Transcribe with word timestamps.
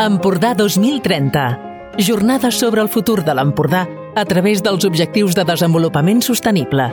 Empordà 0.00 0.54
2030. 0.54 1.58
Jornada 1.98 2.50
sobre 2.50 2.80
el 2.80 2.88
futur 2.88 3.18
de 3.20 3.34
l'Empordà 3.36 3.82
a 4.16 4.22
través 4.24 4.62
dels 4.64 4.86
Objectius 4.88 5.34
de 5.36 5.44
Desenvolupament 5.44 6.22
Sostenible. 6.24 6.86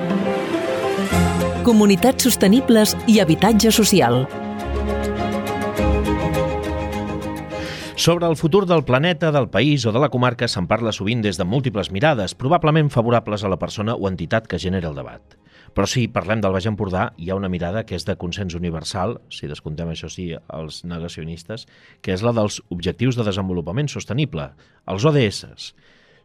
Comunitats 1.63 2.27
sostenibles 2.27 2.97
i 3.07 3.21
habitatge 3.23 3.71
social. 3.71 4.25
Sobre 7.97 8.27
el 8.27 8.35
futur 8.37 8.67
del 8.67 8.83
planeta, 8.83 9.31
del 9.31 9.49
país 9.49 9.83
o 9.87 9.91
de 9.91 9.97
la 9.97 10.11
comarca 10.13 10.45
se'n 10.45 10.67
parla 10.69 10.91
sovint 10.93 11.23
des 11.25 11.39
de 11.39 11.47
múltiples 11.49 11.89
mirades, 11.89 12.35
probablement 12.37 12.91
favorables 12.93 13.41
a 13.41 13.49
la 13.49 13.57
persona 13.57 13.95
o 13.97 14.05
entitat 14.05 14.45
que 14.45 14.59
genera 14.61 14.91
el 14.91 14.99
debat. 14.99 15.33
Però 15.73 15.89
si 15.89 16.05
parlem 16.05 16.43
del 16.45 16.53
Baix 16.53 16.67
Empordà, 16.69 17.07
hi 17.17 17.31
ha 17.31 17.39
una 17.39 17.49
mirada 17.49 17.87
que 17.89 17.97
és 17.97 18.05
de 18.05 18.13
consens 18.21 18.53
universal, 18.53 19.17
si 19.33 19.49
descomptem 19.49 19.89
això 19.89 20.11
sí 20.13 20.27
els 20.37 20.83
negacionistes, 20.85 21.65
que 22.05 22.13
és 22.13 22.21
la 22.21 22.35
dels 22.37 22.61
Objectius 22.69 23.17
de 23.17 23.25
Desenvolupament 23.25 23.89
Sostenible, 23.89 24.51
els 24.85 25.09
ODS. 25.09 25.73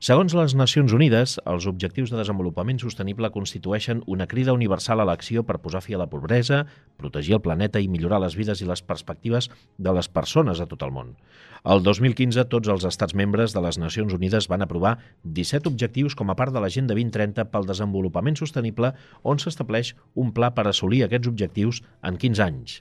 Segons 0.03 0.33
les 0.35 0.57
Nacions 0.59 0.91
Unides, 0.97 1.37
els 1.47 1.67
Objectius 1.71 2.11
de 2.11 2.17
Desenvolupament 2.19 2.81
Sostenible 2.83 3.29
constitueixen 3.31 4.01
una 4.11 4.27
crida 4.27 4.51
universal 4.57 4.99
a 4.99 5.07
l'acció 5.07 5.45
per 5.47 5.61
posar 5.63 5.79
fi 5.85 5.95
a 5.95 6.01
la 6.01 6.09
pobresa, 6.11 6.65
protegir 6.99 7.37
el 7.37 7.43
planeta 7.45 7.79
i 7.79 7.87
millorar 7.87 8.19
les 8.25 8.35
vides 8.35 8.65
i 8.65 8.67
les 8.67 8.83
perspectives 8.83 9.47
de 9.79 9.95
les 9.95 10.11
persones 10.11 10.59
a 10.59 10.67
tot 10.67 10.83
el 10.83 10.91
món. 10.91 11.15
El 11.63 11.87
2015, 11.87 12.49
tots 12.51 12.75
els 12.75 12.91
estats 12.91 13.15
membres 13.15 13.55
de 13.55 13.63
les 13.63 13.79
Nacions 13.79 14.19
Unides 14.19 14.51
van 14.51 14.67
aprovar 14.67 14.97
17 15.23 15.71
objectius 15.71 16.19
com 16.19 16.35
a 16.35 16.41
part 16.41 16.51
de 16.51 16.67
l'Agenda 16.67 16.99
2030 16.99 17.47
pel 17.55 17.71
desenvolupament 17.71 18.43
sostenible, 18.43 18.97
on 19.23 19.39
s'estableix 19.39 19.95
un 20.19 20.35
pla 20.35 20.51
per 20.51 20.67
assolir 20.67 21.07
aquests 21.07 21.31
objectius 21.31 21.87
en 22.03 22.19
15 22.19 22.51
anys. 22.51 22.81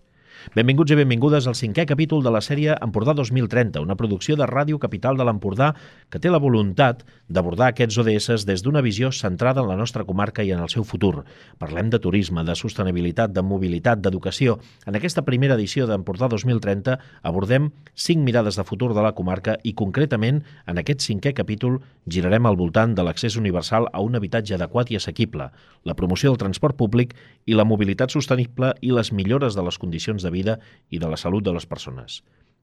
Benvinguts 0.50 0.90
i 0.90 0.96
benvingudes 0.98 1.46
al 1.46 1.54
cinquè 1.54 1.84
capítol 1.86 2.24
de 2.26 2.32
la 2.34 2.40
sèrie 2.42 2.74
Empordà 2.82 3.14
2030, 3.14 3.78
una 3.86 3.96
producció 3.96 4.34
de 4.36 4.48
Ràdio 4.50 4.80
Capital 4.82 5.20
de 5.20 5.26
l'Empordà 5.28 5.68
que 6.10 6.18
té 6.20 6.32
la 6.34 6.42
voluntat 6.42 7.04
d'abordar 7.30 7.68
aquests 7.70 8.00
ODS 8.02 8.48
des 8.50 8.64
d'una 8.66 8.82
visió 8.82 9.12
centrada 9.14 9.62
en 9.62 9.70
la 9.70 9.78
nostra 9.78 10.04
comarca 10.04 10.42
i 10.44 10.50
en 10.52 10.64
el 10.66 10.72
seu 10.74 10.84
futur. 10.84 11.24
Parlem 11.62 11.92
de 11.94 12.00
turisme, 12.02 12.44
de 12.44 12.56
sostenibilitat, 12.58 13.32
de 13.32 13.44
mobilitat, 13.46 14.02
d'educació. 14.02 14.58
En 14.90 14.98
aquesta 14.98 15.22
primera 15.22 15.56
edició 15.60 15.86
d'Empordà 15.86 16.28
2030 16.34 16.98
abordem 17.22 17.70
cinc 17.94 18.26
mirades 18.26 18.58
de 18.58 18.66
futur 18.66 18.96
de 18.96 19.06
la 19.06 19.14
comarca 19.14 19.60
i 19.64 19.76
concretament 19.78 20.42
en 20.66 20.82
aquest 20.82 21.06
cinquè 21.06 21.36
capítol 21.38 21.80
girarem 22.10 22.50
al 22.50 22.58
voltant 22.58 22.98
de 22.98 23.06
l'accés 23.06 23.38
universal 23.38 23.88
a 23.94 24.02
un 24.02 24.18
habitatge 24.18 24.58
adequat 24.58 24.90
i 24.90 24.98
assequible, 24.98 25.52
la 25.86 25.96
promoció 25.96 26.32
del 26.32 26.42
transport 26.42 26.76
públic 26.76 27.14
i 27.46 27.54
la 27.54 27.66
mobilitat 27.66 28.10
sostenible 28.10 28.74
i 28.82 28.92
les 28.92 29.14
millores 29.14 29.54
de 29.56 29.64
les 29.64 29.78
condicions 29.78 30.24
de 30.24 30.31
vida 30.32 30.60
i 30.90 31.00
de 31.00 31.10
la 31.12 31.20
salut 31.20 31.44
de 31.46 31.54
les 31.54 31.68
persones. 31.68 32.22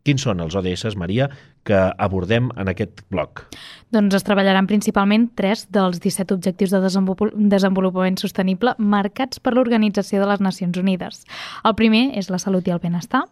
Quins 0.09 0.25
són 0.25 0.41
els 0.41 0.55
ODS, 0.57 0.97
Maria, 0.97 1.27
que 1.69 1.79
abordem 2.01 2.49
en 2.57 2.71
aquest 2.73 3.03
bloc? 3.13 3.43
Doncs 3.93 4.15
es 4.17 4.25
treballaran 4.25 4.67
principalment 4.69 5.27
tres 5.37 5.67
dels 5.73 5.99
17 6.01 6.33
objectius 6.37 6.73
de 6.73 6.81
desenvolupament 7.53 8.17
sostenible 8.21 8.73
marcats 8.79 9.41
per 9.41 9.53
l'Organització 9.57 10.23
de 10.23 10.29
les 10.31 10.43
Nacions 10.45 10.79
Unides. 10.81 11.23
El 11.69 11.75
primer 11.77 12.03
és 12.21 12.31
la 12.33 12.41
salut 12.41 12.65
i 12.69 12.73
el 12.73 12.81
benestar, 12.81 13.23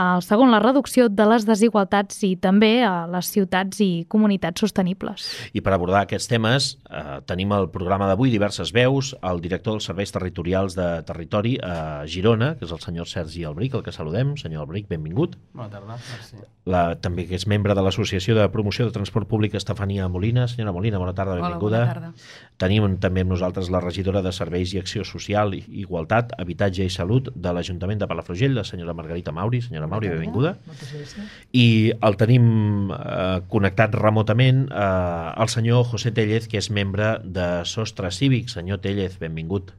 el 0.00 0.24
segon 0.24 0.52
la 0.52 0.62
reducció 0.64 1.10
de 1.12 1.26
les 1.28 1.44
desigualtats 1.48 2.22
i 2.24 2.34
també 2.40 2.72
a 2.84 3.04
les 3.10 3.28
ciutats 3.32 3.80
i 3.84 3.90
comunitats 4.08 4.64
sostenibles. 4.64 5.28
I 5.52 5.60
per 5.64 5.76
abordar 5.76 6.04
aquests 6.04 6.28
temes 6.32 6.70
eh, 6.88 7.20
tenim 7.28 7.52
el 7.56 7.68
programa 7.72 8.08
d'avui 8.08 8.32
diverses 8.32 8.72
veus, 8.76 9.12
el 9.20 9.44
director 9.44 9.76
dels 9.76 9.88
serveis 9.92 10.12
territorials 10.12 10.76
de 10.76 10.88
territori 11.04 11.58
a 11.60 12.04
Girona, 12.08 12.54
que 12.56 12.68
és 12.68 12.72
el 12.72 12.80
senyor 12.84 13.08
Sergi 13.12 13.44
Albric, 13.44 13.76
el 13.76 13.84
que 13.84 13.92
saludem. 13.92 14.36
Senyor 14.40 14.64
Albric, 14.64 14.88
benvingut. 14.88 15.36
Bona 15.52 15.72
tarda. 15.72 16.00
La, 16.64 16.94
també 16.96 17.26
que 17.28 17.36
és 17.36 17.44
membre 17.44 17.74
de 17.76 17.82
l'Associació 17.84 18.32
de 18.38 18.44
Promoció 18.48 18.86
de 18.86 18.92
Transport 18.94 19.28
Públic 19.28 19.52
Estefania 19.58 20.06
Molina. 20.08 20.46
Senyora 20.48 20.72
Molina, 20.72 21.00
bona 21.02 21.12
tarda, 21.12 21.34
benvinguda. 21.36 21.82
Hola, 21.82 21.98
bona 22.00 22.12
tarda. 22.14 22.56
Tenim 22.62 22.96
també 23.02 23.24
amb 23.24 23.34
nosaltres 23.34 23.68
la 23.74 23.82
regidora 23.84 24.22
de 24.24 24.32
Serveis 24.32 24.72
i 24.72 24.80
Acció 24.80 25.04
Social, 25.04 25.52
Igualtat, 25.54 26.32
Habitatge 26.40 26.88
i 26.88 26.94
Salut 26.94 27.28
de 27.34 27.52
l'Ajuntament 27.52 28.00
de 28.00 28.08
Palafrugell, 28.08 28.56
la 28.56 28.64
senyora 28.64 28.96
Margarita 28.96 29.34
Mauri. 29.36 29.60
Senyora 29.66 29.90
Mauri, 29.92 30.08
benvinguda. 30.14 30.56
I 31.52 31.68
el 32.00 32.16
tenim 32.16 32.48
eh, 32.96 33.44
connectat 33.52 34.00
remotament 34.00 34.64
eh, 34.70 35.30
el 35.44 35.52
senyor 35.52 35.84
José 35.92 36.16
Tellez, 36.16 36.48
que 36.48 36.62
és 36.64 36.72
membre 36.72 37.18
de 37.24 37.48
Sostre 37.68 38.08
Cívic. 38.08 38.48
Senyor 38.48 38.80
Tellez, 38.80 39.20
benvingut. 39.20 39.74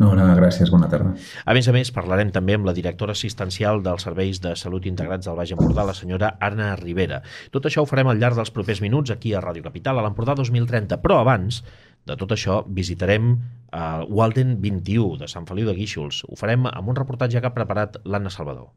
No, 0.00 0.14
no, 0.16 0.24
gràcies, 0.32 0.70
bona 0.72 0.88
tarda. 0.88 1.12
A 1.44 1.52
més 1.52 1.66
a 1.68 1.74
més, 1.76 1.90
parlarem 1.92 2.30
també 2.32 2.54
amb 2.56 2.64
la 2.64 2.72
directora 2.76 3.12
assistencial 3.12 3.82
dels 3.84 4.06
Serveis 4.06 4.40
de 4.40 4.54
Salut 4.56 4.88
Integrats 4.88 5.28
del 5.28 5.36
Baix 5.36 5.52
Empordà, 5.52 5.84
la 5.84 5.96
senyora 5.96 6.32
Anna 6.40 6.72
Rivera. 6.80 7.20
Tot 7.52 7.68
això 7.68 7.84
ho 7.84 7.88
farem 7.90 8.08
al 8.08 8.22
llarg 8.22 8.40
dels 8.40 8.52
propers 8.54 8.80
minuts 8.80 9.12
aquí 9.12 9.34
a 9.34 9.44
Ràdio 9.44 9.66
Capital, 9.66 10.00
a 10.00 10.06
l'Empordà 10.06 10.38
2030. 10.40 11.02
Però 11.04 11.20
abans 11.20 11.60
de 12.08 12.16
tot 12.16 12.32
això, 12.32 12.62
visitarem 12.64 13.34
uh, 13.36 14.08
Walden 14.08 14.56
21 14.64 15.20
de 15.20 15.28
Sant 15.28 15.44
Feliu 15.44 15.68
de 15.68 15.76
Guíxols. 15.76 16.24
Ho 16.24 16.40
farem 16.40 16.64
amb 16.72 16.88
un 16.88 16.96
reportatge 16.96 17.44
que 17.44 17.52
ha 17.52 17.54
preparat 17.54 18.00
l'Anna 18.08 18.32
Salvador. 18.32 18.72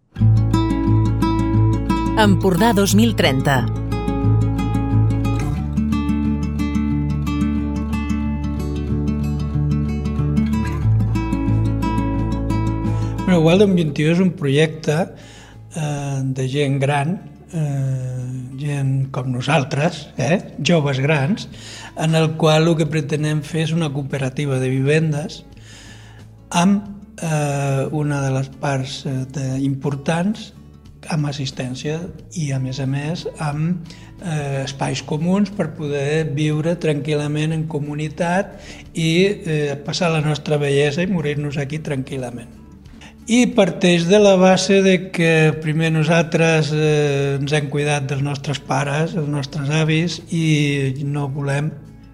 Empordà 2.19 2.75
2030. 2.75 3.92
Bueno, 13.33 13.47
Weldon 13.47 13.73
21 13.73 14.11
és 14.13 14.19
un 14.21 14.27
projecte 14.37 14.95
eh, 15.73 16.19
de 16.37 16.43
gent 16.45 16.75
gran, 16.77 17.15
eh, 17.49 18.27
gent 18.61 19.07
com 19.09 19.31
nosaltres, 19.33 20.03
eh, 20.21 20.37
joves 20.61 20.99
grans, 21.01 21.47
en 21.97 22.13
el 22.13 22.35
qual 22.37 22.67
el 22.69 22.77
que 22.77 22.85
pretenem 22.85 23.41
fer 23.41 23.63
és 23.65 23.73
una 23.73 23.89
cooperativa 23.89 24.61
de 24.61 24.69
vivendes 24.69 25.39
amb 26.51 26.85
eh, 27.25 27.89
una 27.89 28.21
de 28.21 28.31
les 28.37 28.53
parts 28.61 29.01
eh, 29.09 29.17
de, 29.33 29.49
importants 29.65 30.51
amb 31.09 31.25
assistència 31.33 32.03
i, 32.37 32.51
a 32.53 32.61
més 32.61 32.77
a 32.77 32.85
més, 32.85 33.25
amb 33.41 33.95
eh, 34.21 34.61
espais 34.61 35.01
comuns 35.01 35.49
per 35.49 35.71
poder 35.73 36.27
viure 36.37 36.77
tranquil·lament 36.77 37.57
en 37.57 37.65
comunitat 37.65 38.59
i 38.93 39.13
eh, 39.25 39.71
passar 39.81 40.13
la 40.13 40.21
nostra 40.21 40.61
bellesa 40.61 41.01
i 41.01 41.09
morir-nos 41.09 41.57
aquí 41.57 41.81
tranquil·lament 41.81 42.61
i 43.27 43.45
parteix 43.55 44.07
de 44.09 44.19
la 44.19 44.35
base 44.35 44.81
de 44.83 44.97
que 45.15 45.53
primer 45.63 45.93
nosaltres 45.95 46.73
eh, 46.75 47.37
ens 47.39 47.53
hem 47.55 47.69
cuidat 47.71 48.09
dels 48.09 48.23
nostres 48.25 48.59
pares, 48.59 49.15
els 49.15 49.29
nostres 49.31 49.71
avis 49.71 50.19
i 50.35 51.05
no 51.07 51.29
volem 51.31 51.71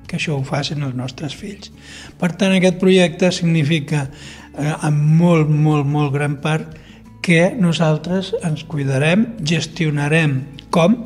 que 0.10 0.18
això 0.18 0.38
ho 0.38 0.44
facin 0.46 0.86
els 0.86 0.98
nostres 0.98 1.36
fills. 1.38 1.72
Per 2.18 2.32
tant, 2.34 2.54
aquest 2.56 2.80
projecte 2.82 3.32
significa 3.34 4.08
eh, 4.10 4.74
en 4.74 5.02
molt, 5.18 5.50
molt, 5.50 5.86
molt 5.90 6.14
gran 6.14 6.40
part 6.42 6.78
que 7.26 7.52
nosaltres 7.58 8.34
ens 8.46 8.66
cuidarem, 8.70 9.28
gestionarem 9.46 10.42
com, 10.74 10.98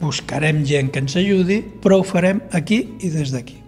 buscarem 0.00 0.64
gent 0.68 0.92
que 0.92 1.04
ens 1.04 1.16
ajudi, 1.20 1.62
però 1.82 2.00
ho 2.00 2.06
farem 2.06 2.44
aquí 2.56 2.82
i 3.00 3.12
des 3.12 3.32
d'aquí. 3.32 3.65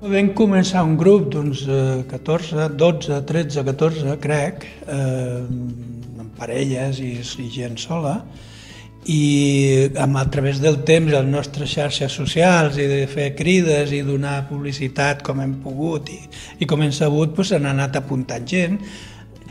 Vam 0.00 0.30
començar 0.32 0.80
un 0.80 0.94
grup 0.96 1.26
d'uns 1.28 1.66
14, 2.08 2.70
12, 2.72 3.18
13, 3.28 3.64
14, 3.66 4.14
crec, 4.22 4.62
eh, 4.88 5.42
amb 5.44 6.30
parelles 6.38 7.02
i, 7.04 7.10
i 7.20 7.48
gent 7.52 7.76
sola, 7.76 8.14
i 9.12 9.90
amb, 10.00 10.16
a 10.16 10.24
través 10.32 10.62
del 10.64 10.78
temps 10.88 11.12
les 11.12 11.28
nostres 11.28 11.68
xarxes 11.74 12.16
socials 12.16 12.78
i 12.80 12.86
de 12.88 13.02
fer 13.12 13.34
crides 13.36 13.92
i 13.92 14.00
donar 14.00 14.46
publicitat 14.48 15.20
com 15.26 15.42
hem 15.44 15.58
pogut 15.60 16.08
i, 16.16 16.16
i 16.64 16.70
com 16.70 16.80
hem 16.80 16.96
sabut 16.96 17.36
doncs, 17.36 17.52
anat 17.60 18.00
apuntant 18.00 18.48
gent. 18.48 18.80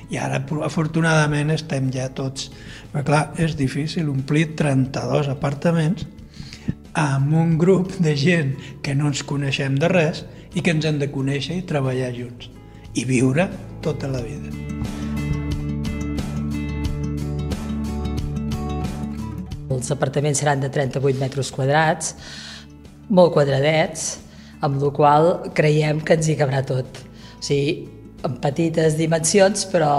I 0.09 0.17
ara 0.17 0.41
afortunadament 0.65 1.53
estem 1.53 1.93
ja 1.93 2.09
tots 2.09 2.49
però 2.89 3.05
clar, 3.05 3.21
és 3.37 3.53
difícil 3.53 4.09
omplir 4.09 4.55
32 4.57 5.29
apartaments 5.29 6.09
amb 6.97 7.37
un 7.37 7.53
grup 7.61 7.93
de 8.01 8.17
gent 8.17 8.55
que 8.81 8.97
no 8.97 9.13
ens 9.13 9.21
coneixem 9.21 9.77
de 9.77 9.93
res 9.93 10.25
i 10.55 10.63
que 10.63 10.73
ens 10.73 10.85
hem 10.85 10.97
de 11.01 11.09
conèixer 11.13 11.59
i 11.59 11.65
treballar 11.69 12.09
junts 12.15 12.49
i 12.97 13.05
viure 13.05 13.45
tota 13.85 14.09
la 14.09 14.21
vida. 14.25 14.49
Els 19.69 19.91
apartaments 19.93 20.41
seran 20.41 20.63
de 20.63 20.71
38 20.73 21.21
metres 21.21 21.51
quadrats, 21.53 22.15
molt 23.09 23.31
quadradets, 23.35 24.17
amb 24.65 24.81
la 24.81 24.89
qual 24.95 25.29
creiem 25.55 26.01
que 26.01 26.17
ens 26.17 26.27
hi 26.27 26.35
cabrà 26.39 26.63
tot. 26.65 26.99
O 27.37 27.45
sigui, 27.45 27.77
en 28.25 28.35
petites 28.43 28.97
dimensions, 28.99 29.63
però 29.71 29.93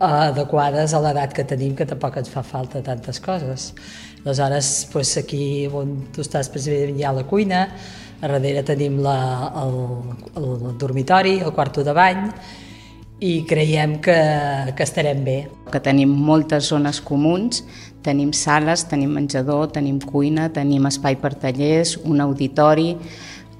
adequades 0.00 0.94
a 0.96 1.00
l'edat 1.04 1.34
que 1.36 1.44
tenim, 1.44 1.76
que 1.76 1.86
tampoc 1.86 2.16
ens 2.18 2.30
fa 2.32 2.42
falta 2.42 2.80
tantes 2.82 3.20
coses. 3.22 3.70
Aleshores, 4.24 4.70
doncs 4.92 5.16
aquí 5.20 5.44
on 5.68 5.98
tu 6.14 6.24
estàs 6.24 6.48
precisament 6.52 6.98
hi 6.98 7.04
ha 7.04 7.12
la 7.16 7.26
cuina, 7.28 7.66
a 8.20 8.28
darrere 8.28 8.62
tenim 8.68 8.98
la, 9.02 9.52
el, 9.62 9.76
el 10.36 10.78
dormitori, 10.78 11.38
el 11.40 11.52
quarto 11.56 11.84
de 11.84 11.94
bany, 11.96 12.26
i 13.20 13.44
creiem 13.44 13.98
que, 14.00 14.16
que 14.76 14.84
estarem 14.84 15.24
bé. 15.24 15.38
Que 15.72 15.80
tenim 15.84 16.12
moltes 16.12 16.70
zones 16.72 17.00
comuns, 17.04 17.64
tenim 18.04 18.32
sales, 18.36 18.86
tenim 18.88 19.12
menjador, 19.16 19.68
tenim 19.72 20.00
cuina, 20.00 20.48
tenim 20.52 20.88
espai 20.88 21.18
per 21.20 21.34
tallers, 21.40 21.98
un 22.04 22.20
auditori, 22.24 22.94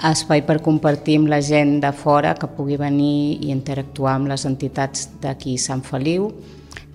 espai 0.08 0.40
per 0.48 0.62
compartir 0.64 1.18
amb 1.20 1.28
la 1.28 1.42
gent 1.44 1.76
de 1.82 1.90
fora 1.92 2.32
que 2.38 2.48
pugui 2.48 2.78
venir 2.80 3.36
i 3.44 3.50
interactuar 3.52 4.16
amb 4.16 4.30
les 4.32 4.46
entitats 4.48 5.10
d'aquí 5.20 5.58
Sant 5.60 5.84
Feliu 5.84 6.30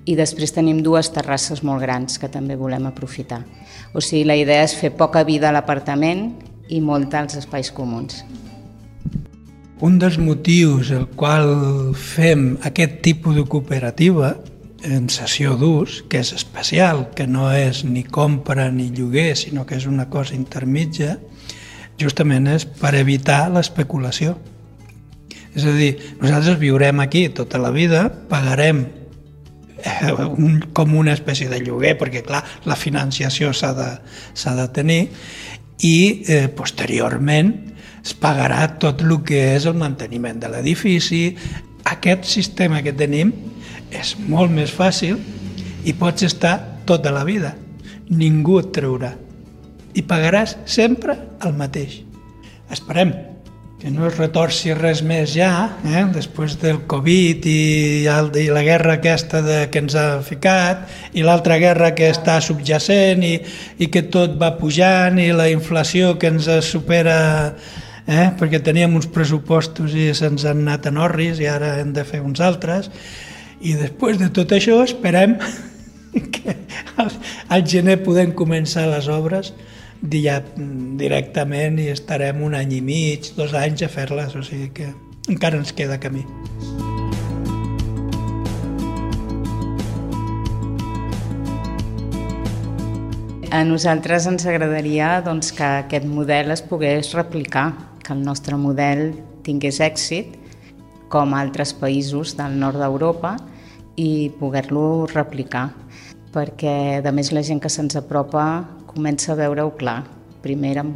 i 0.10 0.16
després 0.18 0.54
tenim 0.54 0.82
dues 0.86 1.12
terrasses 1.14 1.62
molt 1.66 1.82
grans 1.82 2.18
que 2.22 2.30
també 2.30 2.58
volem 2.58 2.86
aprofitar. 2.90 3.44
O 3.94 4.02
sigui, 4.02 4.26
la 4.26 4.38
idea 4.38 4.66
és 4.66 4.74
fer 4.78 4.92
poca 4.98 5.24
vida 5.26 5.50
a 5.50 5.54
l'apartament 5.54 6.32
i 6.70 6.82
molta 6.82 7.22
als 7.22 7.38
espais 7.40 7.72
comuns. 7.72 8.24
Un 9.84 10.00
dels 10.00 10.18
motius 10.18 10.90
el 10.96 11.10
qual 11.20 11.50
fem 12.00 12.56
aquest 12.64 13.02
tipus 13.04 13.36
de 13.36 13.44
cooperativa 13.44 14.38
en 14.86 15.10
sessió 15.10 15.56
d'ús, 15.60 16.04
que 16.10 16.22
és 16.22 16.32
especial, 16.36 17.10
que 17.18 17.26
no 17.28 17.50
és 17.52 17.84
ni 17.84 18.06
compra 18.06 18.70
ni 18.72 18.92
lloguer, 18.94 19.34
sinó 19.36 19.66
que 19.66 19.76
és 19.80 19.88
una 19.90 20.08
cosa 20.10 20.36
intermitja, 20.38 21.18
justament 22.00 22.48
és 22.52 22.66
per 22.66 22.94
evitar 22.96 23.48
l'especulació. 23.52 24.36
És 25.56 25.66
a 25.66 25.74
dir, 25.76 25.96
nosaltres 26.22 26.60
viurem 26.60 27.02
aquí 27.02 27.28
tota 27.34 27.60
la 27.62 27.72
vida, 27.72 28.08
pagarem 28.30 28.86
eh, 29.80 30.14
un, 30.14 30.60
com 30.76 30.96
una 31.00 31.16
espècie 31.16 31.50
de 31.52 31.62
lloguer, 31.64 31.96
perquè 32.00 32.24
clar, 32.26 32.44
la 32.68 32.76
financiació 32.76 33.54
s'ha 33.56 33.72
de, 33.76 33.90
de 34.36 34.68
tenir, 34.76 35.02
i 35.84 36.24
eh, 36.28 36.48
posteriorment 36.56 37.52
es 38.06 38.14
pagarà 38.22 38.68
tot 38.80 39.02
el 39.02 39.18
que 39.26 39.42
és 39.56 39.66
el 39.66 39.78
manteniment 39.80 40.40
de 40.40 40.52
l'edifici. 40.54 41.24
Aquest 41.90 42.26
sistema 42.30 42.82
que 42.86 42.94
tenim 42.94 43.34
és 43.92 44.16
molt 44.30 44.54
més 44.54 44.72
fàcil 44.74 45.20
i 45.86 45.94
pots 45.98 46.26
estar 46.26 46.58
tota 46.86 47.12
la 47.14 47.26
vida. 47.26 47.56
Ningú 48.10 48.60
et 48.62 48.74
treurà 48.76 49.16
i 49.96 50.04
pagaràs 50.04 50.58
sempre 50.70 51.16
el 51.46 51.56
mateix. 51.58 52.02
Esperem 52.72 53.14
que 53.86 53.92
no 53.92 54.08
es 54.10 54.16
retorci 54.18 54.72
res 54.74 55.04
més 55.06 55.36
ja, 55.36 55.78
eh? 55.86 56.00
després 56.10 56.56
del 56.58 56.80
Covid 56.90 57.44
i, 57.46 57.60
i 58.02 58.46
la 58.50 58.64
guerra 58.66 58.96
aquesta 58.98 59.44
de, 59.46 59.58
que 59.70 59.84
ens 59.84 59.94
ha 59.94 60.24
ficat, 60.26 60.88
i 61.14 61.22
l'altra 61.22 61.60
guerra 61.62 61.92
que 61.94 62.08
està 62.10 62.40
subjacent 62.42 63.22
i, 63.22 63.36
i 63.78 63.90
que 63.94 64.08
tot 64.10 64.40
va 64.42 64.56
pujant 64.58 65.20
i 65.22 65.28
la 65.38 65.52
inflació 65.54 66.16
que 66.18 66.32
ens 66.34 66.50
supera 66.66 67.20
eh? 68.10 68.32
perquè 68.40 68.64
teníem 68.66 68.98
uns 68.98 69.06
pressupostos 69.06 69.94
i 69.94 70.08
se'ns 70.18 70.48
han 70.50 70.66
anat 70.66 70.90
en 70.90 70.98
orris 71.06 71.38
i 71.38 71.46
ara 71.46 71.76
hem 71.84 71.94
de 71.94 72.08
fer 72.10 72.24
uns 72.26 72.42
altres 72.42 72.90
i 73.62 73.78
després 73.78 74.18
de 74.18 74.32
tot 74.34 74.58
això 74.58 74.80
esperem 74.82 75.38
que 76.34 76.58
al, 76.98 77.14
al 77.54 77.70
gener 77.70 78.00
podem 78.02 78.34
començar 78.34 78.90
les 78.90 79.14
obres 79.14 79.54
ja 80.02 80.40
directament 81.00 81.80
i 81.80 81.90
estarem 81.94 82.42
un 82.44 82.56
any 82.56 82.78
i 82.78 82.82
mig, 82.82 83.32
dos 83.38 83.54
anys 83.54 83.86
a 83.86 83.90
fer-les, 83.90 84.36
o 84.36 84.44
sigui 84.44 84.70
que 84.76 84.92
encara 85.30 85.58
ens 85.58 85.74
queda 85.74 86.00
camí. 86.00 86.26
A 93.56 93.64
nosaltres 93.64 94.26
ens 94.28 94.44
agradaria 94.52 95.22
doncs, 95.24 95.54
que 95.56 95.64
aquest 95.64 96.06
model 96.06 96.52
es 96.52 96.62
pogués 96.66 97.14
replicar, 97.16 97.72
que 98.04 98.12
el 98.14 98.22
nostre 98.26 98.58
model 98.60 99.14
tingués 99.46 99.80
èxit 99.80 100.36
com 101.10 101.34
altres 101.38 101.72
països 101.78 102.36
del 102.36 102.58
nord 102.60 102.82
d'Europa 102.82 103.38
i 103.96 104.30
poder-lo 104.42 105.06
replicar 105.08 105.70
perquè 106.36 107.00
a 107.00 107.14
més 107.16 107.32
la 107.32 107.46
gent 107.48 107.62
que 107.64 107.72
se'ns 107.72 107.96
apropa 107.96 108.44
comença 108.96 109.34
a 109.34 109.38
veure-ho 109.38 109.76
clar. 109.78 110.04
Primer 110.42 110.72
érem 110.78 110.96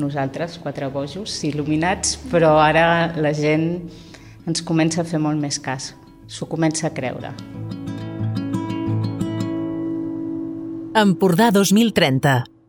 nosaltres, 0.00 0.58
quatre 0.60 0.88
bojos, 0.92 1.40
il·luminats, 1.48 2.18
però 2.30 2.54
ara 2.60 3.14
la 3.16 3.32
gent 3.36 3.72
ens 4.46 4.62
comença 4.66 5.02
a 5.02 5.08
fer 5.08 5.20
molt 5.22 5.40
més 5.40 5.58
cas. 5.62 5.94
S'ho 6.30 6.46
comença 6.46 6.86
a 6.88 6.94
creure. 6.94 7.32
Empordà 11.00 11.50
2030 11.54 12.59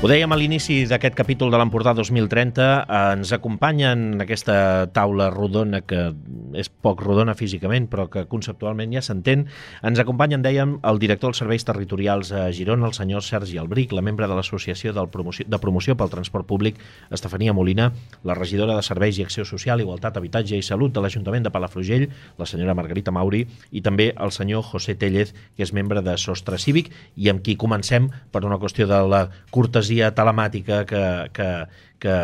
Ho 0.00 0.08
dèiem 0.08 0.32
a 0.32 0.36
l'inici 0.40 0.78
d'aquest 0.88 1.12
capítol 1.12 1.50
de 1.52 1.58
l'Empordà 1.60 1.92
2030, 1.92 2.64
eh, 2.64 3.00
ens 3.18 3.34
acompanyen 3.36 4.14
en 4.14 4.22
aquesta 4.24 4.86
taula 4.96 5.26
rodona, 5.28 5.82
que 5.84 6.14
és 6.56 6.70
poc 6.72 7.02
rodona 7.04 7.34
físicament, 7.36 7.84
però 7.92 8.06
que 8.08 8.22
conceptualment 8.24 8.94
ja 8.96 9.02
s'entén. 9.04 9.44
Ens 9.84 10.00
acompanyen, 10.00 10.40
dèiem, 10.40 10.78
el 10.88 11.00
director 11.02 11.28
dels 11.28 11.42
serveis 11.42 11.68
territorials 11.68 12.32
a 12.32 12.46
Girona, 12.50 12.86
el 12.88 12.96
senyor 12.96 13.20
Sergi 13.20 13.58
Albric, 13.60 13.92
la 13.92 14.00
membre 14.00 14.26
de 14.26 14.38
l'Associació 14.38 14.94
Promoció, 15.12 15.44
de 15.46 15.58
Promoció 15.58 15.98
pel 16.00 16.08
Transport 16.08 16.48
Públic, 16.48 16.80
Estefania 17.10 17.52
Molina, 17.52 17.92
la 18.24 18.34
regidora 18.34 18.76
de 18.76 18.82
Serveis 18.82 19.18
i 19.18 19.22
Acció 19.28 19.44
Social, 19.44 19.84
Igualtat, 19.84 20.16
Habitatge 20.16 20.56
i 20.56 20.62
Salut 20.62 20.94
de 20.96 21.04
l'Ajuntament 21.04 21.44
de 21.44 21.52
Palafrugell, 21.52 22.08
la 22.38 22.46
senyora 22.46 22.72
Margarita 22.74 23.12
Mauri, 23.12 23.44
i 23.70 23.84
també 23.84 24.14
el 24.16 24.32
senyor 24.32 24.64
José 24.64 24.94
Tellez, 24.96 25.34
que 25.58 25.68
és 25.68 25.74
membre 25.76 26.00
de 26.00 26.16
Sostre 26.16 26.56
Cívic, 26.56 26.88
i 27.16 27.28
amb 27.28 27.44
qui 27.44 27.60
comencem 27.60 28.08
per 28.32 28.46
una 28.48 28.56
qüestió 28.56 28.88
de 28.88 29.04
la 29.04 29.26
cortesia 29.50 29.89
cortesia 29.90 30.14
telemàtica 30.14 30.84
que, 30.86 31.30
que, 31.32 31.66
que 31.98 32.14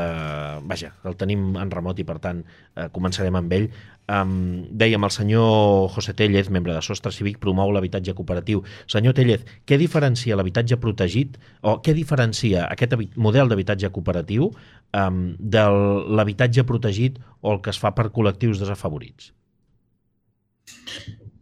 vaja, 0.62 0.92
el 1.04 1.16
tenim 1.16 1.56
en 1.56 1.70
remot 1.70 1.98
i 1.98 2.04
per 2.04 2.18
tant 2.22 2.44
eh, 2.76 2.88
començarem 2.92 3.34
amb 3.34 3.52
ell. 3.52 3.68
Um, 4.06 4.68
dèiem, 4.70 5.02
el 5.02 5.10
senyor 5.10 5.90
José 5.90 6.14
Tellez, 6.14 6.48
membre 6.48 6.74
de 6.76 6.82
Sostre 6.82 7.10
Cívic, 7.10 7.40
promou 7.40 7.72
l'habitatge 7.74 8.14
cooperatiu. 8.14 8.62
Senyor 8.86 9.16
Tellez, 9.18 9.42
què 9.66 9.78
diferencia 9.78 10.36
l'habitatge 10.36 10.78
protegit 10.78 11.38
o 11.62 11.80
què 11.82 11.94
diferencia 11.94 12.68
aquest 12.70 12.94
model 13.16 13.48
d'habitatge 13.48 13.90
cooperatiu 13.90 14.52
um, 14.94 15.34
de 15.40 15.66
l'habitatge 15.66 16.62
protegit 16.64 17.18
o 17.42 17.56
el 17.56 17.60
que 17.62 17.74
es 17.74 17.82
fa 17.82 17.94
per 17.96 18.12
col·lectius 18.14 18.62
desafavorits? 18.62 19.32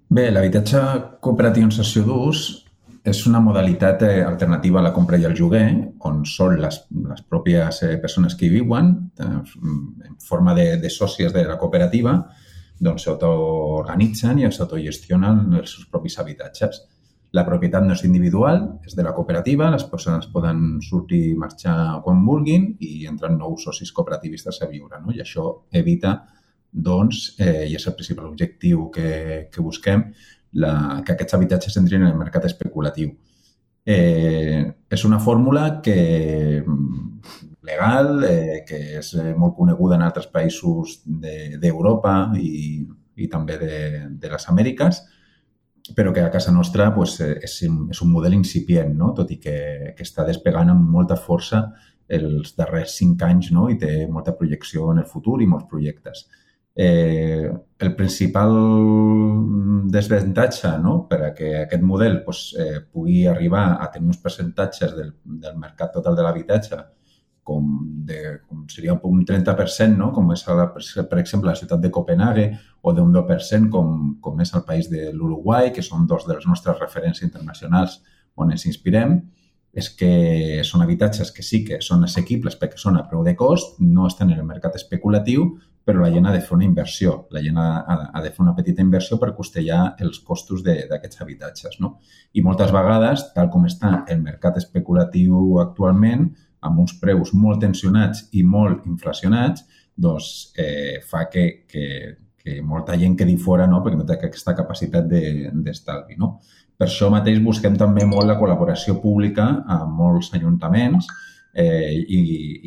Bé, 0.09 0.31
l'habitatge 0.31 0.81
cooperatiu 1.21 1.69
en 1.69 1.75
sessió 1.75 2.05
d'ús 2.07 2.64
és 3.05 3.21
una 3.29 3.41
modalitat 3.45 4.03
eh, 4.07 4.23
alternativa 4.25 4.81
a 4.81 4.87
la 4.87 4.93
compra 4.97 5.19
i 5.21 5.27
al 5.29 5.35
lloguer, 5.37 5.67
on 6.09 6.23
són 6.25 6.57
les, 6.63 6.79
les 7.11 7.21
pròpies 7.29 7.83
eh, 7.85 7.99
persones 8.01 8.37
que 8.41 8.47
hi 8.47 8.55
viuen, 8.55 8.91
eh, 9.21 9.29
en 10.09 10.17
forma 10.25 10.55
de, 10.57 10.79
de 10.81 10.91
sòcies 10.91 11.35
de 11.35 11.45
la 11.45 11.59
cooperativa, 11.61 12.17
doncs 12.81 13.05
s'autoorganitzen 13.05 14.41
i 14.41 14.49
s'autogestionen 14.51 15.53
els 15.61 15.77
seus 15.77 15.87
propis 15.93 16.17
habitatges. 16.19 16.81
La 17.37 17.45
propietat 17.45 17.85
no 17.85 17.93
és 17.93 18.05
individual, 18.07 18.63
és 18.87 18.97
de 18.97 19.05
la 19.05 19.13
cooperativa, 19.13 19.69
les 19.75 19.85
persones 19.91 20.31
poden 20.33 20.79
sortir 20.87 21.21
i 21.33 21.37
marxar 21.37 22.01
quan 22.07 22.25
vulguin 22.25 22.71
i 22.81 23.05
entren 23.11 23.37
nous 23.37 23.67
socis 23.69 23.93
cooperativistes 23.93 24.63
a 24.63 24.71
viure. 24.71 25.03
No? 25.03 25.13
I 25.13 25.21
això 25.21 25.51
evita, 25.75 26.23
doncs, 26.75 27.35
eh, 27.39 27.67
i 27.69 27.77
és 27.77 27.85
el 27.87 27.95
principal 27.99 28.31
objectiu 28.31 28.89
que, 28.95 29.49
que 29.53 29.63
busquem, 29.63 30.09
la, 30.55 31.03
que 31.05 31.15
aquests 31.15 31.37
habitatges 31.37 31.77
entrin 31.81 32.05
en 32.05 32.13
el 32.13 32.19
mercat 32.19 32.47
especulatiu. 32.49 33.15
Eh, 33.85 34.63
és 34.89 35.05
una 35.05 35.19
fórmula 35.21 35.81
que 35.85 36.65
legal, 37.65 38.23
eh, 38.25 38.63
que 38.69 38.79
és 39.01 39.11
eh, 39.19 39.33
molt 39.37 39.57
coneguda 39.57 39.99
en 39.99 40.05
altres 40.07 40.29
països 40.33 41.01
d'Europa 41.05 42.15
de, 42.33 42.41
i, 42.41 42.85
i 43.17 43.29
també 43.33 43.59
de, 43.61 43.81
de 44.21 44.31
les 44.33 44.49
Amèriques, 44.53 45.03
però 45.97 46.13
que 46.17 46.23
a 46.25 46.31
casa 46.33 46.53
nostra 46.53 46.91
pues, 46.95 47.19
eh, 47.21 47.35
és, 47.45 47.59
és 47.65 48.05
un 48.05 48.13
model 48.13 48.37
incipient, 48.37 48.95
no? 48.97 49.13
tot 49.17 49.33
i 49.35 49.41
que, 49.41 49.59
que 49.97 50.07
està 50.07 50.25
despegant 50.25 50.73
amb 50.73 50.89
molta 50.97 51.19
força 51.21 51.67
els 52.09 52.55
darrers 52.57 52.97
cinc 53.01 53.23
anys 53.25 53.51
no? 53.53 53.69
i 53.73 53.79
té 53.81 54.07
molta 54.13 54.37
projecció 54.37 54.91
en 54.93 55.01
el 55.03 55.09
futur 55.09 55.41
i 55.43 55.49
molts 55.49 55.69
projectes. 55.69 56.27
Eh, 56.77 57.53
el 57.79 57.95
principal 57.95 58.51
desavantatge 59.95 60.73
no? 60.83 60.95
per 61.07 61.21
a 61.23 61.29
que 61.35 61.53
aquest 61.61 61.85
model 61.87 62.17
pues, 62.25 62.49
eh, 62.59 62.81
pugui 62.91 63.27
arribar 63.31 63.77
a 63.79 63.91
tenir 63.93 64.11
uns 64.11 64.19
percentatges 64.19 64.97
del, 64.97 65.13
del 65.25 65.55
mercat 65.61 65.93
total 65.95 66.17
de 66.19 66.25
l'habitatge 66.27 66.81
com, 67.45 67.69
de, 68.09 68.41
com 68.49 68.65
seria 68.73 68.97
un 69.05 69.23
30%, 69.29 69.95
no? 70.01 70.11
com 70.17 70.33
és, 70.35 70.43
la, 70.49 70.67
per 70.73 71.21
exemple, 71.21 71.53
la 71.53 71.59
ciutat 71.61 71.83
de 71.83 71.93
Copenhague 71.95 72.49
o 72.83 72.95
d'un 72.97 73.13
2% 73.15 73.71
com, 73.71 74.17
com 74.25 74.41
és 74.43 74.55
el 74.57 74.65
país 74.67 74.89
de 74.91 75.13
l'Uruguai, 75.13 75.71
que 75.77 75.85
són 75.85 76.09
dos 76.11 76.27
dels 76.27 76.49
nostres 76.49 76.81
referents 76.81 77.23
internacionals 77.23 78.01
on 78.41 78.51
ens 78.51 78.67
inspirem, 78.67 79.21
és 79.75 79.91
que 79.99 80.63
són 80.67 80.83
habitatges 80.83 81.31
que 81.35 81.43
sí 81.43 81.63
que 81.67 81.81
són 81.83 82.07
assequibles 82.07 82.57
perquè 82.59 82.79
són 82.81 82.97
a 82.97 83.05
preu 83.11 83.23
de 83.27 83.35
cost, 83.39 83.79
no 83.83 84.09
estan 84.09 84.33
en 84.33 84.41
el 84.41 84.49
mercat 84.49 84.79
especulatiu, 84.79 85.53
però 85.85 86.01
la 86.01 86.11
gent 86.13 86.27
ha 86.27 86.33
de 86.33 86.41
fer 86.41 86.55
una 86.57 86.65
inversió. 86.65 87.15
La 87.35 87.43
gent 87.45 87.59
ha, 87.61 87.69
ha, 87.85 88.23
de 88.25 88.31
fer 88.33 88.41
una 88.45 88.55
petita 88.57 88.83
inversió 88.83 89.19
per 89.21 89.35
costellar 89.37 89.83
els 90.01 90.19
costos 90.25 90.65
d'aquests 90.65 91.21
habitatges. 91.21 91.79
No? 91.85 91.99
I 92.33 92.43
moltes 92.43 92.73
vegades, 92.73 93.29
tal 93.37 93.51
com 93.53 93.69
està 93.69 93.99
el 94.09 94.23
mercat 94.25 94.57
especulatiu 94.63 95.61
actualment, 95.61 96.31
amb 96.65 96.81
uns 96.81 96.97
preus 97.01 97.35
molt 97.37 97.61
tensionats 97.61 98.25
i 98.33 98.43
molt 98.49 98.87
inflacionats, 98.89 99.67
doncs 99.95 100.55
eh, 100.57 101.03
fa 101.05 101.27
que, 101.31 101.45
que, 101.69 101.85
que 102.41 102.63
molta 102.65 102.97
gent 102.99 103.19
quedi 103.21 103.37
fora 103.37 103.69
no? 103.69 103.83
perquè 103.85 104.01
no 104.01 104.09
té 104.09 104.17
aquesta 104.17 104.57
capacitat 104.57 105.07
d'estalvi. 105.07 106.17
De, 106.17 106.21
no? 106.21 106.39
Per 106.75 106.89
això 106.89 107.11
mateix 107.13 107.39
busquem 107.45 107.77
també 107.79 108.09
molt 108.09 108.27
la 108.27 108.39
col·laboració 108.41 108.97
pública 109.03 109.47
amb 109.71 109.95
molts 110.01 110.33
ajuntaments 110.35 111.07
eh, 111.55 111.93
i, 111.95 112.21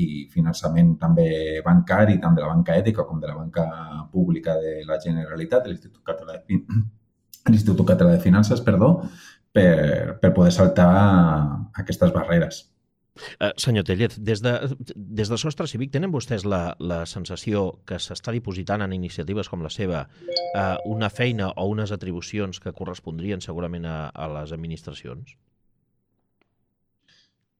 i 0.04 0.08
finançament 0.34 0.96
també 1.02 1.28
bancari, 1.66 2.18
tant 2.24 2.38
de 2.38 2.44
la 2.44 2.54
banca 2.54 2.78
ètica 2.80 3.06
com 3.08 3.20
de 3.20 3.28
la 3.28 3.36
banca 3.36 3.66
pública 4.12 4.56
de 4.62 4.80
la 4.88 5.00
Generalitat, 5.04 5.66
de 5.66 5.74
l'Institut 5.74 6.04
Català 6.08 6.40
de, 6.40 6.62
l'Institut 7.52 7.86
Català 7.88 8.16
de 8.16 8.24
Finances, 8.24 8.64
perdó, 8.64 8.96
per, 9.54 10.18
per 10.22 10.34
poder 10.34 10.56
saltar 10.56 10.90
aquestes 11.76 12.14
barreres. 12.16 12.66
Uh, 13.42 13.50
senyor 13.58 13.84
Tellez, 13.84 14.20
des 14.22 14.44
de, 14.46 14.52
des 14.96 15.30
de 15.30 15.38
Sostre 15.42 15.66
Cívic 15.66 15.90
tenen 15.94 16.12
vostès 16.14 16.46
la, 16.46 16.76
la 16.78 17.00
sensació 17.10 17.80
que 17.90 17.98
s'està 17.98 18.34
dipositant 18.36 18.84
en 18.86 18.94
iniciatives 18.94 19.50
com 19.50 19.66
la 19.66 19.72
seva 19.74 20.04
uh, 20.06 20.78
una 20.86 21.10
feina 21.10 21.50
o 21.56 21.66
unes 21.72 21.92
atribucions 21.96 22.62
que 22.62 22.76
correspondrien 22.78 23.42
segurament 23.42 23.90
a, 23.90 23.98
a 24.14 24.30
les 24.36 24.54
administracions? 24.54 25.34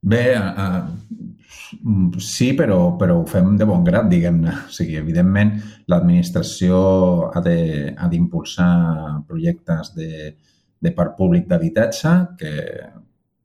Bé, 0.08 0.24
uh, 0.38 2.18
sí, 2.20 2.54
però, 2.56 2.96
però 3.00 3.18
ho 3.20 3.26
fem 3.28 3.56
de 3.60 3.66
bon 3.68 3.84
grat, 3.84 4.08
diguem-ne. 4.12 4.54
O 4.70 4.72
sigui, 4.72 4.96
evidentment, 5.02 5.56
l'administració 5.92 6.78
ha 7.36 7.42
d'impulsar 7.44 8.70
projectes 9.28 9.92
de, 9.98 10.32
de 10.80 10.94
parc 10.96 11.18
públic 11.18 11.50
d'habitatge 11.50 12.14
que 12.40 12.54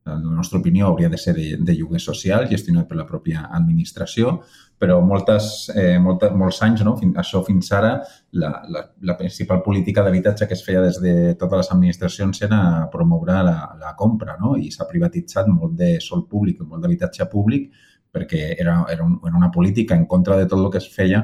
en 0.05 0.23
la 0.27 0.35
nostra 0.35 0.59
opinió, 0.59 0.87
hauria 0.87 1.09
de 1.09 1.17
ser 1.17 1.33
de, 1.35 1.49
de 1.59 1.75
lloguer 1.75 2.01
social, 2.03 2.47
gestionat 2.49 2.87
per 2.89 2.97
la 2.99 3.07
pròpia 3.07 3.47
administració, 3.55 4.41
però 4.83 4.97
moltes, 4.99 5.69
eh, 5.71 5.95
moltes, 5.97 6.33
molts 6.35 6.57
anys, 6.65 6.81
no? 6.83 6.97
Fin, 6.99 7.13
això 7.21 7.39
fins 7.47 7.69
ara, 7.71 7.93
la, 8.41 8.49
la, 8.67 8.81
la 9.07 9.15
principal 9.15 9.61
política 9.63 10.03
d'habitatge 10.03 10.49
que 10.49 10.57
es 10.57 10.63
feia 10.65 10.81
des 10.83 10.99
de 10.99 11.13
totes 11.39 11.61
les 11.61 11.71
administracions 11.71 12.43
era 12.43 12.59
promoure 12.91 13.37
la, 13.47 13.55
la 13.79 13.93
compra, 13.95 14.35
no? 14.41 14.57
I 14.59 14.73
s'ha 14.75 14.89
privatitzat 14.89 15.47
molt 15.47 15.77
de 15.79 15.93
sol 16.03 16.25
públic, 16.27 16.59
molt 16.67 16.83
d'habitatge 16.83 17.29
públic, 17.31 17.71
perquè 18.11 18.43
era, 18.59 18.81
era, 18.91 19.07
un, 19.07 19.15
era 19.23 19.39
una 19.39 19.51
política 19.55 19.95
en 19.95 20.03
contra 20.05 20.35
de 20.37 20.49
tot 20.51 20.59
el 20.59 20.69
que 20.73 20.83
es 20.83 20.89
feia 20.91 21.23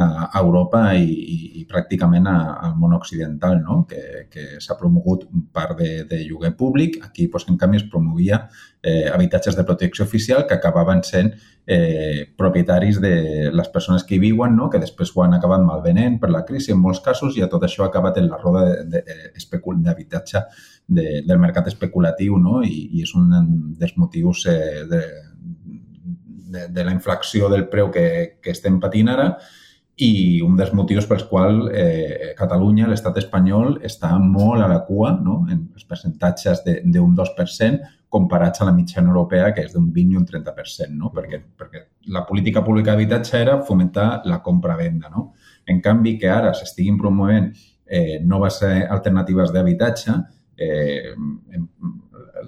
a 0.00 0.40
Europa 0.40 0.82
i, 0.96 1.04
i, 1.04 1.38
i 1.60 1.66
pràcticament 1.68 2.26
al 2.30 2.74
món 2.80 2.94
occidental, 2.96 3.58
no? 3.60 3.82
que, 3.90 4.26
que 4.32 4.46
s'ha 4.62 4.76
promogut 4.78 5.26
un 5.28 5.46
part 5.52 5.76
de, 5.78 6.04
de 6.08 6.22
lloguer 6.24 6.54
públic. 6.56 6.98
Aquí, 7.04 7.28
doncs, 7.28 7.48
en 7.50 7.58
canvi, 7.60 7.80
es 7.82 7.86
promovia 7.90 8.42
eh, 8.82 9.08
habitatges 9.12 9.56
de 9.56 9.64
protecció 9.64 10.04
oficial 10.04 10.46
que 10.46 10.56
acabaven 10.56 11.02
sent 11.04 11.34
eh, 11.66 12.32
propietaris 12.36 13.00
de 13.00 13.50
les 13.52 13.68
persones 13.68 14.04
que 14.04 14.16
hi 14.16 14.22
viuen, 14.22 14.56
no? 14.56 14.70
que 14.70 14.80
després 14.82 15.12
ho 15.14 15.24
han 15.24 15.36
acabat 15.36 15.62
malvenent 15.64 16.18
per 16.20 16.30
la 16.32 16.44
crisi 16.48 16.72
en 16.72 16.80
molts 16.80 17.02
casos 17.04 17.36
i 17.36 17.44
a 17.44 17.50
tot 17.52 17.66
això 17.66 17.84
ha 17.84 17.90
acabat 17.92 18.18
en 18.18 18.30
la 18.30 18.40
roda 18.40 18.64
d'habitatge 18.84 20.44
de, 20.88 21.02
de, 21.02 21.08
del 21.26 21.38
mercat 21.38 21.68
especulatiu 21.68 22.38
no? 22.40 22.62
I, 22.64 22.88
i 22.96 23.04
és 23.04 23.14
un 23.14 23.28
dels 23.78 23.96
motius 24.00 24.46
eh, 24.50 24.86
de, 24.90 25.02
de, 26.50 26.68
de 26.68 26.84
la 26.84 26.94
inflació 26.96 27.48
del 27.52 27.68
preu 27.70 27.90
que, 27.94 28.06
que 28.42 28.54
estem 28.56 28.80
patint 28.82 29.12
ara 29.12 29.34
i 30.00 30.40
un 30.40 30.56
dels 30.56 30.72
motius 30.72 31.06
pels 31.08 31.26
quals 31.28 31.68
eh, 31.76 32.32
Catalunya, 32.38 32.88
l'estat 32.88 33.18
espanyol, 33.20 33.74
està 33.84 34.14
molt 34.20 34.64
a 34.64 34.68
la 34.70 34.80
cua 34.86 35.12
no? 35.20 35.42
en 35.50 35.66
els 35.76 35.84
percentatges 35.88 36.62
d'un 36.64 37.12
2% 37.18 37.90
comparats 38.10 38.62
a 38.62 38.66
la 38.66 38.74
mitjana 38.74 39.12
europea, 39.12 39.52
que 39.54 39.66
és 39.66 39.74
d'un 39.74 39.90
20 39.94 40.16
i 40.16 40.18
un 40.18 40.24
30%, 40.26 40.96
no? 40.96 41.12
perquè, 41.14 41.42
perquè 41.60 41.84
la 42.16 42.24
política 42.26 42.64
pública 42.66 42.94
d'habitatge 42.94 43.36
era 43.38 43.60
fomentar 43.66 44.08
la 44.26 44.40
compra-venda. 44.42 45.12
No? 45.12 45.30
En 45.68 45.82
canvi, 45.84 46.16
que 46.18 46.32
ara 46.32 46.54
s'estiguin 46.56 46.98
promovent 46.98 47.52
eh, 47.84 48.18
noves 48.24 48.62
eh, 48.66 48.86
alternatives 48.88 49.52
d'habitatge, 49.54 50.16
eh, 50.56 51.12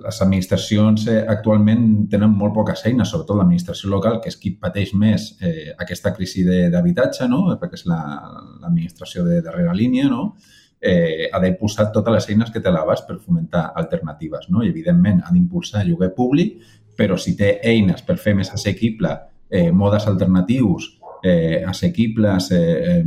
les 0.00 0.22
administracions 0.24 1.06
eh, 1.10 1.20
actualment 1.28 2.08
tenen 2.10 2.32
molt 2.32 2.54
poques 2.56 2.84
eines, 2.88 3.10
sobretot 3.10 3.38
l'administració 3.38 3.90
local, 3.92 4.20
que 4.22 4.30
és 4.32 4.38
qui 4.40 4.54
pateix 4.60 4.94
més 4.98 5.32
eh, 5.40 5.72
aquesta 5.78 6.14
crisi 6.16 6.44
d'habitatge, 6.46 7.28
no? 7.30 7.44
perquè 7.60 7.80
és 7.80 7.86
l'administració 7.90 9.24
la, 9.26 9.30
de 9.30 9.40
darrera 9.46 9.74
línia, 9.76 10.08
no? 10.10 10.34
eh, 10.80 11.28
ha 11.32 11.40
d'impulsar 11.42 11.90
totes 11.94 12.16
les 12.16 12.30
eines 12.34 12.50
que 12.50 12.60
té 12.60 12.70
a 12.70 12.74
l'abast 12.74 13.06
per 13.08 13.18
fomentar 13.20 13.68
alternatives. 13.82 14.48
No? 14.50 14.62
I, 14.62 14.70
evidentment, 14.72 15.22
ha 15.24 15.34
d'impulsar 15.34 15.84
lloguer 15.86 16.12
públic, 16.16 16.58
però 16.96 17.16
si 17.18 17.36
té 17.38 17.56
eines 17.64 18.02
per 18.04 18.18
fer 18.20 18.34
més 18.36 18.50
assequible 18.52 19.12
eh, 19.48 19.70
modes 19.72 20.06
alternatius, 20.10 20.98
eh, 21.22 21.62
assequibles, 21.66 22.50
eh, 22.50 22.98
eh, 22.98 23.04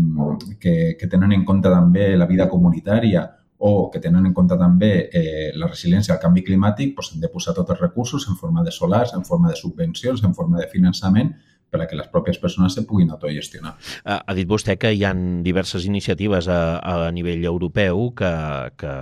que, 0.60 0.96
que 1.00 1.08
tenen 1.08 1.34
en 1.36 1.44
compte 1.46 1.70
també 1.70 2.14
la 2.16 2.30
vida 2.30 2.48
comunitària 2.50 3.26
o 3.58 3.90
que 3.92 4.02
tenen 4.04 4.26
en 4.28 4.34
compte 4.36 4.58
també 4.60 4.92
eh, 5.08 5.52
la 5.56 5.70
resiliència 5.70 6.16
al 6.16 6.22
canvi 6.22 6.44
climàtic, 6.44 6.94
doncs 6.96 7.14
hem 7.14 7.24
de 7.24 7.32
posar 7.32 7.56
tots 7.56 7.72
els 7.72 7.82
recursos 7.82 8.28
en 8.30 8.36
forma 8.40 8.64
de 8.64 8.74
solars, 8.76 9.14
en 9.16 9.24
forma 9.24 9.50
de 9.50 9.56
subvencions, 9.56 10.24
en 10.24 10.36
forma 10.36 10.60
de 10.60 10.68
finançament, 10.72 11.34
per 11.76 11.82
a 11.84 11.88
que 11.90 11.98
les 11.98 12.08
pròpies 12.12 12.40
persones 12.40 12.76
se 12.78 12.86
puguin 12.88 13.12
autogestionar. 13.12 13.74
Ha 14.06 14.36
dit 14.38 14.48
vostè 14.48 14.78
que 14.80 14.94
hi 14.96 15.04
han 15.08 15.42
diverses 15.44 15.88
iniciatives 15.90 16.48
a, 16.48 16.80
a 16.80 17.12
nivell 17.16 17.44
europeu 17.50 18.10
que, 18.16 18.32
que, 18.80 18.94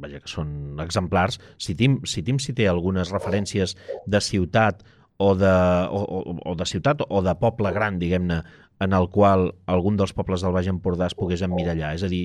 vaja, 0.00 0.22
que 0.22 0.30
són 0.30 0.80
exemplars. 0.84 1.40
Citim, 1.60 2.00
citim 2.08 2.40
si 2.40 2.56
té 2.56 2.68
algunes 2.70 3.12
referències 3.12 3.76
de 4.06 4.22
ciutat 4.24 4.84
o 5.22 5.34
de, 5.38 5.52
o, 5.92 6.02
o, 6.02 6.36
o 6.52 6.56
de 6.58 6.66
ciutat 6.66 7.04
o 7.08 7.22
de 7.22 7.34
poble 7.38 7.70
gran, 7.74 8.00
diguem-ne, 8.00 8.40
en 8.82 8.94
el 8.96 9.08
qual 9.14 9.52
algun 9.70 9.98
dels 9.98 10.14
pobles 10.16 10.42
del 10.42 10.54
Baix 10.54 10.68
Empordà 10.70 11.06
es 11.10 11.14
pogués 11.18 11.44
emmirallar? 11.46 11.92
És 11.96 12.02
a 12.02 12.10
dir, 12.10 12.22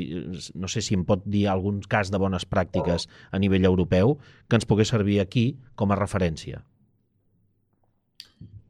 no 0.58 0.70
sé 0.72 0.82
si 0.82 0.98
em 0.98 1.04
pot 1.06 1.22
dir 1.26 1.46
algun 1.52 1.84
cas 1.86 2.10
de 2.14 2.20
bones 2.22 2.48
pràctiques 2.50 3.06
a 3.32 3.42
nivell 3.42 3.68
europeu 3.70 4.18
que 4.50 4.58
ens 4.58 4.66
pogués 4.70 4.90
servir 4.94 5.20
aquí 5.22 5.52
com 5.76 5.94
a 5.94 6.00
referència. 6.00 6.64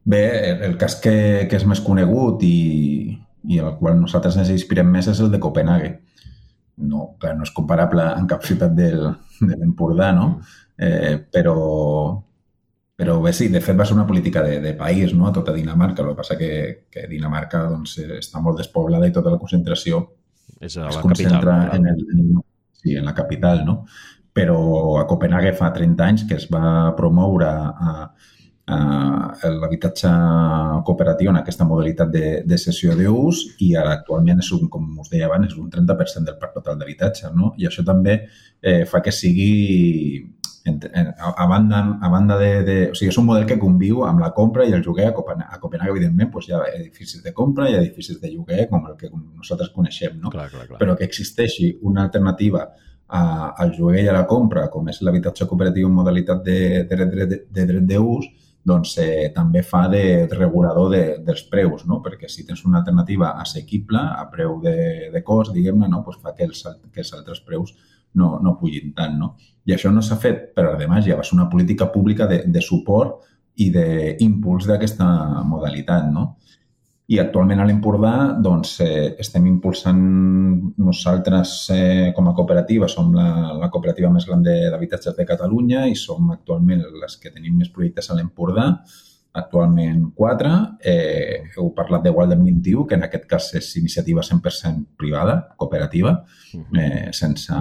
Bé, 0.08 0.22
el 0.64 0.76
cas 0.80 0.96
que, 1.04 1.48
que 1.48 1.56
és 1.56 1.66
més 1.68 1.80
conegut 1.84 2.44
i, 2.46 3.16
i 3.48 3.58
el 3.60 3.74
qual 3.80 3.98
nosaltres 4.00 4.38
ens 4.40 4.52
inspirem 4.52 4.88
més 4.92 5.08
és 5.10 5.20
el 5.24 5.32
de 5.32 5.40
Copenhague. 5.42 5.98
No, 6.88 7.14
clar, 7.20 7.34
no 7.36 7.44
és 7.44 7.52
comparable 7.52 8.04
en 8.14 8.28
cap 8.30 8.44
ciutat 8.46 8.72
del, 8.76 9.02
de 9.40 9.54
l'Empordà, 9.56 10.12
no? 10.16 10.30
Eh, 10.78 11.16
però, 11.32 11.58
però 12.98 13.20
bé, 13.22 13.30
sí, 13.30 13.46
de 13.46 13.60
fet 13.62 13.76
va 13.78 13.84
ser 13.86 13.94
una 13.94 14.06
política 14.08 14.42
de, 14.42 14.56
de 14.58 14.72
país, 14.74 15.12
no?, 15.14 15.28
a 15.28 15.32
tota 15.32 15.52
Dinamarca. 15.54 16.02
El 16.02 16.08
que 16.10 16.18
passa 16.18 16.36
que, 16.36 16.52
que 16.90 17.06
Dinamarca 17.06 17.60
doncs, 17.70 17.92
està 18.18 18.42
molt 18.42 18.58
despoblada 18.58 19.06
i 19.06 19.14
tota 19.14 19.30
la 19.30 19.38
concentració 19.38 20.00
és 20.58 20.74
a 20.76 20.88
la 20.88 20.90
es 20.90 20.98
concentra 21.04 21.54
capital, 21.68 21.76
en, 21.76 21.86
el, 21.92 22.00
en, 22.16 22.40
sí, 22.80 22.96
en 22.98 23.06
la 23.06 23.14
capital, 23.14 23.62
no? 23.68 23.84
Però 24.34 24.58
a 24.98 25.04
Copenhague 25.06 25.52
fa 25.54 25.70
30 25.76 26.08
anys 26.08 26.24
que 26.26 26.40
es 26.40 26.48
va 26.50 26.90
promoure 26.98 27.46
a, 27.46 27.94
a 28.66 29.50
l'habitatge 29.54 30.10
cooperatiu 30.88 31.30
en 31.30 31.38
aquesta 31.38 31.66
modalitat 31.68 32.10
de, 32.12 32.32
de 32.50 32.58
sessió 32.58 32.96
d'ús 32.98 33.44
i 33.64 33.70
ara 33.78 33.94
actualment 33.94 34.42
és 34.42 34.50
un, 34.58 34.66
com 34.72 34.90
us 35.04 35.12
deia 35.14 35.30
abans, 35.30 35.52
és 35.52 35.60
un 35.62 35.70
30% 35.70 36.26
del 36.26 36.40
parc 36.42 36.58
total 36.58 36.82
d'habitatge, 36.82 37.30
no? 37.38 37.54
I 37.62 37.70
això 37.70 37.86
també 37.86 38.18
eh, 38.60 38.82
fa 38.90 39.00
que 39.06 39.14
sigui 39.14 39.54
a, 40.68 41.30
a 41.30 41.46
banda, 41.50 41.80
a 42.00 42.08
banda 42.12 42.38
de, 42.38 42.50
de... 42.66 42.76
O 42.92 42.96
sigui, 42.98 43.10
és 43.12 43.18
un 43.20 43.26
model 43.28 43.46
que 43.48 43.58
conviu 43.60 44.02
amb 44.06 44.22
la 44.22 44.32
compra 44.36 44.66
i 44.68 44.74
el 44.76 44.84
lloguer 44.84 45.08
a 45.08 45.14
Copenhague. 45.16 45.56
A 45.56 45.62
Copenhague, 45.62 45.94
evidentment, 45.96 46.30
doncs 46.34 46.48
hi 46.48 46.56
ha 46.56 46.62
edificis 46.72 47.22
de 47.24 47.32
compra 47.36 47.68
i 47.70 47.78
edificis 47.78 48.20
de 48.22 48.32
lloguer, 48.32 48.66
com 48.70 48.86
el 48.90 48.96
que 49.00 49.10
nosaltres 49.12 49.72
coneixem, 49.74 50.18
no? 50.22 50.32
Clar, 50.34 50.48
clar, 50.52 50.66
clar. 50.70 50.80
Però 50.82 50.96
que 50.98 51.08
existeixi 51.08 51.72
una 51.88 52.04
alternativa 52.08 52.66
a, 53.08 53.22
al 53.56 53.72
lloguer 53.76 54.04
i 54.04 54.10
a 54.10 54.16
la 54.16 54.26
compra, 54.28 54.68
com 54.72 54.88
és 54.92 55.00
l'habitatge 55.02 55.48
cooperatiu 55.48 55.88
en 55.88 55.96
modalitat 55.96 56.44
de, 56.44 56.60
de, 56.88 57.00
de, 57.04 57.24
de, 57.24 57.40
de 57.48 57.66
dret 57.72 57.88
d'ús, 57.88 58.28
doncs 58.68 58.96
eh, 59.00 59.30
també 59.34 59.62
fa 59.64 59.86
de 59.88 60.02
regulador 60.32 60.90
de, 60.92 61.02
dels 61.24 61.44
preus, 61.50 61.86
no? 61.88 62.02
perquè 62.04 62.28
si 62.28 62.44
tens 62.46 62.64
una 62.68 62.82
alternativa 62.82 63.32
assequible 63.40 64.00
a 64.00 64.26
preu 64.32 64.58
de, 64.64 64.76
de 65.14 65.22
cost, 65.24 65.54
diguem-ne, 65.54 65.88
no? 65.88 66.02
pues 66.04 66.18
fa 66.22 66.34
que 66.36 66.48
els, 66.48 66.64
que 66.92 67.04
els 67.04 67.14
altres 67.16 67.40
preus 67.46 67.72
no, 68.14 68.38
no 68.42 68.56
pugin 68.60 68.94
tant. 68.96 69.18
No? 69.18 69.34
I 69.68 69.74
això 69.76 69.92
no 69.92 70.02
s'ha 70.04 70.18
fet 70.20 70.52
per 70.56 70.66
art 70.66 70.80
de 70.80 70.88
màgia, 70.90 71.16
va 71.16 71.26
ser 71.26 71.36
una 71.36 71.48
política 71.50 71.90
pública 71.92 72.26
de, 72.30 72.42
de 72.46 72.62
suport 72.64 73.24
i 73.58 73.70
d'impuls 73.74 74.68
d'aquesta 74.68 75.06
modalitat. 75.46 76.08
No? 76.14 76.28
I 77.08 77.16
actualment 77.22 77.62
a 77.62 77.64
l'Empordà 77.64 78.12
doncs, 78.44 78.74
eh, 78.84 79.14
estem 79.22 79.46
impulsant 79.48 80.00
nosaltres 80.76 81.52
eh, 81.72 82.12
com 82.16 82.28
a 82.28 82.34
cooperativa, 82.36 82.88
som 82.92 83.14
la, 83.16 83.28
la 83.56 83.70
cooperativa 83.72 84.10
més 84.12 84.26
gran 84.28 84.44
d'habitatges 84.44 85.16
de 85.16 85.26
Catalunya 85.28 85.86
i 85.88 85.96
som 85.96 86.28
actualment 86.34 86.84
les 87.00 87.16
que 87.16 87.32
tenim 87.32 87.56
més 87.56 87.72
projectes 87.72 88.10
a 88.10 88.18
l'Empordà. 88.18 88.74
Actualment 89.40 90.08
quatre. 90.16 90.50
Eh, 90.84 91.50
heu 91.56 91.70
parlat 91.76 92.02
de 92.04 92.12
Walden 92.14 92.42
21, 92.44 92.86
que 92.88 92.98
en 92.98 93.06
aquest 93.06 93.28
cas 93.30 93.52
és 93.58 93.70
iniciativa 93.80 94.24
100% 94.26 94.98
privada, 94.98 95.38
cooperativa, 95.56 96.16
eh, 96.54 97.08
sense 97.12 97.54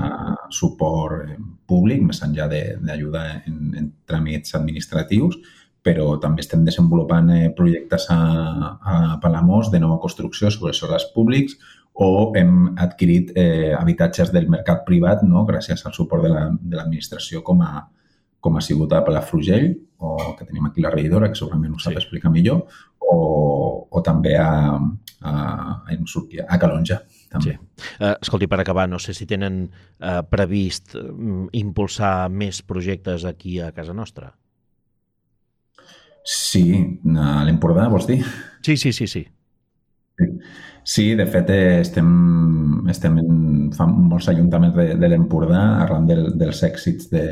suport 0.50 1.38
públic, 1.68 2.02
més 2.04 2.24
enllà 2.26 2.50
d'ajuda 2.50 3.24
en, 3.46 3.62
en 3.78 3.94
tràmits 4.10 4.56
administratius, 4.58 5.40
però 5.88 6.18
també 6.20 6.44
estem 6.44 6.66
desenvolupant 6.68 7.30
eh, 7.32 7.50
projectes 7.56 8.10
a, 8.12 8.20
a 8.82 8.96
Palamós 9.24 9.72
de 9.72 9.80
nova 9.80 10.00
construcció 10.04 10.52
sobre 10.52 10.74
soles 10.76 11.08
públics 11.14 11.56
o 11.98 12.32
hem 12.38 12.76
adquirit 12.78 13.32
eh, 13.36 13.74
habitatges 13.74 14.34
del 14.34 14.50
mercat 14.52 14.84
privat 14.86 15.24
no? 15.26 15.46
gràcies 15.48 15.82
al 15.86 15.96
suport 15.96 16.28
de 16.28 16.76
l'administració 16.76 17.40
la, 17.42 17.46
com, 17.48 17.64
a, 17.66 17.88
com 18.42 18.58
ha 18.58 18.64
sigut 18.64 18.94
a 18.94 19.04
Palafrugell 19.06 19.72
o 19.98 20.36
que 20.38 20.46
tenim 20.46 20.68
aquí 20.68 20.84
la 20.84 20.92
regidora, 20.94 21.30
que 21.32 21.40
segurament 21.40 21.74
ho 21.74 21.80
sap 21.82 21.96
sí. 21.96 22.02
explicar 22.04 22.32
millor, 22.32 22.66
o, 23.02 23.18
o 23.90 24.02
també 24.06 24.36
a, 24.38 24.78
a, 24.78 25.32
a, 25.34 25.96
a 25.98 26.60
Calonja. 26.62 27.00
També. 27.32 27.56
Sí. 27.56 27.86
Uh, 27.98 28.14
escolti, 28.22 28.48
per 28.48 28.62
acabar, 28.62 28.88
no 28.90 29.00
sé 29.02 29.16
si 29.18 29.26
tenen 29.30 29.64
uh, 29.68 30.22
previst 30.30 30.96
uh, 31.00 31.48
impulsar 31.58 32.30
més 32.30 32.62
projectes 32.62 33.26
aquí 33.26 33.58
a 33.60 33.72
casa 33.76 33.96
nostra. 33.98 34.32
Sí, 36.28 36.70
a 37.16 37.44
l'Empordà, 37.48 37.88
vols 37.90 38.08
dir? 38.08 38.20
Sí, 38.66 38.76
sí, 38.76 38.92
sí, 38.92 39.08
sí. 39.08 39.24
Sí, 40.88 41.04
de 41.16 41.26
fet 41.30 41.50
estem, 41.54 42.08
estem 42.90 43.18
en, 43.22 43.40
fa 43.76 43.86
molts 43.88 44.28
ajuntaments 44.32 44.76
de, 44.76 44.88
de 45.00 45.10
l'Empordà 45.12 45.62
arran 45.84 46.08
del, 46.10 46.32
dels 46.40 46.64
èxits 46.68 47.12
de, 47.12 47.24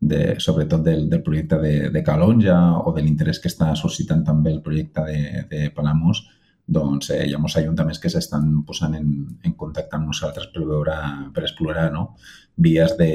de, 0.00 0.40
sobretot 0.40 0.82
del, 0.82 1.08
del 1.10 1.22
projecte 1.22 1.58
de, 1.60 1.74
de 1.92 2.02
Calonja 2.02 2.56
o 2.80 2.92
de 2.96 3.04
l'interès 3.04 3.38
que 3.38 3.50
està 3.52 3.74
suscitant 3.76 4.24
també 4.24 4.54
el 4.54 4.62
projecte 4.64 5.04
de, 5.04 5.44
de 5.50 5.66
Palamós, 5.76 6.22
doncs 6.70 7.10
eh, 7.12 7.24
hi 7.28 7.34
ha 7.34 7.40
molts 7.42 7.58
ajuntaments 7.60 8.00
que 8.00 8.10
s'estan 8.12 8.62
posant 8.66 8.94
en, 8.96 9.10
en 9.44 9.56
contacte 9.60 9.98
amb 9.98 10.08
nosaltres 10.08 10.48
per 10.54 10.64
veure, 10.64 10.96
per 11.34 11.44
explorar 11.44 11.90
no? 11.92 12.14
vies 12.56 12.96
de, 12.96 13.12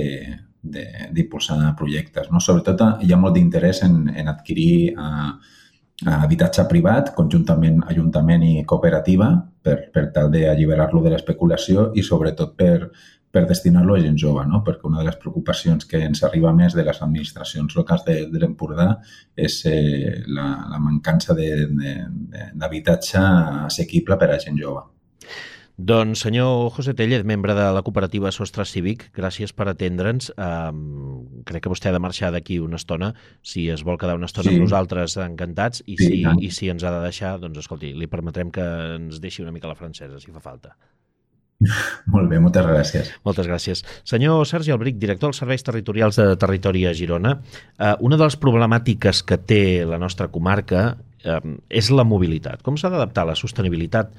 d'impulsar 0.62 1.74
projectes. 1.80 2.30
No? 2.32 2.42
Sobretot 2.42 3.02
hi 3.02 3.14
ha 3.14 3.20
molt 3.22 3.38
d'interès 3.38 3.82
en, 3.88 4.06
en 4.14 4.30
adquirir 4.32 4.94
uh, 4.98 5.34
habitatge 6.12 6.66
privat, 6.70 7.14
conjuntament 7.16 7.84
Ajuntament 7.90 8.44
i 8.44 8.64
cooperativa, 8.68 9.32
per, 9.66 9.78
per 9.94 10.10
tal 10.14 10.32
d'alliberar-lo 10.34 11.02
de 11.02 11.14
l'especulació 11.14 11.90
i 11.96 12.04
sobretot 12.06 12.54
per, 12.58 12.90
per 13.36 13.44
destinar-lo 13.50 13.98
a 13.98 14.00
gent 14.00 14.16
jove, 14.22 14.46
no? 14.48 14.62
perquè 14.64 14.88
una 14.88 15.02
de 15.02 15.10
les 15.10 15.18
preocupacions 15.20 15.88
que 15.90 16.00
ens 16.08 16.24
arriba 16.24 16.54
més 16.56 16.76
de 16.78 16.86
les 16.88 17.02
administracions 17.04 17.76
locals 17.76 18.06
de, 18.08 18.16
de 18.32 18.40
l'Empordà 18.40 18.94
és 19.36 19.58
eh, 19.68 20.22
la, 20.32 20.48
la 20.72 20.80
mancança 20.80 21.36
d'habitatge 21.36 23.24
assequible 23.68 24.16
per 24.22 24.32
a 24.32 24.40
gent 24.40 24.62
jove. 24.62 24.86
Doncs 25.76 26.22
senyor 26.24 26.70
José 26.72 26.94
Tellez, 26.96 27.26
membre 27.28 27.52
de 27.58 27.66
la 27.76 27.82
cooperativa 27.84 28.32
Sostre 28.32 28.64
Cívic, 28.64 29.10
gràcies 29.18 29.52
per 29.52 29.68
atendre'ns. 29.68 30.32
Um, 30.40 31.44
crec 31.44 31.66
que 31.66 31.72
vostè 31.74 31.92
ha 31.92 31.96
de 31.98 32.00
marxar 32.00 32.32
d'aquí 32.32 32.62
una 32.64 32.80
estona. 32.80 33.12
Si 33.44 33.68
es 33.74 33.84
vol 33.84 34.00
quedar 34.00 34.16
una 34.16 34.32
estona 34.32 34.48
sí. 34.48 34.56
amb 34.56 34.64
nosaltres, 34.70 35.18
encantats. 35.20 35.84
I, 35.84 36.00
sí, 36.00 36.24
si. 36.24 36.24
I 36.24 36.54
si 36.56 36.72
ens 36.72 36.88
ha 36.88 36.96
de 36.96 37.04
deixar, 37.04 37.36
doncs 37.44 37.60
escolti, 37.66 37.92
li 37.92 38.08
permetrem 38.08 38.56
que 38.56 38.64
ens 38.96 39.20
deixi 39.20 39.44
una 39.44 39.52
mica 39.52 39.68
la 39.68 39.76
francesa, 39.76 40.22
si 40.24 40.32
fa 40.32 40.40
falta. 40.40 40.78
Molt 42.14 42.30
bé, 42.30 42.40
moltes 42.44 42.66
gràcies. 42.68 43.12
Moltes 43.28 43.48
gràcies. 43.48 43.84
Senyor 44.08 44.44
Sergi 44.50 44.74
Albric, 44.76 45.00
director 45.02 45.32
dels 45.32 45.40
Serveis 45.42 45.64
Territorials 45.66 46.20
de 46.20 46.28
Territori 46.40 46.86
a 46.86 46.94
Girona, 46.98 47.36
uh, 47.38 47.96
una 48.06 48.20
de 48.20 48.28
les 48.28 48.38
problemàtiques 48.42 49.24
que 49.28 49.40
té 49.40 49.64
la 49.88 50.00
nostra 50.02 50.28
comarca 50.34 50.86
uh, 50.96 51.42
és 51.70 51.92
la 51.96 52.06
mobilitat. 52.08 52.64
Com 52.66 52.80
s'ha 52.80 52.92
d'adaptar 52.94 53.28
la 53.30 53.38
sostenibilitat 53.40 54.12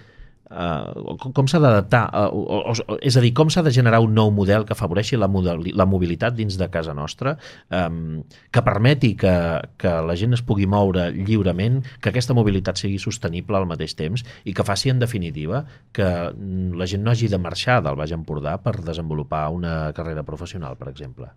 Uh, 0.47 1.17
com 1.35 1.49
s'ha 1.51 1.59
d'adaptar, 1.59 2.05
uh, 2.31 2.99
és 3.03 3.17
a 3.19 3.23
dir, 3.25 3.33
com 3.35 3.49
s'ha 3.51 3.65
de 3.67 3.73
generar 3.75 3.99
un 4.05 4.13
nou 4.15 4.31
model 4.31 4.67
que 4.67 4.77
afavoreixi 4.77 5.19
la, 5.19 5.27
model, 5.27 5.65
la 5.75 5.87
mobilitat 5.91 6.37
dins 6.39 6.55
de 6.61 6.69
casa 6.71 6.95
nostra, 6.95 7.35
um, 7.75 8.21
que 8.55 8.63
permeti 8.63 9.15
que, 9.19 9.35
que 9.81 9.95
la 10.07 10.15
gent 10.19 10.37
es 10.39 10.45
pugui 10.47 10.69
moure 10.71 11.09
lliurement, 11.17 11.81
que 11.99 12.13
aquesta 12.13 12.37
mobilitat 12.39 12.79
sigui 12.79 13.01
sostenible 13.03 13.59
al 13.59 13.67
mateix 13.67 13.97
temps 13.99 14.23
i 14.45 14.55
que 14.55 14.67
faci, 14.67 14.93
en 14.95 15.03
definitiva, 15.03 15.65
que 15.97 16.13
la 16.37 16.87
gent 16.87 17.03
no 17.03 17.11
hagi 17.11 17.33
de 17.33 17.43
marxar 17.43 17.81
del 17.83 17.99
Baix 17.99 18.15
Empordà 18.15 18.55
per 18.63 18.79
desenvolupar 18.87 19.49
una 19.51 19.91
carrera 19.99 20.23
professional, 20.23 20.79
per 20.79 20.93
exemple. 20.95 21.33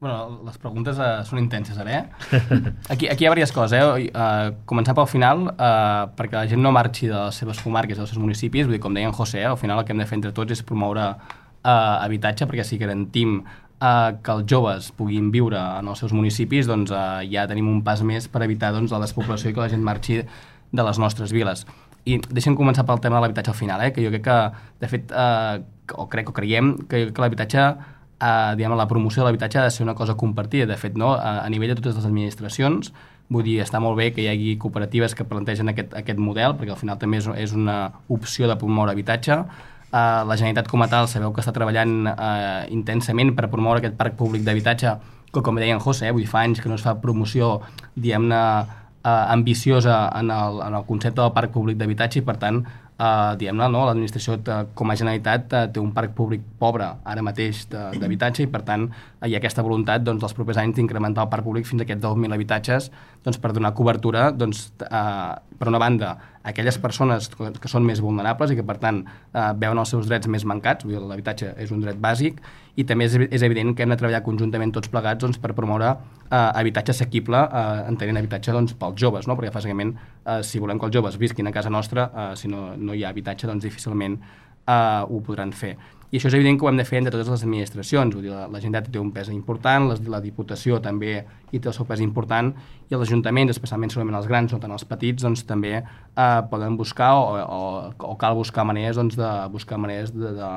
Bueno, 0.00 0.42
les 0.46 0.58
preguntes 0.62 0.98
uh, 1.02 1.24
són 1.26 1.40
intenses, 1.40 1.78
ara, 1.82 1.90
eh? 1.98 2.34
Aquí, 2.94 3.08
aquí 3.10 3.24
hi 3.24 3.26
ha 3.26 3.32
diverses 3.32 3.50
coses, 3.54 3.72
eh? 3.74 4.04
Uh, 4.14 4.52
començar 4.70 4.94
pel 4.94 5.08
final, 5.10 5.48
uh, 5.50 6.04
perquè 6.14 6.36
la 6.38 6.46
gent 6.46 6.62
no 6.62 6.70
marxi 6.70 7.08
de 7.10 7.16
les 7.16 7.40
seves 7.42 7.58
comarques, 7.64 7.98
dels 7.98 8.12
seus 8.14 8.22
municipis, 8.22 8.68
vull 8.68 8.76
dir, 8.76 8.82
com 8.84 8.94
deia 8.94 9.10
en 9.10 9.16
José, 9.16 9.42
al 9.42 9.58
final 9.58 9.82
el 9.82 9.88
que 9.88 9.96
hem 9.96 9.98
de 9.98 10.06
fer 10.06 10.20
entre 10.20 10.30
tots 10.36 10.54
és 10.54 10.62
promoure 10.62 11.08
uh, 11.16 11.72
habitatge, 11.72 12.46
perquè 12.46 12.68
si 12.68 12.78
garantim 12.78 13.40
uh, 13.40 14.14
que 14.22 14.38
els 14.38 14.46
joves 14.54 14.92
puguin 14.94 15.32
viure 15.34 15.58
en 15.58 15.90
els 15.90 16.04
seus 16.04 16.14
municipis, 16.14 16.70
doncs 16.70 16.94
uh, 16.94 17.18
ja 17.26 17.48
tenim 17.50 17.66
un 17.74 17.82
pas 17.82 18.06
més 18.06 18.30
per 18.30 18.46
evitar 18.46 18.70
doncs, 18.78 18.94
la 18.94 19.02
despoblació 19.02 19.50
i 19.50 19.58
que 19.58 19.66
la 19.66 19.70
gent 19.74 19.82
marxi 19.82 20.22
de 20.22 20.88
les 20.92 21.02
nostres 21.02 21.34
viles. 21.34 21.66
I 22.06 22.22
deixem 22.30 22.54
començar 22.54 22.86
pel 22.86 23.02
tema 23.02 23.18
de 23.18 23.26
l'habitatge 23.26 23.50
al 23.50 23.58
final, 23.58 23.82
eh? 23.82 23.90
que 23.90 24.06
jo 24.06 24.14
crec 24.14 24.28
que, 24.30 24.40
de 24.78 24.94
fet, 24.94 25.10
uh, 25.10 25.58
o 25.98 26.06
crec 26.06 26.30
o 26.30 26.38
creiem 26.38 26.76
que, 26.86 27.08
que 27.10 27.24
l'habitatge 27.24 27.72
eh, 28.20 28.54
diguem, 28.56 28.74
la 28.76 28.88
promoció 28.88 29.22
de 29.22 29.28
l'habitatge 29.28 29.60
ha 29.60 29.64
de 29.68 29.70
ser 29.70 29.84
una 29.86 29.94
cosa 29.94 30.16
compartida. 30.16 30.66
De 30.66 30.76
fet, 30.76 30.96
no? 30.96 31.14
a, 31.14 31.40
a 31.44 31.48
nivell 31.48 31.74
de 31.74 31.80
totes 31.80 31.96
les 31.96 32.08
administracions, 32.08 32.92
vull 33.28 33.44
dir, 33.44 33.58
està 33.62 33.80
molt 33.80 33.98
bé 33.98 34.10
que 34.14 34.24
hi 34.24 34.28
hagi 34.30 34.56
cooperatives 34.60 35.14
que 35.14 35.26
plantegen 35.28 35.68
aquest, 35.72 35.94
aquest 35.96 36.20
model, 36.20 36.56
perquè 36.58 36.74
al 36.74 36.80
final 36.80 36.98
també 37.00 37.20
és, 37.20 37.28
és 37.36 37.52
una 37.56 37.78
opció 38.08 38.48
de 38.48 38.56
promoure 38.60 38.94
habitatge. 38.94 39.42
Uh, 39.88 40.24
la 40.28 40.36
Generalitat 40.36 40.66
com 40.68 40.82
a 40.84 40.88
tal 40.92 41.06
sabeu 41.08 41.32
que 41.32 41.40
està 41.40 41.52
treballant 41.56 42.10
uh, 42.10 42.66
intensament 42.68 43.32
per 43.36 43.46
promoure 43.48 43.80
aquest 43.80 43.94
parc 43.96 44.18
públic 44.18 44.42
d'habitatge 44.44 44.98
que, 45.32 45.40
com 45.44 45.56
deia 45.56 45.76
en 45.76 45.80
José, 45.80 46.08
eh, 46.08 46.12
vull 46.12 46.26
fa 46.28 46.42
anys 46.44 46.60
que 46.60 46.68
no 46.68 46.76
es 46.76 46.84
fa 46.84 46.98
promoció, 47.00 47.54
diguem-ne, 47.96 48.42
uh, 49.04 49.24
ambiciosa 49.32 50.02
en 50.18 50.32
el, 50.32 50.60
en 50.66 50.76
el 50.76 50.84
concepte 50.88 51.22
del 51.22 51.32
parc 51.36 51.52
públic 51.56 51.80
d'habitatge 51.80 52.20
i, 52.20 52.24
per 52.24 52.36
tant, 52.40 52.62
eh, 52.98 53.32
diguem-ne, 53.40 53.68
no? 53.72 53.84
l'administració 53.88 54.38
com 54.78 54.90
a 54.90 54.96
Generalitat 54.98 55.54
eh, 55.54 55.64
té 55.74 55.82
un 55.82 55.92
parc 55.96 56.14
públic 56.18 56.44
pobre 56.60 56.88
ara 57.04 57.24
mateix 57.24 57.64
d'habitatge 57.70 58.44
i 58.44 58.50
per 58.50 58.62
tant 58.66 58.88
hi 59.24 59.34
ha 59.34 59.40
aquesta 59.40 59.64
voluntat 59.66 60.04
doncs, 60.06 60.22
dels 60.24 60.36
propers 60.36 60.60
anys 60.62 60.78
d'incrementar 60.78 61.26
el 61.26 61.32
parc 61.32 61.46
públic 61.46 61.68
fins 61.68 61.82
a 61.82 61.86
aquests 61.86 62.04
10.000 62.04 62.38
habitatges 62.38 62.90
doncs, 63.24 63.38
per 63.42 63.52
donar 63.56 63.74
cobertura 63.78 64.30
doncs, 64.32 64.68
eh, 64.88 65.32
per 65.58 65.70
una 65.70 65.82
banda 65.82 66.16
aquelles 66.48 66.78
persones 66.80 67.28
que 67.34 67.70
són 67.70 67.84
més 67.84 68.00
vulnerables 68.00 68.52
i 68.52 68.58
que 68.58 68.66
per 68.66 68.78
tant 68.82 69.02
eh, 69.04 69.50
veuen 69.58 69.78
els 69.78 69.94
seus 69.94 70.08
drets 70.08 70.30
més 70.30 70.46
mancats, 70.48 70.86
l'habitatge 70.88 71.54
és 71.58 71.74
un 71.74 71.84
dret 71.84 71.98
bàsic 72.00 72.42
i 72.78 72.84
també 72.86 73.08
és, 73.08 73.16
és 73.34 73.42
evident 73.42 73.74
que 73.74 73.82
hem 73.82 73.92
de 73.92 73.98
treballar 73.98 74.22
conjuntament 74.26 74.72
tots 74.74 74.90
plegats 74.92 75.24
doncs, 75.24 75.40
per 75.42 75.50
promoure 75.56 75.90
eh, 75.90 76.36
habitatge 76.38 76.94
assequible, 76.94 77.40
eh, 77.42 77.84
entenent 77.90 78.20
habitatge 78.20 78.54
doncs, 78.54 78.76
pels 78.78 78.98
joves, 79.02 79.26
no? 79.26 79.36
perquè 79.38 79.52
bàsicament 79.54 79.94
eh, 79.98 80.40
si 80.46 80.62
volem 80.62 80.78
que 80.78 80.86
els 80.86 80.94
joves 80.94 81.18
visquin 81.18 81.50
a 81.50 81.54
casa 81.54 81.72
nostra, 81.74 82.08
eh, 82.08 82.32
si 82.38 82.50
no, 82.52 82.70
no 82.76 82.94
hi 82.94 83.02
ha 83.02 83.10
habitatge, 83.10 83.50
doncs 83.50 83.66
difícilment 83.66 84.18
eh, 84.20 85.02
ho 85.08 85.22
podran 85.26 85.52
fer. 85.52 85.74
I 86.08 86.16
això 86.16 86.30
és 86.30 86.36
evident 86.38 86.56
que 86.56 86.64
ho 86.64 86.70
hem 86.70 86.78
de 86.80 86.86
fer 86.88 87.02
entre 87.02 87.12
totes 87.12 87.28
les 87.28 87.42
administracions, 87.44 88.14
vull 88.16 88.24
dir, 88.24 88.30
la, 88.32 88.46
la 88.48 88.60
Generalitat 88.62 88.94
té 88.94 89.00
un 89.00 89.10
pes 89.12 89.28
important, 89.28 89.90
la, 89.90 89.96
la 90.14 90.20
Diputació 90.24 90.78
també 90.80 91.18
hi 91.52 91.60
té 91.60 91.68
el 91.68 91.76
seu 91.76 91.84
pes 91.88 92.00
important, 92.00 92.48
i 92.88 92.96
els 92.96 93.04
ajuntaments, 93.04 93.52
especialment 93.52 93.92
segurament 93.92 94.16
els 94.16 94.30
grans, 94.30 94.54
no 94.54 94.60
tant 94.62 94.72
els 94.72 94.86
petits, 94.88 95.26
doncs 95.26 95.44
també 95.44 95.74
eh, 95.76 96.40
poden 96.48 96.80
buscar 96.80 97.10
o, 97.20 97.36
o, 97.44 97.60
o 98.08 98.16
cal 98.16 98.38
buscar 98.40 98.64
maneres 98.64 98.96
doncs, 98.96 99.20
de 99.20 99.30
buscar 99.52 99.76
maneres 99.76 100.14
de, 100.16 100.32
de, 100.40 100.50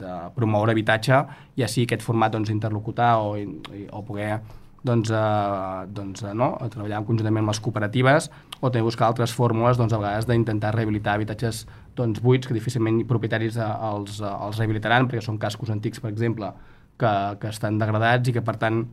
de 0.00 0.18
promoure 0.38 0.72
habitatge, 0.72 1.20
i 1.60 1.68
així 1.68 1.84
aquest 1.84 2.06
format 2.06 2.32
doncs, 2.32 2.48
interlocutar 2.54 3.18
o, 3.20 3.36
o 3.36 4.04
poder 4.08 4.38
doncs, 4.84 5.10
eh, 5.10 5.86
doncs, 5.96 6.24
eh, 6.24 6.32
no? 6.32 6.54
treballar 6.72 7.04
conjuntament 7.04 7.44
amb 7.44 7.52
les 7.52 7.60
cooperatives 7.64 8.30
o 8.60 8.68
també 8.68 8.84
buscar 8.84 9.08
altres 9.08 9.32
fórmules 9.36 9.80
doncs, 9.80 9.92
a 9.92 10.00
vegades 10.00 10.28
d'intentar 10.28 10.74
rehabilitar 10.76 11.16
habitatges 11.16 11.64
doncs, 11.96 12.20
buits 12.24 12.48
que 12.48 12.56
difícilment 12.56 13.02
propietaris 13.08 13.58
els, 13.60 14.20
els 14.20 14.58
rehabilitaran 14.58 15.08
perquè 15.08 15.22
són 15.24 15.38
cascos 15.42 15.72
antics, 15.74 16.02
per 16.02 16.10
exemple, 16.12 16.50
que, 16.98 17.12
que 17.40 17.50
estan 17.50 17.78
degradats 17.80 18.30
i 18.30 18.36
que, 18.36 18.42
per 18.44 18.56
tant, 18.60 18.84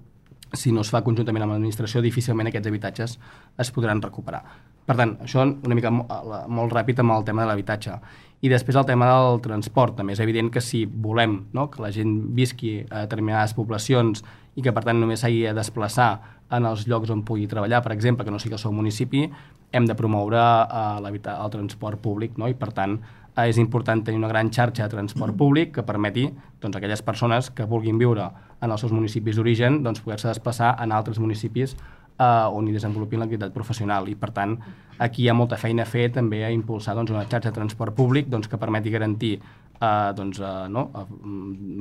si 0.54 0.72
no 0.76 0.84
es 0.84 0.92
fa 0.92 1.02
conjuntament 1.06 1.46
amb 1.46 1.56
l'administració, 1.56 2.02
difícilment 2.04 2.50
aquests 2.50 2.68
habitatges 2.68 3.16
es 3.62 3.72
podran 3.72 4.02
recuperar. 4.04 4.42
Per 4.86 4.98
tant, 4.98 5.16
això 5.24 5.46
una 5.46 5.78
mica 5.78 5.92
molt 5.94 6.74
ràpid 6.74 7.00
amb 7.00 7.16
el 7.16 7.26
tema 7.28 7.46
de 7.46 7.52
l'habitatge. 7.52 7.96
I 8.42 8.50
després 8.50 8.76
el 8.76 8.88
tema 8.90 9.08
del 9.12 9.40
transport. 9.46 9.96
També 10.00 10.16
és 10.16 10.22
evident 10.24 10.50
que 10.52 10.64
si 10.66 10.84
volem 10.86 11.38
no, 11.54 11.68
que 11.72 11.84
la 11.84 11.92
gent 11.94 12.16
visqui 12.36 12.80
a 12.90 13.06
determinades 13.06 13.54
poblacions 13.54 14.26
i 14.56 14.62
que 14.66 14.74
per 14.76 14.84
tant 14.84 15.00
només 15.00 15.24
s'hagi 15.24 15.46
de 15.48 15.56
desplaçar 15.56 16.12
en 16.52 16.68
els 16.68 16.84
llocs 16.88 17.12
on 17.14 17.24
pugui 17.24 17.48
treballar, 17.48 17.80
per 17.84 17.94
exemple, 17.96 18.26
que 18.28 18.32
no 18.34 18.40
sigui 18.40 18.58
el 18.58 18.60
seu 18.60 18.74
municipi, 18.76 19.30
hem 19.72 19.88
de 19.88 19.96
promoure 19.96 20.38
eh, 20.38 21.20
el 21.32 21.52
transport 21.52 22.02
públic 22.02 22.38
no? 22.38 22.50
i 22.52 22.56
per 22.60 22.72
tant 22.76 22.98
eh, 23.00 23.48
és 23.48 23.58
important 23.58 24.04
tenir 24.04 24.20
una 24.20 24.28
gran 24.32 24.52
xarxa 24.52 24.84
de 24.84 24.96
transport 24.96 25.38
públic 25.38 25.72
que 25.76 25.86
permeti 25.88 26.28
doncs, 26.62 26.76
aquelles 26.76 27.02
persones 27.02 27.50
que 27.56 27.66
vulguin 27.66 27.98
viure 28.02 28.28
en 28.62 28.70
els 28.70 28.84
seus 28.84 28.92
municipis 28.92 29.40
d'origen 29.40 29.82
doncs, 29.84 30.04
poder-se 30.04 30.28
desplaçar 30.28 30.76
en 30.84 30.92
altres 30.92 31.20
municipis 31.24 31.76
eh, 31.76 32.26
on 32.26 32.68
hi 32.68 32.76
desenvolupin 32.76 33.24
l'activitat 33.24 33.56
professional 33.56 34.10
i 34.12 34.18
per 34.20 34.34
tant 34.36 34.58
aquí 35.00 35.24
hi 35.24 35.32
ha 35.32 35.38
molta 35.38 35.58
feina 35.58 35.88
a 35.88 35.90
fer 35.90 36.10
també 36.12 36.44
a 36.46 36.52
impulsar 36.52 36.96
doncs, 36.98 37.16
una 37.16 37.26
xarxa 37.26 37.50
de 37.50 37.60
transport 37.62 37.96
públic 37.96 38.28
doncs, 38.30 38.52
que 38.52 38.60
permeti 38.60 38.92
garantir 38.92 39.38
eh, 39.82 40.14
doncs, 40.16 40.40
eh, 40.40 40.70
no? 40.70 40.90
eh, 40.96 41.06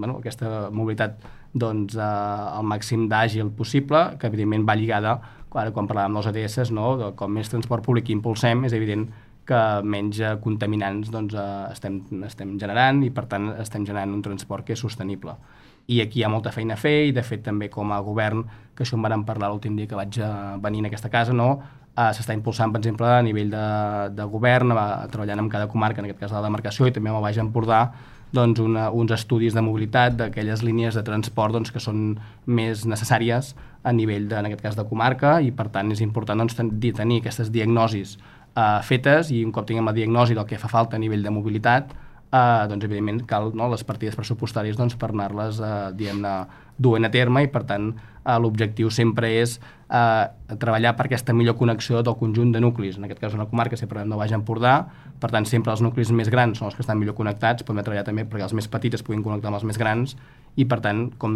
bueno, 0.00 0.18
aquesta 0.18 0.70
mobilitat 0.72 1.20
doncs, 1.52 1.96
eh, 1.96 2.58
el 2.58 2.66
màxim 2.66 3.08
d'àgil 3.10 3.52
possible, 3.56 4.16
que 4.18 4.30
evidentment 4.30 4.66
va 4.68 4.78
lligada, 4.78 5.18
ara 5.50 5.72
quan 5.74 5.88
parlàvem 5.90 6.14
dels 6.14 6.30
ATS, 6.30 6.70
no? 6.72 6.94
de 6.98 7.10
com 7.18 7.32
més 7.34 7.50
transport 7.50 7.84
públic 7.84 8.10
impulsem, 8.10 8.64
és 8.68 8.76
evident 8.76 9.08
que 9.50 9.62
menys 9.82 10.20
eh, 10.22 10.36
contaminants 10.42 11.10
doncs, 11.10 11.34
eh, 11.34 11.72
estem, 11.72 12.00
estem 12.26 12.54
generant 12.60 13.02
i 13.02 13.10
per 13.10 13.26
tant 13.30 13.50
estem 13.58 13.86
generant 13.86 14.14
un 14.14 14.22
transport 14.22 14.66
que 14.66 14.76
és 14.76 14.84
sostenible. 14.86 15.34
I 15.90 15.98
aquí 16.04 16.20
hi 16.20 16.24
ha 16.24 16.30
molta 16.30 16.52
feina 16.54 16.76
a 16.76 16.78
fer 16.78 17.08
i 17.08 17.14
de 17.16 17.22
fet 17.26 17.42
també 17.42 17.66
com 17.72 17.90
a 17.90 17.98
govern, 18.06 18.44
que 18.76 18.84
això 18.84 18.94
en 18.94 19.02
vam 19.02 19.24
parlar 19.26 19.50
l'últim 19.50 19.74
dia 19.74 19.90
que 19.90 19.98
vaig 19.98 20.20
venir 20.62 20.84
en 20.84 20.90
aquesta 20.90 21.10
casa, 21.10 21.34
no? 21.34 21.50
Uh, 22.00 22.14
s'està 22.16 22.32
impulsant, 22.32 22.70
per 22.72 22.80
exemple, 22.80 23.04
a 23.04 23.20
nivell 23.20 23.50
de, 23.52 23.64
de 24.16 24.24
govern, 24.32 24.70
uh, 24.72 25.04
treballant 25.12 25.42
amb 25.42 25.52
cada 25.52 25.66
comarca, 25.68 26.00
en 26.00 26.06
aquest 26.06 26.20
cas 26.22 26.32
la 26.32 26.40
demarcació, 26.40 26.86
i 26.88 26.94
també 26.96 27.10
amb 27.10 27.18
el 27.18 27.24
Baix 27.26 27.40
Empordà, 27.42 27.80
doncs 28.32 28.62
una, 28.62 28.86
uns 28.94 29.12
estudis 29.12 29.56
de 29.56 29.62
mobilitat 29.66 30.16
d'aquelles 30.16 30.62
línies 30.62 30.96
de 30.96 31.02
transport 31.04 31.52
doncs, 31.52 31.72
que 31.74 31.82
són 31.82 32.14
més 32.46 32.86
necessàries 32.88 33.52
a 33.82 33.92
nivell, 33.92 34.30
de, 34.30 34.38
en 34.38 34.48
aquest 34.48 34.62
cas, 34.64 34.78
de 34.78 34.86
comarca, 34.88 35.40
i 35.42 35.50
per 35.52 35.68
tant 35.74 35.90
és 35.92 36.00
important 36.04 36.40
doncs, 36.40 36.56
tenir 36.56 37.20
aquestes 37.20 37.50
diagnosis 37.52 38.16
uh, 38.54 38.78
fetes 38.86 39.34
i 39.34 39.42
un 39.44 39.52
cop 39.52 39.66
tinguem 39.68 39.90
la 39.90 39.96
diagnosi 39.96 40.38
del 40.38 40.46
que 40.46 40.62
fa 40.62 40.70
falta 40.70 40.96
a 40.96 41.02
nivell 41.02 41.26
de 41.26 41.34
mobilitat, 41.34 41.92
uh, 42.30 42.66
doncs 42.70 42.86
evidentment 42.86 43.24
cal 43.28 43.50
no, 43.52 43.68
les 43.74 43.84
partides 43.84 44.18
pressupostàries 44.18 44.78
doncs, 44.78 44.96
per 45.00 45.10
anar-les 45.12 45.60
uh, 45.60 45.90
diguem-ne 45.96 46.34
duent 46.80 47.04
a 47.04 47.12
terme 47.12 47.44
i 47.44 47.50
per 47.52 47.62
tant 47.68 47.92
uh, 47.92 48.38
l'objectiu 48.40 48.90
sempre 48.94 49.28
és 49.42 49.58
uh, 49.60 50.32
treballar 50.60 50.94
per 50.96 51.06
aquesta 51.06 51.36
millor 51.36 51.58
connexió 51.60 52.00
del 52.02 52.16
conjunt 52.16 52.54
de 52.54 52.62
nuclis, 52.64 52.96
en 52.96 53.06
aquest 53.06 53.20
cas 53.20 53.36
una 53.36 53.46
comarca 53.50 53.76
sempre 53.76 54.00
parlem 54.00 54.14
de 54.14 54.20
Baix 54.20 54.34
Empordà, 54.36 54.74
per 55.20 55.30
tant 55.34 55.46
sempre 55.48 55.74
els 55.74 55.84
nuclis 55.84 56.12
més 56.16 56.32
grans 56.32 56.58
són 56.58 56.70
els 56.70 56.78
que 56.78 56.84
estan 56.86 56.98
millor 57.00 57.18
connectats, 57.18 57.66
podem 57.68 57.84
treballar 57.84 58.06
també 58.08 58.24
perquè 58.24 58.48
els 58.48 58.56
més 58.56 58.70
petits 58.72 59.00
es 59.00 59.06
puguin 59.06 59.24
connectar 59.26 59.52
amb 59.52 59.60
els 59.60 59.66
més 59.68 59.80
grans. 59.80 60.16
I 60.58 60.64
per 60.66 60.80
tant 60.82 61.10
com 61.20 61.34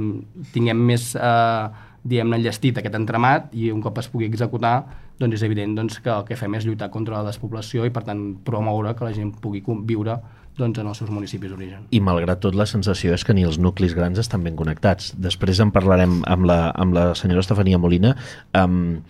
tinguem 0.54 0.80
més 0.88 1.12
uh, 1.14 1.68
diguem-ne 2.04 2.40
enllestit 2.40 2.78
aquest 2.80 2.96
entramat 2.98 3.52
i 3.56 3.70
un 3.72 3.80
cop 3.84 3.98
es 4.00 4.10
pugui 4.12 4.26
executar 4.28 4.76
doncs 5.20 5.38
és 5.38 5.44
evident 5.46 5.76
doncs, 5.78 6.00
que 6.02 6.10
el 6.12 6.24
que 6.28 6.36
fem 6.36 6.56
és 6.58 6.66
lluitar 6.66 6.90
contra 6.92 7.20
la 7.20 7.28
despoblació 7.30 7.86
i 7.86 7.92
per 7.94 8.02
tant 8.08 8.24
promoure 8.44 8.92
que 8.98 9.06
la 9.06 9.14
gent 9.16 9.30
pugui 9.40 9.62
viure 9.88 10.18
doncs, 10.58 10.78
en 10.78 10.88
els 10.90 11.00
seus 11.02 11.10
municipis 11.10 11.52
d'origen. 11.52 11.86
I 11.90 12.00
malgrat 12.04 12.42
tot 12.44 12.56
la 12.58 12.66
sensació 12.70 13.14
és 13.16 13.24
que 13.26 13.34
ni 13.36 13.44
els 13.46 13.58
nuclis 13.58 13.94
grans 13.96 14.20
estan 14.22 14.44
ben 14.46 14.56
connectats. 14.58 15.12
Després 15.18 15.60
en 15.64 15.74
parlarem 15.74 16.20
amb 16.30 16.48
la, 16.50 16.58
amb 16.70 16.96
la 16.96 17.06
senyora 17.18 17.44
Estefania 17.44 17.80
Molina. 17.82 18.14
Um, 18.56 19.02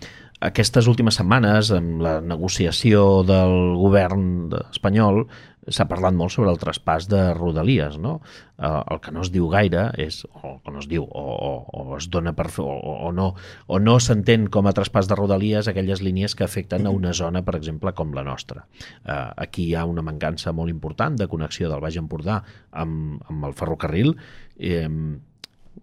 aquestes 0.45 0.87
últimes 0.91 1.17
setmanes, 1.17 1.71
amb 1.73 2.01
la 2.03 2.19
negociació 2.21 3.23
del 3.27 3.75
govern 3.79 4.53
espanyol, 4.69 5.23
s'ha 5.67 5.87
parlat 5.89 6.13
molt 6.13 6.33
sobre 6.33 6.51
el 6.53 6.59
traspàs 6.61 7.07
de 7.09 7.21
Rodalies, 7.33 7.97
no? 8.01 8.19
Eh, 8.57 8.69
el 8.69 9.01
que 9.01 9.13
no 9.15 9.23
es 9.25 9.31
diu 9.33 9.47
gaire 9.49 9.87
és, 10.01 10.21
o 10.41 10.55
que 10.63 10.73
no 10.73 10.81
es 10.83 10.87
diu, 10.91 11.05
o, 11.05 11.25
o, 11.33 11.51
o 11.81 11.97
es 11.97 12.09
dona 12.13 12.35
per 12.37 12.47
o, 12.61 12.67
o 13.07 13.11
no, 13.15 13.31
o 13.67 13.79
no 13.81 13.97
s'entén 13.99 14.47
com 14.53 14.69
a 14.69 14.75
traspàs 14.77 15.09
de 15.09 15.17
Rodalies 15.17 15.67
aquelles 15.67 16.03
línies 16.05 16.35
que 16.35 16.45
afecten 16.45 16.85
a 16.85 16.93
una 16.93 17.13
zona, 17.13 17.43
per 17.45 17.57
exemple, 17.57 17.93
com 17.97 18.13
la 18.13 18.23
nostra. 18.23 18.65
Eh, 19.03 19.21
aquí 19.47 19.69
hi 19.69 19.75
ha 19.75 19.85
una 19.89 20.05
mancança 20.05 20.53
molt 20.53 20.73
important 20.73 21.17
de 21.17 21.29
connexió 21.31 21.71
del 21.71 21.81
Baix 21.81 21.97
Empordà 22.01 22.41
amb, 22.71 23.21
amb 23.29 23.49
el 23.49 23.57
ferrocarril, 23.57 24.13
eh, 24.57 24.85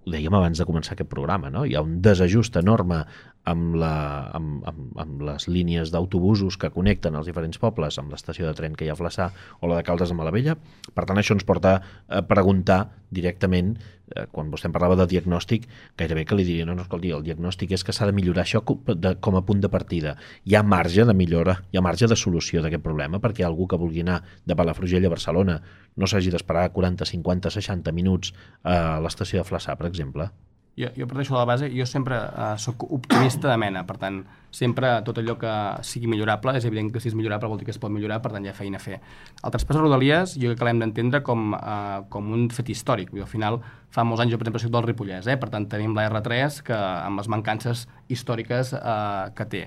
ho 0.02 0.10
dèiem 0.10 0.34
abans 0.34 0.58
de 0.58 0.66
començar 0.66 0.96
aquest 0.96 1.10
programa, 1.10 1.50
no? 1.52 1.66
hi 1.66 1.76
ha 1.76 1.82
un 1.84 2.00
desajust 2.02 2.56
enorme 2.58 3.02
amb, 3.44 3.74
la, 3.78 3.94
amb, 4.36 4.62
amb, 4.68 4.98
amb 5.02 5.22
les 5.26 5.48
línies 5.50 5.90
d'autobusos 5.94 6.58
que 6.60 6.70
connecten 6.74 7.16
els 7.18 7.26
diferents 7.26 7.58
pobles 7.62 7.98
amb 7.98 8.12
l'estació 8.14 8.46
de 8.46 8.54
tren 8.58 8.76
que 8.78 8.86
hi 8.86 8.90
ha 8.92 8.96
a 8.96 9.00
Flaçà 9.00 9.30
o 9.60 9.70
la 9.70 9.80
de 9.80 9.86
Caldes 9.86 10.12
de 10.12 10.18
Malavella. 10.18 10.56
Per 10.94 11.06
tant, 11.08 11.18
això 11.18 11.34
ens 11.36 11.46
porta 11.48 11.74
a 12.08 12.22
preguntar 12.28 12.84
directament, 13.12 13.74
eh, 14.14 14.26
quan 14.30 14.52
vostè 14.52 14.70
em 14.70 14.76
parlava 14.76 14.96
de 15.00 15.08
diagnòstic, 15.10 15.66
gairebé 15.98 16.24
que 16.28 16.38
li 16.38 16.46
diria, 16.46 16.66
no, 16.68 16.76
no, 16.78 16.86
escolti, 16.86 17.10
el 17.12 17.26
diagnòstic 17.26 17.74
és 17.76 17.84
que 17.84 17.94
s'ha 17.94 18.08
de 18.08 18.14
millorar 18.16 18.46
això 18.46 18.62
de, 18.62 19.16
com 19.20 19.36
a 19.36 19.44
punt 19.48 19.60
de 19.64 19.72
partida. 19.72 20.14
Hi 20.46 20.56
ha 20.56 20.62
marge 20.62 21.06
de 21.08 21.16
millora, 21.16 21.58
hi 21.72 21.80
ha 21.80 21.84
marge 21.84 22.08
de 22.08 22.18
solució 22.18 22.62
d'aquest 22.62 22.84
problema, 22.84 23.20
perquè 23.20 23.46
algú 23.46 23.66
que 23.66 23.80
vulgui 23.80 24.06
anar 24.06 24.22
de 24.46 24.56
Palafrugell 24.56 25.10
a 25.10 25.12
Barcelona 25.12 25.58
no 25.96 26.08
s'hagi 26.08 26.30
d'esperar 26.32 26.70
40, 26.72 27.04
50, 27.10 27.52
60 27.58 27.92
minuts 27.92 28.32
a 28.62 29.00
l'estació 29.02 29.42
de 29.42 29.48
Flaçà, 29.50 29.76
per 29.76 29.90
exemple 29.90 30.30
jo, 30.76 30.88
jo 30.96 31.06
parteixo 31.06 31.34
de 31.34 31.38
la 31.38 31.44
base, 31.44 31.68
jo 31.72 31.84
sempre 31.86 32.16
uh, 32.16 32.54
sóc 32.56 32.86
optimista 32.88 33.50
de 33.50 33.58
mena, 33.60 33.82
per 33.88 33.98
tant, 34.00 34.22
sempre 34.52 34.94
tot 35.04 35.18
allò 35.20 35.36
que 35.40 35.52
sigui 35.84 36.08
millorable, 36.08 36.54
és 36.56 36.64
evident 36.68 36.90
que 36.92 37.00
si 37.00 37.10
és 37.10 37.16
millorable 37.16 37.50
vol 37.52 37.60
dir 37.60 37.68
que 37.68 37.74
es 37.74 37.80
pot 37.80 37.92
millorar, 37.92 38.20
per 38.24 38.32
tant 38.32 38.44
hi 38.44 38.52
ha 38.52 38.56
feina 38.56 38.80
a 38.80 38.84
fer. 38.84 38.98
El 39.42 39.52
traspàs 39.52 39.76
de 39.76 39.84
Rodalies 39.84 40.36
jo 40.40 40.50
crec 40.50 40.62
que 40.62 40.68
l'hem 40.68 40.82
d'entendre 40.82 41.22
com, 41.26 41.52
uh, 41.58 42.02
com 42.12 42.32
un 42.32 42.48
fet 42.52 42.72
històric, 42.72 43.12
al 43.16 43.28
final 43.28 43.60
fa 43.92 44.04
molts 44.08 44.24
anys 44.24 44.32
jo 44.32 44.40
per 44.40 44.48
exemple 44.48 44.64
soc 44.64 44.72
del 44.72 44.88
Ripollès, 44.88 45.28
eh? 45.28 45.38
per 45.40 45.52
tant 45.52 45.68
tenim 45.68 45.96
la 45.96 46.08
R3 46.08 46.62
que, 46.64 46.76
amb 46.76 47.20
les 47.20 47.28
mancances 47.32 47.86
històriques 48.08 48.72
uh, 48.80 49.32
que 49.36 49.48
té 49.52 49.66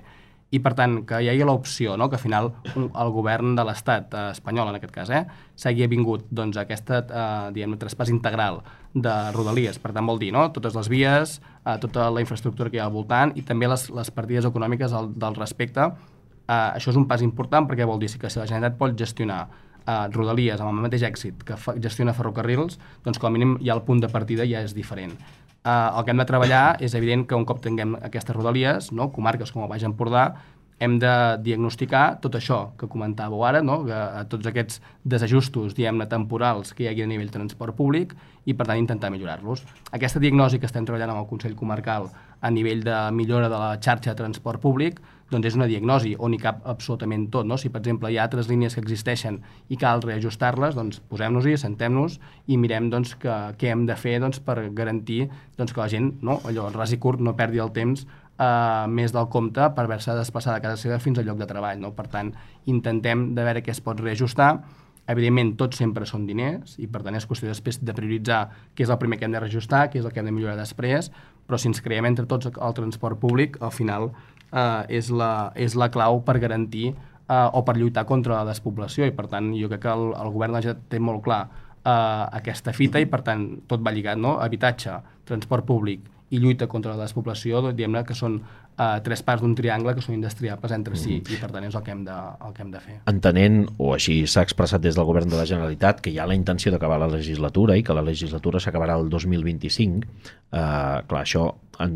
i 0.55 0.61
per 0.63 0.71
tant 0.77 1.01
que 1.07 1.19
hi 1.21 1.29
hagi 1.31 1.45
l'opció 1.47 1.97
no? 1.99 2.07
que 2.09 2.17
al 2.17 2.23
final 2.23 2.51
un, 2.75 2.87
el 2.87 3.11
govern 3.15 3.55
de 3.57 3.65
l'estat 3.67 4.13
eh, 4.15 4.23
espanyol 4.35 4.71
en 4.71 4.79
aquest 4.79 4.93
cas 4.95 5.11
eh, 5.11 5.25
s'hagi 5.59 5.89
vingut 5.91 6.25
doncs, 6.29 6.57
aquest 6.61 6.93
eh, 6.95 7.03
diguem, 7.55 7.75
traspàs 7.81 8.11
integral 8.13 8.61
de 8.95 9.13
Rodalies, 9.35 9.79
per 9.83 9.91
tant 9.95 10.07
vol 10.07 10.21
dir 10.21 10.31
no? 10.35 10.47
totes 10.55 10.77
les 10.77 10.89
vies, 10.91 11.37
eh, 11.65 11.77
tota 11.83 12.07
la 12.13 12.23
infraestructura 12.23 12.71
que 12.71 12.79
hi 12.79 12.83
ha 12.83 12.87
al 12.87 12.95
voltant 12.95 13.35
i 13.35 13.43
també 13.45 13.69
les, 13.71 13.89
les 13.91 14.11
partides 14.15 14.47
econòmiques 14.47 14.95
del, 14.95 15.11
del 15.19 15.37
respecte 15.39 15.89
eh, 15.89 16.69
això 16.71 16.93
és 16.93 16.99
un 16.99 17.07
pas 17.09 17.23
important 17.25 17.67
perquè 17.67 17.87
vol 17.87 18.01
dir 18.01 18.13
que 18.15 18.31
si 18.31 18.39
la 18.39 18.47
Generalitat 18.49 18.79
pot 18.79 18.95
gestionar 18.97 19.45
eh, 19.85 20.05
Rodalies 20.15 20.61
amb 20.61 20.73
el 20.73 20.85
mateix 20.87 21.07
èxit 21.09 21.43
que 21.47 21.57
fa, 21.59 21.75
gestiona 21.81 22.15
ferrocarrils, 22.15 22.79
doncs 23.05 23.19
com 23.19 23.31
a 23.31 23.35
mínim 23.35 23.57
ja 23.63 23.75
el 23.75 23.83
punt 23.87 24.03
de 24.03 24.11
partida 24.11 24.47
ja 24.47 24.63
és 24.65 24.77
diferent 24.77 25.17
eh, 25.65 25.89
el 25.97 26.05
que 26.05 26.13
hem 26.13 26.21
de 26.21 26.27
treballar 26.29 26.65
és 26.85 26.95
evident 26.95 27.25
que 27.27 27.37
un 27.37 27.45
cop 27.49 27.63
tinguem 27.63 27.97
aquestes 28.05 28.35
rodalies, 28.37 28.91
no, 28.93 29.11
comarques 29.15 29.51
com 29.51 29.65
el 29.65 29.71
Baix 29.71 29.83
Empordà, 29.87 30.29
hem 30.79 30.97
de 30.99 31.11
diagnosticar 31.39 32.19
tot 32.23 32.35
això 32.35 32.57
que 32.79 32.89
comentàveu 32.91 33.45
ara, 33.47 33.61
no? 33.63 33.79
que, 33.87 33.99
tots 34.31 34.47
aquests 34.49 34.81
desajustos, 35.07 35.75
diguem-ne, 35.77 36.07
temporals 36.11 36.73
que 36.75 36.83
hi 36.83 36.89
hagi 36.91 37.05
a 37.05 37.07
nivell 37.07 37.31
transport 37.31 37.77
públic 37.77 38.11
i, 38.43 38.53
per 38.53 38.67
tant, 38.67 38.81
intentar 38.81 39.11
millorar-los. 39.13 39.63
Aquesta 39.95 40.19
diagnosi 40.19 40.59
que 40.59 40.67
estem 40.67 40.87
treballant 40.87 41.13
amb 41.13 41.23
el 41.23 41.29
Consell 41.31 41.55
Comarcal 41.55 42.09
a 42.41 42.51
nivell 42.51 42.83
de 42.83 42.97
millora 43.15 43.47
de 43.47 43.55
la 43.55 43.77
xarxa 43.79 44.11
de 44.11 44.19
transport 44.19 44.61
públic 44.61 44.99
doncs 45.31 45.49
és 45.49 45.55
una 45.57 45.65
diagnosi 45.69 46.13
on 46.21 46.35
hi 46.35 46.39
cap 46.41 46.59
absolutament 46.69 47.27
tot. 47.33 47.47
No? 47.49 47.57
Si, 47.57 47.71
per 47.73 47.81
exemple, 47.81 48.11
hi 48.11 48.19
ha 48.19 48.27
altres 48.27 48.49
línies 48.51 48.75
que 48.75 48.83
existeixen 48.83 49.39
i 49.73 49.79
cal 49.81 50.03
reajustar-les, 50.05 50.77
doncs 50.77 51.01
posem-nos-hi, 51.09 51.55
sentem-nos 51.61 52.19
i 52.47 52.59
mirem 52.61 52.91
doncs, 52.93 53.15
que, 53.21 53.33
què 53.59 53.73
hem 53.73 53.87
de 53.89 53.97
fer 53.97 54.19
doncs, 54.21 54.39
per 54.45 54.59
garantir 54.77 55.25
doncs, 55.57 55.73
que 55.73 55.81
la 55.81 55.89
gent, 55.91 56.13
no? 56.25 56.39
allò, 56.45 56.69
ras 56.75 56.93
i 56.93 57.01
curt, 57.01 57.23
no 57.25 57.35
perdi 57.37 57.63
el 57.63 57.73
temps 57.75 58.05
eh, 58.05 58.85
més 58.87 59.13
del 59.15 59.29
compte 59.33 59.69
per 59.75 59.87
haver-se 59.87 60.13
de 60.13 60.21
desplaçar 60.21 60.55
de 60.55 60.63
casa 60.65 60.81
seva 60.81 61.01
fins 61.01 61.19
al 61.19 61.29
lloc 61.29 61.41
de 61.41 61.49
treball. 61.49 61.81
No? 61.81 61.95
Per 61.97 62.07
tant, 62.11 62.33
intentem 62.69 63.31
de 63.35 63.45
veure 63.47 63.65
què 63.65 63.73
es 63.73 63.81
pot 63.81 64.01
reajustar. 64.01 64.55
Evidentment, 65.09 65.51
tot 65.57 65.75
sempre 65.77 66.05
són 66.09 66.23
diners 66.25 66.79
i, 66.81 66.87
per 66.89 67.03
tant, 67.05 67.13
és 67.17 67.27
qüestió 67.29 67.49
després 67.49 67.77
de 67.85 67.93
prioritzar 67.93 68.47
què 68.73 68.85
és 68.85 68.93
el 68.93 68.97
primer 69.01 69.19
que 69.19 69.27
hem 69.27 69.35
de 69.35 69.41
reajustar, 69.41 69.83
què 69.93 69.99
és 70.01 70.05
el 70.05 70.13
que 70.13 70.21
hem 70.21 70.31
de 70.31 70.33
millorar 70.33 70.57
després, 70.57 71.11
però 71.45 71.59
si 71.61 71.69
ens 71.69 71.81
creiem 71.85 72.07
entre 72.09 72.25
tots 72.25 72.49
el 72.49 72.73
transport 72.73 73.19
públic, 73.21 73.59
al 73.61 73.69
final 73.69 74.09
eh, 74.51 74.97
és, 74.99 75.11
la, 75.11 75.51
és 75.55 75.75
la 75.75 75.89
clau 75.93 76.21
per 76.25 76.37
garantir 76.43 76.87
eh, 76.91 77.47
o 77.51 77.63
per 77.65 77.77
lluitar 77.77 78.05
contra 78.09 78.41
la 78.41 78.49
despoblació 78.51 79.07
i 79.07 79.13
per 79.15 79.27
tant 79.31 79.53
jo 79.57 79.69
crec 79.71 79.85
que 79.85 79.93
el, 79.93 80.11
el 80.13 80.33
govern 80.33 80.57
la 80.57 80.75
té 80.89 80.99
molt 80.99 81.23
clar 81.25 81.43
eh, 81.45 82.25
aquesta 82.41 82.73
fita 82.75 83.01
i 83.01 83.09
per 83.09 83.21
tant 83.25 83.47
tot 83.69 83.85
va 83.85 83.93
lligat, 83.95 84.19
no? 84.19 84.37
habitatge, 84.41 84.99
transport 85.25 85.65
públic 85.65 86.11
i 86.33 86.41
lluita 86.41 86.67
contra 86.67 86.95
la 86.95 87.05
despoblació, 87.05 87.61
diguem-ne 87.71 88.01
que 88.05 88.15
són 88.17 88.39
uh, 88.77 88.99
tres 89.03 89.23
parts 89.25 89.43
d'un 89.43 89.55
triangle 89.57 89.95
que 89.95 90.03
són 90.03 90.17
indestriables 90.17 90.73
entre 90.75 90.97
si 90.99 91.17
mm. 91.17 91.35
i 91.35 91.39
per 91.41 91.51
tant 91.53 91.67
és 91.67 91.75
el 91.75 91.83
que 91.85 91.93
hem 91.93 92.05
de, 92.07 92.15
el 92.47 92.55
que 92.55 92.63
hem 92.65 92.71
de 92.73 92.81
fer. 92.83 92.97
Entenent, 93.11 93.61
o 93.77 93.93
així 93.95 94.21
s'ha 94.29 94.45
expressat 94.45 94.83
des 94.83 94.97
del 94.97 95.07
govern 95.07 95.31
de 95.31 95.39
la 95.39 95.47
Generalitat, 95.49 96.01
que 96.03 96.13
hi 96.13 96.19
ha 96.19 96.29
la 96.29 96.37
intenció 96.37 96.73
d'acabar 96.73 96.99
la 97.01 97.11
legislatura 97.11 97.77
i 97.77 97.85
que 97.85 97.95
la 97.95 98.05
legislatura 98.05 98.61
s'acabarà 98.63 98.97
el 98.99 99.09
2025, 99.13 100.03
eh, 100.05 100.59
clar, 101.07 101.21
això 101.21 101.49
en, 101.79 101.95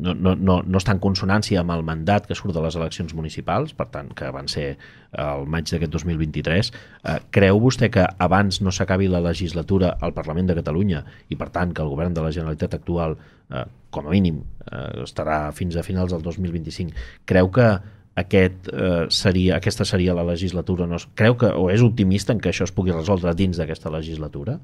no, 0.00 0.14
no, 0.14 0.34
no, 0.34 0.60
no 0.62 0.80
està 0.80 0.94
en 0.94 1.00
consonància 1.02 1.62
amb 1.62 1.74
el 1.74 1.82
mandat 1.86 2.28
que 2.28 2.36
surt 2.38 2.54
de 2.54 2.62
les 2.62 2.76
eleccions 2.78 3.14
municipals, 3.18 3.74
per 3.74 3.88
tant, 3.94 4.12
que 4.16 4.30
van 4.34 4.50
ser 4.50 4.68
el 5.18 5.48
maig 5.50 5.70
d'aquest 5.70 5.94
2023. 5.94 6.70
Eh, 6.70 7.16
creu 7.34 7.58
vostè 7.62 7.90
que 7.94 8.06
abans 8.28 8.60
no 8.62 8.74
s'acabi 8.74 9.08
la 9.10 9.22
legislatura 9.24 9.96
al 10.00 10.14
Parlament 10.16 10.50
de 10.50 10.58
Catalunya 10.60 11.02
i, 11.28 11.36
per 11.36 11.50
tant, 11.54 11.74
que 11.74 11.82
el 11.84 11.90
govern 11.94 12.14
de 12.14 12.24
la 12.24 12.32
Generalitat 12.34 12.78
actual, 12.78 13.18
eh, 13.50 13.64
com 13.90 14.08
a 14.08 14.10
mínim, 14.10 14.42
eh, 14.70 15.04
estarà 15.04 15.52
fins 15.52 15.76
a 15.76 15.84
finals 15.86 16.12
del 16.12 16.22
2025, 16.22 16.92
creu 17.24 17.50
que 17.50 17.68
aquest, 18.18 18.68
eh, 18.72 19.06
seria, 19.08 19.56
aquesta 19.56 19.84
seria 19.84 20.14
la 20.14 20.24
legislatura? 20.24 20.86
No, 20.86 20.98
creu 21.14 21.36
que, 21.38 21.46
o 21.46 21.70
és 21.70 21.82
optimista 21.82 22.32
en 22.32 22.40
que 22.40 22.50
això 22.50 22.66
es 22.66 22.74
pugui 22.74 22.92
resoldre 22.92 23.34
dins 23.34 23.56
d'aquesta 23.56 23.90
legislatura? 23.94 24.58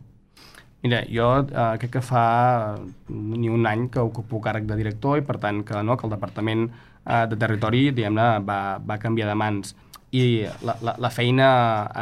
Mira, 0.84 1.00
jo 1.08 1.28
eh, 1.40 1.76
crec 1.80 1.94
que 1.96 2.02
fa 2.04 2.76
ni 3.08 3.48
un 3.48 3.64
any 3.66 3.88
que 3.88 4.02
ocupo 4.04 4.42
càrrec 4.44 4.66
de 4.68 4.76
director 4.76 5.16
i 5.16 5.24
per 5.24 5.38
tant 5.40 5.62
que, 5.64 5.80
no, 5.82 5.96
que 5.96 6.04
el 6.04 6.12
Departament 6.12 6.66
eh, 6.68 7.24
de 7.30 7.38
Territori 7.40 7.86
diguem-ne 7.96 8.28
va, 8.44 8.58
va 8.84 8.98
canviar 9.00 9.30
de 9.30 9.38
mans 9.38 9.72
i 10.14 10.44
la, 10.62 10.76
la, 10.84 10.94
la 11.00 11.10
feina 11.10 11.46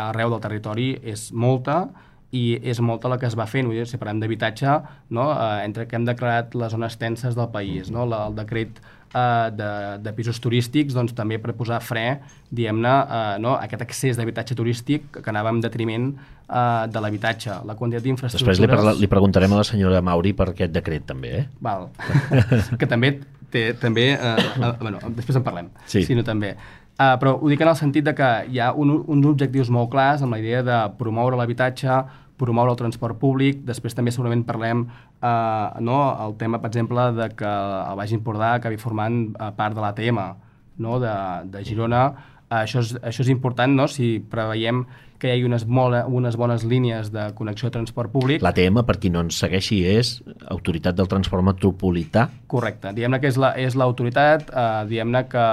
arreu 0.09 0.33
del 0.35 0.43
territori 0.45 0.89
és 1.15 1.31
molta 1.33 1.87
i 2.33 2.57
és 2.65 2.81
molta 2.81 3.11
la 3.13 3.19
que 3.21 3.29
es 3.29 3.37
va 3.37 3.45
fent, 3.47 3.69
vull 3.69 3.77
dir, 3.77 3.85
si 3.89 4.01
parlem 4.01 4.23
d'habitatge, 4.23 4.79
no? 5.13 5.29
eh, 5.35 5.65
entre 5.67 5.85
que 5.89 5.99
hem 5.99 6.07
declarat 6.09 6.55
les 6.57 6.73
zones 6.73 6.97
tenses 7.01 7.37
del 7.37 7.51
país, 7.53 7.91
no? 7.93 8.07
la, 8.09 8.23
el 8.31 8.37
decret 8.39 8.81
eh, 9.13 9.51
de, 9.53 9.69
de 10.01 10.15
pisos 10.17 10.41
turístics, 10.41 10.97
doncs 10.97 11.13
també 11.19 11.37
per 11.43 11.53
posar 11.59 11.83
fre, 11.85 12.07
diguem-ne, 12.49 12.95
eh, 13.05 13.35
no? 13.45 13.59
aquest 13.61 13.85
accés 13.85 14.17
d'habitatge 14.17 14.57
turístic 14.57 15.21
que 15.21 15.29
anava 15.35 15.53
en 15.53 15.61
detriment 15.61 16.09
eh, 16.17 16.89
de 16.89 17.05
l'habitatge, 17.05 17.61
la 17.69 17.77
quantitat 17.77 18.09
d'infraestructures... 18.09 18.57
Després 18.57 18.65
li, 18.65 18.73
parla, 18.73 18.97
li 18.97 19.13
preguntarem 19.13 19.53
a 19.53 19.61
la 19.61 19.69
senyora 19.69 20.01
Mauri 20.01 20.33
per 20.33 20.55
aquest 20.55 20.73
decret 20.73 21.05
també, 21.13 21.37
eh? 21.43 21.47
Val. 21.61 21.91
que 22.81 22.89
també 22.89 23.19
té, 23.53 23.73
també, 23.77 24.15
eh, 24.17 24.37
eh, 24.57 24.73
bueno, 24.81 25.05
després 25.17 25.37
en 25.37 25.45
parlem, 25.45 25.69
Sí. 25.85 26.07
sinó 26.09 26.25
també. 26.25 26.57
Uh, 27.01 27.17
però 27.19 27.39
ho 27.41 27.49
dic 27.49 27.61
en 27.65 27.71
el 27.73 27.77
sentit 27.79 28.05
de 28.05 28.13
que 28.15 28.27
hi 28.53 28.59
ha 28.61 28.73
un, 28.77 28.91
uns 29.09 29.27
objectius 29.27 29.71
molt 29.73 29.89
clars 29.91 30.23
amb 30.23 30.35
la 30.37 30.39
idea 30.43 30.61
de 30.63 30.77
promoure 30.99 31.39
l'habitatge, 31.41 32.03
promoure 32.39 32.75
el 32.75 32.77
transport 32.79 33.17
públic, 33.19 33.63
després 33.65 33.95
també 33.95 34.13
segurament 34.13 34.43
parlem 34.45 34.85
uh, 34.85 35.81
no, 35.81 36.01
el 36.27 36.35
tema, 36.41 36.61
per 36.61 36.69
exemple, 36.73 37.09
de 37.17 37.29
que 37.39 37.49
el 37.49 37.97
Baix 37.97 38.13
Empordà 38.13 38.55
acabi 38.59 38.77
formant 38.77 39.23
uh, 39.33 39.49
part 39.57 39.75
de 39.79 39.81
l'ATM 39.85 40.21
no, 40.83 40.99
de, 41.01 41.15
de 41.55 41.65
Girona. 41.65 42.05
Uh, 42.51 42.59
això, 42.65 42.83
és, 42.85 42.93
això 43.01 43.25
és 43.25 43.31
important 43.33 43.73
no? 43.73 43.89
si 43.89 44.19
preveiem 44.21 44.85
que 45.23 45.31
hi 45.31 45.37
hagi 45.37 45.47
unes, 45.47 45.65
mola, 45.71 46.03
unes 46.11 46.35
bones 46.37 46.65
línies 46.67 47.13
de 47.15 47.29
connexió 47.39 47.69
de 47.71 47.77
transport 47.79 48.11
públic. 48.11 48.43
L'ATM, 48.43 48.83
per 48.85 48.99
qui 48.99 49.09
no 49.15 49.23
ens 49.23 49.39
segueixi, 49.39 49.85
és 49.87 50.17
Autoritat 50.51 50.99
del 50.99 51.07
Transport 51.09 51.47
Metropolità. 51.47 52.27
Correcte. 52.51 52.91
Diguem-ne 52.97 53.21
que 53.23 53.31
és 53.31 53.39
la- 53.39 53.55
és 53.57 53.77
l'autoritat, 53.79 54.51
eh, 54.51 54.85
diguem-ne 54.91 55.29
que, 55.31 55.47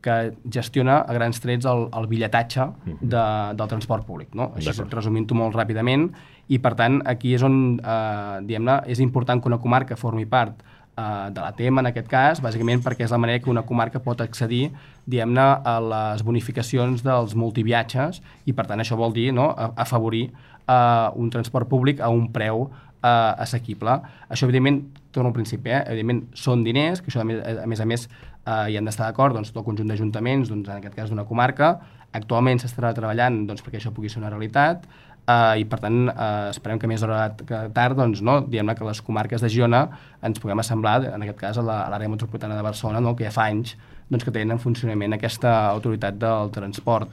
que 0.00 0.16
gestiona 0.54 1.00
a 1.02 1.14
grans 1.16 1.40
trets 1.42 1.66
el, 1.66 1.88
el 1.98 2.06
bitlletatge 2.10 2.66
de, 2.86 3.22
del 3.58 3.70
transport 3.70 4.06
públic. 4.06 4.30
No? 4.38 4.52
Així 4.58 4.74
resumint-ho 4.92 5.38
molt 5.38 5.56
ràpidament. 5.58 6.08
I, 6.48 6.60
per 6.64 6.74
tant, 6.78 7.00
aquí 7.10 7.34
és 7.36 7.44
on, 7.44 7.78
eh, 7.82 8.40
diguem-ne, 8.46 8.80
és 8.88 9.02
important 9.04 9.42
que 9.42 9.50
una 9.50 9.58
comarca 9.60 9.98
formi 10.00 10.24
part 10.30 10.62
eh, 10.62 11.28
de 11.34 11.42
l'ATM, 11.42 11.82
en 11.82 11.90
aquest 11.90 12.08
cas, 12.10 12.42
bàsicament 12.44 12.82
perquè 12.84 13.04
és 13.04 13.12
la 13.12 13.20
manera 13.20 13.42
que 13.42 13.50
una 13.52 13.66
comarca 13.68 14.00
pot 14.04 14.22
accedir, 14.24 14.68
diguem-ne, 15.04 15.44
a 15.44 15.78
les 15.84 16.24
bonificacions 16.24 17.04
dels 17.04 17.34
multiviatges 17.38 18.22
i, 18.46 18.54
per 18.54 18.68
tant, 18.70 18.80
això 18.80 18.96
vol 18.96 19.12
dir 19.16 19.32
no, 19.36 19.50
afavorir 19.76 20.28
eh, 20.30 21.08
un 21.18 21.34
transport 21.34 21.68
públic 21.68 22.00
a 22.00 22.08
un 22.14 22.30
preu 22.32 22.68
eh, 23.02 23.42
assequible. 23.44 23.98
Això, 24.28 24.46
evidentment, 24.46 24.82
torno 25.12 25.30
al 25.32 25.36
principi, 25.36 25.72
eh? 25.72 25.82
evidentment, 25.86 26.24
són 26.36 26.64
diners, 26.64 27.02
que 27.02 27.12
això, 27.12 27.22
a 27.22 27.28
més 27.28 27.42
a 27.42 27.66
més, 27.66 27.80
a 27.80 27.86
més 27.88 28.08
eh, 28.48 28.70
hi 28.72 28.78
han 28.78 28.88
d'estar 28.88 29.10
d'acord 29.10 29.36
doncs, 29.36 29.52
tot 29.52 29.62
el 29.62 29.68
conjunt 29.68 29.90
d'ajuntaments, 29.92 30.48
doncs, 30.48 30.70
en 30.70 30.80
aquest 30.80 30.96
cas 30.96 31.12
d'una 31.12 31.26
comarca. 31.28 31.74
Actualment 32.16 32.60
s'estarà 32.62 32.94
treballant 32.96 33.44
doncs, 33.48 33.60
perquè 33.64 33.82
això 33.82 33.92
pugui 33.92 34.08
ser 34.08 34.22
una 34.22 34.32
realitat 34.32 34.86
eh, 35.28 35.60
i, 35.60 35.66
per 35.68 35.80
tant, 35.82 35.98
eh, 36.08 36.48
esperem 36.52 36.80
que 36.80 36.90
més 36.90 37.04
d'hora 37.04 37.34
que 37.36 37.60
tard 37.76 37.98
doncs, 37.98 38.22
no? 38.24 38.40
diguem 38.46 38.72
que 38.78 38.88
les 38.88 39.02
comarques 39.04 39.44
de 39.44 39.52
Girona 39.52 39.84
ens 40.24 40.40
puguem 40.40 40.62
assemblar, 40.64 41.02
en 41.12 41.26
aquest 41.26 41.40
cas, 41.42 41.60
a 41.60 41.66
l'àrea 41.66 42.10
metropolitana 42.10 42.56
de 42.56 42.64
Barcelona, 42.66 43.02
no? 43.04 43.14
que 43.16 43.28
ja 43.28 43.34
fa 43.34 43.48
anys 43.52 43.76
doncs, 44.08 44.24
que 44.24 44.32
tenen 44.32 44.56
en 44.56 44.62
funcionament 44.62 45.16
aquesta 45.16 45.54
autoritat 45.68 46.18
del 46.20 46.52
transport. 46.54 47.12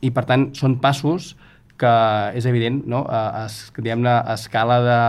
I, 0.00 0.10
per 0.10 0.24
tant, 0.26 0.50
són 0.58 0.78
passos 0.82 1.34
que 1.78 1.92
és 2.38 2.46
evident, 2.46 2.82
no? 2.88 3.04
a, 3.04 3.44
a, 3.44 3.48
diguem-ne, 3.76 4.12
a 4.12 4.36
escala 4.38 4.78
de, 4.86 5.00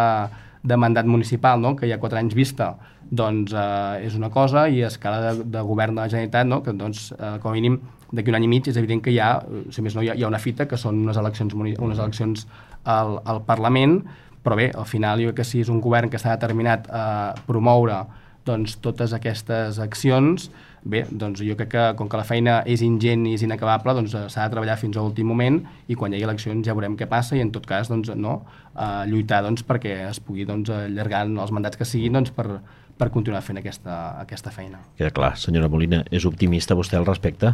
de 0.70 0.80
mandat 0.80 1.08
municipal, 1.08 1.62
no? 1.62 1.78
que 1.78 1.88
hi 1.88 1.94
ha 1.94 2.02
quatre 2.02 2.20
anys 2.20 2.36
vista, 2.36 2.74
doncs 3.14 3.54
eh, 3.54 4.08
és 4.08 4.16
una 4.18 4.32
cosa, 4.34 4.66
i 4.70 4.82
a 4.84 4.90
escala 4.90 5.22
de, 5.22 5.46
de 5.54 5.62
govern 5.68 5.96
de 5.96 6.02
la 6.02 6.10
Generalitat, 6.10 6.50
no? 6.50 6.62
que 6.66 6.74
doncs, 6.78 7.12
eh, 7.14 7.36
com 7.44 7.54
a 7.54 7.58
mínim 7.58 7.80
d'aquí 8.14 8.30
un 8.30 8.38
any 8.38 8.48
i 8.48 8.50
mig 8.50 8.68
és 8.70 8.78
evident 8.78 9.02
que 9.04 9.14
hi 9.14 9.20
ha, 9.22 9.36
si 9.74 9.86
més 9.86 9.96
no, 9.98 10.04
hi 10.06 10.12
ha, 10.12 10.18
hi 10.18 10.26
ha 10.26 10.30
una 10.30 10.42
fita, 10.42 10.68
que 10.70 10.78
són 10.78 11.02
unes 11.06 11.18
eleccions, 11.18 11.56
unes 11.58 12.00
eleccions 12.00 12.46
al, 12.84 13.18
al 13.26 13.42
Parlament, 13.48 14.02
però 14.44 14.58
bé, 14.60 14.70
al 14.76 14.86
final 14.90 15.22
jo 15.24 15.32
crec 15.32 15.42
que 15.42 15.48
si 15.48 15.64
és 15.64 15.72
un 15.72 15.80
govern 15.82 16.12
que 16.12 16.20
està 16.20 16.36
determinat 16.36 16.90
a 16.92 17.06
promoure 17.48 18.04
doncs, 18.46 18.76
totes 18.84 19.14
aquestes 19.16 19.80
accions, 19.80 20.50
bé, 20.84 21.06
doncs 21.10 21.40
jo 21.40 21.56
crec 21.56 21.70
que 21.72 21.84
com 22.00 22.10
que 22.12 22.20
la 22.20 22.26
feina 22.28 22.58
és 22.70 22.84
ingent 22.84 23.24
i 23.30 23.38
és 23.38 23.46
inacabable, 23.46 23.96
doncs 23.96 24.14
eh, 24.20 24.26
s'ha 24.30 24.46
de 24.46 24.54
treballar 24.54 24.76
fins 24.82 25.00
a 25.00 25.06
l'últim 25.06 25.30
moment 25.32 25.62
i 25.88 25.96
quan 25.96 26.12
hi 26.12 26.20
hagi 26.20 26.28
eleccions 26.28 26.68
ja 26.68 26.76
veurem 26.76 26.98
què 27.00 27.08
passa 27.10 27.38
i 27.38 27.44
en 27.44 27.54
tot 27.56 27.66
cas 27.70 27.90
doncs, 27.92 28.12
no, 28.20 28.42
eh, 28.76 29.04
lluitar 29.10 29.42
doncs, 29.48 29.64
perquè 29.68 30.02
es 30.10 30.20
pugui 30.20 30.46
doncs, 30.50 30.74
allargar 30.76 31.24
els 31.30 31.56
mandats 31.56 31.80
que 31.80 31.88
siguin 31.88 32.20
doncs, 32.20 32.36
per, 32.36 32.60
per 33.04 33.12
continuar 33.12 33.44
fent 33.44 33.60
aquesta, 33.60 34.00
aquesta 34.24 34.52
feina. 34.56 34.80
Queda 34.98 35.12
clar, 35.12 35.36
senyora 35.40 35.68
Molina, 35.72 36.04
és 36.12 36.24
optimista 36.30 36.78
vostè 36.80 36.96
al 37.00 37.08
respecte? 37.10 37.52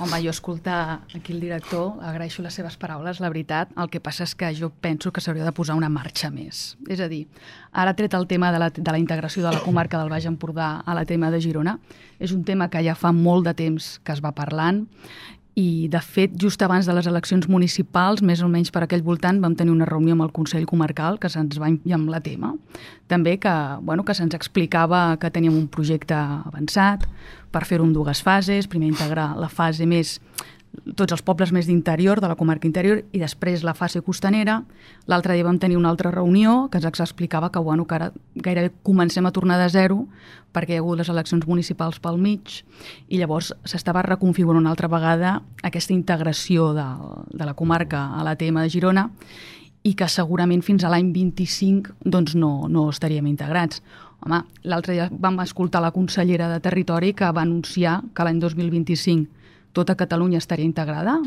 Home, 0.00 0.16
jo 0.24 0.32
escoltar 0.32 1.02
aquí 1.12 1.34
el 1.34 1.42
director, 1.42 1.98
agraeixo 2.08 2.40
les 2.40 2.54
seves 2.56 2.78
paraules, 2.80 3.18
la 3.20 3.28
veritat. 3.28 3.72
El 3.76 3.90
que 3.92 4.00
passa 4.00 4.24
és 4.24 4.32
que 4.32 4.48
jo 4.56 4.70
penso 4.72 5.12
que 5.12 5.20
s'hauria 5.20 5.44
de 5.44 5.52
posar 5.52 5.76
una 5.76 5.90
marxa 5.92 6.30
més. 6.32 6.62
És 6.88 7.02
a 7.04 7.08
dir, 7.08 7.26
ara 7.72 7.92
tret 7.96 8.16
el 8.16 8.24
tema 8.28 8.48
de 8.52 8.62
la, 8.62 8.70
de 8.72 8.94
la 8.94 9.00
integració 9.00 9.44
de 9.44 9.52
la 9.52 9.60
comarca 9.60 10.00
del 10.00 10.08
Baix 10.12 10.24
Empordà 10.28 10.70
a 10.80 10.96
la 10.96 11.04
tema 11.04 11.28
de 11.32 11.42
Girona, 11.44 11.76
és 12.16 12.32
un 12.32 12.46
tema 12.48 12.70
que 12.72 12.80
ja 12.84 12.96
fa 12.96 13.12
molt 13.12 13.44
de 13.48 13.56
temps 13.60 13.98
que 14.00 14.16
es 14.16 14.24
va 14.24 14.32
parlant 14.32 14.86
i, 15.58 15.88
de 15.90 16.00
fet, 16.00 16.36
just 16.38 16.62
abans 16.62 16.86
de 16.86 16.94
les 16.94 17.06
eleccions 17.10 17.48
municipals, 17.50 18.22
més 18.22 18.42
o 18.42 18.48
menys 18.48 18.70
per 18.70 18.84
aquell 18.84 19.02
voltant, 19.02 19.40
vam 19.42 19.56
tenir 19.58 19.72
una 19.74 19.88
reunió 19.88 20.14
amb 20.14 20.24
el 20.26 20.32
Consell 20.32 20.66
Comarcal 20.68 21.18
que 21.18 21.28
se'ns 21.28 21.58
va 21.60 21.70
la 22.10 22.20
tema. 22.20 22.54
També 23.08 23.36
que, 23.38 23.54
bueno, 23.82 24.04
que 24.04 24.14
se'ns 24.14 24.34
explicava 24.34 25.16
que 25.18 25.30
teníem 25.30 25.56
un 25.56 25.66
projecte 25.68 26.14
avançat 26.14 27.06
per 27.50 27.64
fer-ho 27.64 27.84
en 27.84 27.92
dues 27.92 28.22
fases, 28.22 28.68
primer 28.68 28.88
integrar 28.88 29.36
la 29.36 29.48
fase 29.48 29.86
més 29.86 30.20
tots 30.94 31.12
els 31.12 31.22
pobles 31.26 31.50
més 31.52 31.66
d'interior, 31.66 32.20
de 32.22 32.28
la 32.30 32.36
comarca 32.38 32.68
interior, 32.68 33.02
i 33.12 33.20
després 33.20 33.64
la 33.66 33.74
fase 33.74 34.02
costanera. 34.06 34.60
L'altre 35.10 35.34
dia 35.34 35.46
vam 35.46 35.58
tenir 35.58 35.76
una 35.76 35.90
altra 35.90 36.12
reunió 36.14 36.68
que 36.70 36.78
ens 36.78 37.00
explicava 37.00 37.50
que, 37.50 37.58
bueno, 37.58 37.86
que 37.86 37.94
ara 37.94 38.12
gairebé 38.34 38.72
comencem 38.82 39.26
a 39.26 39.32
tornar 39.32 39.58
de 39.60 39.68
zero 39.68 40.06
perquè 40.52 40.74
hi 40.74 40.80
ha 40.80 40.82
hagut 40.82 40.98
les 40.98 41.08
eleccions 41.08 41.46
municipals 41.46 42.00
pel 42.02 42.18
mig 42.18 42.64
i 43.08 43.20
llavors 43.20 43.52
s'estava 43.64 44.02
reconfigurant 44.02 44.64
una 44.64 44.72
altra 44.74 44.88
vegada 44.90 45.36
aquesta 45.62 45.94
integració 45.94 46.72
de, 46.74 46.86
de 47.30 47.46
la 47.46 47.54
comarca 47.54 48.08
a 48.18 48.24
la 48.26 48.34
TM 48.34 48.64
de 48.64 48.72
Girona 48.72 49.06
i 49.86 49.94
que 49.94 50.08
segurament 50.10 50.62
fins 50.66 50.84
a 50.84 50.90
l'any 50.92 51.12
25 51.14 52.00
doncs 52.04 52.34
no, 52.34 52.68
no 52.68 52.88
estaríem 52.90 53.28
integrats. 53.30 53.80
Home, 54.20 54.42
l'altre 54.68 54.96
dia 54.96 55.08
vam 55.10 55.38
escoltar 55.40 55.80
la 55.80 55.94
consellera 55.94 56.50
de 56.50 56.60
Territori 56.60 57.14
que 57.16 57.30
va 57.32 57.46
anunciar 57.46 58.00
que 58.12 58.26
l'any 58.26 58.42
2025 58.42 59.40
tota 59.72 59.96
Catalunya 59.96 60.38
estaria 60.38 60.66
integrada 60.66 61.18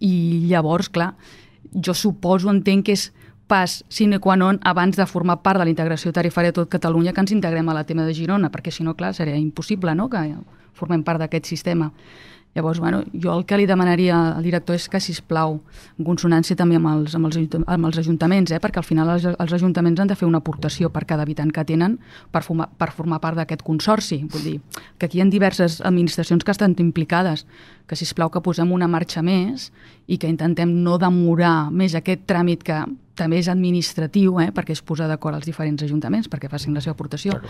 i 0.00 0.46
llavors, 0.48 0.88
clar, 0.88 1.14
jo 1.74 1.94
suposo, 1.94 2.50
entenc 2.50 2.86
que 2.86 2.96
és 2.96 3.08
pas 3.48 3.80
sine 3.88 4.20
qua 4.20 4.36
non 4.36 4.60
abans 4.62 4.96
de 4.96 5.06
formar 5.08 5.40
part 5.42 5.58
de 5.58 5.64
la 5.64 5.72
integració 5.72 6.12
tarifària 6.12 6.52
de 6.52 6.60
tot 6.60 6.70
Catalunya 6.70 7.14
que 7.16 7.24
ens 7.24 7.32
integrem 7.32 7.68
a 7.68 7.74
la 7.74 7.86
tema 7.88 8.04
de 8.04 8.14
Girona, 8.14 8.52
perquè 8.52 8.70
si 8.70 8.84
no, 8.84 8.94
clar, 8.94 9.14
seria 9.16 9.36
impossible 9.36 9.94
no? 9.96 10.10
que 10.12 10.20
formem 10.76 11.02
part 11.02 11.18
d'aquest 11.18 11.48
sistema. 11.48 11.90
Llavors, 12.54 12.80
bueno, 12.80 13.04
jo 13.12 13.30
el 13.36 13.44
que 13.46 13.58
li 13.60 13.66
demanaria 13.68 14.16
al 14.34 14.42
director 14.42 14.74
és 14.74 14.88
que, 14.90 14.98
si 14.98 15.12
plau, 15.28 15.60
en 15.98 16.06
consonància 16.06 16.56
també 16.56 16.78
amb 16.78 16.88
els, 16.90 17.14
amb 17.14 17.28
els, 17.28 17.36
amb 17.60 17.86
els 17.86 17.98
ajuntaments, 18.00 18.50
eh? 18.50 18.58
perquè 18.58 18.80
al 18.80 18.86
final 18.86 19.12
els, 19.12 19.26
els 19.28 19.52
ajuntaments 19.54 20.00
han 20.00 20.10
de 20.10 20.16
fer 20.18 20.26
una 20.26 20.40
aportació 20.42 20.90
per 20.90 21.04
cada 21.06 21.22
habitant 21.22 21.52
que 21.54 21.64
tenen 21.68 21.98
per 22.32 22.42
formar, 22.42 22.70
per 22.80 22.90
formar 22.96 23.20
part 23.22 23.38
d'aquest 23.38 23.62
consorci. 23.62 24.22
Vull 24.32 24.46
dir, 24.48 24.56
que 24.98 25.06
aquí 25.06 25.20
hi 25.20 25.22
ha 25.22 25.28
diverses 25.30 25.78
administracions 25.84 26.42
que 26.42 26.56
estan 26.56 26.74
implicades, 26.82 27.46
que, 27.88 27.96
si 27.96 28.06
plau 28.14 28.30
que 28.30 28.42
posem 28.44 28.70
una 28.72 28.88
marxa 28.90 29.22
més 29.24 29.70
i 30.06 30.18
que 30.20 30.28
intentem 30.30 30.70
no 30.84 30.98
demorar 31.00 31.70
més 31.72 31.96
aquest 31.98 32.26
tràmit 32.28 32.62
que 32.66 32.82
també 33.18 33.40
és 33.40 33.48
administratiu, 33.50 34.38
eh, 34.38 34.52
perquè 34.54 34.76
es 34.76 34.82
posa 34.84 35.08
d'acord 35.10 35.34
els 35.34 35.48
diferents 35.48 35.82
ajuntaments 35.82 36.28
perquè 36.30 36.50
facin 36.50 36.76
la 36.76 36.82
seva 36.84 36.94
aportació. 36.94 37.40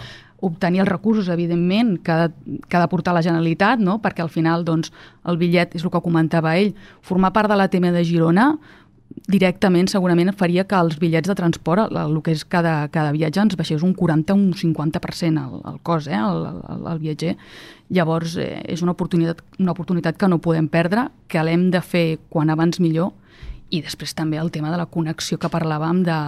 Obtenir 0.40 0.80
els 0.84 0.88
recursos, 0.88 1.28
evidentment, 1.28 1.98
que 2.02 2.14
ha, 2.14 2.28
de, 2.28 2.58
que 2.64 2.78
ha 2.78 2.80
d'aportar 2.80 3.12
la 3.14 3.22
Generalitat, 3.26 3.82
no? 3.84 3.98
perquè 4.00 4.24
al 4.24 4.32
final 4.32 4.64
doncs, 4.64 4.92
el 5.28 5.36
bitllet, 5.36 5.76
és 5.76 5.84
el 5.84 5.92
que 5.92 6.04
comentava 6.04 6.56
ell, 6.56 6.72
formar 7.02 7.34
part 7.36 7.52
de 7.52 7.58
la 7.60 7.68
TM 7.68 7.92
de 7.92 8.04
Girona 8.08 8.54
directament 9.28 9.90
segurament 9.92 10.32
faria 10.36 10.64
que 10.64 10.76
els 10.78 10.96
bitllets 10.98 11.28
de 11.28 11.36
transport, 11.36 11.90
el, 11.92 11.98
el 12.00 12.20
que 12.24 12.32
és 12.32 12.44
cada, 12.48 12.88
cada 12.92 13.12
viatge, 13.12 13.42
ens 13.44 13.58
baixés 13.60 13.84
un 13.84 13.92
40 13.94 14.32
o 14.34 14.38
un 14.40 14.54
50% 14.56 15.44
el, 15.44 15.62
el 15.72 15.80
cost, 15.84 16.08
eh, 16.08 16.16
el, 16.16 16.46
el, 16.48 16.86
el 16.94 17.02
viatger. 17.02 17.36
Llavors, 17.92 18.38
eh, 18.40 18.62
és 18.68 18.82
una 18.84 18.96
oportunitat, 18.96 19.44
una 19.60 19.76
oportunitat 19.76 20.16
que 20.16 20.28
no 20.32 20.40
podem 20.44 20.68
perdre, 20.72 21.08
que 21.28 21.44
l'hem 21.44 21.68
de 21.74 21.82
fer 21.84 22.06
quan 22.32 22.50
abans 22.50 22.80
millor, 22.80 23.12
i 23.68 23.82
després 23.84 24.14
també 24.16 24.38
el 24.40 24.48
tema 24.48 24.70
de 24.72 24.78
la 24.80 24.88
connexió 24.88 25.36
que 25.36 25.50
parlàvem 25.52 26.00
de, 26.06 26.18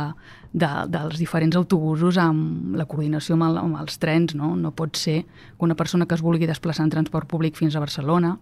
de, 0.52 0.68
dels 0.92 1.16
diferents 1.16 1.56
autobusos 1.56 2.18
amb 2.20 2.76
la 2.76 2.84
coordinació 2.84 3.38
amb, 3.38 3.46
el, 3.48 3.60
amb 3.62 3.78
els 3.80 3.96
trens. 4.02 4.36
No? 4.36 4.52
no 4.60 4.74
pot 4.76 5.00
ser 5.00 5.22
que 5.24 5.64
una 5.64 5.78
persona 5.78 6.04
que 6.04 6.18
es 6.18 6.24
vulgui 6.24 6.48
desplaçar 6.50 6.84
en 6.84 6.92
transport 6.92 7.30
públic 7.30 7.56
fins 7.56 7.76
a 7.76 7.80
Barcelona 7.80 8.36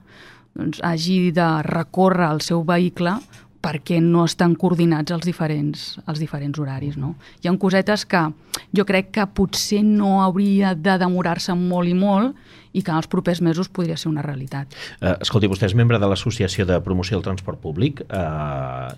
doncs, 0.58 0.80
hagi 0.82 1.30
de 1.30 1.46
recórrer 1.62 2.26
el 2.32 2.42
seu 2.42 2.64
vehicle 2.66 3.14
perquè 3.62 3.98
no 4.02 4.24
estan 4.28 4.54
coordinats 4.58 5.12
els 5.14 5.26
diferents, 5.26 5.88
els 6.06 6.20
diferents 6.22 6.58
horaris. 6.58 6.96
No? 7.00 7.16
Hi 7.42 7.50
ha 7.50 7.56
cosetes 7.58 8.06
que 8.06 8.28
jo 8.74 8.84
crec 8.86 9.10
que 9.16 9.26
potser 9.34 9.82
no 9.86 10.18
hauria 10.22 10.74
de 10.74 10.96
demorar-se 11.00 11.54
molt 11.58 11.90
i 11.90 11.96
molt 11.98 12.36
i 12.76 12.82
que 12.84 12.92
en 12.92 12.98
els 13.00 13.08
propers 13.10 13.40
mesos 13.42 13.70
podria 13.72 13.96
ser 13.96 14.10
una 14.10 14.22
realitat. 14.22 14.74
Uh, 15.00 15.16
escolti, 15.24 15.48
vostè 15.50 15.66
és 15.70 15.74
membre 15.78 15.98
de 15.98 16.08
l'Associació 16.10 16.66
de 16.68 16.78
Promoció 16.84 17.16
del 17.16 17.24
Transport 17.24 17.60
Públic. 17.62 18.04
Uh, 18.06 18.92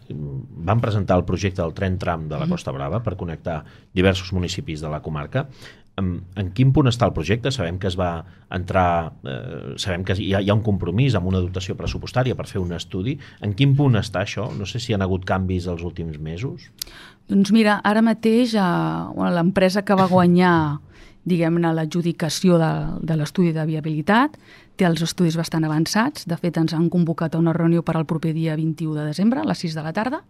van 0.67 0.83
presentar 0.83 1.21
el 1.21 1.25
projecte 1.29 1.63
del 1.63 1.75
tren 1.77 1.99
tram 2.01 2.27
de 2.27 2.35
la 2.35 2.45
mm-hmm. 2.45 2.57
Costa 2.57 2.75
Brava 2.75 3.01
per 3.05 3.17
connectar 3.21 3.63
diversos 3.97 4.35
municipis 4.37 4.83
de 4.83 4.91
la 4.91 5.01
comarca 5.03 5.47
en, 6.01 6.51
quin 6.57 6.73
punt 6.75 6.91
està 6.91 7.07
el 7.09 7.15
projecte? 7.17 7.53
Sabem 7.55 7.79
que 7.81 7.89
es 7.91 7.97
va 8.01 8.25
entrar, 8.53 9.13
eh, 9.23 9.77
sabem 9.81 10.05
que 10.09 10.17
hi 10.19 10.33
ha, 10.35 10.43
hi 10.43 10.51
ha 10.51 10.57
un 10.57 10.65
compromís 10.67 11.15
amb 11.19 11.31
una 11.31 11.43
dotació 11.45 11.77
pressupostària 11.79 12.37
per 12.39 12.49
fer 12.51 12.63
un 12.63 12.75
estudi. 12.77 13.19
En 13.45 13.55
quin 13.55 13.77
punt 13.79 14.01
està 14.01 14.25
això? 14.25 14.49
No 14.57 14.67
sé 14.67 14.83
si 14.83 14.97
han 14.97 15.07
hagut 15.07 15.27
canvis 15.29 15.69
els 15.71 15.85
últims 15.87 16.19
mesos. 16.19 16.71
Doncs 17.31 17.53
mira, 17.55 17.79
ara 17.87 18.03
mateix 18.03 18.57
eh, 18.59 19.31
l'empresa 19.37 19.85
que 19.87 19.99
va 19.99 20.11
guanyar 20.11 20.55
diguem-ne, 21.29 21.73
l'adjudicació 21.77 22.57
de, 22.61 22.71
de 23.05 23.17
l'estudi 23.19 23.53
de 23.53 23.67
viabilitat, 23.69 24.39
té 24.81 24.87
els 24.89 25.03
estudis 25.05 25.37
bastant 25.37 25.67
avançats, 25.69 26.25
de 26.25 26.37
fet 26.41 26.57
ens 26.57 26.73
han 26.73 26.89
convocat 26.93 27.35
a 27.35 27.41
una 27.41 27.53
reunió 27.53 27.83
per 27.85 27.99
al 27.99 28.07
proper 28.09 28.33
dia 28.33 28.55
21 28.57 28.97
de 28.97 29.05
desembre, 29.11 29.43
a 29.43 29.49
les 29.49 29.61
6 29.61 29.77
de 29.77 29.85
la 29.85 29.93
tarda, 29.93 30.23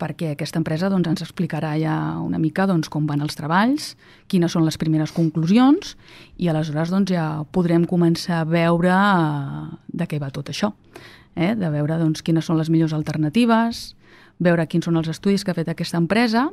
perquè 0.00 0.32
aquesta 0.32 0.58
empresa 0.58 0.90
doncs, 0.90 1.06
ens 1.12 1.22
explicarà 1.22 1.76
ja 1.78 1.94
una 2.18 2.40
mica 2.42 2.66
doncs, 2.66 2.90
com 2.90 3.06
van 3.06 3.22
els 3.22 3.38
treballs, 3.38 3.92
quines 4.26 4.52
són 4.52 4.66
les 4.66 4.78
primeres 4.80 5.14
conclusions 5.14 5.94
i 6.36 6.50
aleshores 6.50 6.90
doncs, 6.90 7.14
ja 7.14 7.44
podrem 7.54 7.86
començar 7.86 8.42
a 8.42 8.48
veure 8.50 8.90
eh, 8.90 9.64
de 10.02 10.10
què 10.10 10.20
va 10.20 10.32
tot 10.34 10.50
això. 10.50 10.72
Eh? 11.36 11.54
De 11.54 11.70
veure 11.70 12.00
doncs, 12.02 12.26
quines 12.26 12.44
són 12.44 12.58
les 12.58 12.72
millors 12.72 12.96
alternatives, 12.96 13.92
veure 14.42 14.66
quins 14.66 14.90
són 14.90 14.98
els 14.98 15.14
estudis 15.14 15.46
que 15.46 15.54
ha 15.54 15.58
fet 15.58 15.70
aquesta 15.70 16.02
empresa 16.02 16.48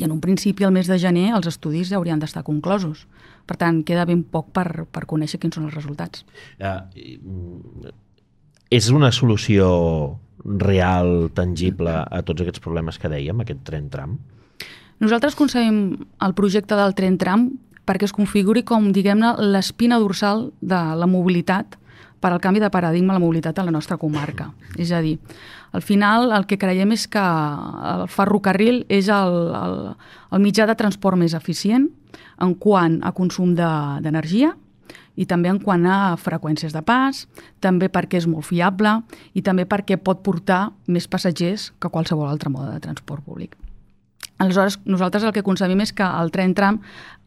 i 0.00 0.06
en 0.06 0.12
un 0.14 0.20
principi, 0.24 0.64
al 0.64 0.72
mes 0.72 0.88
de 0.88 0.96
gener, 0.98 1.34
els 1.36 1.50
estudis 1.50 1.90
ja 1.90 1.98
haurien 1.98 2.20
d'estar 2.22 2.46
conclosos. 2.46 3.04
Per 3.50 3.58
tant, 3.58 3.80
queda 3.86 4.06
ben 4.06 4.22
poc 4.22 4.52
per, 4.54 4.86
per 4.86 5.08
conèixer 5.10 5.40
quins 5.42 5.58
són 5.58 5.66
els 5.66 5.74
resultats. 5.74 6.22
Uh, 6.62 7.90
és 8.70 8.90
una 8.94 9.10
solució 9.10 9.66
real, 10.44 11.32
tangible 11.34 11.96
a 12.06 12.20
tots 12.26 12.44
aquests 12.44 12.62
problemes 12.62 13.00
que 13.02 13.10
dèiem, 13.10 13.42
aquest 13.42 13.64
tren 13.66 13.90
tram? 13.90 14.14
Nosaltres 15.02 15.34
concebem 15.34 15.82
el 16.22 16.36
projecte 16.38 16.78
del 16.78 16.94
tren 16.94 17.18
tram 17.18 17.50
perquè 17.88 18.06
es 18.06 18.14
configuri 18.14 18.62
com, 18.62 18.90
diguem-ne, 18.94 19.34
l'espina 19.50 19.98
dorsal 19.98 20.50
de 20.60 20.78
la 21.00 21.08
mobilitat 21.10 21.74
per 22.20 22.32
al 22.32 22.40
canvi 22.40 22.60
de 22.60 22.70
paradigma 22.70 23.14
a 23.14 23.18
la 23.18 23.22
mobilitat 23.22 23.58
a 23.58 23.64
la 23.64 23.74
nostra 23.74 23.96
comarca. 23.96 24.50
És 24.76 24.92
a 24.92 25.00
dir, 25.00 25.18
al 25.72 25.82
final 25.82 26.32
el 26.36 26.46
que 26.46 26.58
creiem 26.60 26.92
és 26.92 27.06
que 27.08 27.20
el 27.20 28.06
ferrocarril 28.08 28.84
és 28.88 29.08
el, 29.08 29.38
el, 29.56 29.78
el 30.30 30.42
mitjà 30.44 30.68
de 30.68 30.76
transport 30.76 31.18
més 31.18 31.34
eficient 31.34 31.88
en 32.40 32.54
quant 32.56 33.00
a 33.04 33.12
consum 33.16 33.54
d'energia, 33.56 34.54
de, 34.54 34.66
i 35.20 35.26
també 35.28 35.50
en 35.52 35.58
quant 35.60 35.84
a 35.86 36.16
freqüències 36.20 36.72
de 36.72 36.82
pas, 36.86 37.26
també 37.60 37.90
perquè 37.92 38.20
és 38.20 38.28
molt 38.30 38.46
fiable 38.48 39.00
i 39.36 39.42
també 39.44 39.66
perquè 39.68 39.98
pot 40.00 40.22
portar 40.24 40.70
més 40.88 41.08
passatgers 41.10 41.70
que 41.80 41.92
qualsevol 41.92 42.30
altre 42.30 42.52
mode 42.52 42.72
de 42.72 42.84
transport 42.86 43.24
públic. 43.26 43.58
Aleshores, 44.40 44.78
nosaltres 44.88 45.26
el 45.28 45.34
que 45.36 45.44
concebim 45.44 45.82
és 45.84 45.90
que 45.92 46.06
el 46.06 46.30
tren 46.32 46.54
tram 46.56 46.78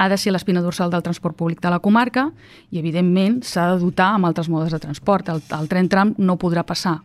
ha 0.01 0.07
de 0.09 0.17
ser 0.17 0.31
l'espina 0.33 0.63
dorsal 0.65 0.89
del 0.89 1.03
transport 1.05 1.37
públic 1.37 1.59
de 1.61 1.69
la 1.69 1.77
comarca 1.77 2.31
i, 2.71 2.79
evidentment, 2.79 3.43
s'ha 3.45 3.67
de 3.69 3.83
dotar 3.83 4.15
amb 4.15 4.25
altres 4.25 4.49
modes 4.49 4.73
de 4.73 4.79
transport. 4.81 5.29
El, 5.29 5.43
el 5.53 5.69
tren 5.69 5.91
tram 5.93 6.15
no 6.17 6.39
podrà 6.41 6.65
passar 6.65 6.95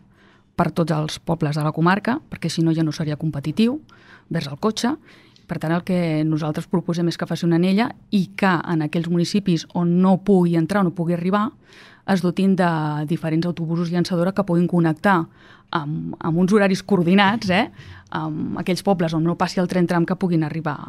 per 0.57 0.71
tots 0.73 0.95
els 0.97 1.19
pobles 1.21 1.61
de 1.61 1.63
la 1.63 1.71
comarca, 1.71 2.17
perquè 2.25 2.49
si 2.49 2.65
no 2.65 2.73
ja 2.73 2.81
no 2.83 2.91
seria 2.91 3.19
competitiu 3.21 3.77
vers 4.33 4.49
el 4.49 4.57
cotxe, 4.57 4.95
per 5.49 5.57
tant, 5.61 5.73
el 5.73 5.85
que 5.85 6.23
nosaltres 6.25 6.67
proposem 6.69 7.07
és 7.09 7.17
que 7.17 7.25
faci 7.29 7.47
una 7.47 7.57
anella 7.57 7.91
i 8.13 8.27
que 8.37 8.49
en 8.49 8.83
aquells 8.85 9.09
municipis 9.09 9.65
on 9.77 9.95
no 10.01 10.19
pugui 10.25 10.57
entrar 10.57 10.83
o 10.83 10.89
no 10.89 10.93
pugui 10.97 11.15
arribar 11.17 11.47
es 12.09 12.23
dotin 12.25 12.55
de 12.57 12.69
diferents 13.09 13.47
autobusos 13.47 13.91
llançadora 13.91 14.33
que 14.33 14.45
puguin 14.45 14.67
connectar 14.67 15.19
amb, 15.71 16.15
amb 16.17 16.41
uns 16.41 16.53
horaris 16.53 16.81
coordinats 16.83 17.51
eh, 17.53 17.67
amb 18.15 18.57
aquells 18.61 18.83
pobles 18.85 19.13
on 19.13 19.23
no 19.25 19.37
passi 19.37 19.61
el 19.61 19.69
tren 19.69 19.87
tram 19.87 20.05
que 20.05 20.17
puguin 20.17 20.43
arribar 20.43 20.79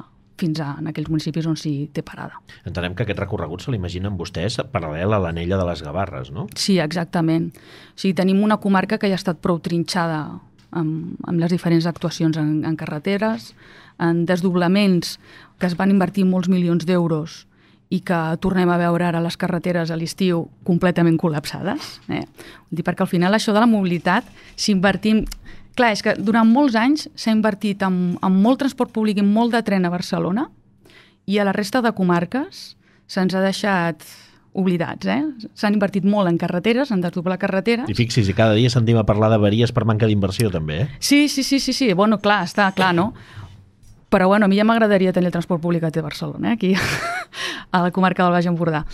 fins 0.41 0.61
a, 0.65 0.71
en 0.81 0.89
aquells 0.89 1.11
municipis 1.13 1.45
on 1.45 1.59
s'hi 1.61 1.91
té 1.93 2.01
parada. 2.07 2.39
Entenem 2.65 2.95
que 2.97 3.05
aquest 3.05 3.21
recorregut 3.21 3.61
se 3.61 3.75
l'imaginen 3.75 4.17
vostès 4.17 4.57
paral·lel 4.73 5.13
a 5.13 5.19
l'anella 5.21 5.59
de 5.61 5.67
les 5.69 5.83
Gavarres, 5.85 6.31
no? 6.33 6.47
Sí, 6.57 6.79
exactament. 6.81 7.51
O 7.93 8.01
sigui, 8.01 8.15
tenim 8.17 8.41
una 8.45 8.57
comarca 8.63 8.97
que 8.97 9.11
ja 9.11 9.19
ha 9.19 9.21
estat 9.21 9.43
prou 9.45 9.61
trinxada 9.61 10.23
amb, 10.71 11.21
amb 11.29 11.37
les 11.43 11.53
diferents 11.53 11.85
actuacions 11.91 12.41
en, 12.41 12.65
en 12.65 12.81
carreteres, 12.81 13.53
en 14.01 14.25
desdoblaments 14.25 15.19
que 15.61 15.69
es 15.69 15.77
van 15.77 15.93
invertir 15.93 16.25
molts 16.25 16.49
milions 16.49 16.89
d'euros 16.89 17.45
i 17.91 18.01
que 18.07 18.19
tornem 18.43 18.71
a 18.71 18.79
veure 18.79 19.09
ara 19.09 19.21
les 19.23 19.37
carreteres 19.37 19.91
a 19.91 19.99
l'estiu 19.99 20.45
completament 20.67 21.19
col·lapsades. 21.19 21.99
Eh? 22.09 22.23
Dir, 22.71 22.85
perquè 22.87 23.03
al 23.03 23.11
final 23.11 23.35
això 23.35 23.55
de 23.57 23.63
la 23.63 23.71
mobilitat, 23.71 24.27
si 24.57 24.73
invertim... 24.77 25.25
Clar, 25.79 25.93
és 25.95 26.03
que 26.03 26.17
durant 26.19 26.49
molts 26.51 26.75
anys 26.77 27.07
s'ha 27.19 27.31
invertit 27.33 27.83
en, 27.87 28.17
en 28.19 28.41
molt 28.43 28.59
transport 28.63 28.91
públic 28.93 29.21
i 29.23 29.25
molt 29.25 29.55
de 29.55 29.63
tren 29.65 29.87
a 29.87 29.93
Barcelona 29.93 30.49
i 31.31 31.39
a 31.39 31.47
la 31.47 31.55
resta 31.55 31.81
de 31.81 31.93
comarques 31.97 32.75
se'ns 33.11 33.37
ha 33.39 33.43
deixat 33.43 34.03
oblidats, 34.53 35.07
eh? 35.07 35.23
S'han 35.55 35.77
invertit 35.79 36.07
molt 36.07 36.29
en 36.29 36.39
carreteres, 36.39 36.91
en 36.91 37.03
desdoblar 37.05 37.39
carreteres. 37.39 37.87
I 37.91 37.95
fixis, 37.95 38.29
i 38.29 38.35
cada 38.35 38.57
dia 38.59 38.71
sentim 38.73 38.99
a 38.99 39.07
parlar 39.07 39.31
d'averies 39.31 39.71
per 39.75 39.87
manca 39.87 40.09
d'inversió, 40.11 40.51
també, 40.51 40.83
eh? 40.83 40.89
Sí, 40.99 41.29
sí, 41.31 41.45
sí, 41.47 41.61
sí, 41.63 41.73
sí. 41.73 41.93
Bueno, 41.95 42.19
clar, 42.19 42.43
està 42.49 42.67
clar, 42.75 42.91
no? 42.99 43.13
Però 44.11 44.27
bueno, 44.27 44.47
a 44.47 44.51
mi 44.51 44.59
ja 44.59 44.67
m'agradaria 44.67 45.15
tenir 45.15 45.31
el 45.31 45.33
transport 45.33 45.63
públic 45.63 45.85
a 45.85 45.91
Barcelona, 46.03 46.51
eh? 46.51 46.53
aquí 46.53 46.75
a 47.71 47.83
la 47.83 47.91
comarca 47.91 48.25
del 48.25 48.33
Baix 48.33 48.47
Empordà. 48.47 48.85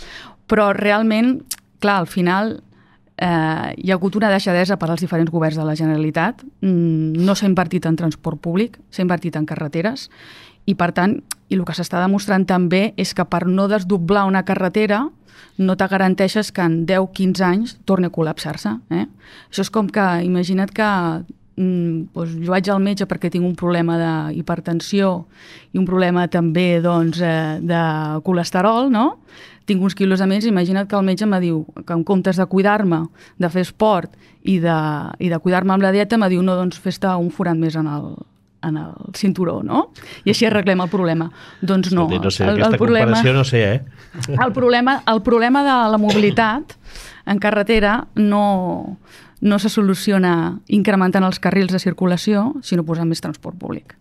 Però 0.47 0.71
realment, 0.73 1.41
clar, 1.79 1.97
al 1.97 2.07
final 2.07 2.61
eh, 3.17 3.73
hi 3.77 3.91
ha 3.91 3.95
hagut 3.95 4.15
una 4.15 4.29
deixadesa 4.29 4.77
per 4.77 4.91
als 4.91 5.01
diferents 5.01 5.31
governs 5.31 5.57
de 5.57 5.65
la 5.65 5.75
Generalitat. 5.75 6.43
Mm, 6.61 7.25
no 7.25 7.35
s'ha 7.35 7.49
invertit 7.49 7.85
en 7.89 7.97
transport 7.97 8.39
públic, 8.39 8.77
s'ha 8.89 9.01
invertit 9.01 9.35
en 9.35 9.45
carreteres 9.49 10.07
i, 10.65 10.75
per 10.75 10.91
tant, 10.93 11.17
i 11.49 11.57
el 11.57 11.65
que 11.65 11.73
s'està 11.73 12.01
demostrant 12.03 12.45
també 12.45 12.91
és 12.99 13.13
que 13.17 13.25
per 13.25 13.47
no 13.47 13.67
desdoblar 13.71 14.27
una 14.27 14.43
carretera 14.45 15.07
no 15.57 15.75
te 15.77 15.87
garanteixes 15.89 16.51
que 16.53 16.61
en 16.61 16.85
10-15 16.85 17.41
anys 17.45 17.75
torni 17.85 18.09
a 18.09 18.13
col·lapsar-se. 18.13 18.75
Eh? 18.93 19.05
Això 19.49 19.65
és 19.65 19.71
com 19.73 19.89
que, 19.89 20.05
imagina't 20.25 20.73
que 20.75 20.89
mm, 21.57 22.13
doncs 22.15 22.37
jo 22.45 22.53
vaig 22.53 22.69
al 22.71 22.81
metge 22.83 23.07
perquè 23.09 23.31
tinc 23.33 23.45
un 23.45 23.55
problema 23.59 23.97
d'hipertensió 23.99 25.11
i 25.73 25.81
un 25.81 25.85
problema 25.85 26.27
també 26.31 26.79
doncs, 26.81 27.21
eh, 27.21 27.59
de 27.61 27.83
colesterol, 28.23 28.91
no? 28.93 29.19
tinc 29.67 29.83
uns 29.83 29.97
quilos 29.99 30.21
a 30.23 30.27
més, 30.29 30.45
imagina't 30.47 30.87
que 30.87 30.95
el 30.95 31.03
metge 31.03 31.27
me 31.27 31.41
diu 31.43 31.65
que 31.83 31.91
en 31.91 32.05
comptes 32.07 32.39
de 32.39 32.45
cuidar-me, 32.47 33.01
de 33.37 33.49
fer 33.51 33.65
esport 33.67 34.13
i 34.47 34.61
de, 34.63 34.77
i 35.19 35.27
de 35.27 35.39
cuidar-me 35.43 35.75
amb 35.75 35.83
la 35.83 35.91
dieta, 35.91 36.17
me 36.17 36.29
diu, 36.31 36.39
no, 36.41 36.55
doncs 36.55 36.79
fes-te 36.79 37.11
un 37.19 37.27
forat 37.35 37.59
més 37.59 37.75
en 37.75 37.89
el, 37.91 38.13
en 38.63 38.79
el 38.79 39.11
cinturó, 39.19 39.59
no? 39.67 39.89
I 40.23 40.31
així 40.31 40.47
arreglem 40.47 40.85
el 40.85 40.91
problema. 40.93 41.27
Doncs 41.59 41.91
no. 41.91 42.07
no 42.07 42.31
sé, 42.31 42.47
el, 42.47 42.63
el 42.63 42.79
problema, 42.79 43.19
no 43.35 43.43
sé, 43.43 43.63
eh? 43.73 44.31
El 44.39 44.55
problema, 44.55 45.01
el 45.11 45.21
problema 45.25 45.65
de 45.67 45.77
la 45.91 45.99
mobilitat 45.99 46.77
en 47.27 47.43
carretera 47.43 47.99
no, 48.15 48.97
no 49.41 49.59
se 49.59 49.69
soluciona 49.69 50.59
incrementant 50.73 51.25
els 51.27 51.39
carrils 51.39 51.73
de 51.73 51.81
circulació, 51.81 52.51
sinó 52.65 52.85
posant 52.85 53.09
més 53.09 53.21
transport 53.21 53.57
públic. 53.59 53.95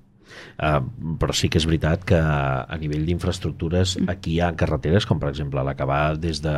Uh, 0.57 0.81
però 1.21 1.35
sí 1.37 1.49
que 1.53 1.61
és 1.61 1.67
veritat 1.69 2.05
que 2.09 2.19
a 2.19 2.77
nivell 2.81 3.07
d'infraestructures 3.09 3.97
mm. 4.01 4.11
aquí 4.13 4.37
hi 4.37 4.43
ha 4.45 4.55
carreteres 4.57 5.07
com 5.09 5.21
per 5.21 5.31
exemple 5.31 5.63
la 5.65 5.77
que 5.77 5.87
va 5.89 6.01
des 6.17 6.43
de 6.45 6.55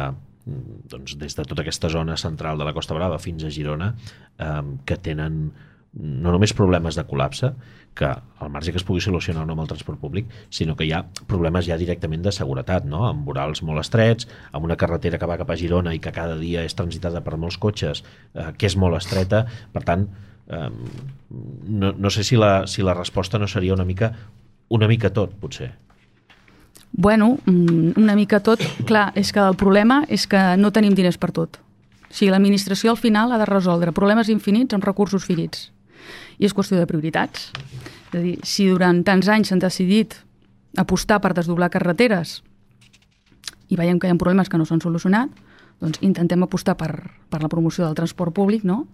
doncs, 0.49 1.17
des 1.21 1.35
de 1.37 1.45
tota 1.45 1.62
aquesta 1.62 1.91
zona 1.93 2.17
central 2.17 2.59
de 2.59 2.67
la 2.67 2.73
Costa 2.75 2.97
Brava 2.97 3.19
fins 3.23 3.45
a 3.45 3.51
Girona 3.53 3.93
um, 3.93 4.79
que 4.87 4.97
tenen 4.97 5.51
no 5.99 6.33
només 6.33 6.55
problemes 6.55 6.99
de 6.99 7.05
col·lapse, 7.09 7.53
que 7.99 8.07
al 8.07 8.51
marge 8.55 8.71
que 8.71 8.79
es 8.79 8.87
pugui 8.87 9.03
solucionar 9.03 9.43
no 9.47 9.57
amb 9.57 9.65
el 9.65 9.71
transport 9.73 9.99
públic, 9.99 10.29
sinó 10.55 10.77
que 10.79 10.87
hi 10.87 10.93
ha 10.95 11.03
problemes 11.27 11.67
ja 11.67 11.77
directament 11.81 12.23
de 12.23 12.33
seguretat, 12.33 12.87
no? 12.87 13.03
amb 13.09 13.27
vorals 13.27 13.65
molt 13.67 13.83
estrets, 13.83 14.29
amb 14.53 14.69
una 14.69 14.79
carretera 14.79 15.19
que 15.19 15.27
va 15.27 15.39
cap 15.41 15.51
a 15.51 15.59
Girona 15.59 15.95
i 15.97 16.01
que 16.05 16.15
cada 16.15 16.39
dia 16.39 16.63
és 16.65 16.79
transitada 16.79 17.25
per 17.27 17.37
molts 17.37 17.59
cotxes, 17.59 18.05
eh, 18.35 18.53
que 18.57 18.71
és 18.71 18.79
molt 18.79 18.97
estreta, 19.01 19.43
per 19.75 19.83
tant, 19.89 20.07
eh, 20.47 20.71
no, 21.69 21.93
no 21.93 22.15
sé 22.15 22.25
si 22.25 22.39
la, 22.39 22.69
si 22.71 22.87
la 22.87 22.95
resposta 22.95 23.43
no 23.43 23.51
seria 23.51 23.75
una 23.75 23.87
mica, 23.89 24.13
una 24.71 24.89
mica 24.89 25.11
tot, 25.11 25.35
potser. 25.43 25.73
Bueno, 26.93 27.37
mm, 27.45 27.99
una 28.01 28.15
mica 28.17 28.41
tot. 28.41 28.63
Clar, 28.89 29.11
és 29.19 29.33
que 29.35 29.43
el 29.43 29.59
problema 29.61 30.05
és 30.09 30.25
que 30.27 30.41
no 30.57 30.71
tenim 30.73 30.95
diners 30.97 31.19
per 31.21 31.35
tot. 31.37 31.59
O 32.09 32.14
sigui, 32.14 32.31
l'administració 32.33 32.95
al 32.95 33.01
final 33.01 33.35
ha 33.35 33.43
de 33.43 33.49
resoldre 33.51 33.93
problemes 33.93 34.31
infinits 34.33 34.72
amb 34.72 34.87
recursos 34.87 35.27
finits 35.29 35.68
i 36.39 36.47
és 36.47 36.55
qüestió 36.55 36.79
de 36.79 36.87
prioritats. 36.89 37.51
És 38.09 38.17
a 38.17 38.23
dir, 38.25 38.39
si 38.45 38.69
durant 38.69 39.03
tants 39.05 39.29
anys 39.29 39.51
s'han 39.51 39.61
decidit 39.61 40.17
apostar 40.81 41.21
per 41.21 41.35
desdoblar 41.37 41.69
carreteres 41.73 42.39
i 43.69 43.77
veiem 43.77 43.99
que 44.01 44.09
hi 44.09 44.15
ha 44.15 44.21
problemes 44.21 44.49
que 44.49 44.57
no 44.57 44.65
s'han 44.65 44.81
solucionat, 44.81 45.29
doncs 45.81 46.01
intentem 46.03 46.43
apostar 46.43 46.77
per, 46.81 46.91
per 47.29 47.43
la 47.43 47.51
promoció 47.53 47.85
del 47.85 47.97
transport 47.99 48.35
públic 48.35 48.65
no? 48.65 48.87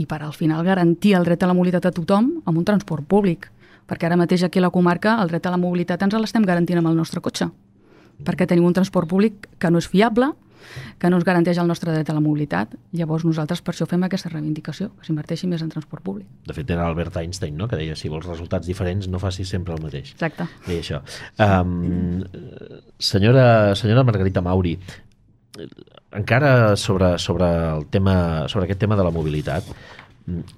i 0.00 0.06
per 0.10 0.22
al 0.22 0.32
final 0.32 0.64
garantir 0.64 1.14
el 1.14 1.28
dret 1.28 1.44
a 1.44 1.50
la 1.50 1.54
mobilitat 1.54 1.90
a 1.90 1.92
tothom 1.94 2.30
amb 2.44 2.56
un 2.58 2.64
transport 2.64 3.06
públic. 3.06 3.50
Perquè 3.84 4.08
ara 4.08 4.16
mateix 4.16 4.42
aquí 4.42 4.58
a 4.58 4.64
la 4.64 4.72
comarca 4.72 5.18
el 5.22 5.28
dret 5.28 5.44
a 5.46 5.52
la 5.52 5.60
mobilitat 5.60 6.02
ens 6.02 6.16
l'estem 6.16 6.46
garantint 6.48 6.80
amb 6.80 6.88
el 6.88 6.96
nostre 6.96 7.20
cotxe. 7.20 7.50
Perquè 8.24 8.48
tenim 8.48 8.64
un 8.64 8.74
transport 8.74 9.10
públic 9.10 9.46
que 9.60 9.70
no 9.70 9.78
és 9.78 9.90
fiable, 9.90 10.32
que 10.98 11.10
no 11.10 11.18
ens 11.20 11.26
garanteix 11.26 11.58
el 11.62 11.68
nostre 11.70 11.92
dret 11.92 12.10
a 12.10 12.16
la 12.16 12.22
mobilitat. 12.24 12.74
Llavors 12.96 13.24
nosaltres 13.26 13.62
per 13.64 13.74
això 13.74 13.88
fem 13.90 14.04
aquesta 14.06 14.32
reivindicació, 14.32 14.90
que 14.98 15.08
s'inverteixi 15.08 15.48
més 15.50 15.64
en 15.64 15.72
transport 15.72 16.04
públic. 16.04 16.28
De 16.46 16.56
fet, 16.56 16.70
era 16.70 16.86
Albert 16.86 17.16
Einstein, 17.22 17.56
no?, 17.58 17.68
que 17.70 17.78
deia 17.80 17.96
si 17.96 18.12
vols 18.12 18.26
resultats 18.28 18.66
diferents 18.70 19.08
no 19.10 19.20
facis 19.22 19.50
sempre 19.56 19.74
el 19.76 19.82
mateix. 19.84 20.14
Exacte. 20.16 20.48
Deia 20.66 20.84
això. 20.84 21.02
Um, 21.38 22.22
senyora, 22.98 23.46
senyora 23.78 24.06
Margarita 24.06 24.42
Mauri, 24.44 24.78
encara 26.14 26.76
sobre, 26.76 27.18
sobre, 27.18 27.46
el 27.76 27.86
tema, 27.90 28.48
sobre 28.48 28.66
aquest 28.66 28.80
tema 28.80 28.96
de 28.96 29.06
la 29.06 29.12
mobilitat, 29.14 29.66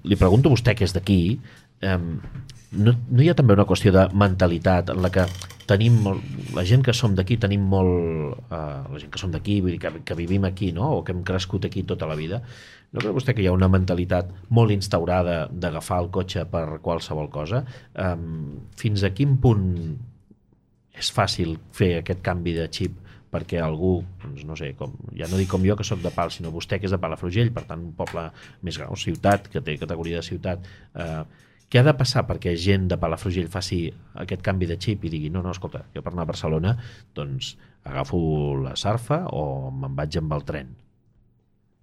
li 0.06 0.16
pregunto 0.16 0.48
a 0.48 0.54
vostè 0.54 0.76
que 0.78 0.86
és 0.86 0.94
d'aquí, 0.94 1.38
no, 1.82 2.94
no 2.94 3.22
hi 3.22 3.28
ha 3.30 3.36
també 3.36 3.56
una 3.56 3.66
qüestió 3.68 3.92
de 3.94 4.06
mentalitat 4.16 4.90
en 4.94 5.02
la 5.04 5.10
que 5.12 5.26
tenim 5.66 5.98
molt, 6.04 6.24
la 6.54 6.64
gent 6.66 6.84
que 6.86 6.94
som 6.94 7.14
d'aquí 7.18 7.36
tenim 7.42 7.64
molt, 7.68 8.38
uh, 8.48 8.86
la 8.86 9.00
gent 9.02 9.10
que 9.12 9.20
som 9.20 9.32
d'aquí, 9.34 9.58
que, 9.82 9.92
que 10.06 10.18
vivim 10.18 10.46
aquí, 10.46 10.72
no? 10.72 10.92
o 10.98 11.04
que 11.04 11.12
hem 11.12 11.24
crescut 11.26 11.66
aquí 11.66 11.82
tota 11.82 12.06
la 12.06 12.18
vida, 12.18 12.42
no 12.92 13.02
creu 13.02 13.16
vostè 13.16 13.34
que 13.34 13.42
hi 13.42 13.48
ha 13.50 13.54
una 13.54 13.68
mentalitat 13.68 14.30
molt 14.54 14.72
instaurada 14.72 15.46
d'agafar 15.50 15.98
el 16.04 16.12
cotxe 16.14 16.46
per 16.50 16.78
qualsevol 16.84 17.28
cosa? 17.34 17.64
Um, 17.98 18.68
fins 18.78 19.02
a 19.04 19.10
quin 19.14 19.36
punt 19.42 19.66
és 20.96 21.10
fàcil 21.12 21.58
fer 21.76 21.96
aquest 21.98 22.22
canvi 22.24 22.54
de 22.56 22.68
xip 22.72 23.02
perquè 23.36 23.58
algú, 23.60 23.98
doncs 24.22 24.44
no 24.48 24.56
sé, 24.56 24.70
com, 24.78 24.94
ja 25.18 25.26
no 25.28 25.36
dic 25.36 25.50
com 25.50 25.64
jo 25.66 25.74
que 25.76 25.84
sóc 25.84 26.00
de 26.00 26.12
Pal, 26.14 26.30
sinó 26.32 26.52
vostè 26.54 26.78
que 26.80 26.88
és 26.88 26.94
de 26.94 27.00
Palafrugell, 27.02 27.50
per 27.52 27.66
tant 27.68 27.82
un 27.82 27.92
poble 27.98 28.22
més 28.64 28.78
gran, 28.78 28.94
ciutat, 28.96 29.50
que 29.52 29.60
té 29.66 29.74
categoria 29.82 30.22
de 30.22 30.28
ciutat, 30.28 30.70
eh, 30.94 31.24
què 31.70 31.80
ha 31.80 31.86
de 31.86 31.94
passar 31.98 32.24
perquè 32.28 32.54
gent 32.62 32.86
de 32.90 32.98
Palafrugell 33.02 33.50
faci 33.50 33.80
aquest 34.22 34.42
canvi 34.46 34.68
de 34.70 34.78
xip 34.78 35.04
i 35.04 35.12
digui 35.12 35.30
no, 35.34 35.42
no, 35.42 35.54
escolta, 35.54 35.84
jo 35.94 36.02
per 36.02 36.12
anar 36.12 36.26
a 36.26 36.30
Barcelona 36.32 36.74
doncs 37.18 37.56
agafo 37.86 38.18
la 38.62 38.76
sarfa 38.78 39.24
o 39.34 39.70
me'n 39.70 39.96
vaig 39.98 40.18
amb 40.20 40.34
el 40.36 40.46
tren? 40.46 40.74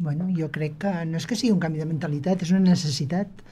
Bueno, 0.03 0.27
jo 0.35 0.49
crec 0.51 0.79
que 0.83 0.93
no 1.07 1.19
és 1.19 1.27
que 1.29 1.35
sigui 1.39 1.53
un 1.53 1.61
canvi 1.63 1.83
de 1.83 1.87
mentalitat, 1.87 2.41
és 2.43 2.51
una 2.51 2.63
necessitat 2.65 3.43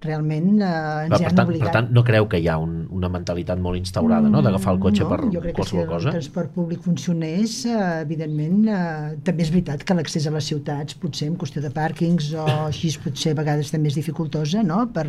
realment 0.00 0.62
eh, 0.62 0.68
ens 1.06 1.12
per, 1.12 1.20
han 1.28 1.36
tant, 1.36 1.48
obligat. 1.48 1.66
per 1.66 1.74
tant, 1.74 1.90
no 1.92 2.02
creu 2.06 2.26
que 2.32 2.40
hi 2.40 2.48
ha 2.48 2.56
un, 2.60 2.86
una 2.96 3.10
mentalitat 3.12 3.60
molt 3.60 3.76
instaurada 3.80 4.30
no? 4.32 4.40
d'agafar 4.44 4.74
el 4.76 4.80
cotxe 4.80 5.04
no, 5.04 5.10
per 5.12 5.18
jo 5.26 5.42
crec 5.44 5.56
que 5.58 5.66
si 5.66 5.74
qualsevol 5.76 5.84
el 5.84 5.90
cosa? 5.90 6.14
transport 6.14 6.54
públic 6.54 6.80
funcionés, 6.86 7.56
eh, 7.68 7.80
evidentment, 8.06 8.62
eh, 8.72 9.18
també 9.26 9.44
és 9.44 9.52
veritat 9.52 9.84
que 9.84 9.96
l'accés 9.98 10.28
a 10.30 10.34
les 10.34 10.48
ciutats 10.52 10.96
potser 11.02 11.28
en 11.28 11.36
qüestió 11.40 11.62
de 11.64 11.72
pàrquings 11.74 12.30
o 12.32 12.46
així 12.68 12.94
potser 13.04 13.34
a 13.34 13.40
vegades 13.42 13.72
també 13.74 13.92
és 13.92 13.98
dificultosa, 14.00 14.64
no?, 14.66 14.86
per 14.94 15.06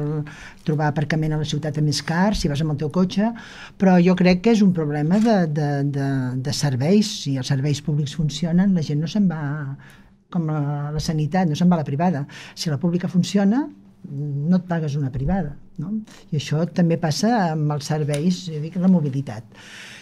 trobar 0.68 0.92
aparcament 0.92 1.38
a 1.38 1.42
la 1.42 1.48
ciutat 1.48 1.80
a 1.80 1.86
més 1.86 2.04
car, 2.06 2.34
si 2.36 2.52
vas 2.52 2.62
amb 2.64 2.76
el 2.76 2.82
teu 2.84 2.92
cotxe, 2.94 3.32
però 3.80 3.96
jo 4.04 4.16
crec 4.20 4.44
que 4.46 4.56
és 4.56 4.62
un 4.66 4.76
problema 4.76 5.20
de, 5.24 5.38
de, 5.48 5.70
de, 5.96 6.10
de 6.44 6.54
serveis. 6.56 7.10
Si 7.24 7.38
els 7.40 7.50
serveis 7.52 7.82
públics 7.86 8.16
funcionen, 8.20 8.76
la 8.76 8.84
gent 8.86 9.02
no 9.02 9.10
se'n 9.12 9.28
va 9.32 9.42
com 10.32 10.48
la, 10.48 10.90
la 10.96 11.04
sanitat, 11.04 11.50
no 11.50 11.58
se'n 11.60 11.70
va 11.72 11.78
a 11.80 11.82
la 11.82 11.88
privada. 11.88 12.26
Si 12.56 12.72
la 12.72 12.80
pública 12.80 13.10
funciona, 13.12 13.66
no 14.10 14.58
et 14.58 14.68
pagues 14.70 14.98
una 15.00 15.12
privada. 15.14 15.56
No? 15.82 15.94
I 16.32 16.40
això 16.42 16.66
també 16.76 16.98
passa 17.02 17.32
amb 17.52 17.72
els 17.76 17.88
serveis, 17.90 18.44
jo 18.50 18.60
dic, 18.62 18.78
la 18.82 18.92
mobilitat. 18.92 19.46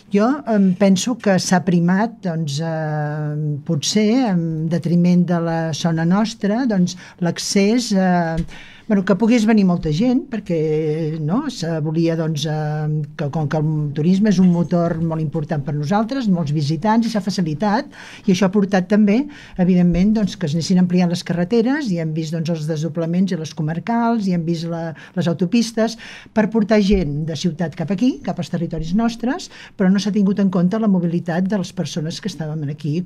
Jo 0.09 0.25
em 0.49 0.71
penso 0.79 1.13
que 1.21 1.35
s'ha 1.37 1.59
primat, 1.65 2.15
doncs, 2.23 2.57
eh, 2.65 3.59
potser, 3.67 4.09
en 4.31 4.41
detriment 4.71 5.25
de 5.29 5.39
la 5.45 5.59
zona 5.77 6.05
nostra, 6.09 6.63
doncs, 6.69 6.97
l'accés 7.21 7.91
eh, 7.93 8.41
bueno, 8.89 9.05
que 9.05 9.13
pogués 9.21 9.43
venir 9.45 9.67
molta 9.69 9.91
gent, 9.93 10.23
perquè 10.31 11.19
no, 11.21 11.43
se 11.53 11.75
volia 11.85 12.15
doncs, 12.17 12.47
eh, 12.49 12.87
que 13.19 13.27
com 13.29 13.45
que 13.45 13.59
el 13.61 13.67
turisme 13.93 14.31
és 14.33 14.39
un 14.41 14.49
motor 14.49 14.95
molt 14.97 15.21
important 15.21 15.61
per 15.61 15.75
nosaltres, 15.77 16.25
molts 16.33 16.49
visitants, 16.55 17.05
i 17.05 17.11
s'ha 17.13 17.21
facilitat, 17.21 17.93
i 18.25 18.33
això 18.33 18.47
ha 18.47 18.55
portat 18.55 18.87
també, 18.89 19.19
evidentment, 19.61 20.15
doncs, 20.17 20.33
que 20.33 20.49
es 20.49 20.57
anessin 20.57 20.81
ampliant 20.81 21.13
les 21.13 21.21
carreteres, 21.21 21.91
i 21.93 22.01
hem 22.01 22.15
vist 22.17 22.33
doncs, 22.33 22.49
els 22.55 22.65
desdoblaments 22.71 23.29
i 23.29 23.37
les 23.37 23.53
comarcals, 23.53 24.25
i 24.25 24.33
hem 24.33 24.49
vist 24.49 24.65
la, 24.73 24.95
les 25.13 25.29
autopistes, 25.29 25.99
per 26.33 26.49
portar 26.49 26.81
gent 26.81 27.27
de 27.29 27.37
ciutat 27.37 27.77
cap 27.77 27.93
aquí, 27.93 28.15
cap 28.25 28.41
als 28.41 28.49
territoris 28.49 28.97
nostres, 28.97 29.51
però 29.77 29.93
no 29.93 30.01
s'ha 30.01 30.17
tingut 30.17 30.41
en 30.41 30.49
compte 30.49 30.81
la 30.81 30.89
mobilitat 30.89 31.45
de 31.45 31.61
les 31.61 31.75
persones 31.77 32.17
que 32.17 32.33
estàvem 32.33 32.65
aquí 32.73 33.03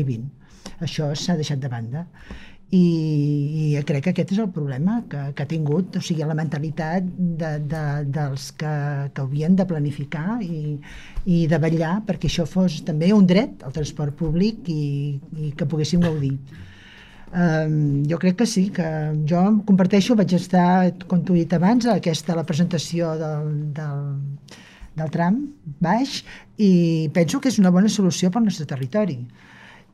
vivint. 0.00 0.30
Això 0.80 1.12
s'ha 1.12 1.36
deixat 1.36 1.60
de 1.60 1.68
banda 1.68 2.08
i, 2.74 3.74
i 3.76 3.82
crec 3.86 4.08
que 4.08 4.12
aquest 4.12 4.32
és 4.34 4.40
el 4.42 4.48
problema 4.50 4.98
que, 5.10 5.20
que 5.38 5.44
ha 5.44 5.50
tingut, 5.50 5.98
o 5.98 6.02
sigui, 6.02 6.24
la 6.26 6.34
mentalitat 6.34 7.06
de, 7.06 7.50
de, 7.70 7.82
dels 8.16 8.48
que, 8.58 8.72
que 9.14 9.22
havien 9.22 9.54
de 9.58 9.66
planificar 9.70 10.40
i, 10.42 10.74
i 11.30 11.44
de 11.46 11.60
vetllar 11.62 12.00
perquè 12.08 12.26
això 12.30 12.46
fos 12.50 12.80
també 12.86 13.12
un 13.14 13.28
dret 13.30 13.62
al 13.62 13.74
transport 13.76 14.16
públic 14.18 14.66
i, 14.72 15.14
i 15.38 15.52
que 15.54 15.68
poguéssim 15.70 16.02
gaudir. 16.02 16.34
Um, 17.36 18.02
jo 18.08 18.18
crec 18.22 18.38
que 18.40 18.46
sí, 18.50 18.68
que 18.74 18.86
jo 19.28 19.40
comparteixo, 19.66 20.14
vaig 20.18 20.34
estar, 20.34 20.90
com 21.06 21.22
t'ho 21.22 21.34
he 21.34 21.44
dit 21.44 21.54
abans, 21.54 21.86
a 21.86 21.98
aquesta, 22.00 22.34
la 22.38 22.46
presentació 22.48 23.14
del, 23.20 23.50
del, 23.76 24.04
del 24.96 25.10
tram 25.14 25.42
baix 25.82 26.22
i 26.58 27.10
penso 27.14 27.38
que 27.38 27.52
és 27.52 27.58
una 27.62 27.70
bona 27.74 27.90
solució 27.92 28.30
pel 28.32 28.46
nostre 28.48 28.66
territori 28.66 29.20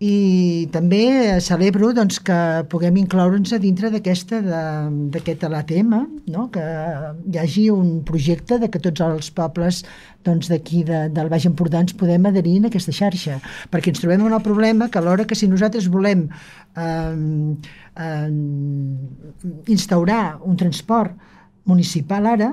i 0.03 0.67
també 0.75 1.39
celebro 1.45 1.93
doncs, 1.95 2.17
que 2.27 2.37
puguem 2.73 2.97
incloure'ns 3.05 3.53
a 3.55 3.59
dintre 3.63 3.91
d'aquesta 3.93 4.41
d'aquest 5.13 5.45
l'ATM, 5.47 5.93
no? 6.35 6.49
que 6.51 6.63
hi 6.63 7.39
hagi 7.39 7.69
un 7.71 8.01
projecte 8.09 8.59
de 8.59 8.71
que 8.73 8.81
tots 8.83 9.05
els 9.07 9.31
pobles 9.37 9.83
doncs, 10.27 10.49
d'aquí 10.51 10.83
de, 10.89 11.05
del 11.15 11.31
Baix 11.31 11.47
Empordà 11.47 11.85
ens 11.85 11.95
podem 11.99 12.27
adherir 12.27 12.57
a 12.65 12.71
aquesta 12.71 12.95
xarxa, 12.97 13.39
perquè 13.71 13.93
ens 13.93 14.03
trobem 14.03 14.27
en 14.27 14.35
el 14.35 14.43
problema 14.43 14.89
que 14.91 14.99
alhora 14.99 15.27
que 15.29 15.39
si 15.39 15.47
nosaltres 15.51 15.87
volem 15.93 16.27
eh, 16.27 17.15
eh, 18.07 18.33
instaurar 19.77 20.25
un 20.43 20.59
transport 20.59 21.15
municipal 21.71 22.27
ara, 22.27 22.51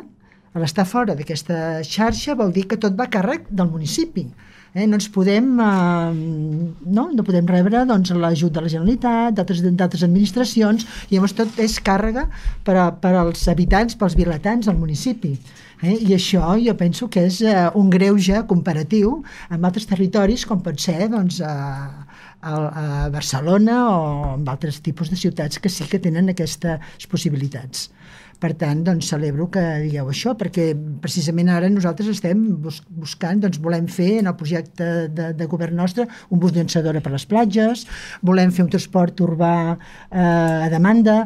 l'estar 0.59 0.85
fora 0.85 1.17
d'aquesta 1.17 1.81
xarxa 1.87 2.37
vol 2.37 2.53
dir 2.53 2.67
que 2.69 2.77
tot 2.77 2.93
va 2.99 3.09
a 3.09 3.13
càrrec 3.17 3.49
del 3.49 3.73
municipi 3.73 4.27
eh, 4.73 4.85
no 4.87 4.97
ens 4.99 5.09
podem 5.13 5.47
eh, 5.59 6.11
no? 6.85 7.07
no 7.13 7.25
podem 7.25 7.47
rebre 7.49 7.85
doncs, 7.89 8.11
l'ajut 8.15 8.53
de 8.53 8.65
la 8.65 8.71
Generalitat, 8.71 9.39
d'altres 9.39 10.03
administracions, 10.05 10.85
i 11.09 11.15
llavors 11.17 11.35
tot 11.37 11.59
és 11.61 11.79
càrrega 11.83 12.27
per, 12.65 12.77
a, 12.77 12.89
per 12.93 13.15
als 13.21 13.47
habitants, 13.51 13.97
pels 13.99 14.17
vilatans 14.19 14.69
del 14.69 14.79
municipi. 14.79 15.35
Eh? 15.81 15.95
I 16.09 16.15
això 16.17 16.55
jo 16.59 16.75
penso 16.79 17.07
que 17.11 17.25
és 17.29 17.41
eh, 17.41 17.67
un 17.79 17.89
greuge 17.93 18.43
comparatiu 18.49 19.19
amb 19.49 19.69
altres 19.69 19.87
territoris 19.89 20.45
com 20.47 20.63
pot 20.63 20.79
ser 20.81 21.07
doncs, 21.11 21.39
a, 21.41 22.05
a, 22.41 22.51
a 22.51 22.85
Barcelona 23.13 23.79
o 23.91 24.01
amb 24.33 24.51
altres 24.51 24.81
tipus 24.83 25.11
de 25.11 25.19
ciutats 25.19 25.59
que 25.59 25.71
sí 25.71 25.87
que 25.87 26.01
tenen 26.03 26.31
aquestes 26.33 27.07
possibilitats. 27.11 27.89
Per 28.39 28.53
tant, 28.55 28.85
doncs, 28.87 29.09
celebro 29.11 29.49
que 29.51 29.61
digueu 29.83 30.07
això, 30.13 30.31
perquè 30.39 30.69
precisament 31.03 31.49
ara 31.51 31.67
nosaltres 31.71 32.07
estem 32.13 32.45
bus 32.63 32.77
buscant, 32.87 33.41
doncs, 33.43 33.59
volem 33.59 33.89
fer 33.91 34.21
en 34.21 34.29
el 34.31 34.35
projecte 34.39 34.87
de, 35.11 35.33
de 35.35 35.47
govern 35.51 35.75
nostre 35.75 36.05
un 36.31 36.39
bus 36.39 36.53
llançadora 36.55 37.01
per 37.03 37.11
les 37.11 37.25
platges, 37.27 37.83
volem 38.23 38.53
fer 38.55 38.63
un 38.63 38.71
transport 38.71 39.19
urbà 39.25 39.55
eh, 39.75 40.21
a 40.21 40.69
demanda, 40.71 41.17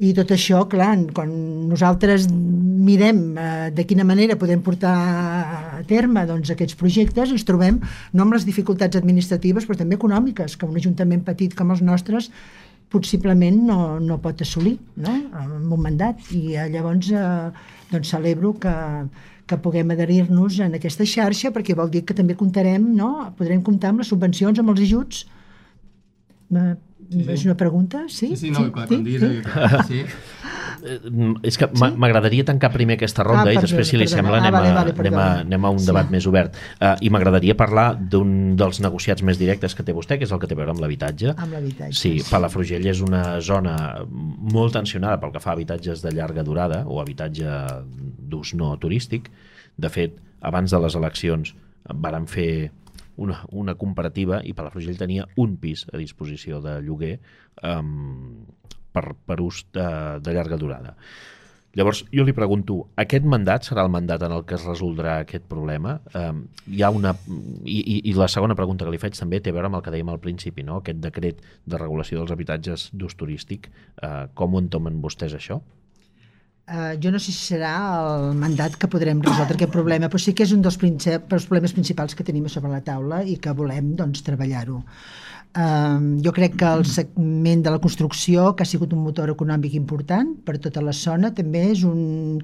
i 0.00 0.14
tot 0.16 0.32
això, 0.32 0.62
clar, 0.72 0.94
quan 1.12 1.34
nosaltres 1.68 2.30
mirem 2.32 3.22
eh, 3.36 3.68
de 3.76 3.84
quina 3.88 4.08
manera 4.08 4.38
podem 4.40 4.64
portar 4.64 4.96
a 4.96 5.84
terme 5.88 6.24
doncs, 6.30 6.54
aquests 6.56 6.80
projectes, 6.80 7.36
ens 7.36 7.44
trobem 7.44 7.82
no 8.16 8.24
amb 8.24 8.38
les 8.38 8.48
dificultats 8.48 8.96
administratives, 8.96 9.68
però 9.68 9.76
també 9.76 10.00
econòmiques, 10.00 10.56
que 10.56 10.72
un 10.72 10.80
ajuntament 10.80 11.20
petit 11.28 11.52
com 11.58 11.76
els 11.76 11.84
nostres 11.84 12.32
possiblement 12.90 13.58
no, 13.68 13.98
no 14.00 14.18
pot 14.22 14.42
assolir 14.44 14.76
no? 14.96 15.14
amb 15.38 15.72
un 15.72 15.82
mandat 15.84 16.32
i 16.36 16.56
eh, 16.56 16.68
llavors 16.72 17.10
eh, 17.14 17.50
doncs 17.92 18.12
celebro 18.14 18.54
que, 18.60 18.74
que 19.48 19.58
puguem 19.64 19.92
adherir-nos 19.94 20.58
en 20.66 20.78
aquesta 20.78 21.06
xarxa 21.08 21.52
perquè 21.54 21.76
vol 21.78 21.92
dir 21.92 22.04
que 22.08 22.16
també 22.16 22.36
comptarem, 22.38 22.90
no? 22.96 23.12
podrem 23.38 23.62
comptar 23.64 23.92
amb 23.92 24.02
les 24.02 24.12
subvencions, 24.12 24.60
amb 24.60 24.74
els 24.74 24.84
ajuts 24.88 25.24
eh, 26.52 26.74
sí, 27.08 27.22
sí. 27.22 27.30
és 27.36 27.46
una 27.48 27.56
pregunta? 27.60 28.06
Sí, 28.08 28.34
sí, 28.34 28.48
sí 28.48 28.54
no, 28.54 28.66
sí, 28.66 28.74
clar, 28.74 28.88
sí, 28.88 29.02
sí. 29.18 30.02
sí. 30.02 30.04
És 30.82 31.58
que 31.58 31.68
sí? 31.68 31.88
m'agradaria 31.96 32.44
tancar 32.48 32.72
primer 32.74 32.96
aquesta 32.98 33.24
ronda 33.26 33.50
ah, 33.50 33.54
i 33.54 33.60
després, 33.62 33.86
si 33.88 33.98
li 33.98 34.06
perdona. 34.06 34.18
sembla, 34.18 34.40
anem, 34.40 34.54
ah, 34.54 34.58
vale, 34.58 34.72
vale, 34.74 34.94
anem, 34.98 35.18
a, 35.18 35.26
anem 35.46 35.66
a 35.68 35.70
un 35.74 35.80
sí. 35.80 35.88
debat 35.90 36.10
més 36.10 36.26
obert. 36.30 36.58
Uh, 36.80 36.94
I 37.04 37.12
m'agradaria 37.14 37.56
parlar 37.58 37.86
d'un 37.96 38.56
dels 38.58 38.82
negociats 38.84 39.24
més 39.26 39.38
directes 39.40 39.76
que 39.78 39.86
té 39.86 39.94
vostè, 39.96 40.18
que 40.18 40.26
és 40.28 40.34
el 40.34 40.42
que 40.42 40.50
té 40.50 40.58
a 40.58 40.60
veure 40.60 40.74
amb 40.74 40.82
l'habitatge. 40.82 41.36
Amb 41.36 41.56
l'habitatge. 41.56 41.94
Sí, 41.98 42.16
sí, 42.18 42.26
Palafrugell 42.30 42.86
és 42.90 43.02
una 43.04 43.22
zona 43.44 43.76
molt 44.08 44.76
tensionada 44.78 45.20
pel 45.22 45.34
que 45.36 45.42
fa 45.42 45.54
a 45.54 45.56
habitatges 45.56 46.02
de 46.04 46.14
llarga 46.16 46.44
durada 46.46 46.82
o 46.86 47.00
habitatge 47.02 47.56
d'ús 48.32 48.54
no 48.58 48.74
turístic. 48.82 49.30
De 49.78 49.90
fet, 49.92 50.18
abans 50.42 50.72
de 50.72 50.82
les 50.82 50.98
eleccions 50.98 51.54
varen 52.02 52.26
fer 52.30 52.70
una, 53.16 53.42
una 53.50 53.74
comparativa 53.78 54.40
i 54.44 54.54
Palafrugell 54.56 54.98
tenia 54.98 55.26
un 55.36 55.56
pis 55.60 55.84
a 55.92 56.00
disposició 56.00 56.60
de 56.64 56.78
lloguer 56.84 57.18
um, 57.62 58.44
per, 58.92 59.12
per 59.26 59.40
ús 59.44 59.64
de, 59.74 59.86
de 60.22 60.34
llarga 60.36 60.60
durada. 60.60 60.96
Llavors, 61.72 62.02
jo 62.12 62.24
li 62.28 62.34
pregunto, 62.36 62.74
aquest 63.00 63.24
mandat 63.24 63.64
serà 63.64 63.86
el 63.86 63.92
mandat 63.92 64.20
en 64.26 64.34
el 64.36 64.42
que 64.44 64.58
es 64.58 64.64
resoldrà 64.68 65.14
aquest 65.22 65.46
problema? 65.48 65.94
Um, 66.18 66.42
hi 66.68 66.82
ha 66.84 66.90
una... 66.92 67.14
I, 67.64 67.78
i, 67.78 67.94
I 68.10 68.12
la 68.18 68.28
segona 68.28 68.56
pregunta 68.58 68.84
que 68.84 68.92
li 68.92 69.00
faig 69.00 69.16
també 69.16 69.40
té 69.40 69.54
a 69.54 69.56
veure 69.56 69.70
amb 69.70 69.78
el 69.78 69.84
que 69.86 69.94
dèiem 69.94 70.10
al 70.12 70.20
principi, 70.20 70.66
no? 70.68 70.82
aquest 70.82 71.00
decret 71.00 71.40
de 71.40 71.80
regulació 71.80 72.20
dels 72.20 72.34
habitatges 72.36 72.90
d'ús 72.92 73.16
turístic. 73.16 73.70
Uh, 73.96 74.26
com 74.36 74.52
ho 74.52 74.60
entomen 74.60 75.00
vostès, 75.00 75.32
això? 75.38 75.62
Uh, 76.62 76.92
jo 77.00 77.10
no 77.10 77.18
sé 77.18 77.32
si 77.32 77.54
serà 77.54 77.72
el 78.02 78.36
mandat 78.38 78.76
que 78.76 78.92
podrem 78.92 79.24
resoldre 79.24 79.56
aquest 79.56 79.72
problema, 79.72 80.12
però 80.12 80.20
sí 80.20 80.36
que 80.36 80.44
és 80.44 80.52
un 80.52 80.60
dels, 80.62 80.76
dels 80.76 81.48
problemes 81.48 81.72
principals 81.72 82.14
que 82.14 82.28
tenim 82.28 82.52
sobre 82.52 82.70
la 82.70 82.84
taula 82.84 83.24
i 83.24 83.40
que 83.40 83.56
volem 83.56 83.94
doncs, 83.96 84.20
treballar-ho. 84.28 84.82
Uh, 85.52 86.16
jo 86.24 86.32
crec 86.32 86.54
que 86.56 86.68
el 86.78 86.86
segment 86.88 87.60
de 87.64 87.72
la 87.74 87.80
construcció, 87.80 88.54
que 88.56 88.64
ha 88.64 88.68
sigut 88.70 88.94
un 88.96 89.02
motor 89.04 89.28
econòmic 89.28 89.74
important 89.76 90.30
per 90.46 90.56
tota 90.56 90.80
la 90.80 90.94
zona, 90.96 91.34
també 91.36 91.66
és 91.74 91.82
un, 91.84 92.40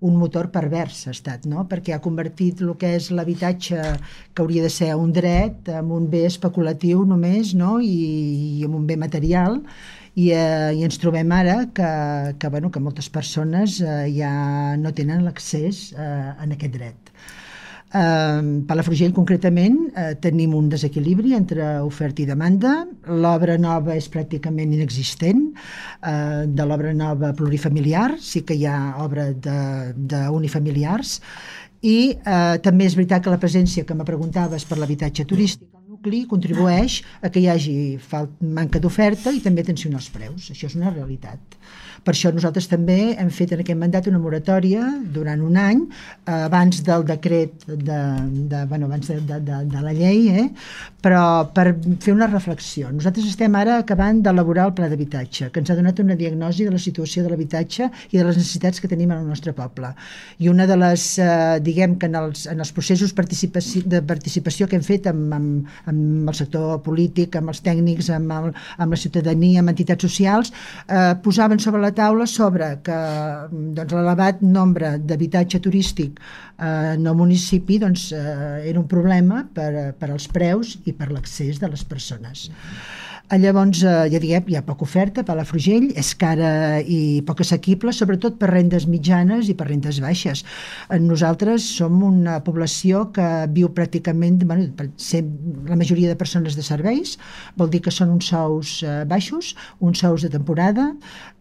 un 0.00 0.16
motor 0.16 0.48
pervers 0.52 1.06
ha 1.06 1.12
estat, 1.12 1.44
no? 1.48 1.66
perquè 1.68 1.94
ha 1.94 2.02
convertit 2.04 2.60
el 2.64 2.74
que 2.80 2.94
és 2.98 3.10
l'habitatge 3.12 3.82
que 4.32 4.42
hauria 4.42 4.64
de 4.64 4.72
ser 4.72 4.94
un 4.96 5.12
dret 5.12 5.68
en 5.72 5.92
un 5.92 6.08
bé 6.12 6.26
especulatiu 6.28 7.04
només 7.08 7.54
no? 7.56 7.76
I, 7.80 8.60
i 8.60 8.64
en 8.64 8.76
un 8.76 8.86
bé 8.88 8.96
material 9.00 9.60
i, 10.16 10.30
eh, 10.32 10.72
i 10.76 10.84
ens 10.84 11.00
trobem 11.00 11.32
ara 11.32 11.58
que, 11.76 11.88
que, 12.40 12.48
bueno, 12.52 12.70
que 12.72 12.80
moltes 12.80 13.08
persones 13.12 13.80
eh, 13.80 14.06
ja 14.16 14.76
no 14.80 14.92
tenen 14.96 15.24
l'accés 15.24 15.90
eh, 15.92 16.32
en 16.44 16.56
aquest 16.56 16.76
dret. 16.76 17.12
Eh, 17.96 18.62
Palafrugell, 18.66 19.12
concretament, 19.12 19.76
eh, 19.94 20.14
tenim 20.20 20.54
un 20.54 20.68
desequilibri 20.68 21.32
entre 21.32 21.80
oferta 21.80 22.22
i 22.22 22.26
demanda. 22.28 22.86
L'obra 23.08 23.56
nova 23.56 23.94
és 23.96 24.08
pràcticament 24.12 24.74
inexistent. 24.74 25.46
Eh, 26.02 26.44
de 26.46 26.66
l'obra 26.66 26.92
nova 26.92 27.32
plurifamiliar, 27.32 28.18
sí 28.20 28.42
que 28.42 28.54
hi 28.54 28.66
ha 28.66 28.96
obra 29.04 29.30
d'unifamiliars. 29.32 31.20
I 31.80 31.98
eh, 32.12 32.58
també 32.62 32.84
és 32.84 32.96
veritat 32.98 33.22
que 33.22 33.30
la 33.32 33.40
presència 33.40 33.84
que 33.84 33.94
me 33.94 34.04
preguntaves 34.04 34.64
per 34.64 34.78
l'habitatge 34.78 35.24
turístic 35.24 35.68
al 35.72 35.84
nucli 35.88 36.26
contribueix 36.26 37.02
a 37.22 37.30
que 37.30 37.40
hi 37.40 37.48
hagi 37.48 37.76
manca 38.40 38.80
d'oferta 38.80 39.32
i 39.32 39.40
també 39.40 39.62
tensió 39.62 39.90
als 39.94 40.10
preus. 40.10 40.50
Això 40.50 40.66
és 40.66 40.76
una 40.76 40.90
realitat. 40.90 41.40
Per 42.06 42.14
això 42.14 42.30
nosaltres 42.30 42.68
també 42.70 43.16
hem 43.18 43.30
fet 43.34 43.50
en 43.50 43.62
aquest 43.64 43.78
mandat 43.80 44.06
una 44.06 44.20
moratòria 44.22 44.84
durant 45.14 45.40
un 45.42 45.56
any, 45.58 45.80
eh, 46.22 46.36
abans 46.36 46.84
del 46.86 47.02
decret, 47.08 47.64
de, 47.66 47.98
de, 48.52 48.60
bueno, 48.70 48.86
abans 48.86 49.08
de, 49.10 49.16
de, 49.26 49.40
de, 49.42 49.58
de 49.72 49.82
la 49.82 49.94
llei, 49.96 50.28
eh? 50.30 50.44
però 51.02 51.22
per 51.54 51.72
fer 52.02 52.14
una 52.14 52.28
reflexió. 52.30 52.92
Nosaltres 52.94 53.26
estem 53.30 53.54
ara 53.58 53.80
acabant 53.82 54.20
d'elaborar 54.22 54.68
el 54.68 54.74
pla 54.78 54.88
d'habitatge, 54.90 55.50
que 55.50 55.62
ens 55.62 55.72
ha 55.72 55.76
donat 55.78 55.98
una 56.02 56.16
diagnosi 56.18 56.68
de 56.68 56.74
la 56.74 56.82
situació 56.82 57.24
de 57.24 57.32
l'habitatge 57.32 57.90
i 58.12 58.20
de 58.20 58.24
les 58.26 58.38
necessitats 58.38 58.82
que 58.82 58.90
tenim 58.90 59.10
en 59.10 59.24
el 59.24 59.26
nostre 59.26 59.54
poble. 59.56 59.90
I 60.38 60.50
una 60.52 60.68
de 60.70 60.78
les, 60.78 61.08
eh, 61.18 61.58
diguem 61.66 61.98
que 61.98 62.06
en 62.10 62.18
els, 62.22 62.46
en 62.50 62.62
els 62.62 62.72
processos 62.76 63.14
participaci 63.18 63.82
de 63.86 64.02
participació 64.06 64.70
que 64.70 64.78
hem 64.78 64.86
fet 64.86 65.10
amb, 65.10 65.34
amb, 65.34 65.74
amb 65.90 66.30
el 66.30 66.38
sector 66.38 66.78
polític, 66.86 67.34
amb 67.38 67.50
els 67.50 67.62
tècnics, 67.66 68.10
amb, 68.14 68.30
el, 68.38 68.50
amb 68.78 68.94
la 68.94 69.02
ciutadania, 69.02 69.62
amb 69.62 69.74
entitats 69.74 70.06
socials, 70.06 70.54
eh, 70.86 71.14
posaven 71.26 71.58
sobre 71.62 71.82
la 71.82 71.94
taula 71.96 72.26
sobre 72.30 72.68
que 72.86 72.98
doncs, 73.50 73.94
l'elevat 73.96 74.44
nombre 74.44 74.96
d'habitatge 74.98 75.62
turístic 75.64 76.20
eh, 76.20 76.94
en 76.94 77.06
el 77.06 77.16
municipi 77.18 77.80
doncs, 77.82 78.10
eh, 78.12 78.68
era 78.70 78.78
un 78.80 78.86
problema 78.90 79.42
per, 79.54 79.92
per 79.98 80.12
als 80.12 80.28
preus 80.28 80.76
i 80.84 80.94
per 80.96 81.10
l'accés 81.10 81.60
de 81.62 81.72
les 81.72 81.84
persones. 81.88 82.48
Eh, 82.50 83.05
llavors, 83.34 83.82
eh, 83.82 84.06
ja 84.12 84.20
diguem, 84.22 84.44
hi 84.46 84.54
ha 84.54 84.62
poca 84.62 84.84
oferta, 84.86 85.24
Palafrugell 85.26 85.88
és 85.98 86.12
cara 86.14 86.78
i 86.78 87.22
poc 87.26 87.40
assequible, 87.42 87.90
sobretot 87.90 88.36
per 88.38 88.52
rendes 88.52 88.86
mitjanes 88.86 89.48
i 89.50 89.54
per 89.58 89.66
rendes 89.66 89.98
baixes. 89.98 90.44
Eh, 90.90 91.00
nosaltres 91.02 91.64
som 91.80 91.96
una 92.06 92.38
població 92.46 93.08
que 93.16 93.26
viu 93.50 93.72
pràcticament, 93.74 94.44
bueno, 94.46 94.68
la 95.66 95.78
majoria 95.80 96.12
de 96.12 96.14
persones 96.16 96.54
de 96.54 96.62
serveis, 96.62 97.16
vol 97.56 97.72
dir 97.72 97.80
que 97.82 97.90
són 97.90 98.12
uns 98.14 98.30
sous 98.30 98.76
eh, 98.86 99.02
baixos, 99.10 99.56
uns 99.80 99.98
sous 99.98 100.22
de 100.22 100.30
temporada, 100.30 100.92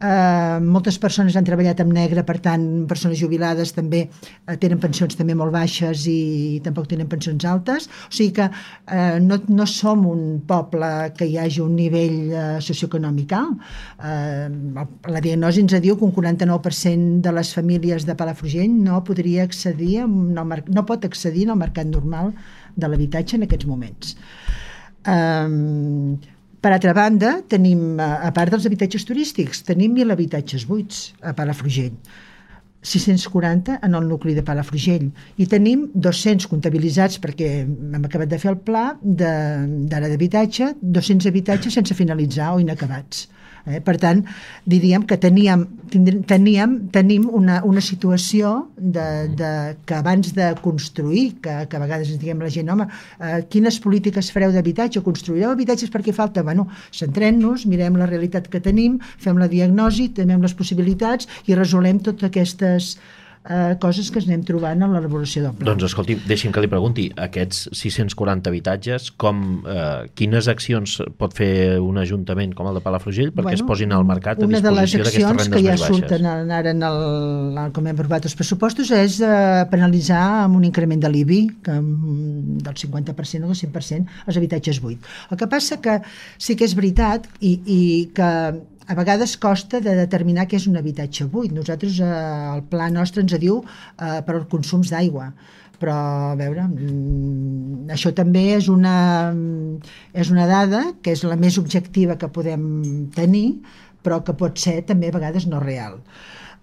eh, 0.01 0.57
moltes 0.65 0.97
persones 0.97 1.38
han 1.38 1.45
treballat 1.45 1.86
amb 1.86 1.93
negre, 1.93 2.25
per 2.25 2.39
tant, 2.41 2.65
persones 2.89 3.21
jubilades 3.21 3.75
també 3.77 4.07
eh, 4.07 4.57
tenen 4.57 4.81
pensions 4.81 5.13
també 5.13 5.38
molt 5.38 5.53
baixes 5.53 6.07
i 6.09 6.59
tampoc 6.65 6.89
tenen 6.89 7.13
pensions 7.13 7.45
altes, 7.45 7.86
o 8.09 8.11
sigui 8.11 8.33
que 8.41 8.49
eh, 8.49 9.21
no, 9.21 9.38
no 9.53 9.69
som 9.69 10.07
un 10.09 10.41
poble 10.49 11.13
que 11.13 11.29
hi 11.29 11.38
hagi 11.38 11.61
un 11.61 11.74
nivell 11.78 12.17
eh, 12.32 12.43
socioeconòmic 12.63 13.34
alt. 13.38 13.63
Eh, 13.99 14.49
la 15.11 15.23
diagnosi 15.23 15.63
ens 15.65 15.78
diu 15.84 15.97
que 15.99 16.07
un 16.07 16.13
49% 16.15 17.21
de 17.26 17.34
les 17.36 17.53
famílies 17.57 18.07
de 18.07 18.15
Palafrugell 18.17 18.71
no 18.76 19.01
podria 19.07 19.43
accedir, 19.47 20.05
no, 20.07 20.45
no 20.47 20.86
pot 20.86 21.05
accedir 21.05 21.49
al 21.49 21.59
mercat 21.61 21.89
normal 21.91 22.34
de 22.76 22.88
l'habitatge 22.89 23.38
en 23.38 23.47
aquests 23.47 23.69
moments. 23.69 24.15
Eh, 25.05 26.32
per 26.65 26.71
altra 26.73 26.95
banda, 26.97 27.36
tenim, 27.45 27.99
a 28.01 28.32
part 28.34 28.49
dels 28.49 28.65
habitatges 28.65 29.03
turístics, 29.05 29.59
tenim 29.67 29.91
mil 29.93 30.09
habitatges 30.09 30.63
buits 30.65 31.11
a 31.21 31.36
Palafrugell. 31.38 31.93
640 32.86 33.79
en 33.83 33.95
el 33.97 34.07
nucli 34.07 34.36
de 34.38 34.43
Palafrugell 34.45 35.09
i 35.41 35.47
tenim 35.49 35.88
200 35.93 36.47
comptabilitzats 36.51 37.19
perquè 37.23 37.51
hem 37.65 38.05
acabat 38.05 38.29
de 38.31 38.39
fer 38.41 38.53
el 38.53 38.59
pla 38.61 38.86
d'ara 39.01 40.09
d'habitatge, 40.11 40.75
200 40.81 41.31
habitatges 41.31 41.79
sense 41.79 41.97
finalitzar 41.97 42.53
o 42.53 42.61
inacabats. 42.61 43.25
Eh? 43.66 43.82
Per 43.82 43.95
tant, 44.01 44.22
diríem 44.70 45.05
que 45.09 45.18
teníem, 45.18 45.66
teníem, 46.30 46.76
tenim 46.93 47.26
una, 47.34 47.61
una 47.66 47.82
situació 47.82 48.53
de, 48.78 49.07
de, 49.34 49.51
que 49.86 49.97
abans 49.97 50.34
de 50.38 50.51
construir, 50.61 51.26
que, 51.41 51.57
que 51.70 51.78
a 51.78 51.82
vegades 51.82 52.13
ens 52.13 52.22
diguem 52.22 52.43
la 52.45 52.51
gent, 52.53 52.70
home, 52.70 52.88
eh, 53.20 53.41
quines 53.49 53.80
polítiques 53.82 54.32
fareu 54.36 54.53
d'habitatge? 54.53 55.03
Construireu 55.05 55.51
habitatges 55.55 55.93
perquè 55.93 56.13
falta? 56.13 56.45
Bueno, 56.45 56.68
centrem-nos, 56.93 57.66
mirem 57.72 57.97
la 57.97 58.09
realitat 58.11 58.49
que 58.53 58.61
tenim, 58.61 58.99
fem 59.18 59.41
la 59.41 59.49
diagnosi, 59.51 60.11
tenem 60.13 60.45
les 60.45 60.53
possibilitats 60.57 61.30
i 61.49 61.57
resolem 61.57 62.01
totes 62.05 62.30
aquestes 62.30 62.95
eh, 63.49 63.75
coses 63.81 64.09
que 64.11 64.21
anem 64.23 64.43
trobant 64.47 64.81
en 64.85 64.93
l'elaboració 64.95 65.43
del 65.45 65.55
pla. 65.57 65.67
Doncs 65.71 65.87
escolti, 65.89 66.17
deixi'm 66.27 66.53
que 66.55 66.63
li 66.63 66.69
pregunti, 66.71 67.07
aquests 67.25 67.69
640 67.77 68.51
habitatges, 68.51 69.11
com, 69.21 69.43
eh, 69.69 70.07
quines 70.17 70.49
accions 70.51 70.97
pot 71.19 71.35
fer 71.37 71.79
un 71.81 71.99
ajuntament 72.01 72.55
com 72.57 72.69
el 72.69 72.79
de 72.79 72.83
Palafrugell 72.85 73.31
perquè 73.31 73.53
bueno, 73.53 73.61
es 73.61 73.65
posin 73.67 73.95
al 73.95 74.05
mercat 74.07 74.41
a 74.41 74.47
disposició 74.47 74.73
d'aquestes 74.73 75.29
rendes 75.29 75.49
més 75.49 75.55
baixes? 75.55 75.55
Una 75.55 75.55
de 75.55 75.55
les 75.55 75.55
accions 75.55 75.55
que 75.55 75.63
ja 75.65 75.77
surten 75.81 76.51
ara 76.59 76.75
en 76.75 76.85
el, 76.89 77.71
com 77.75 77.89
hem 77.89 77.95
aprovat 77.95 78.29
els 78.29 78.37
pressupostos 78.37 78.91
és 78.95 79.19
eh, 79.23 79.65
penalitzar 79.71 80.23
amb 80.45 80.59
un 80.59 80.67
increment 80.67 81.01
de 81.01 81.11
l'IBI 81.11 81.41
que, 81.65 81.79
del 82.65 82.79
50% 82.85 83.45
o 83.45 83.51
del 83.51 83.59
100% 83.61 84.23
els 84.27 84.39
habitatges 84.41 84.81
buits. 84.83 85.17
El 85.31 85.41
que 85.41 85.49
passa 85.51 85.81
que 85.81 85.99
sí 86.37 86.57
que 86.57 86.65
és 86.67 86.75
veritat 86.77 87.27
i, 87.39 87.57
i 87.65 87.81
que 88.15 88.31
a 88.88 88.95
vegades 88.97 89.36
costa 89.41 89.81
de 89.81 89.95
determinar 89.97 90.45
què 90.49 90.59
és 90.59 90.67
un 90.69 90.77
habitatge 90.77 91.27
buit. 91.31 91.53
Nosaltres, 91.55 91.99
eh, 91.99 92.09
el 92.55 92.63
pla 92.69 92.89
nostre 92.93 93.23
ens 93.25 93.36
diu 93.41 93.61
eh, 93.63 94.21
per 94.25 94.36
als 94.36 94.49
consums 94.51 94.91
d'aigua, 94.93 95.31
però 95.79 95.95
a 96.31 96.36
veure, 96.39 96.67
mm, 96.67 97.89
això 97.95 98.13
també 98.15 98.45
és 98.55 98.69
una, 98.71 99.33
és 100.13 100.31
una 100.31 100.47
dada 100.47 100.86
que 101.01 101.15
és 101.15 101.23
la 101.23 101.36
més 101.36 101.57
objectiva 101.61 102.17
que 102.21 102.31
podem 102.31 103.09
tenir, 103.15 103.61
però 104.05 104.21
que 104.23 104.38
pot 104.38 104.57
ser 104.61 104.81
també 104.86 105.09
a 105.09 105.17
vegades 105.17 105.47
no 105.49 105.59
real. 105.59 105.99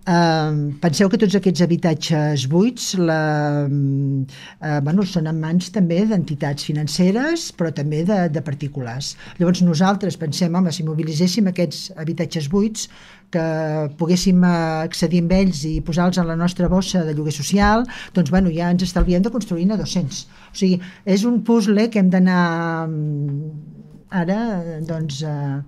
Penseu 0.03 1.07
que 1.09 1.19
tots 1.21 1.37
aquests 1.39 1.63
habitatges 1.63 2.49
buits 2.51 2.89
la, 2.99 3.69
uh, 3.71 4.79
bueno, 4.83 5.05
són 5.07 5.29
en 5.31 5.39
mans 5.39 5.69
també 5.71 6.01
d'entitats 6.11 6.67
financeres 6.67 7.53
però 7.55 7.71
també 7.71 8.03
de, 8.09 8.27
de 8.35 8.43
particulars. 8.43 9.13
Llavors 9.39 9.63
nosaltres 9.63 10.19
pensem, 10.19 10.55
home, 10.59 10.73
si 10.75 10.83
mobilitzéssim 10.83 11.47
aquests 11.47 11.93
habitatges 11.95 12.49
buits 12.51 12.89
que 13.33 13.45
poguéssim 14.01 14.43
accedir 14.45 15.23
amb 15.23 15.37
ells 15.39 15.63
i 15.71 15.77
posar-los 15.87 16.19
a 16.19 16.27
la 16.27 16.37
nostra 16.37 16.69
bossa 16.69 17.05
de 17.07 17.15
lloguer 17.15 17.33
social 17.33 17.87
doncs 18.13 18.35
bueno, 18.35 18.51
ja 18.51 18.73
ens 18.75 18.83
estalviem 18.83 19.23
de 19.23 19.31
construir 19.31 19.71
a 19.71 19.79
200 19.79 20.19
o 20.51 20.59
sigui, 20.59 20.83
és 21.07 21.25
un 21.25 21.41
puzzle 21.47 21.87
que 21.89 22.03
hem 22.03 22.11
d'anar 22.11 22.43
ara 24.11 24.43
doncs 24.85 25.23
uh, 25.25 25.63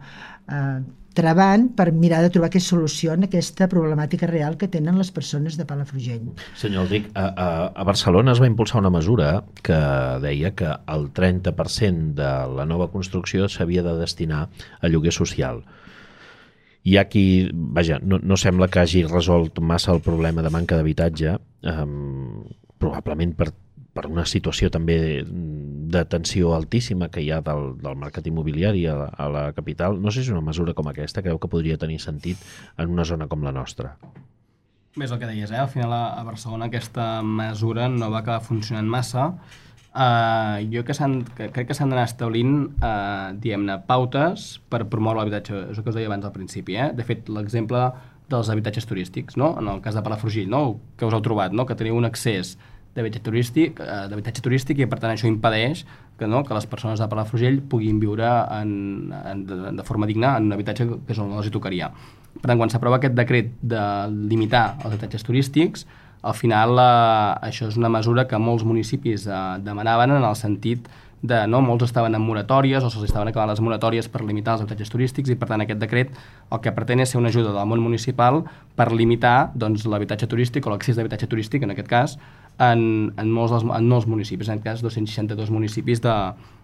uh, 0.51 0.83
trebant 1.15 1.69
per 1.79 1.93
mirar 1.95 2.21
de 2.25 2.31
trobar 2.35 2.51
aquesta 2.51 2.75
solució 2.75 3.15
en 3.15 3.29
aquesta 3.29 3.69
problemàtica 3.71 4.27
real 4.31 4.59
que 4.59 4.69
tenen 4.71 4.99
les 4.99 5.13
persones 5.15 5.57
de 5.57 5.67
Palafrugell. 5.69 6.27
Senyor 6.59 6.85
Aldic, 6.85 7.09
a, 7.15 7.29
a, 7.31 7.49
a 7.71 7.87
Barcelona 7.87 8.35
es 8.35 8.43
va 8.43 8.51
impulsar 8.51 8.83
una 8.83 8.93
mesura 8.95 9.31
que 9.63 9.79
deia 10.25 10.53
que 10.59 10.69
el 10.69 11.09
30% 11.15 12.19
de 12.19 12.33
la 12.59 12.67
nova 12.67 12.91
construcció 12.93 13.49
s'havia 13.49 13.87
de 13.87 13.97
destinar 14.01 14.49
a 14.81 14.91
lloguer 14.91 15.15
social. 15.15 15.63
Hi 16.85 16.99
ha 16.99 17.07
qui, 17.09 17.25
vaja, 17.55 18.01
no, 18.03 18.19
no 18.21 18.37
sembla 18.37 18.69
que 18.69 18.83
hagi 18.83 19.07
resolt 19.09 19.63
massa 19.65 19.95
el 19.95 20.03
problema 20.05 20.43
de 20.45 20.53
manca 20.53 20.77
d'habitatge, 20.77 21.39
eh, 21.65 21.85
probablement 22.83 23.39
per 23.39 23.55
per 23.95 24.09
una 24.11 24.25
situació 24.27 24.71
també 24.75 24.97
de 25.95 26.05
tensió 26.11 26.53
altíssima 26.57 27.09
que 27.15 27.23
hi 27.23 27.31
ha 27.31 27.41
del, 27.47 27.73
del 27.81 27.97
mercat 28.01 28.27
immobiliari 28.27 28.85
a 28.91 28.99
la, 28.99 29.09
a 29.15 29.31
la 29.31 29.45
capital, 29.57 30.01
no 30.03 30.13
sé 30.13 30.25
si 30.25 30.35
una 30.35 30.45
mesura 30.45 30.75
com 30.75 30.91
aquesta 30.91 31.23
creu 31.23 31.39
que 31.39 31.51
podria 31.51 31.79
tenir 31.81 32.01
sentit 32.03 32.41
en 32.77 32.91
una 32.93 33.07
zona 33.09 33.31
com 33.31 33.47
la 33.47 33.55
nostra. 33.55 33.95
Més 34.95 35.11
el 35.11 35.19
que 35.19 35.27
deies, 35.27 35.51
eh? 35.51 35.59
al 35.59 35.71
final 35.71 35.91
a, 35.91 36.23
Barcelona 36.23 36.69
aquesta 36.71 37.19
mesura 37.27 37.89
no 37.91 38.13
va 38.13 38.21
acabar 38.23 38.45
funcionant 38.47 38.91
massa. 38.91 39.33
Uh, 39.95 40.59
jo 40.71 40.83
que, 40.87 40.95
que 41.39 41.49
crec 41.55 41.69
que 41.71 41.75
s'han 41.75 41.91
d'anar 41.91 42.07
establint, 42.07 42.55
uh, 42.79 43.31
diguem-ne, 43.39 43.79
pautes 43.89 44.47
per 44.71 44.85
promoure 44.91 45.21
l'habitatge. 45.21 45.65
És 45.73 45.79
el 45.79 45.87
que 45.87 45.91
us 45.91 45.99
deia 45.99 46.11
abans 46.11 46.27
al 46.27 46.35
principi. 46.35 46.79
Eh? 46.79 46.93
De 46.95 47.07
fet, 47.07 47.31
l'exemple 47.31 47.89
dels 48.31 48.51
habitatges 48.51 48.87
turístics, 48.91 49.37
no? 49.37 49.53
en 49.59 49.69
el 49.69 49.83
cas 49.83 49.99
de 49.99 50.03
Palafrugell, 50.03 50.49
no? 50.51 50.63
que 50.99 51.07
us 51.07 51.15
heu 51.15 51.23
trobat, 51.27 51.55
no? 51.55 51.67
que 51.67 51.77
teniu 51.79 51.99
un 51.99 52.07
accés 52.09 52.55
d'habitatge 52.95 53.25
turístic, 53.27 53.81
eh, 53.83 54.05
d'habitatge 54.11 54.43
turístic 54.45 54.81
i 54.83 54.89
per 54.91 55.01
tant 55.03 55.15
això 55.15 55.29
impedeix 55.31 55.85
que, 56.19 56.29
no, 56.31 56.45
que 56.47 56.55
les 56.55 56.67
persones 56.71 57.03
de 57.03 57.09
Palafrugell 57.11 57.61
puguin 57.71 57.99
viure 58.03 58.29
en, 58.61 59.13
en, 59.19 59.45
de, 59.49 59.61
de 59.81 59.87
forma 59.87 60.07
digna 60.07 60.37
en 60.39 60.49
un 60.51 60.57
habitatge 60.57 60.87
que 60.87 61.15
és 61.15 61.21
on 61.23 61.35
els 61.35 61.51
hi 61.51 61.55
tocaria. 61.55 61.91
Per 62.35 62.49
tant, 62.49 62.59
quan 62.59 62.71
s'aprova 62.71 62.99
aquest 63.01 63.15
decret 63.19 63.53
de 63.63 63.83
limitar 64.31 64.67
els 64.81 64.93
habitatges 64.93 65.27
turístics, 65.27 65.87
al 66.25 66.37
final 66.39 66.79
eh, 66.81 67.49
això 67.51 67.69
és 67.69 67.79
una 67.81 67.91
mesura 67.93 68.29
que 68.31 68.41
molts 68.41 68.65
municipis 68.65 69.27
eh, 69.27 69.41
demanaven 69.65 70.17
en 70.19 70.25
el 70.25 70.39
sentit 70.39 70.89
de, 71.25 71.39
no, 71.49 71.63
molts 71.65 71.87
estaven 71.87 72.13
en 72.17 72.21
moratòries 72.21 72.85
o 72.85 72.91
se'ls 72.93 73.07
estaven 73.09 73.31
acabant 73.31 73.49
les 73.49 73.61
moratòries 73.65 74.11
per 74.13 74.21
limitar 74.21 74.59
els 74.59 74.65
habitatges 74.65 74.93
turístics 74.93 75.33
i 75.33 75.37
per 75.41 75.49
tant 75.49 75.63
aquest 75.65 75.81
decret 75.81 76.11
el 76.53 76.61
que 76.61 76.73
pretén 76.77 77.01
és 77.01 77.15
ser 77.15 77.21
una 77.21 77.31
ajuda 77.33 77.55
del 77.55 77.71
món 77.71 77.81
municipal 77.81 78.43
per 78.77 78.91
limitar 78.93 79.51
doncs, 79.57 79.87
l'habitatge 79.89 80.29
turístic 80.29 80.67
o 80.69 80.75
l'accés 80.75 81.01
d'habitatge 81.01 81.29
turístic 81.33 81.65
en 81.65 81.73
aquest 81.73 81.89
cas 81.89 82.19
en, 82.59 83.13
en, 83.17 83.31
molts, 83.31 83.53
dels, 83.55 83.67
en 83.67 83.89
molts 83.91 84.09
municipis, 84.11 84.51
en 84.53 84.63
cas 84.65 84.83
262 84.85 85.51
municipis 85.51 86.03
de, 86.05 86.15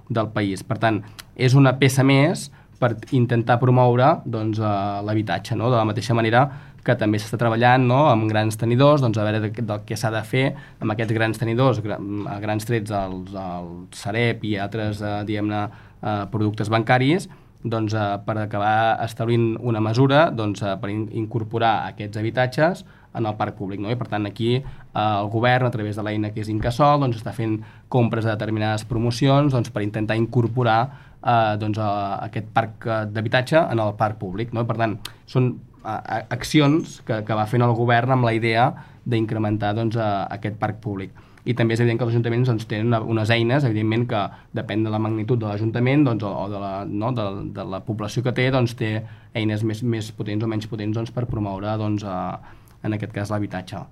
del 0.09 0.30
país. 0.34 0.64
Per 0.66 0.78
tant, 0.82 1.03
és 1.36 1.57
una 1.59 1.76
peça 1.80 2.05
més 2.07 2.49
per 2.80 2.95
intentar 3.12 3.59
promoure 3.61 4.20
doncs, 4.24 4.61
uh, 4.62 5.01
l'habitatge, 5.05 5.57
no? 5.59 5.68
de 5.70 5.76
la 5.76 5.86
mateixa 5.88 6.16
manera 6.16 6.47
que 6.84 6.95
també 6.97 7.18
s'està 7.20 7.36
treballant 7.36 7.84
no? 7.84 8.07
amb 8.09 8.24
grans 8.30 8.57
tenidors, 8.57 9.03
doncs 9.05 9.20
a 9.20 9.26
veure 9.26 9.43
del, 9.43 9.53
del 9.53 9.82
que 9.84 9.99
s'ha 10.01 10.09
de 10.14 10.22
fer 10.24 10.47
amb 10.80 10.95
aquests 10.95 11.12
grans 11.12 11.41
tenidors, 11.41 11.82
a 11.84 12.38
grans 12.41 12.64
trets 12.64 12.95
el, 12.97 13.18
el 13.36 13.68
Sareb 13.93 14.47
i 14.49 14.57
altres, 14.57 15.05
eh, 15.05 15.20
eh, 15.28 16.16
productes 16.32 16.72
bancaris, 16.72 17.28
doncs, 17.62 17.95
eh, 17.95 18.18
per 18.24 18.38
acabar 18.38 19.05
establint 19.05 19.59
una 19.61 19.80
mesura 19.84 20.30
doncs, 20.32 20.62
eh, 20.62 20.76
per 20.80 20.91
in 20.91 21.09
incorporar 21.12 21.91
aquests 21.91 22.16
habitatges 22.16 22.84
en 23.14 23.26
el 23.26 23.36
parc 23.36 23.56
públic. 23.58 23.80
No? 23.82 23.90
I 23.90 23.98
per 23.98 24.08
tant 24.11 24.28
aquí 24.28 24.56
eh, 24.56 24.64
el 25.02 25.30
govern, 25.32 25.66
a 25.66 25.74
través 25.74 25.98
de 25.98 26.04
l'eina 26.06 26.32
que 26.34 26.42
és 26.44 26.50
Incasol, 26.52 27.00
doncs, 27.02 27.20
està 27.20 27.34
fent 27.36 27.58
compres 27.92 28.26
de 28.26 28.34
determinades 28.34 28.86
promocions 28.88 29.52
doncs, 29.54 29.72
per 29.74 29.84
intentar 29.86 30.18
incorporar 30.18 30.80
eh, 30.86 31.56
doncs, 31.61 31.80
a, 31.80 31.90
aquest 32.28 32.52
parc 32.54 32.86
eh, 32.86 33.02
d'habitatge 33.11 33.66
en 33.66 33.82
el 33.82 33.96
parc 33.98 34.20
públic. 34.22 34.54
No? 34.54 34.64
I 34.64 34.70
per 34.70 34.78
tant, 34.80 35.00
són 35.30 35.54
accions 35.80 36.98
que, 37.08 37.22
que 37.24 37.36
va 37.36 37.46
fent 37.48 37.64
el 37.64 37.72
govern 37.72 38.12
amb 38.12 38.26
la 38.28 38.34
idea 38.36 38.68
d'incrementar 39.08 39.72
doncs, 39.78 39.96
a, 39.96 40.26
aquest 40.36 40.58
parc 40.61 40.80
públic. 40.84 41.16
I 41.48 41.54
també 41.56 41.72
és 41.72 41.80
evident 41.80 41.96
que 41.96 42.04
els 42.04 42.12
ajuntaments 42.12 42.50
doncs, 42.50 42.66
tenen 42.68 42.90
una, 42.90 43.00
unes 43.00 43.30
eines, 43.32 43.64
evidentment 43.64 44.04
que 44.11 44.20
depèn 44.56 44.84
de 44.84 44.92
la 44.92 45.00
magnitud 45.00 45.40
de 45.40 45.48
l'Ajuntament 45.48 46.04
doncs, 46.04 46.24
o, 46.28 46.32
o 46.42 46.48
de, 46.52 46.61
la, 46.61 46.72
no, 46.84 47.14
de, 47.16 47.26
de 47.56 47.64
la 47.64 47.80
població 47.86 48.22
que 48.26 48.34
té, 48.36 48.50
doncs, 48.52 48.76
té 48.76 48.98
eines 49.32 49.64
més, 49.64 49.80
més 49.80 50.11
potents 50.12 50.44
o 50.44 50.50
menys 50.50 50.68
potents 50.68 50.98
doncs, 51.00 51.14
per 51.16 51.24
promoure, 51.30 51.72
doncs, 51.80 52.04
a, 52.04 52.59
en 52.83 52.97
aquest 52.97 53.14
cas, 53.16 53.33
l'habitatge. 53.33 53.87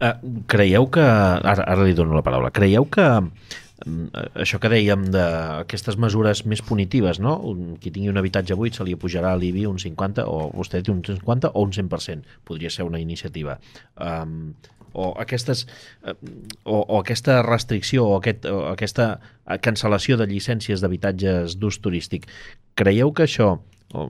Uh, 0.00 0.14
creieu 0.50 0.88
que... 0.90 1.02
Ara, 1.04 1.64
ara 1.64 1.86
li 1.86 1.94
dono 1.94 2.16
la 2.16 2.24
paraula. 2.26 2.50
Creieu 2.54 2.88
que 2.90 3.06
Mm, 3.86 4.10
això 4.44 4.58
que 4.60 4.68
dèiem 4.68 5.06
d'aquestes 5.14 5.96
mesures 5.96 6.42
més 6.44 6.60
punitives, 6.60 7.20
no? 7.22 7.38
Qui 7.80 7.92
tingui 7.92 8.10
un 8.12 8.20
habitatge 8.20 8.56
buit 8.58 8.76
se 8.76 8.84
li 8.84 8.96
pujarà 9.00 9.32
l'IBI 9.40 9.64
un 9.70 9.78
50, 9.80 10.26
o 10.28 10.50
vostè 10.52 10.82
té 10.84 10.92
un 10.92 11.00
50 11.06 11.52
o 11.54 11.64
un 11.64 11.72
100%, 11.72 12.36
podria 12.44 12.70
ser 12.70 12.84
una 12.84 13.00
iniciativa. 13.00 13.56
Um, 13.96 14.52
o, 14.92 15.14
aquestes, 15.22 15.66
o, 16.02 16.76
o 16.82 16.98
aquesta 16.98 17.40
restricció 17.46 18.04
o, 18.08 18.18
aquest, 18.18 18.44
o 18.50 18.66
aquesta 18.72 19.20
cancel·lació 19.62 20.18
de 20.18 20.26
llicències 20.26 20.82
d'habitatges 20.82 21.56
d'ús 21.56 21.78
turístic, 21.80 22.26
creieu 22.74 23.14
que 23.14 23.24
això, 23.24 23.54
o, 23.94 24.08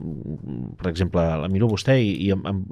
per 0.81 0.89
exemple, 0.91 1.23
la 1.45 1.51
miro 1.53 1.69
vostè 1.71 1.99
i, 2.01 2.15
i 2.25 2.31
em, 2.35 2.43
em, 2.49 2.65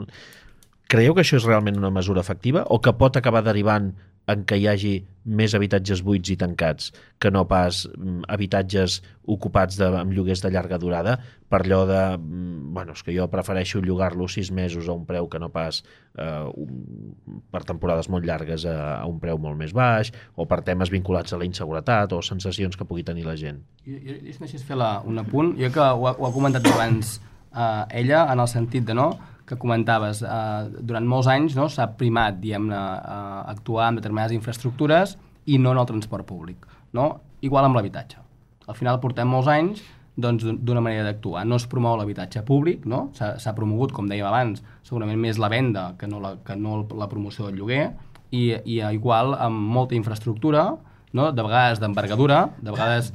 creieu 0.89 1.13
que 1.15 1.21
això 1.23 1.37
és 1.37 1.47
realment 1.47 1.77
una 1.77 1.93
mesura 1.93 2.23
efectiva 2.25 2.65
o 2.73 2.81
que 2.81 2.95
pot 2.97 3.17
acabar 3.19 3.43
derivant 3.45 3.93
en 4.29 4.43
què 4.45 4.59
hi 4.59 4.65
hagi 4.69 4.91
més 5.39 5.53
habitatges 5.57 6.01
buits 6.05 6.29
i 6.33 6.35
tancats 6.37 6.89
que 7.21 7.31
no 7.33 7.43
pas 7.49 7.81
mm, 7.89 8.27
habitatges 8.29 8.99
ocupats 9.29 9.77
de, 9.79 9.87
amb 9.99 10.13
lloguers 10.13 10.41
de 10.43 10.51
llarga 10.53 10.79
durada 10.81 11.15
per 11.49 11.61
allò 11.63 11.79
de, 11.89 12.01
mm, 12.17 12.73
bueno, 12.75 12.93
és 12.97 13.05
que 13.05 13.15
jo 13.15 13.27
prefereixo 13.31 13.81
llogar-lo 13.85 14.27
sis 14.29 14.51
mesos 14.53 14.89
a 14.89 14.97
un 14.97 15.05
preu 15.09 15.29
que 15.29 15.41
no 15.41 15.49
pas 15.53 15.81
eh, 15.81 16.45
un, 16.49 17.15
per 17.53 17.63
temporades 17.69 18.09
molt 18.09 18.25
llargues 18.25 18.65
a, 18.69 18.75
a 18.99 19.07
un 19.09 19.17
preu 19.21 19.41
molt 19.41 19.57
més 19.57 19.73
baix 19.73 20.13
o 20.35 20.45
per 20.49 20.61
temes 20.67 20.93
vinculats 20.93 21.33
a 21.33 21.41
la 21.41 21.49
inseguretat 21.49 22.13
o 22.13 22.21
sensacions 22.25 22.77
que 22.77 22.85
pugui 22.89 23.05
tenir 23.05 23.25
la 23.25 23.37
gent. 23.39 23.63
Jo, 23.85 23.97
jo, 24.05 24.53
fer 24.65 24.77
la, 24.77 24.99
un 25.05 25.21
apunt, 25.21 25.55
jo 25.57 25.73
que 25.73 25.81
ho 25.81 26.05
ha, 26.09 26.13
ho 26.17 26.29
ha 26.29 26.33
comentat 26.33 26.65
abans 26.69 27.17
eh, 27.53 28.01
ella 28.03 28.27
en 28.31 28.41
el 28.41 28.49
sentit 28.49 28.85
de 28.85 28.97
no, 28.97 29.11
que 29.50 29.58
comentaves, 29.58 30.22
eh, 30.22 30.70
durant 30.80 31.08
molts 31.10 31.28
anys 31.32 31.56
no, 31.58 31.66
s'ha 31.74 31.89
primat 31.97 32.38
diguem-ne 32.41 32.78
eh, 32.78 33.39
actuar 33.56 33.89
en 33.89 33.97
determinades 33.97 34.36
infraestructures 34.38 35.16
i 35.50 35.58
no 35.58 35.74
en 35.74 35.82
el 35.82 35.88
transport 35.89 36.28
públic. 36.30 36.68
No? 36.93 37.16
Igual 37.41 37.66
amb 37.66 37.80
l'habitatge. 37.80 38.22
Al 38.70 38.78
final 38.78 39.00
portem 39.02 39.30
molts 39.30 39.50
anys 39.50 39.82
doncs, 40.20 40.43
d'una 40.43 40.84
manera 40.84 41.08
d'actuar. 41.08 41.45
No 41.47 41.58
es 41.58 41.66
promou 41.72 41.97
l'habitatge 41.97 42.43
públic, 42.45 42.86
no? 42.86 43.08
s'ha 43.16 43.56
promogut, 43.58 43.93
com 43.95 44.10
dèiem 44.10 44.28
abans, 44.28 44.62
segurament 44.86 45.18
més 45.22 45.39
la 45.41 45.50
venda 45.50 45.93
que 45.97 46.10
no 46.12 46.20
la, 46.22 46.36
que 46.45 46.58
no 46.60 46.84
la 47.00 47.08
promoció 47.10 47.47
del 47.47 47.58
lloguer, 47.58 47.86
i, 48.30 48.52
i 48.54 48.82
igual 48.93 49.34
amb 49.39 49.72
molta 49.74 49.97
infraestructura, 49.97 50.68
no? 51.14 51.32
de 51.32 51.45
vegades 51.45 51.80
d'envergadura, 51.82 52.50
de 52.60 52.74
vegades 52.76 53.14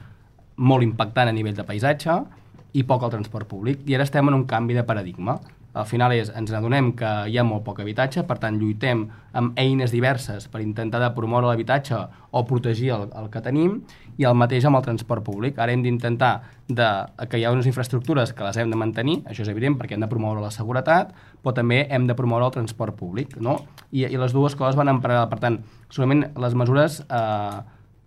molt 0.56 0.86
impactant 0.86 1.30
a 1.30 1.36
nivell 1.36 1.54
de 1.54 1.66
paisatge, 1.68 2.22
i 2.74 2.82
poc 2.82 3.04
al 3.04 3.12
transport 3.12 3.46
públic. 3.46 3.84
I 3.86 3.94
ara 3.98 4.06
estem 4.08 4.26
en 4.26 4.34
un 4.40 4.48
canvi 4.50 4.74
de 4.74 4.82
paradigma 4.86 5.36
al 5.74 5.86
final 5.90 6.14
és, 6.14 6.30
ens 6.38 6.52
adonem 6.54 6.92
que 6.94 7.10
hi 7.28 7.38
ha 7.38 7.44
molt 7.46 7.64
poc 7.66 7.80
habitatge, 7.82 8.22
per 8.28 8.38
tant 8.42 8.56
lluitem 8.60 9.04
amb 9.34 9.58
eines 9.58 9.90
diverses 9.90 10.46
per 10.48 10.62
intentar 10.62 11.00
de 11.02 11.10
promoure 11.16 11.50
l'habitatge 11.50 11.98
o 12.30 12.44
protegir 12.46 12.92
el, 12.94 13.08
el 13.18 13.28
que 13.30 13.42
tenim, 13.42 13.80
i 14.16 14.26
el 14.28 14.36
mateix 14.38 14.64
amb 14.68 14.78
el 14.78 14.84
transport 14.86 15.24
públic. 15.26 15.58
Ara 15.58 15.74
hem 15.74 15.82
d'intentar 15.82 16.32
que 16.70 17.38
hi 17.40 17.44
ha 17.44 17.52
unes 17.52 17.66
infraestructures 17.66 18.32
que 18.32 18.46
les 18.46 18.58
hem 18.62 18.70
de 18.70 18.78
mantenir, 18.78 19.18
això 19.26 19.42
és 19.42 19.50
evident 19.50 19.74
perquè 19.80 19.98
hem 19.98 20.04
de 20.04 20.10
promoure 20.10 20.42
la 20.42 20.52
seguretat, 20.54 21.10
però 21.42 21.54
també 21.56 21.84
hem 21.90 22.06
de 22.06 22.16
promoure 22.16 22.46
el 22.46 22.54
transport 22.54 22.96
públic, 22.98 23.36
no? 23.42 23.58
I, 23.90 24.06
i 24.06 24.16
les 24.20 24.32
dues 24.32 24.54
coses 24.54 24.78
van 24.78 24.92
en 24.92 25.02
paral·lel. 25.02 25.26
Per 25.32 25.40
tant, 25.42 25.58
solament 25.92 26.28
les 26.40 26.54
mesures 26.54 27.02
eh, 27.04 27.62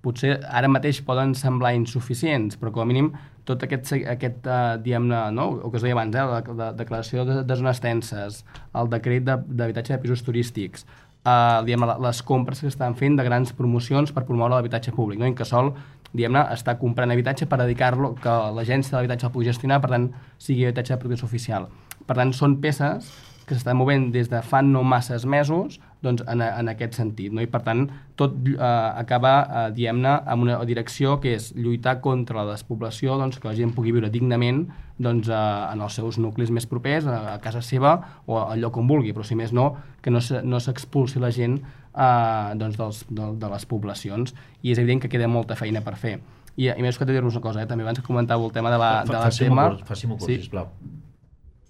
potser 0.05 0.37
ara 0.47 0.71
mateix 0.71 1.03
poden 1.05 1.35
semblar 1.35 1.75
insuficients, 1.75 2.55
però 2.55 2.71
com 2.71 2.85
a 2.85 2.89
mínim 2.89 3.11
tot 3.47 3.63
aquest, 3.63 3.93
aquest 4.11 4.47
uh, 4.47 4.75
diguem-ne, 4.83 5.19
no? 5.35 5.49
el 5.61 5.71
que 5.71 5.79
us 5.79 5.85
deia 5.85 5.95
abans, 5.95 6.15
eh? 6.15 6.25
la, 6.27 6.39
la 6.59 6.71
declaració 6.75 7.23
de, 7.27 7.41
de 7.47 7.59
zones 7.59 7.79
tenses, 7.83 8.41
el 8.75 8.89
decret 8.91 9.23
d'habitatge 9.27 9.93
de, 9.93 9.97
de 9.97 10.01
pisos 10.03 10.23
turístics, 10.27 10.83
uh, 11.23 11.63
diguem 11.67 11.87
les 12.03 12.23
compres 12.27 12.63
que 12.63 12.71
estan 12.71 12.97
fent 12.99 13.15
de 13.19 13.25
grans 13.27 13.53
promocions 13.55 14.11
per 14.11 14.25
promoure 14.27 14.57
l'habitatge 14.57 14.93
públic. 14.95 15.21
No? 15.21 15.29
Incasol 15.29 15.71
diguem-ne, 16.11 16.43
està 16.55 16.77
comprant 16.81 17.11
habitatge 17.13 17.47
per 17.47 17.61
dedicar-lo, 17.63 18.13
que 18.21 18.35
l'agència 18.57 18.93
de 18.93 18.99
l'habitatge 18.99 19.29
el 19.29 19.33
pugui 19.33 19.49
gestionar, 19.49 19.79
per 19.83 19.91
tant, 19.95 20.11
sigui 20.43 20.67
habitatge 20.67 20.95
de 20.95 21.01
protecció 21.01 21.27
oficial. 21.29 21.71
Per 22.07 22.15
tant, 22.19 22.31
són 22.35 22.59
peces 22.63 23.11
que 23.47 23.55
s'estan 23.55 23.79
movent 23.79 24.09
des 24.11 24.27
de 24.31 24.41
fa 24.43 24.61
no 24.63 24.83
masses 24.83 25.23
mesos 25.23 25.79
doncs, 26.03 26.23
en, 26.29 26.41
en 26.45 26.71
aquest 26.71 26.97
sentit. 26.97 27.33
No? 27.33 27.41
I, 27.43 27.49
per 27.51 27.61
tant, 27.65 27.85
tot 28.19 28.35
eh, 28.51 28.57
acaba, 28.61 29.33
eh, 29.43 29.63
diguem-ne, 29.77 30.13
amb 30.29 30.45
una 30.45 30.57
direcció 30.67 31.17
que 31.23 31.35
és 31.37 31.49
lluitar 31.57 31.97
contra 32.03 32.41
la 32.41 32.53
despoblació, 32.53 33.17
doncs, 33.21 33.39
que 33.41 33.49
la 33.49 33.55
gent 33.57 33.73
pugui 33.75 33.95
viure 33.95 34.11
dignament 34.13 34.65
doncs, 34.97 35.29
eh, 35.29 35.41
en 35.73 35.83
els 35.83 35.97
seus 35.99 36.19
nuclis 36.21 36.53
més 36.53 36.69
propers, 36.69 37.07
a, 37.09 37.19
a 37.35 37.37
casa 37.43 37.63
seva 37.65 37.97
o 38.25 38.39
al 38.43 38.61
lloc 38.63 38.77
on 38.81 38.89
vulgui, 38.89 39.13
però 39.15 39.25
si 39.27 39.37
més 39.39 39.53
no, 39.55 39.71
que 40.01 40.13
no 40.13 40.61
s'expulsi 40.63 41.21
la 41.23 41.33
gent 41.33 41.59
eh, 41.59 42.55
doncs, 42.59 42.77
dels, 42.79 43.03
de, 43.09 43.31
de 43.41 43.53
les 43.53 43.69
poblacions. 43.69 44.35
I 44.63 44.73
és 44.73 44.81
evident 44.81 45.05
que 45.05 45.11
queda 45.13 45.29
molta 45.31 45.57
feina 45.59 45.83
per 45.85 45.97
fer. 45.97 46.17
I, 46.57 46.71
i 46.73 46.81
més 46.81 46.97
que 46.97 47.05
dir-vos 47.05 47.35
una 47.37 47.43
cosa, 47.43 47.61
eh? 47.61 47.69
també 47.69 47.85
abans 47.85 47.99
que 48.01 48.07
comentàveu 48.07 48.49
el 48.49 48.55
tema 48.55 48.73
de 48.73 48.79
la, 48.81 48.93
de 49.05 49.13
la 49.13 49.27
tema... 49.29 49.69
Faci-m'ho 49.85 50.17
curt, 50.17 50.31
sí. 50.31 50.39
sisplau. 50.41 50.71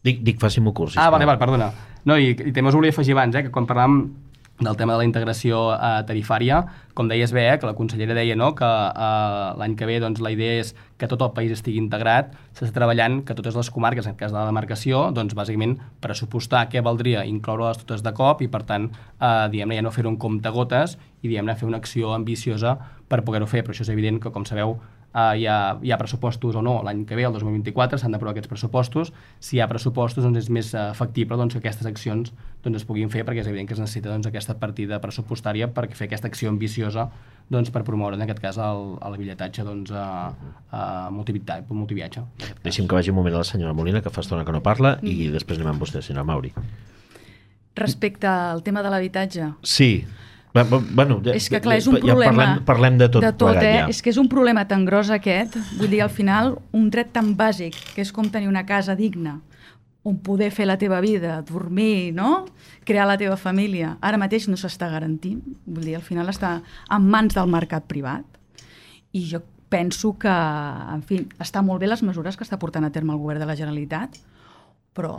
Dic, 0.08 0.24
dic 0.24 0.40
faci-m'ho 0.42 0.74
curs, 0.74 0.96
sisplau. 0.96 1.10
Ah, 1.10 1.14
vale, 1.14 1.28
vale, 1.28 1.42
perdona. 1.42 1.72
No, 2.08 2.16
i, 2.16 2.32
i 2.32 2.56
també 2.56 2.72
us 2.72 2.80
volia 2.80 2.96
afegir 2.96 3.18
abans, 3.18 3.36
eh, 3.36 3.44
que 3.48 3.54
quan 3.54 3.68
parlàvem 3.68 4.02
del 4.60 4.76
tema 4.76 4.94
de 4.94 5.04
la 5.04 5.06
integració 5.06 5.60
eh, 5.76 6.02
tarifària, 6.08 6.64
com 6.98 7.10
deies 7.10 7.34
bé, 7.36 7.44
eh, 7.52 7.58
que 7.62 7.68
la 7.70 7.76
consellera 7.78 8.16
deia 8.18 8.36
no, 8.40 8.54
que 8.58 8.66
eh, 8.66 9.52
l'any 9.60 9.76
que 9.78 9.86
ve 9.86 10.00
doncs, 10.02 10.22
la 10.24 10.32
idea 10.34 10.58
és 10.64 10.74
que 10.98 11.10
tot 11.12 11.22
el 11.22 11.34
país 11.36 11.54
estigui 11.54 11.78
integrat, 11.82 12.34
s'està 12.58 12.74
treballant 12.80 13.20
que 13.28 13.38
totes 13.38 13.58
les 13.60 13.70
comarques, 13.74 14.08
en 14.10 14.18
cas 14.18 14.34
de 14.34 14.40
la 14.40 14.48
demarcació, 14.50 15.08
doncs, 15.14 15.38
bàsicament 15.38 15.78
pressupostar 16.02 16.66
què 16.72 16.82
valdria 16.82 17.26
incloure-les 17.30 17.84
totes 17.84 18.02
de 18.06 18.14
cop 18.18 18.42
i, 18.42 18.50
per 18.50 18.64
tant, 18.66 18.90
eh, 19.20 19.34
diguem 19.54 19.78
ja 19.78 19.86
no 19.86 19.94
fer-ho 19.94 20.16
en 20.16 20.18
compte 20.22 20.54
gotes 20.56 20.98
i 21.22 21.30
diguem 21.30 21.54
fer 21.54 21.70
una 21.70 21.78
acció 21.78 22.16
ambiciosa 22.18 22.78
per 23.08 23.22
poder-ho 23.28 23.46
fer, 23.46 23.62
però 23.62 23.76
això 23.76 23.86
és 23.86 23.94
evident 23.94 24.18
que, 24.24 24.34
com 24.34 24.46
sabeu, 24.46 24.80
uh, 25.18 25.34
hi, 25.36 25.48
ha, 25.50 25.78
hi 25.82 25.92
ha 25.92 25.98
pressupostos 26.00 26.56
o 26.56 26.62
no 26.64 26.78
l'any 26.86 27.04
que 27.08 27.18
ve, 27.18 27.26
el 27.28 27.34
2024, 27.34 28.00
s'han 28.02 28.14
d'aprovar 28.14 28.36
aquests 28.36 28.52
pressupostos. 28.52 29.12
Si 29.44 29.58
hi 29.58 29.64
ha 29.64 29.70
pressupostos, 29.72 30.24
doncs 30.26 30.44
és 30.44 30.52
més 30.54 30.74
uh, 30.76 30.92
factible 30.98 31.40
doncs, 31.40 31.56
que 31.56 31.64
aquestes 31.64 31.90
accions 31.90 32.34
doncs, 32.64 32.82
es 32.82 32.86
puguin 32.88 33.10
fer, 33.14 33.26
perquè 33.28 33.42
és 33.44 33.50
evident 33.50 33.70
que 33.70 33.78
es 33.78 33.82
necessita 33.82 34.12
doncs, 34.14 34.30
aquesta 34.30 34.58
partida 34.62 35.02
pressupostària 35.04 35.70
per 35.74 35.88
fer 35.94 36.10
aquesta 36.10 36.30
acció 36.30 36.52
ambiciosa 36.54 37.08
doncs, 37.50 37.72
per 37.74 37.84
promoure, 37.88 38.18
en 38.20 38.26
aquest 38.26 38.42
cas, 38.44 38.60
el, 38.62 38.98
el 39.08 39.18
bitlletatge 39.22 39.66
doncs, 39.66 39.94
a, 39.96 40.34
a 40.72 40.84
multiviatge. 41.16 41.64
multiviatge 41.72 42.26
Deixi'm 42.66 42.90
que 42.90 43.00
vagi 43.00 43.14
un 43.14 43.22
moment 43.22 43.38
a 43.38 43.42
la 43.46 43.48
senyora 43.48 43.74
Molina, 43.74 44.04
que 44.04 44.12
fa 44.14 44.22
estona 44.26 44.46
que 44.46 44.54
no 44.56 44.62
parla, 44.66 44.98
mm. 45.02 45.08
i 45.08 45.32
després 45.34 45.62
anem 45.62 45.74
amb 45.76 45.86
vostè, 45.86 46.04
senyora 46.04 46.28
Mauri. 46.28 46.54
Respecte 47.78 48.28
al 48.28 48.64
tema 48.66 48.82
de 48.82 48.90
l'habitatge. 48.90 49.52
Sí, 49.62 50.02
Bueno, 50.66 51.20
ja, 51.26 51.36
és 51.38 51.50
que 51.52 51.62
clar, 51.62 51.78
és 51.82 51.88
un 51.90 52.00
ja 52.00 52.04
problema 52.06 52.34
parlem, 52.34 52.64
parlem 52.66 52.98
de 53.02 53.10
tot, 53.10 53.26
de 53.26 53.34
tot 53.34 53.52
plegat, 53.52 53.68
eh? 53.68 53.76
ja. 53.82 53.90
és 53.94 54.02
que 54.02 54.10
és 54.14 54.18
un 54.22 54.30
problema 54.32 54.66
tan 54.70 54.86
gros 54.88 55.12
aquest 55.14 55.58
vull 55.78 55.92
dir, 55.92 56.02
al 56.06 56.14
final, 56.14 56.56
un 56.74 56.90
dret 56.94 57.14
tan 57.14 57.36
bàsic 57.38 57.78
que 57.94 58.02
és 58.06 58.14
com 58.16 58.30
tenir 58.34 58.50
una 58.50 58.66
casa 58.66 58.96
digna 58.98 59.40
on 60.08 60.22
poder 60.24 60.52
fer 60.56 60.68
la 60.70 60.78
teva 60.80 61.02
vida, 61.04 61.42
dormir, 61.44 62.14
no? 62.16 62.46
crear 62.88 63.08
la 63.10 63.18
teva 63.20 63.36
família, 63.36 63.98
ara 64.00 64.20
mateix 64.20 64.48
no 64.48 64.56
s'està 64.56 64.88
garantint. 64.88 65.42
Vull 65.66 65.84
dir, 65.84 65.98
al 65.98 66.06
final 66.06 66.32
està 66.32 66.62
en 66.96 67.10
mans 67.12 67.36
del 67.36 67.52
mercat 67.52 67.84
privat. 67.92 68.24
I 69.12 69.26
jo 69.28 69.42
penso 69.68 70.14
que, 70.20 70.32
en 70.32 71.04
fi, 71.04 71.26
està 71.44 71.60
molt 71.66 71.84
bé 71.84 71.92
les 71.92 72.04
mesures 72.08 72.40
que 72.40 72.48
està 72.48 72.60
portant 72.62 72.88
a 72.88 72.94
terme 72.96 73.12
el 73.12 73.20
govern 73.20 73.44
de 73.44 73.50
la 73.50 73.58
Generalitat, 73.60 74.16
però 74.96 75.14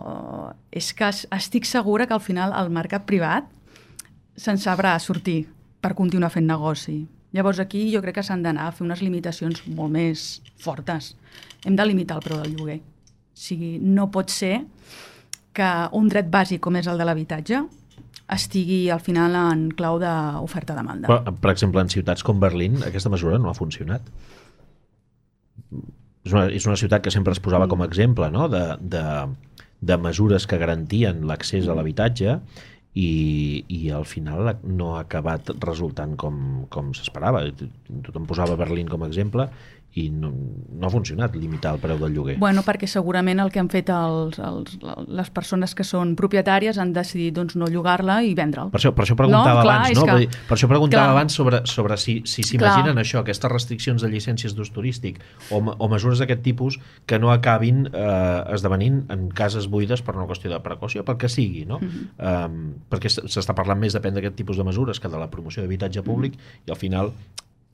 és 0.75 0.89
que 0.97 1.11
estic 1.37 1.69
segura 1.69 2.09
que 2.09 2.17
al 2.17 2.25
final 2.25 2.57
el 2.57 2.73
mercat 2.73 3.05
privat 3.07 3.47
se'n 4.39 4.61
sabrà 4.63 4.95
sortir 5.03 5.43
per 5.83 5.95
continuar 5.99 6.31
fent 6.35 6.47
negoci. 6.47 7.01
Llavors 7.35 7.61
aquí 7.61 7.89
jo 7.93 8.01
crec 8.05 8.21
que 8.21 8.25
s'han 8.25 8.43
d'anar 8.47 8.69
a 8.69 8.75
fer 8.75 8.87
unes 8.87 9.03
limitacions 9.05 9.65
molt 9.67 9.93
més 9.93 10.29
fortes. 10.63 11.13
Hem 11.67 11.77
de 11.77 11.85
limitar 11.85 12.17
el 12.19 12.25
preu 12.25 12.41
del 12.41 12.55
lloguer. 12.57 12.79
O 12.79 13.39
sigui, 13.39 13.77
no 13.83 14.09
pot 14.15 14.33
ser 14.33 14.63
que 15.55 15.69
un 15.99 16.09
dret 16.09 16.31
bàsic 16.31 16.63
com 16.65 16.79
és 16.79 16.89
el 16.89 16.99
de 16.99 17.07
l'habitatge 17.07 17.61
estigui 18.29 18.89
al 18.93 19.01
final 19.01 19.35
en 19.41 19.69
clau 19.77 19.99
d'oferta-demanda. 20.01 21.09
Per 21.29 21.51
exemple, 21.51 21.81
en 21.81 21.93
ciutats 21.93 22.25
com 22.25 22.41
Berlín 22.41 22.83
aquesta 22.85 23.13
mesura 23.13 23.39
no 23.41 23.51
ha 23.51 23.57
funcionat. 23.57 24.05
És 26.29 26.35
una, 26.35 26.47
és 26.53 26.67
una 26.69 26.77
ciutat 26.77 27.05
que 27.05 27.13
sempre 27.13 27.33
es 27.33 27.41
posava 27.41 27.69
com 27.69 27.83
a 27.83 27.89
exemple 27.89 28.29
no? 28.31 28.49
de, 28.53 28.65
de, 28.81 29.05
de 29.81 29.97
mesures 30.05 30.47
que 30.47 30.61
garantien 30.61 31.25
l'accés 31.29 31.69
a 31.69 31.77
l'habitatge 31.77 32.37
i, 32.99 33.65
i 33.71 33.81
al 33.95 34.07
final 34.09 34.49
no 34.67 34.93
ha 34.97 35.03
acabat 35.05 35.53
resultant 35.63 36.17
com, 36.19 36.39
com 36.73 36.91
s'esperava. 36.97 37.45
Tothom 38.07 38.27
posava 38.31 38.59
Berlín 38.59 38.91
com 38.91 39.05
a 39.05 39.11
exemple 39.11 39.49
i 39.97 40.09
no, 40.13 40.31
no 40.31 40.87
ha 40.87 40.91
funcionat 40.93 41.35
limitar 41.37 41.73
el 41.75 41.81
preu 41.83 41.99
del 42.01 42.13
lloguer. 42.15 42.37
Bueno, 42.39 42.63
perquè 42.67 42.87
segurament 42.91 43.41
el 43.43 43.51
que 43.53 43.61
han 43.63 43.71
fet 43.73 43.89
els, 43.93 44.39
els, 44.39 44.77
les 45.09 45.31
persones 45.35 45.75
que 45.75 45.87
són 45.87 46.13
propietàries 46.19 46.79
han 46.79 46.93
decidit 46.97 47.35
doncs, 47.39 47.57
no 47.59 47.71
llogar-la 47.73 48.21
i 48.27 48.35
vendre'l. 48.37 48.71
Per 48.75 48.81
això, 48.81 48.93
per 48.95 49.07
això 49.07 49.17
preguntava 49.19 49.63
no, 49.63 49.65
clar, 49.65 49.79
abans, 49.81 49.99
no? 49.99 50.07
Que... 50.07 50.45
Per 50.51 50.59
això 50.59 50.69
preguntava 50.71 51.07
clar. 51.07 51.17
abans 51.17 51.39
sobre, 51.41 51.63
sobre 51.71 51.99
si 52.01 52.19
s'imaginen 52.29 53.01
si 53.01 53.05
això, 53.07 53.25
aquestes 53.25 53.53
restriccions 53.53 54.05
de 54.05 54.13
llicències 54.13 54.55
d'ús 54.55 54.71
turístic 54.77 55.23
o, 55.51 55.63
o 55.65 55.91
mesures 55.91 56.23
d'aquest 56.23 56.45
tipus 56.45 56.79
que 57.09 57.19
no 57.19 57.33
acabin 57.33 57.87
eh, 57.89 58.55
esdevenint 58.55 59.03
en 59.15 59.29
cases 59.35 59.71
buides 59.73 60.05
per 60.05 60.19
una 60.19 60.29
qüestió 60.29 60.53
de 60.53 60.61
precaució, 60.65 61.05
pel 61.09 61.19
que 61.19 61.33
sigui, 61.33 61.65
no? 61.67 61.81
Mm 61.81 61.89
-hmm. 61.89 62.47
um, 62.47 62.73
perquè 62.91 63.09
s'està 63.09 63.55
parlant 63.57 63.81
més 63.81 63.97
depèn 63.97 64.15
d'aquest 64.15 64.37
tipus 64.37 64.57
de 64.57 64.65
mesures 64.65 65.01
que 65.01 65.09
de 65.09 65.19
la 65.19 65.31
promoció 65.31 65.63
d'habitatge 65.63 66.03
públic 66.03 66.37
mm 66.37 66.39
-hmm. 66.39 66.69
i 66.69 66.71
al 66.71 66.77
final 66.77 67.13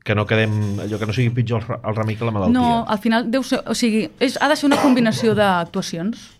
que 0.05 0.14
no 0.14 0.26
quedem, 0.28 0.78
allò 0.84 1.00
que 1.00 1.09
no 1.09 1.16
sigui 1.16 1.32
pitjor 1.32 1.64
el, 1.80 1.96
remei 1.96 2.18
que 2.20 2.26
la 2.28 2.32
malaltia. 2.34 2.55
No, 2.55 2.84
al 2.84 3.00
final 3.00 3.30
deu 3.32 3.42
ser, 3.42 3.62
o 3.64 3.74
sigui, 3.74 4.05
és, 4.20 4.36
ha 4.36 4.50
de 4.52 4.57
ser 4.61 4.68
una 4.68 4.80
combinació 4.82 5.32
d'actuacions 5.34 6.30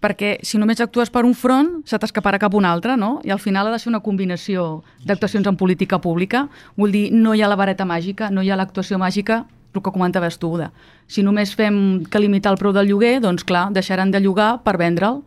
perquè 0.00 0.38
si 0.48 0.56
només 0.56 0.80
actues 0.80 1.12
per 1.12 1.26
un 1.28 1.34
front 1.36 1.82
se 1.84 1.98
t'escaparà 2.00 2.40
cap 2.40 2.54
un 2.56 2.64
altre, 2.64 2.96
no? 2.96 3.18
I 3.20 3.34
al 3.34 3.38
final 3.38 3.68
ha 3.68 3.74
de 3.74 3.78
ser 3.78 3.90
una 3.92 4.00
combinació 4.00 4.82
d'actuacions 5.04 5.46
en 5.46 5.58
política 5.60 6.00
pública. 6.00 6.46
Vull 6.80 6.96
dir, 6.96 7.10
no 7.12 7.34
hi 7.36 7.44
ha 7.44 7.50
la 7.52 7.58
vareta 7.60 7.84
màgica, 7.84 8.30
no 8.32 8.40
hi 8.40 8.48
ha 8.48 8.56
l'actuació 8.56 8.96
màgica, 8.98 9.44
el 9.74 9.82
que 9.82 9.92
comentaves 9.92 10.40
tu. 10.40 10.54
De, 10.56 10.70
si 11.06 11.22
només 11.22 11.52
fem 11.54 12.06
que 12.10 12.22
limitar 12.22 12.54
el 12.54 12.58
preu 12.58 12.72
del 12.72 12.88
lloguer, 12.88 13.18
doncs 13.20 13.44
clar, 13.44 13.68
deixaran 13.76 14.10
de 14.10 14.24
llogar 14.24 14.62
per 14.64 14.78
vendre'l. 14.80 15.20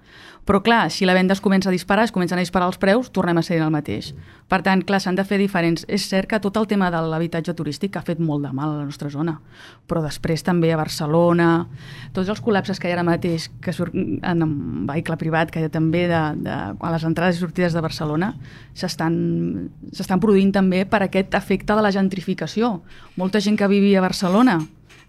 Però 0.44 0.60
clar, 0.60 0.92
si 0.92 1.06
la 1.08 1.14
venda 1.16 1.32
es 1.34 1.42
comença 1.42 1.70
a 1.70 1.72
disparar, 1.72 2.04
es 2.04 2.12
comencen 2.12 2.38
a 2.38 2.44
disparar 2.44 2.68
els 2.68 2.80
preus, 2.80 3.10
tornem 3.16 3.38
a 3.40 3.44
ser 3.46 3.62
el 3.64 3.72
mateix. 3.72 4.12
Per 4.52 4.60
tant, 4.66 4.82
clar, 4.84 5.00
s'han 5.00 5.16
de 5.16 5.24
fer 5.24 5.38
diferents. 5.40 5.86
És 5.88 6.04
cert 6.12 6.28
que 6.28 6.40
tot 6.44 6.58
el 6.60 6.68
tema 6.68 6.90
de 6.92 7.00
l'habitatge 7.00 7.56
turístic 7.56 7.96
ha 7.96 8.04
fet 8.04 8.20
molt 8.20 8.44
de 8.44 8.52
mal 8.52 8.74
a 8.74 8.82
la 8.82 8.90
nostra 8.90 9.08
zona, 9.14 9.38
però 9.88 10.04
després 10.04 10.44
també 10.44 10.74
a 10.74 10.80
Barcelona, 10.80 11.48
tots 12.12 12.28
els 12.30 12.44
col·lapses 12.44 12.80
que 12.80 12.92
hi 12.92 12.92
ha 12.92 13.00
ara 13.00 13.08
mateix 13.08 13.48
que 13.64 13.72
surt 13.72 13.96
en 13.96 14.46
vehicle 14.90 15.18
privat, 15.22 15.52
que 15.52 15.64
hi 15.64 15.70
ha 15.70 15.72
també 15.72 16.06
de, 16.12 16.22
de, 16.44 16.60
a 16.76 16.94
les 16.98 17.08
entrades 17.08 17.40
i 17.40 17.46
sortides 17.46 17.74
de 17.74 17.88
Barcelona, 17.88 18.34
s'estan 18.76 20.20
produint 20.20 20.52
també 20.52 20.84
per 20.86 21.06
aquest 21.06 21.40
efecte 21.40 21.72
de 21.72 21.88
la 21.88 21.96
gentrificació. 21.96 22.82
Molta 23.16 23.40
gent 23.40 23.56
que 23.56 23.72
vivia 23.72 24.04
a 24.04 24.08
Barcelona 24.10 24.60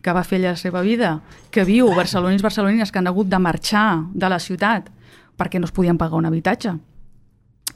que 0.04 0.12
va 0.12 0.22
fer 0.22 0.38
la 0.38 0.52
seva 0.54 0.82
vida, 0.84 1.16
que 1.50 1.64
viu 1.64 1.88
barcelonins 1.96 2.42
barcelonines 2.44 2.92
que 2.92 3.00
han 3.00 3.08
hagut 3.08 3.26
de 3.32 3.40
marxar 3.40 4.04
de 4.12 4.28
la 4.28 4.38
ciutat 4.38 4.92
perquè 5.38 5.60
no 5.60 5.68
es 5.68 5.74
podien 5.74 5.98
pagar 5.98 6.18
un 6.18 6.26
habitatge 6.26 6.74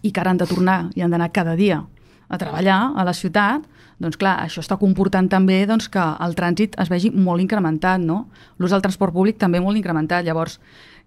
i 0.02 0.12
que 0.12 0.20
ara 0.20 0.30
han 0.30 0.38
de 0.38 0.46
tornar 0.46 0.90
i 0.94 1.02
han 1.02 1.10
d'anar 1.10 1.32
cada 1.34 1.56
dia 1.58 1.82
a 2.28 2.38
treballar 2.38 2.92
a 2.94 3.04
la 3.08 3.14
ciutat, 3.16 3.64
doncs 3.98 4.18
clar, 4.20 4.36
això 4.44 4.60
està 4.62 4.76
comportant 4.78 5.30
també 5.32 5.62
doncs, 5.66 5.88
que 5.88 6.02
el 6.24 6.36
trànsit 6.36 6.76
es 6.78 6.90
vegi 6.92 7.10
molt 7.10 7.42
incrementat, 7.42 8.02
no? 8.04 8.26
L'ús 8.58 8.74
del 8.74 8.84
transport 8.84 9.16
públic 9.16 9.38
també 9.40 9.62
molt 9.64 9.80
incrementat. 9.80 10.26
Llavors, 10.26 10.58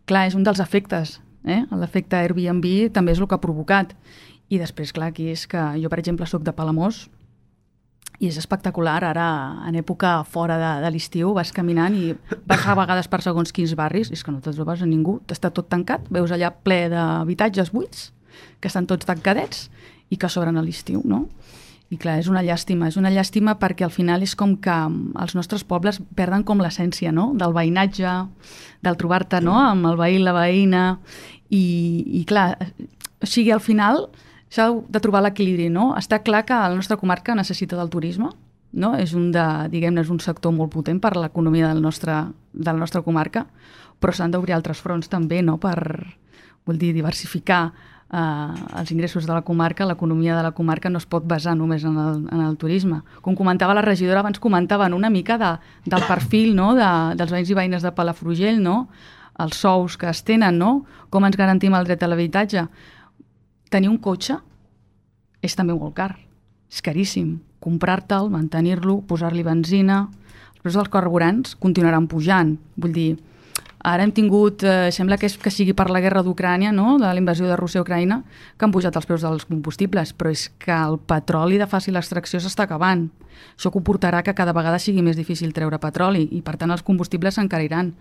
clar, 0.09 0.25
és 0.27 0.35
un 0.35 0.43
dels 0.43 0.59
efectes. 0.59 1.19
Eh? 1.45 1.61
L'efecte 1.77 2.17
Airbnb 2.17 2.65
també 2.93 3.13
és 3.13 3.21
el 3.21 3.29
que 3.29 3.37
ha 3.37 3.43
provocat. 3.43 3.93
I 4.49 4.59
després, 4.59 4.91
clar, 4.91 5.11
aquí 5.13 5.29
és 5.31 5.45
que 5.47 5.61
jo, 5.79 5.89
per 5.93 6.01
exemple, 6.01 6.25
sóc 6.27 6.43
de 6.43 6.53
Palamós 6.57 7.05
i 8.21 8.29
és 8.29 8.37
espectacular. 8.37 8.99
Ara, 9.09 9.27
en 9.67 9.77
època 9.79 10.19
fora 10.29 10.59
de, 10.61 10.71
de 10.85 10.91
l'estiu, 10.93 11.33
vas 11.33 11.51
caminant 11.55 11.95
i 11.97 12.13
vas 12.47 12.65
a 12.69 12.77
vegades 12.77 13.09
per 13.09 13.21
segons 13.25 13.53
quins 13.55 13.73
barris, 13.77 14.11
és 14.13 14.21
que 14.23 14.33
no 14.33 14.43
te 14.45 14.53
trobes 14.53 14.83
a 14.85 14.89
ningú, 14.89 15.17
està 15.33 15.49
tot 15.49 15.69
tancat, 15.71 16.05
veus 16.13 16.31
allà 16.31 16.51
ple 16.53 16.85
d'habitatges 16.93 17.73
buits, 17.73 18.11
que 18.61 18.69
estan 18.69 18.87
tots 18.87 19.09
tancadets 19.09 19.69
i 20.13 20.19
que 20.21 20.29
s'obren 20.29 20.59
a 20.59 20.63
l'estiu, 20.65 21.01
no? 21.03 21.25
I 21.91 21.97
clar, 21.99 22.21
és 22.21 22.29
una 22.31 22.43
llàstima, 22.45 22.87
és 22.87 22.95
una 22.95 23.09
llàstima 23.11 23.57
perquè 23.59 23.83
al 23.83 23.91
final 23.91 24.21
és 24.23 24.37
com 24.39 24.53
que 24.63 24.77
els 25.19 25.33
nostres 25.35 25.65
pobles 25.67 25.99
perden 26.15 26.45
com 26.47 26.61
l'essència, 26.63 27.11
no?, 27.11 27.31
del 27.35 27.51
veïnatge, 27.57 28.13
del 28.85 28.99
trobar-te, 29.01 29.41
no?, 29.43 29.57
amb 29.59 29.89
el 29.89 29.99
veí 29.99 30.21
la 30.21 30.37
veïna, 30.37 30.85
i, 31.49 31.65
i 32.21 32.23
clar, 32.29 32.53
o 33.19 33.27
sigui, 33.27 33.51
al 33.51 33.59
final 33.65 34.05
s'ha 34.51 34.67
de 34.71 34.99
trobar 34.99 35.23
l'equilibri, 35.23 35.69
no? 35.71 35.91
Està 35.97 36.19
clar 36.25 36.43
que 36.47 36.55
la 36.55 36.75
nostra 36.75 36.99
comarca 36.99 37.35
necessita 37.37 37.77
del 37.79 37.91
turisme, 37.91 38.31
no? 38.71 38.93
És 38.99 39.15
un 39.15 39.31
de, 39.31 39.45
diguem-ne, 39.71 40.03
és 40.03 40.11
un 40.11 40.19
sector 40.23 40.51
molt 40.55 40.73
potent 40.73 40.99
per 41.03 41.13
a 41.15 41.21
l'economia 41.25 41.71
del 41.71 41.81
nostre, 41.83 42.17
de 42.51 42.71
la 42.71 42.79
nostra 42.79 43.01
comarca, 43.05 43.45
però 44.01 44.13
s'han 44.15 44.33
d'obrir 44.33 44.55
altres 44.57 44.83
fronts 44.83 45.11
també, 45.11 45.41
no?, 45.45 45.57
per, 45.61 45.77
vull 46.67 46.79
dir, 46.81 46.91
diversificar 46.95 47.61
eh, 48.11 48.79
els 48.81 48.91
ingressos 48.91 49.27
de 49.27 49.33
la 49.33 49.43
comarca, 49.47 49.87
l'economia 49.87 50.35
de 50.35 50.43
la 50.43 50.53
comarca 50.57 50.91
no 50.91 50.99
es 50.99 51.07
pot 51.07 51.25
basar 51.27 51.55
només 51.55 51.85
en 51.87 51.97
el, 51.97 52.21
en 52.31 52.43
el 52.43 52.57
turisme. 52.59 53.01
Com 53.23 53.39
comentava 53.39 53.75
la 53.77 53.85
regidora, 53.85 54.19
abans 54.19 54.39
comentaven 54.39 54.93
una 54.97 55.09
mica 55.09 55.39
de, 55.39 55.55
del 55.85 56.07
perfil 56.07 56.55
no? 56.55 56.73
de, 56.75 56.91
dels 57.19 57.31
veïns 57.31 57.51
i 57.51 57.57
veïnes 57.57 57.87
de 57.87 57.95
Palafrugell, 57.95 58.59
no? 58.63 58.87
els 59.39 59.57
sous 59.63 59.95
que 59.97 60.09
es 60.11 60.25
tenen, 60.27 60.59
no? 60.59 60.81
com 61.09 61.23
ens 61.25 61.39
garantim 61.39 61.73
el 61.73 61.87
dret 61.87 62.03
a 62.03 62.09
l'habitatge 62.11 62.67
tenir 63.71 63.89
un 63.89 63.99
cotxe 64.03 64.37
és 65.41 65.55
també 65.57 65.73
molt 65.73 65.95
car. 65.97 66.11
És 66.71 66.83
caríssim. 66.83 67.39
Comprar-te'l, 67.63 68.31
mantenir-lo, 68.33 69.01
posar-li 69.07 69.45
benzina... 69.47 70.07
Els 70.51 70.61
preus 70.61 70.75
dels 70.77 70.91
carburants 70.93 71.55
continuaran 71.57 72.05
pujant. 72.05 72.51
Vull 72.77 72.91
dir, 72.93 73.15
Ara 73.83 74.03
hem 74.03 74.11
tingut, 74.13 74.63
eh, 74.63 74.91
sembla 74.93 75.17
que, 75.17 75.25
és, 75.25 75.37
que 75.41 75.49
sigui 75.49 75.73
per 75.73 75.89
la 75.89 76.01
guerra 76.03 76.21
d'Ucrània, 76.21 76.71
no? 76.71 76.99
de 77.01 77.07
la 77.07 77.17
invasió 77.17 77.47
de 77.49 77.57
Rússia 77.57 77.81
a 77.81 77.85
Ucraïna, 77.85 78.21
que 78.57 78.65
han 78.65 78.71
pujat 78.71 78.95
els 78.95 79.07
preus 79.09 79.25
dels 79.25 79.47
combustibles, 79.49 80.13
però 80.13 80.29
és 80.29 80.49
que 80.61 80.75
el 80.75 80.99
petroli 80.99 81.57
de 81.57 81.67
fàcil 81.69 81.97
extracció 81.97 82.39
s'està 82.39 82.69
acabant. 82.69 83.09
Això 83.55 83.71
comportarà 83.73 84.21
que 84.21 84.35
cada 84.37 84.53
vegada 84.53 84.77
sigui 84.79 85.01
més 85.01 85.17
difícil 85.17 85.53
treure 85.53 85.79
petroli 85.81 86.27
i, 86.31 86.41
per 86.45 86.57
tant, 86.61 86.71
els 86.73 86.83
combustibles 86.85 87.39
s'encariran. 87.39 87.93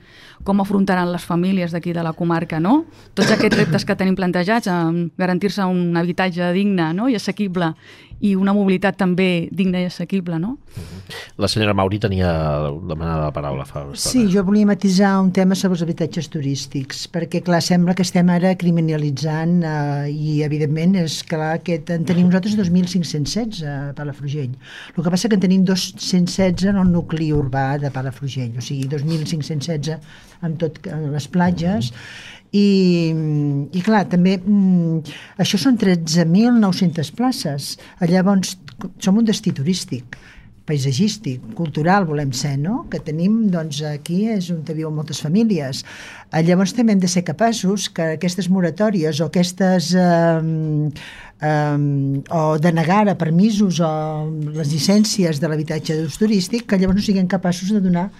Com 0.45 0.61
afrontaran 0.61 1.13
les 1.13 1.25
famílies 1.25 1.73
d'aquí 1.73 1.95
de 1.97 2.05
la 2.05 2.13
comarca, 2.13 2.61
no? 2.61 2.85
Tots 3.15 3.33
aquests 3.37 3.57
reptes 3.57 3.87
que 3.87 3.97
tenim 3.97 4.19
plantejats, 4.19 4.69
garantir-se 5.17 5.65
un 5.65 5.97
habitatge 5.97 6.53
digne 6.53 6.93
no? 6.95 7.09
i 7.09 7.17
assequible 7.17 7.75
i 8.21 8.35
una 8.37 8.53
mobilitat 8.53 8.99
també 9.01 9.49
digna 9.51 9.81
i 9.81 9.87
assequible, 9.89 10.39
no? 10.41 10.57
La 11.41 11.49
senyora 11.49 11.73
Mauri 11.75 11.99
tenia 12.03 12.31
demanada 12.87 13.25
la 13.25 13.33
paraula 13.35 13.65
fa 13.65 13.85
una 13.87 13.97
Sí, 13.99 14.27
jo 14.31 14.45
volia 14.45 14.69
matisar 14.69 15.15
un 15.23 15.31
tema 15.33 15.57
sobre 15.57 15.79
els 15.79 15.85
habitatges 15.87 16.29
turístics, 16.33 17.07
perquè 17.13 17.41
clar, 17.47 17.63
sembla 17.65 17.95
que 17.97 18.05
estem 18.05 18.29
ara 18.33 18.53
criminalitzant 18.61 19.57
eh, 19.65 20.11
i 20.13 20.41
evidentment 20.47 20.99
és 21.01 21.21
clar 21.27 21.55
que 21.65 21.81
en 21.81 22.05
tenim 22.09 22.29
nosaltres 22.29 22.59
2.516 22.61 23.63
a 23.65 23.79
Palafrugell. 23.97 24.53
El 24.97 25.01
que 25.01 25.15
passa 25.15 25.31
que 25.31 25.41
en 25.41 25.47
tenim 25.47 25.65
216 25.69 26.69
en 26.75 26.83
el 26.85 26.93
nucli 26.93 27.33
urbà 27.33 27.79
de 27.81 27.93
Palafrugell, 27.95 28.53
o 28.61 28.65
sigui, 28.65 28.85
2.516 28.93 29.97
amb 30.45 30.61
tot 30.61 30.77
en 30.89 31.11
les 31.15 31.27
platges, 31.29 31.91
i, 32.53 32.67
i 33.71 33.83
clar, 33.87 34.05
també 34.11 34.37
mm, 34.41 35.15
això 35.43 35.61
són 35.61 35.79
13.900 35.79 37.15
places. 37.17 37.77
Llavors, 38.11 38.57
som 38.99 39.21
un 39.21 39.29
destí 39.29 39.55
turístic 39.55 40.19
paisatgístic, 40.71 41.43
cultural 41.59 42.07
volem 42.07 42.33
ser, 42.37 42.57
no? 42.61 42.85
que 42.91 43.01
tenim, 43.03 43.49
doncs 43.53 43.81
aquí 43.87 44.23
és 44.31 44.51
on 44.55 44.63
viuen 44.69 44.95
moltes 44.95 45.21
famílies. 45.25 45.83
Eh, 46.31 46.43
llavors 46.47 46.75
també 46.77 46.95
hem 46.95 47.03
de 47.03 47.11
ser 47.11 47.25
capaços 47.27 47.89
que 47.95 48.13
aquestes 48.17 48.51
moratòries 48.53 49.21
o 49.21 49.31
aquestes 49.31 49.91
eh, 49.99 50.91
eh, 51.51 51.79
o 52.41 52.43
denegar 52.63 53.03
a 53.11 53.17
permisos 53.19 53.81
o 53.83 53.93
les 54.61 54.71
llicències 54.71 55.43
de 55.43 55.51
l'habitatge 55.51 55.99
d'ús 55.99 56.21
turístic 56.21 56.69
que 56.71 56.79
llavors 56.79 57.01
no 57.01 57.07
siguem 57.09 57.31
capaços 57.31 57.73
de 57.75 57.83
donar 57.83 58.11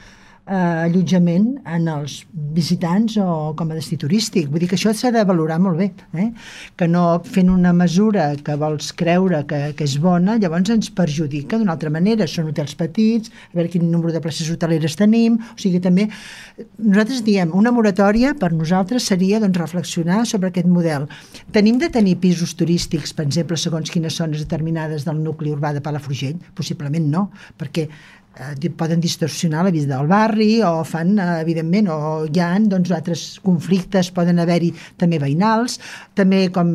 eh, 0.47 0.87
allotjament 0.87 1.47
en 1.69 1.89
els 1.91 2.21
visitants 2.55 3.17
o 3.21 3.53
com 3.59 3.71
a 3.71 3.77
destí 3.79 3.99
turístic. 4.01 4.49
Vull 4.51 4.65
dir 4.65 4.71
que 4.71 4.79
això 4.79 4.93
s'ha 4.97 5.13
de 5.15 5.23
valorar 5.27 5.61
molt 5.63 5.79
bé, 5.81 5.91
eh? 6.15 6.31
que 6.77 6.89
no 6.89 7.05
fent 7.27 7.51
una 7.53 7.73
mesura 7.77 8.31
que 8.45 8.57
vols 8.61 8.93
creure 8.97 9.43
que, 9.51 9.61
que 9.79 9.87
és 9.87 9.97
bona, 10.03 10.39
llavors 10.41 10.73
ens 10.75 10.91
perjudica 10.95 11.59
d'una 11.59 11.75
altra 11.77 11.93
manera. 11.93 12.29
Són 12.31 12.51
hotels 12.51 12.77
petits, 12.79 13.33
a 13.51 13.59
veure 13.59 13.73
quin 13.73 13.87
número 13.91 14.15
de 14.15 14.23
places 14.25 14.51
hoteleres 14.53 14.97
tenim, 14.99 15.39
o 15.41 15.59
sigui, 15.61 15.83
també 15.83 16.09
nosaltres 16.79 17.25
diem, 17.27 17.55
una 17.57 17.73
moratòria 17.75 18.35
per 18.39 18.53
nosaltres 18.55 19.07
seria 19.11 19.41
doncs, 19.43 19.59
reflexionar 19.61 20.25
sobre 20.29 20.51
aquest 20.51 20.69
model. 20.71 21.09
Tenim 21.55 21.79
de 21.81 21.91
tenir 21.93 22.19
pisos 22.23 22.55
turístics, 22.59 23.15
per 23.17 23.27
exemple, 23.29 23.59
segons 23.61 23.91
quines 23.91 24.17
zones 24.17 24.43
determinades 24.43 25.07
del 25.07 25.21
nucli 25.23 25.53
urbà 25.55 25.75
de 25.77 25.83
Palafrugell? 25.85 26.39
Possiblement 26.57 27.07
no, 27.11 27.29
perquè 27.61 27.89
eh, 28.39 28.71
poden 28.77 29.01
distorsionar 29.01 29.65
la 29.65 29.71
vida 29.71 29.97
del 29.97 30.07
barri 30.07 30.63
o 30.63 30.85
fan, 30.85 31.19
eh, 31.19 31.41
evidentment, 31.41 31.89
o 31.89 32.27
hi 32.27 32.41
ha 32.41 32.51
doncs, 32.61 32.91
altres 32.95 33.25
conflictes, 33.45 34.11
poden 34.15 34.39
haver-hi 34.39 34.73
també 35.01 35.19
veïnals, 35.19 35.79
també, 36.15 36.49
com 36.53 36.71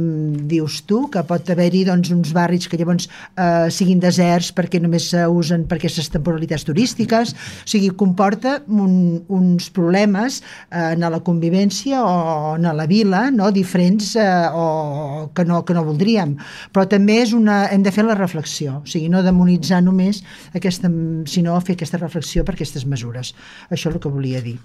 dius 0.49 0.82
tu, 0.88 1.06
que 1.12 1.24
pot 1.28 1.49
haver-hi 1.49 1.86
doncs, 1.88 2.12
uns 2.12 2.34
barris 2.36 2.68
que 2.68 2.78
llavors 2.78 3.08
eh, 3.38 3.68
siguin 3.70 3.99
deserts 4.03 4.51
perquè 4.56 4.82
només 4.82 5.10
s'usen 5.12 5.66
per 5.70 5.80
aquestes 5.80 6.10
temporalitats 6.14 6.66
turístiques, 6.68 7.34
o 7.36 7.70
sigui, 7.70 7.91
comporta 7.95 8.60
un, 8.68 9.22
uns 9.30 9.70
problemes 9.70 10.41
eh, 10.70 10.93
en 10.95 11.06
la 11.06 11.22
convivència 11.26 12.01
o 12.03 12.56
en 12.58 12.70
la 12.76 12.88
vila, 12.89 13.30
no?, 13.32 13.51
diferents 13.56 14.16
eh, 14.20 14.49
o 14.51 15.30
que 15.36 15.45
no, 15.45 15.64
que 15.66 15.76
no 15.78 15.86
voldríem. 15.86 16.36
Però 16.74 16.86
també 16.89 17.22
és 17.24 17.34
una, 17.38 17.66
hem 17.72 17.84
de 17.86 17.93
fer 17.93 18.06
la 18.06 18.18
reflexió, 18.18 18.82
o 18.82 18.89
sigui, 18.89 19.10
no 19.12 19.24
demonitzar 19.26 19.82
només 19.86 20.24
aquesta, 20.56 20.89
sinó 21.30 21.45
fer 21.66 21.76
aquesta 21.78 22.00
reflexió 22.02 22.46
per 22.46 22.56
aquestes 22.56 22.86
mesures. 22.89 23.34
Això 23.70 23.89
és 23.89 23.96
el 23.96 24.02
que 24.04 24.12
volia 24.12 24.41
dir. 24.46 24.58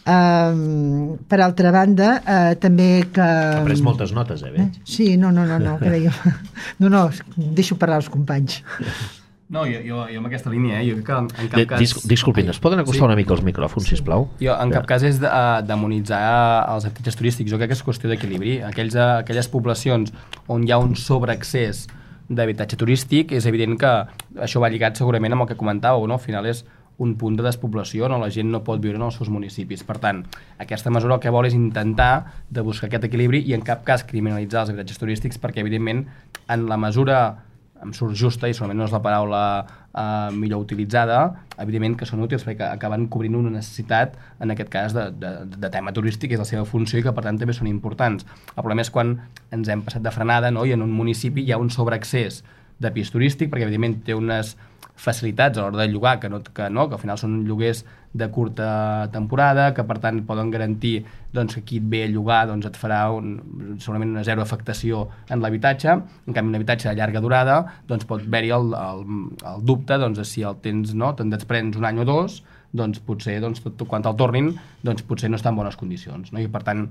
Um, 0.00 1.18
per 1.28 1.42
altra 1.44 1.70
banda, 1.74 2.14
uh, 2.24 2.54
també 2.60 3.04
que... 3.12 3.20
Ha 3.20 3.64
pres 3.66 3.82
moltes 3.84 4.14
notes, 4.16 4.42
eh, 4.46 4.52
veig? 4.54 4.78
Sí, 4.88 5.12
no, 5.20 5.32
no, 5.34 5.44
no, 5.48 5.58
no, 5.60 5.76
creia... 5.80 6.12
No, 6.80 6.88
no, 6.88 7.08
deixo 7.36 7.76
parlar 7.76 8.00
els 8.00 8.08
companys. 8.08 8.62
No, 9.50 9.64
jo, 9.66 9.80
jo, 9.82 10.04
jo 10.06 10.20
amb 10.20 10.28
aquesta 10.28 10.48
línia, 10.52 10.78
eh? 10.78 10.86
jo 10.86 10.96
crec 11.00 11.06
que 11.08 11.16
en, 11.18 11.28
en 11.42 11.48
cap 11.50 11.64
cas... 11.72 11.80
Dis, 11.82 11.94
disculpin, 12.08 12.48
es 12.52 12.60
poden 12.62 12.80
acostar 12.80 13.02
sí. 13.02 13.08
una 13.08 13.18
mica 13.18 13.34
els 13.34 13.42
micròfons, 13.44 13.88
sisplau? 13.90 14.28
Jo 14.40 14.54
en 14.54 14.72
cap 14.72 14.86
cas 14.88 15.04
és 15.08 15.18
de, 15.20 15.26
uh, 15.26 15.58
demonitzar 15.66 16.20
els 16.70 16.86
habitatges 16.86 17.18
turístics, 17.18 17.50
jo 17.50 17.58
crec 17.58 17.74
que 17.74 17.76
és 17.76 17.82
qüestió 17.84 18.08
d'equilibri. 18.12 18.60
Aquells, 18.68 18.94
aquelles 19.20 19.50
poblacions 19.50 20.14
on 20.46 20.64
hi 20.64 20.72
ha 20.72 20.78
un 20.80 20.94
sobreaccés 20.96 21.88
d'habitatge 22.30 22.78
turístic, 22.78 23.32
és 23.34 23.46
evident 23.50 23.76
que 23.78 23.90
això 24.38 24.62
va 24.62 24.70
lligat 24.70 25.00
segurament 25.00 25.34
amb 25.34 25.44
el 25.44 25.50
que 25.50 25.58
comentàveu, 25.58 26.06
no? 26.06 26.16
al 26.16 26.22
final 26.22 26.46
és 26.46 26.62
un 27.00 27.14
punt 27.16 27.36
de 27.38 27.42
despoblació, 27.42 28.08
no? 28.12 28.18
la 28.20 28.28
gent 28.30 28.50
no 28.52 28.60
pot 28.64 28.80
viure 28.82 29.00
en 29.00 29.06
els 29.06 29.16
seus 29.16 29.30
municipis. 29.32 29.82
Per 29.88 29.96
tant, 30.02 30.22
aquesta 30.60 30.92
mesura 30.92 31.16
el 31.16 31.22
que 31.24 31.32
vol 31.32 31.48
és 31.48 31.56
intentar 31.56 32.12
de 32.52 32.62
buscar 32.64 32.90
aquest 32.90 33.08
equilibri 33.08 33.40
i 33.48 33.56
en 33.56 33.64
cap 33.66 33.82
cas 33.88 34.04
criminalitzar 34.04 34.66
els 34.66 34.74
habitatges 34.74 35.00
turístics 35.00 35.40
perquè, 35.40 35.64
evidentment, 35.64 36.04
en 36.46 36.66
la 36.68 36.78
mesura 36.80 37.20
em 37.84 37.92
surt 37.96 38.16
justa 38.18 38.48
i 38.48 38.54
solament 38.56 38.80
no 38.80 38.86
és 38.86 38.94
la 38.94 39.00
paraula 39.04 39.42
eh, 39.60 40.30
millor 40.36 40.62
utilitzada, 40.64 41.20
evidentment 41.62 41.96
que 42.00 42.08
són 42.08 42.22
útils 42.24 42.44
perquè 42.46 42.68
acaben 42.68 43.08
cobrint 43.12 43.38
una 43.38 43.52
necessitat, 43.54 44.16
en 44.40 44.54
aquest 44.54 44.72
cas, 44.72 44.96
de, 44.96 45.08
de, 45.20 45.34
de 45.56 45.72
tema 45.72 45.94
turístic, 45.96 46.34
és 46.34 46.42
la 46.42 46.48
seva 46.48 46.66
funció 46.68 47.00
i 47.00 47.04
que 47.06 47.14
per 47.16 47.24
tant 47.26 47.40
també 47.40 47.56
són 47.56 47.70
importants. 47.70 48.26
El 48.54 48.62
problema 48.62 48.86
és 48.86 48.92
quan 48.94 49.16
ens 49.54 49.70
hem 49.72 49.84
passat 49.86 50.04
de 50.04 50.14
frenada 50.14 50.52
no? 50.54 50.66
i 50.68 50.74
en 50.76 50.84
un 50.86 50.92
municipi 50.94 51.46
hi 51.46 51.54
ha 51.54 51.60
un 51.60 51.72
sobreaccés 51.72 52.42
de 52.80 52.92
pis 52.94 53.12
turístic, 53.12 53.50
perquè 53.52 53.68
evidentment 53.68 54.00
té 54.06 54.16
unes 54.16 54.56
facilitats 55.00 55.58
a 55.58 55.64
l'hora 55.64 55.80
de 55.80 55.88
llogar, 55.88 56.18
que 56.20 56.28
no, 56.28 56.42
que 56.42 56.68
no, 56.70 56.86
que 56.88 56.98
al 56.98 57.02
final 57.02 57.18
són 57.20 57.40
lloguers 57.48 57.84
de 58.12 58.26
curta 58.34 59.08
temporada, 59.14 59.70
que 59.74 59.84
per 59.86 59.98
tant 60.02 60.20
poden 60.26 60.50
garantir 60.50 61.04
doncs, 61.32 61.56
que 61.56 61.64
qui 61.66 61.80
et 61.80 61.88
ve 61.92 62.02
a 62.04 62.10
llogar 62.10 62.42
doncs, 62.50 62.66
et 62.68 62.78
farà 62.78 63.00
un, 63.14 63.36
segurament 63.78 64.16
una 64.16 64.24
zero 64.26 64.42
afectació 64.42 65.06
en 65.30 65.40
l'habitatge, 65.44 65.96
en 66.26 66.36
canvi 66.36 66.52
un 66.52 66.60
habitatge 66.60 66.90
de 66.90 66.96
llarga 66.98 67.22
durada 67.24 67.60
doncs, 67.88 68.06
pot 68.10 68.24
haver-hi 68.26 68.54
el, 68.56 68.74
el, 68.76 69.04
el 69.54 69.66
dubte 69.66 69.98
doncs, 70.02 70.24
si 70.28 70.44
el 70.46 70.58
tens, 70.64 70.94
no, 70.94 71.14
te'n 71.16 71.30
desprens 71.32 71.78
un 71.78 71.86
any 71.88 72.02
o 72.02 72.08
dos, 72.08 72.42
doncs 72.76 73.00
potser 73.06 73.38
doncs, 73.42 73.62
tot, 73.64 73.86
quan 73.88 74.02
te'l 74.04 74.18
tornin 74.18 74.52
doncs, 74.86 75.06
potser 75.06 75.30
no 75.30 75.38
està 75.38 75.54
en 75.54 75.62
bones 75.62 75.78
condicions. 75.78 76.34
No? 76.34 76.42
I 76.42 76.50
per 76.50 76.62
tant, 76.66 76.88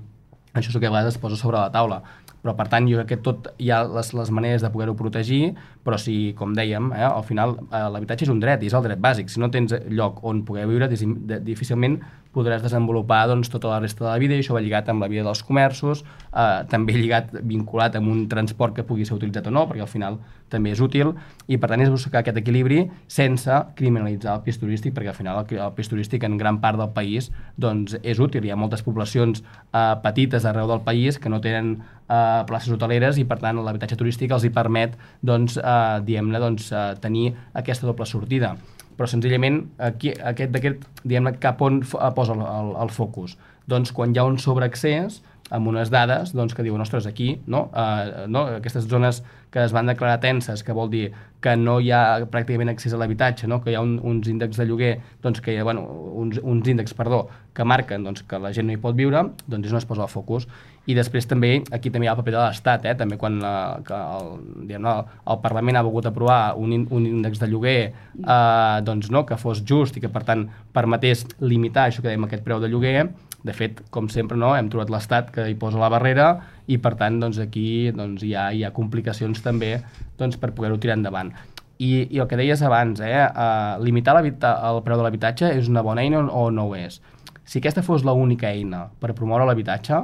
això 0.54 0.70
és 0.70 0.76
el 0.76 0.82
que 0.82 0.90
a 0.90 0.94
vegades 0.94 1.16
es 1.16 1.22
posa 1.22 1.38
sobre 1.40 1.60
la 1.60 1.72
taula 1.74 2.04
però 2.44 2.56
per 2.56 2.68
tant 2.72 2.88
jo 2.88 3.00
crec 3.02 3.10
que 3.12 3.18
tot 3.24 3.50
hi 3.60 3.72
ha 3.74 3.82
les, 3.88 4.14
les 4.16 4.32
maneres 4.32 4.64
de 4.64 4.72
poder-ho 4.72 4.96
protegir, 5.00 5.54
però 5.84 6.00
si, 6.00 6.32
com 6.40 6.54
dèiem, 6.56 6.92
eh, 6.96 7.04
al 7.04 7.26
final 7.28 7.58
eh, 7.66 7.84
l'habitatge 7.92 8.28
és 8.28 8.32
un 8.32 8.40
dret 8.44 8.64
i 8.64 8.70
és 8.72 8.76
el 8.78 8.86
dret 8.86 9.02
bàsic. 9.04 9.32
Si 9.32 9.42
no 9.44 9.52
tens 9.52 9.76
lloc 9.92 10.24
on 10.28 10.46
poder 10.48 10.68
viure, 10.70 10.88
difícilment 10.90 12.00
podràs 12.36 12.62
desenvolupar 12.62 13.24
doncs, 13.30 13.50
tota 13.50 13.72
la 13.72 13.80
resta 13.82 14.06
de 14.06 14.10
la 14.10 14.18
vida 14.22 14.36
i 14.36 14.44
això 14.44 14.54
va 14.54 14.62
lligat 14.62 14.90
amb 14.92 15.02
la 15.02 15.10
vida 15.10 15.24
dels 15.26 15.42
comerços, 15.46 16.04
eh, 16.30 16.62
també 16.70 16.94
lligat, 16.94 17.32
vinculat 17.42 17.96
amb 17.98 18.12
un 18.12 18.28
transport 18.30 18.76
que 18.76 18.86
pugui 18.86 19.08
ser 19.08 19.18
utilitzat 19.18 19.50
o 19.50 19.54
no, 19.54 19.66
perquè 19.70 19.86
al 19.86 19.92
final 19.92 20.20
també 20.50 20.74
és 20.74 20.82
útil, 20.82 21.14
i 21.48 21.58
per 21.62 21.70
tant 21.72 21.82
és 21.82 21.92
buscar 21.94 22.22
aquest 22.22 22.38
equilibri 22.42 22.84
sense 23.10 23.60
criminalitzar 23.78 24.38
el 24.38 24.44
pis 24.46 24.58
turístic, 24.62 24.94
perquè 24.96 25.14
al 25.14 25.18
final 25.18 25.42
el, 25.42 25.58
el 25.58 25.76
pis 25.78 25.90
turístic 25.90 26.26
en 26.26 26.38
gran 26.38 26.62
part 26.62 26.78
del 26.78 26.90
país 26.94 27.32
doncs, 27.58 27.98
és 28.02 28.22
útil. 28.22 28.46
Hi 28.46 28.54
ha 28.54 28.60
moltes 28.60 28.86
poblacions 28.86 29.42
eh, 29.42 29.96
petites 30.04 30.46
arreu 30.50 30.70
del 30.70 30.84
país 30.86 31.18
que 31.22 31.30
no 31.30 31.42
tenen 31.42 31.78
eh, 32.10 32.42
places 32.50 32.74
hoteleres 32.74 33.22
i 33.22 33.26
per 33.30 33.40
tant 33.42 33.62
l'habitatge 33.62 33.98
turístic 33.98 34.34
els 34.34 34.46
hi 34.46 34.54
permet 34.54 34.98
doncs, 35.22 35.58
eh, 35.58 36.02
diguem-ne 36.06 36.42
doncs, 36.42 36.74
eh, 36.74 36.92
tenir 37.02 37.32
aquesta 37.54 37.90
doble 37.90 38.10
sortida 38.10 38.56
però 39.00 39.08
senzillament 39.08 39.62
aquí, 39.80 40.12
aquest 40.12 40.52
d'aquest, 40.52 40.84
diguem 41.06 41.32
cap 41.40 41.62
on 41.64 41.80
posa 41.88 42.36
el, 42.36 42.44
el, 42.44 42.74
el 42.84 42.92
focus? 42.92 43.38
Doncs 43.70 43.94
quan 43.96 44.12
hi 44.12 44.20
ha 44.20 44.28
un 44.28 44.36
sobreaccés, 44.42 45.22
amb 45.50 45.70
unes 45.72 45.90
dades 45.90 46.34
doncs, 46.36 46.54
que 46.54 46.64
diuen, 46.66 46.82
ostres, 46.82 47.08
aquí, 47.10 47.40
no? 47.48 47.68
Uh, 47.74 48.28
no? 48.30 48.46
aquestes 48.60 48.86
zones 48.90 49.24
que 49.50 49.64
es 49.64 49.74
van 49.74 49.90
declarar 49.90 50.20
tenses, 50.22 50.62
que 50.64 50.76
vol 50.78 50.92
dir 50.92 51.08
que 51.42 51.56
no 51.58 51.80
hi 51.82 51.90
ha 51.96 52.20
pràcticament 52.30 52.70
accés 52.70 52.94
a 52.94 53.00
l'habitatge, 53.02 53.48
no? 53.50 53.62
que 53.64 53.72
hi 53.72 53.78
ha 53.80 53.82
un, 53.82 53.96
uns 54.06 54.30
índexs 54.30 54.60
de 54.62 54.68
lloguer, 54.70 54.92
doncs, 55.24 55.42
que 55.42 55.56
hi 55.56 55.58
ha, 55.58 55.66
bueno, 55.66 55.88
uns, 56.22 56.38
uns 56.44 56.70
índexs 56.70 56.94
perdó, 56.98 57.24
que 57.56 57.66
marquen 57.66 58.06
doncs, 58.06 58.22
que 58.30 58.40
la 58.42 58.54
gent 58.54 58.70
no 58.70 58.76
hi 58.76 58.82
pot 58.84 58.98
viure, 59.00 59.24
doncs 59.48 59.72
és 59.72 59.74
on 59.74 59.82
es 59.82 59.90
posa 59.90 60.06
el 60.06 60.12
focus. 60.14 60.46
I 60.90 60.96
després 60.98 61.28
també, 61.30 61.52
aquí 61.76 61.92
també 61.94 62.08
hi 62.08 62.10
ha 62.10 62.16
el 62.16 62.20
paper 62.24 62.34
de 62.34 62.40
l'Estat, 62.42 62.86
eh? 62.90 62.96
també 62.98 63.20
quan 63.22 63.38
la, 63.44 63.54
que 63.86 63.94
el, 63.94 64.30
diguem, 64.64 64.82
no, 64.82 64.96
el 65.30 65.42
Parlament 65.44 65.78
ha 65.78 65.84
volgut 65.86 66.08
aprovar 66.10 66.40
un, 66.58 66.74
un 66.90 67.06
índex 67.06 67.42
de 67.44 67.50
lloguer 67.52 67.80
eh, 67.86 68.78
doncs, 68.88 69.12
no? 69.14 69.22
que 69.30 69.38
fos 69.38 69.62
just 69.62 70.00
i 70.00 70.02
que 70.02 70.10
per 70.10 70.24
tant 70.26 70.48
permetés 70.74 71.28
limitar 71.46 71.88
això 71.88 72.02
que 72.02 72.10
dèiem 72.10 72.26
aquest 72.26 72.46
preu 72.48 72.64
de 72.64 72.72
lloguer, 72.72 73.10
de 73.44 73.54
fet, 73.56 73.84
com 73.94 74.10
sempre, 74.12 74.38
no, 74.38 74.52
hem 74.58 74.68
trobat 74.72 74.90
l'Estat 74.92 75.30
que 75.36 75.46
hi 75.48 75.56
posa 75.60 75.80
la 75.80 75.92
barrera 75.94 76.30
i, 76.68 76.80
per 76.82 76.96
tant, 77.00 77.22
doncs, 77.22 77.40
aquí 77.44 77.92
doncs, 77.96 78.26
hi, 78.26 78.34
ha, 78.36 78.50
hi 78.52 78.66
ha 78.66 78.74
complicacions 78.76 79.44
també 79.46 79.78
doncs, 80.20 80.40
per 80.42 80.52
poder-ho 80.58 80.80
tirar 80.82 80.98
endavant. 81.00 81.32
I, 81.80 82.10
I 82.12 82.20
el 82.20 82.28
que 82.28 82.36
deies 82.40 82.60
abans, 82.66 83.00
eh, 83.00 83.14
uh, 83.30 83.78
limitar 83.80 84.18
el 84.20 84.82
preu 84.84 85.00
de 85.00 85.06
l'habitatge 85.06 85.54
és 85.56 85.70
una 85.72 85.86
bona 85.86 86.04
eina 86.04 86.26
o 86.28 86.50
no 86.52 86.68
ho 86.68 86.76
és? 86.76 87.00
Si 87.48 87.62
aquesta 87.62 87.86
fos 87.86 88.04
l'única 88.04 88.52
eina 88.52 88.90
per 89.00 89.16
promoure 89.16 89.48
l'habitatge, 89.48 90.02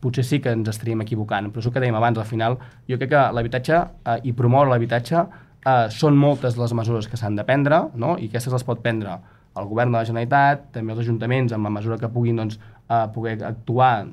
potser 0.00 0.24
sí 0.24 0.38
que 0.42 0.52
ens 0.54 0.68
estaríem 0.70 1.02
equivocant, 1.02 1.50
però 1.50 1.62
és 1.62 1.68
el 1.68 1.74
que 1.74 1.82
dèiem 1.82 1.96
abans, 1.98 2.18
al 2.18 2.28
final, 2.28 2.58
jo 2.88 2.98
crec 3.00 3.10
que 3.14 3.24
l'habitatge 3.34 3.80
uh, 3.80 4.18
i 4.22 4.34
promoure 4.36 4.70
l'habitatge 4.70 5.24
uh, 5.24 5.88
són 5.90 6.16
moltes 6.18 6.58
les 6.60 6.74
mesures 6.76 7.10
que 7.10 7.18
s'han 7.18 7.38
de 7.38 7.46
prendre, 7.48 7.88
no? 7.98 8.16
i 8.18 8.30
aquestes 8.30 8.54
les 8.54 8.66
pot 8.66 8.82
prendre 8.84 9.18
el 9.58 9.66
govern 9.66 9.92
de 9.92 9.98
la 9.98 10.06
Generalitat, 10.06 10.68
també 10.74 10.94
els 10.94 11.02
ajuntaments, 11.02 11.52
amb 11.54 11.66
la 11.66 11.72
mesura 11.74 11.98
que 11.98 12.10
puguin 12.12 12.38
doncs, 12.38 12.58
eh, 12.88 13.04
poder 13.14 13.38
actuar 13.46 14.06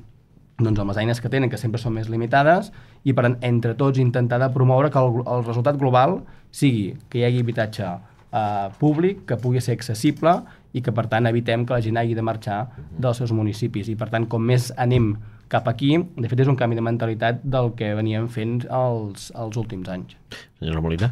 doncs, 0.57 0.79
amb 0.79 0.91
les 0.91 0.99
eines 1.03 1.21
que 1.21 1.29
tenen, 1.29 1.51
que 1.51 1.59
sempre 1.59 1.81
són 1.81 1.93
més 1.97 2.09
limitades, 2.09 2.71
i 3.03 3.13
per 3.13 3.27
entre 3.29 3.75
tots 3.75 4.01
intentar 4.01 4.39
de 4.41 4.49
promoure 4.53 4.89
que 4.89 5.01
el, 5.01 5.21
el 5.27 5.45
resultat 5.45 5.77
global 5.77 6.21
sigui 6.51 6.95
que 7.11 7.19
hi 7.19 7.25
hagi 7.27 7.43
habitatge 7.43 7.85
eh, 7.85 8.69
públic, 8.79 9.25
que 9.27 9.37
pugui 9.41 9.61
ser 9.61 9.75
accessible 9.75 10.39
i 10.73 10.81
que, 10.81 10.93
per 10.95 11.07
tant, 11.11 11.27
evitem 11.27 11.65
que 11.67 11.75
la 11.75 11.83
gent 11.83 11.99
hagi 11.99 12.15
de 12.15 12.23
marxar 12.25 12.65
dels 12.91 13.21
seus 13.21 13.35
municipis. 13.35 13.91
I, 13.91 13.99
per 13.99 14.09
tant, 14.11 14.27
com 14.31 14.43
més 14.43 14.71
anem 14.81 15.13
cap 15.51 15.67
aquí, 15.69 15.93
de 15.97 16.29
fet, 16.29 16.41
és 16.41 16.49
un 16.49 16.57
canvi 16.59 16.77
de 16.77 16.83
mentalitat 16.85 17.43
del 17.43 17.71
que 17.77 17.93
veníem 17.97 18.27
fent 18.31 18.63
els, 18.73 19.29
els 19.35 19.57
últims 19.61 19.89
anys. 19.91 20.17
Senyora 20.59 20.83
Molina? 20.83 21.11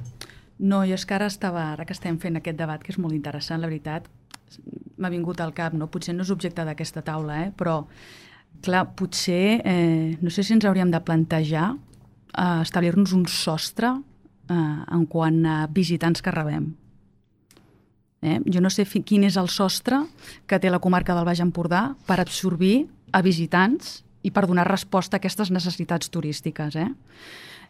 No, 0.59 0.83
jo 0.87 0.97
és 0.97 1.05
que 1.05 1.15
ara 1.17 1.27
estava, 1.29 1.71
ara 1.73 1.85
que 1.85 1.95
estem 1.95 2.17
fent 2.21 2.37
aquest 2.39 2.57
debat, 2.59 2.81
que 2.83 2.93
és 2.93 2.99
molt 3.01 3.15
interessant, 3.15 3.61
la 3.61 3.69
veritat, 3.69 4.07
m'ha 4.97 5.11
vingut 5.11 5.41
al 5.41 5.53
cap, 5.55 5.73
no? 5.73 5.89
potser 5.91 6.15
no 6.15 6.25
és 6.25 6.31
objecte 6.33 6.65
d'aquesta 6.65 7.03
taula, 7.05 7.41
eh? 7.45 7.49
però 7.57 7.81
clar, 8.63 8.85
potser, 8.95 9.59
eh, 9.65 10.15
no 10.21 10.31
sé 10.31 10.45
si 10.45 10.53
ens 10.55 10.65
hauríem 10.65 10.93
de 10.93 11.01
plantejar 11.03 11.73
eh, 11.73 12.61
establir-nos 12.61 13.13
un 13.17 13.25
sostre 13.27 13.89
eh, 14.49 14.55
en 14.55 15.05
quant 15.09 15.43
a 15.45 15.57
visitants 15.67 16.21
que 16.21 16.33
rebem. 16.33 16.71
Eh? 18.23 18.39
Jo 18.47 18.61
no 18.63 18.71
sé 18.71 18.85
quin 18.87 19.25
és 19.27 19.35
el 19.35 19.49
sostre 19.51 19.99
que 20.47 20.59
té 20.59 20.71
la 20.71 20.79
comarca 20.79 21.15
del 21.15 21.27
Baix 21.27 21.41
Empordà 21.43 21.89
per 22.07 22.21
absorbir 22.23 22.85
a 23.11 23.21
visitants 23.21 23.99
i 24.23 24.31
per 24.31 24.47
donar 24.47 24.67
resposta 24.69 25.17
a 25.17 25.21
aquestes 25.21 25.51
necessitats 25.51 26.09
turístiques. 26.09 26.75
Eh? 26.75 26.89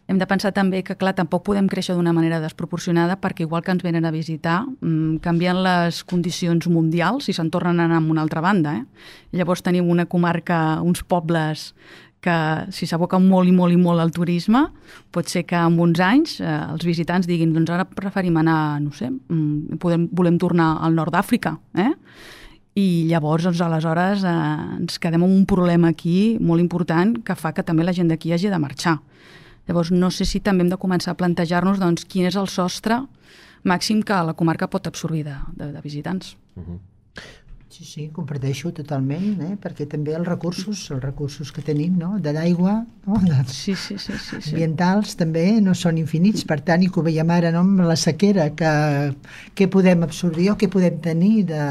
Hem 0.06 0.18
de 0.20 0.26
pensar 0.28 0.52
també 0.52 0.82
que, 0.84 0.96
clar, 1.00 1.14
tampoc 1.16 1.46
podem 1.46 1.68
créixer 1.70 1.94
d'una 1.96 2.12
manera 2.12 2.40
desproporcionada 2.42 3.16
perquè 3.20 3.46
igual 3.46 3.64
que 3.64 3.72
ens 3.72 3.84
venen 3.84 4.04
a 4.04 4.12
visitar, 4.12 4.62
mmm, 4.66 5.20
canvien 5.24 5.62
les 5.64 6.02
condicions 6.04 6.68
mundials 6.68 7.28
i 7.28 7.34
se'n 7.36 7.50
tornen 7.50 7.80
a 7.80 7.86
anar 7.88 8.02
a 8.02 8.04
una 8.12 8.20
altra 8.22 8.42
banda. 8.44 8.76
Eh? 8.76 9.38
Llavors 9.40 9.64
tenim 9.64 9.88
una 9.88 10.04
comarca, 10.04 10.80
uns 10.82 11.02
pobles 11.02 11.72
que 12.24 12.36
si 12.72 12.86
s'aboca 12.88 13.18
molt 13.20 13.48
i 13.48 13.52
molt 13.52 13.72
i 13.72 13.80
molt 13.80 14.00
al 14.00 14.12
turisme, 14.12 14.62
pot 15.12 15.28
ser 15.28 15.44
que 15.48 15.56
en 15.60 15.76
uns 15.80 16.00
anys 16.00 16.38
eh, 16.40 16.52
els 16.72 16.84
visitants 16.84 17.28
diguin 17.28 17.52
doncs 17.52 17.72
ara 17.72 17.84
preferim 17.84 18.38
anar, 18.40 18.80
no 18.80 18.94
sé, 18.96 19.10
mm, 19.10 19.76
podem, 19.82 20.08
volem 20.12 20.38
tornar 20.40 20.74
al 20.84 20.96
nord 20.96 21.12
d'Àfrica, 21.12 21.58
eh? 21.76 21.92
I 22.74 23.06
llavors 23.06 23.46
doncs, 23.46 23.60
aleshores 23.62 24.24
eh, 24.26 24.34
ens 24.80 24.98
quedem 24.98 25.22
amb 25.22 25.30
un 25.30 25.44
problema 25.46 25.92
aquí 25.94 26.36
molt 26.40 26.62
important 26.62 27.14
que 27.26 27.36
fa 27.38 27.52
que 27.54 27.62
també 27.62 27.86
la 27.86 27.94
gent 27.94 28.10
d'aquí 28.10 28.32
hagi 28.34 28.50
de 28.50 28.58
marxar. 28.58 28.98
Llavors, 29.68 29.92
no 29.94 30.10
sé 30.12 30.26
si 30.28 30.42
també 30.44 30.64
hem 30.64 30.72
de 30.72 30.80
començar 30.80 31.14
a 31.14 31.18
plantejar-nos 31.18 31.78
doncs, 31.80 32.04
quin 32.04 32.26
és 32.28 32.36
el 32.36 32.50
sostre 32.52 33.04
màxim 33.64 34.02
que 34.04 34.18
la 34.26 34.34
comarca 34.36 34.68
pot 34.68 34.90
absorbir 34.90 35.22
de, 35.24 35.36
de, 35.56 35.70
de 35.72 35.80
visitants. 35.80 36.36
Uh 36.56 36.62
-huh. 36.66 36.78
Sí, 37.74 37.82
sí, 37.82 38.02
comparteixo 38.14 38.70
totalment, 38.70 39.40
eh? 39.42 39.54
perquè 39.58 39.82
també 39.90 40.12
els 40.14 40.28
recursos, 40.28 40.84
els 40.94 41.00
recursos 41.02 41.48
que 41.50 41.62
tenim, 41.66 41.96
no? 41.98 42.20
de 42.22 42.30
l'aigua, 42.36 42.74
no? 43.08 43.16
de... 43.24 43.40
sí, 43.50 43.74
sí, 43.74 43.96
sí, 43.98 44.12
sí, 44.14 44.38
sí. 44.38 44.52
ambientals 44.52 45.16
també 45.18 45.42
no 45.64 45.74
són 45.74 45.98
infinits, 45.98 46.44
per 46.46 46.60
tant, 46.68 46.84
i 46.86 46.90
que 46.92 47.00
ho 47.00 47.04
veiem 47.08 47.32
ara 47.34 47.50
no? 47.50 47.64
amb 47.66 47.82
la 47.88 47.96
sequera, 47.98 48.46
que 48.54 48.70
què 49.58 49.66
podem 49.74 50.06
absorbir 50.06 50.52
o 50.52 50.56
què 50.60 50.68
podem 50.70 51.00
tenir 51.02 51.32
de, 51.50 51.64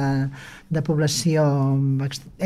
de 0.76 0.84
població 0.84 1.46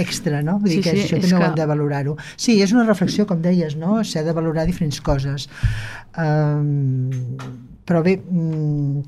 extra, 0.06 0.44
no? 0.46 0.60
Vull 0.62 0.76
dir 0.76 0.84
Sí, 0.84 0.86
que 0.86 0.94
sí, 1.00 1.06
això 1.08 1.18
també 1.24 1.34
ho 1.34 1.42
que- 1.42 1.50
hem 1.50 1.58
de 1.64 1.68
valorar-ho. 1.74 2.18
Sí, 2.38 2.60
és 2.62 2.76
una 2.78 2.86
reflexió, 2.86 3.26
com 3.26 3.42
deies, 3.42 3.74
no? 3.76 4.04
S'ha 4.06 4.22
de 4.28 4.38
valorar 4.38 4.68
diferents 4.70 5.02
coses. 5.02 5.50
Um, 6.14 7.10
però 7.88 8.04
bé, 8.06 8.20
um, 8.30 9.02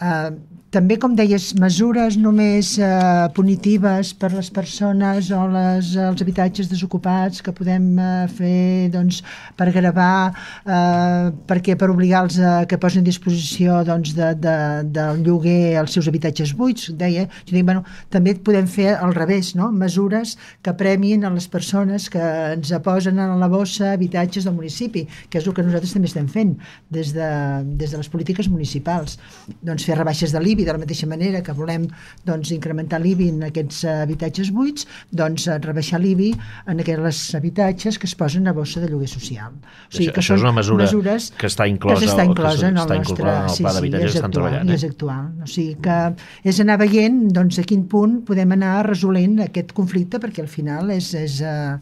uh, 0.00 0.30
també, 0.74 0.96
com 0.98 1.12
deies, 1.14 1.52
mesures 1.62 2.16
només 2.18 2.72
uh, 2.82 3.28
punitives 3.36 4.10
per 4.18 4.32
les 4.34 4.48
persones 4.50 5.28
o 5.30 5.44
les, 5.52 5.92
els 6.02 6.22
habitatges 6.24 6.66
desocupats 6.70 7.44
que 7.44 7.52
podem 7.54 7.84
uh, 7.94 8.24
fer 8.34 8.90
doncs, 8.90 9.20
per 9.54 9.68
gravar, 9.74 10.32
uh, 10.66 11.30
perquè 11.46 11.76
per 11.78 11.90
obligar-los 11.92 12.40
a 12.42 12.54
que 12.70 12.78
posin 12.82 13.04
a 13.04 13.06
disposició 13.06 13.82
doncs, 13.86 14.16
de, 14.18 14.32
de, 14.42 14.56
del 14.96 15.22
lloguer 15.26 15.76
els 15.78 15.94
seus 15.94 16.08
habitatges 16.10 16.54
buits, 16.58 16.90
deia, 16.98 17.28
jo 17.44 17.54
dic, 17.54 17.66
bueno, 17.68 17.84
també 18.10 18.34
podem 18.34 18.66
fer 18.66 18.96
al 18.96 19.14
revés, 19.14 19.52
no? 19.54 19.70
mesures 19.70 20.34
que 20.64 20.74
premin 20.74 21.22
a 21.22 21.32
les 21.36 21.46
persones 21.50 22.08
que 22.10 22.24
ens 22.56 22.74
posen 22.82 23.22
a 23.22 23.28
la 23.38 23.50
bossa 23.52 23.92
habitatges 23.92 24.48
del 24.48 24.58
municipi, 24.58 25.06
que 25.30 25.38
és 25.38 25.46
el 25.46 25.54
que 25.54 25.62
nosaltres 25.62 25.94
també 25.94 26.10
estem 26.10 26.26
fent 26.26 26.56
des 26.90 27.14
de, 27.14 27.30
des 27.78 27.94
de 27.94 28.02
les 28.02 28.10
polítiques 28.10 28.50
municipals. 28.50 29.20
Doncs 29.62 29.86
fer 29.86 30.00
rebaixes 30.00 30.34
de 30.34 30.42
l'IBI 30.42 30.63
de 30.64 30.72
la 30.72 30.78
mateixa 30.82 31.06
manera 31.06 31.42
que 31.42 31.52
volem 31.52 31.86
doncs, 32.24 32.50
incrementar 32.56 33.00
l'IBI 33.00 33.28
en 33.34 33.42
aquests 33.50 33.84
eh, 33.84 33.94
habitatges 34.04 34.50
buits, 34.54 34.86
doncs 35.10 35.46
eh, 35.48 35.58
rebaixar 35.64 36.00
l'IBI 36.00 36.32
en 36.72 36.80
aquells 36.84 37.34
habitatges 37.38 37.98
que 37.98 38.06
es 38.10 38.14
posen 38.18 38.48
a 38.48 38.52
bossa 38.56 38.80
de 38.80 38.88
lloguer 38.90 39.08
social. 39.08 39.52
O 39.54 39.96
Això- 39.96 40.12
això 40.14 40.34
és 40.38 40.42
una 40.44 40.52
mesura 40.52 40.84
mesures 40.84 41.30
que 41.38 41.46
està 41.46 41.68
inclosa- 41.68 42.00
que 42.00 42.10
està 42.10 42.22
que 42.24 42.30
inclosa 42.32 42.68
en 42.68 42.76
el 42.78 42.84
està 42.84 42.98
nostre... 42.98 43.24
en 43.24 43.48
el 43.50 43.56
pla 43.58 43.72
d'habitatge 43.78 44.04
és 44.06 44.12
que 44.12 44.18
estan 44.18 44.30
treballant, 44.34 44.68
eh? 44.70 44.74
És 44.74 44.84
actual. 44.84 45.24
O 45.44 45.46
sigui 45.46 45.76
que 45.84 45.98
és 46.44 46.60
anar 46.60 46.78
veient 46.80 47.22
doncs, 47.34 47.58
a 47.58 47.64
quin 47.68 47.86
punt 47.88 48.20
podem 48.26 48.52
anar 48.56 48.86
resolent 48.88 49.40
aquest 49.44 49.72
conflicte 49.76 50.20
perquè 50.22 50.42
al 50.44 50.48
final 50.52 50.90
és, 50.94 51.12
és, 51.14 51.40
uh, 51.42 51.78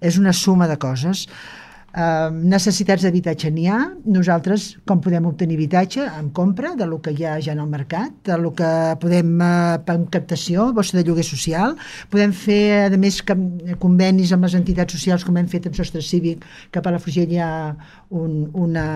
és 0.00 0.18
una 0.18 0.32
suma 0.32 0.68
de 0.68 0.76
coses. 0.78 1.26
Uh, 1.94 2.26
necessitats 2.50 3.04
d'habitatge 3.06 3.52
n'hi 3.54 3.68
ha. 3.70 3.78
Nosaltres, 4.10 4.64
com 4.88 4.98
podem 4.98 5.28
obtenir 5.28 5.54
habitatge? 5.60 6.02
En 6.18 6.32
compra, 6.34 6.72
de 6.74 6.88
lo 6.90 6.98
que 6.98 7.12
hi 7.14 7.22
ha 7.22 7.36
ja 7.38 7.52
en 7.54 7.60
el 7.62 7.68
mercat, 7.70 8.16
de 8.26 8.38
lo 8.40 8.50
que 8.58 8.70
podem 8.98 9.30
en 9.38 10.06
captació, 10.10 10.72
bossa 10.74 10.98
de 10.98 11.04
lloguer 11.06 11.22
social. 11.28 11.76
Podem 12.10 12.34
fer, 12.34 12.90
a 12.90 12.98
més, 12.98 13.20
que, 13.22 13.36
convenis 13.78 14.34
amb 14.34 14.48
les 14.48 14.56
entitats 14.58 14.96
socials, 14.98 15.22
com 15.22 15.38
hem 15.38 15.46
fet 15.46 15.68
amb 15.70 15.78
Sostre 15.78 16.02
Cívic, 16.02 16.42
que 16.74 16.82
a 16.82 16.82
Palafrugell 16.82 17.30
hi 17.30 17.38
ha 17.38 17.52
un, 18.10 18.50
una, 18.52 18.86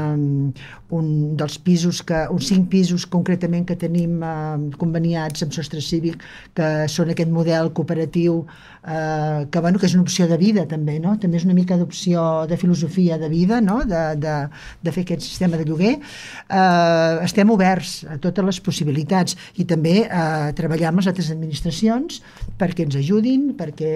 un 0.90 1.36
dels 1.36 1.58
pisos, 1.64 2.02
que, 2.02 2.24
uns 2.34 2.48
cinc 2.50 2.68
pisos 2.72 3.06
concretament 3.06 3.66
que 3.68 3.78
tenim 3.78 4.20
uh, 4.22 4.56
conveniats 4.80 5.46
amb 5.46 5.54
Sostre 5.56 5.82
Cívic, 5.84 6.22
que 6.56 6.88
són 6.92 7.14
aquest 7.14 7.32
model 7.32 7.72
cooperatiu 7.76 8.44
eh, 8.88 9.46
que, 9.50 9.60
bueno, 9.60 9.78
que 9.78 9.86
és 9.86 9.94
una 9.94 10.02
opció 10.02 10.26
de 10.28 10.36
vida 10.40 10.64
també, 10.68 10.98
no? 11.02 11.16
també 11.20 11.38
és 11.38 11.46
una 11.46 11.56
mica 11.56 11.76
d'opció 11.78 12.46
de 12.48 12.56
filosofia 12.60 13.18
de 13.18 13.28
vida, 13.28 13.60
no? 13.60 13.80
de, 13.84 14.02
de, 14.20 14.34
de 14.82 14.94
fer 14.94 15.04
aquest 15.04 15.24
sistema 15.26 15.58
de 15.60 15.66
lloguer. 15.68 15.96
Eh, 15.98 17.24
estem 17.26 17.50
oberts 17.52 18.02
a 18.08 18.18
totes 18.22 18.46
les 18.48 18.60
possibilitats 18.64 19.36
i 19.58 19.66
també 19.68 20.02
a 20.08 20.52
treballar 20.56 20.92
amb 20.92 21.02
les 21.02 21.10
altres 21.10 21.30
administracions 21.34 22.22
perquè 22.58 22.86
ens 22.86 22.98
ajudin, 22.98 23.52
perquè, 23.58 23.92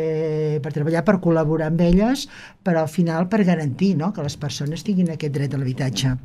per 0.63 0.75
treballar, 0.75 1.05
per 1.07 1.19
col·laborar 1.23 1.71
amb 1.73 1.83
elles, 1.85 2.27
però 2.63 2.85
al 2.85 2.93
final 2.93 3.29
per 3.33 3.43
garantir 3.49 3.95
no? 3.99 4.13
que 4.13 4.25
les 4.25 4.37
persones 4.37 4.85
tinguin 4.87 5.12
aquest 5.15 5.35
dret 5.35 5.55
a 5.55 5.61
l'habitatge. 5.61 6.17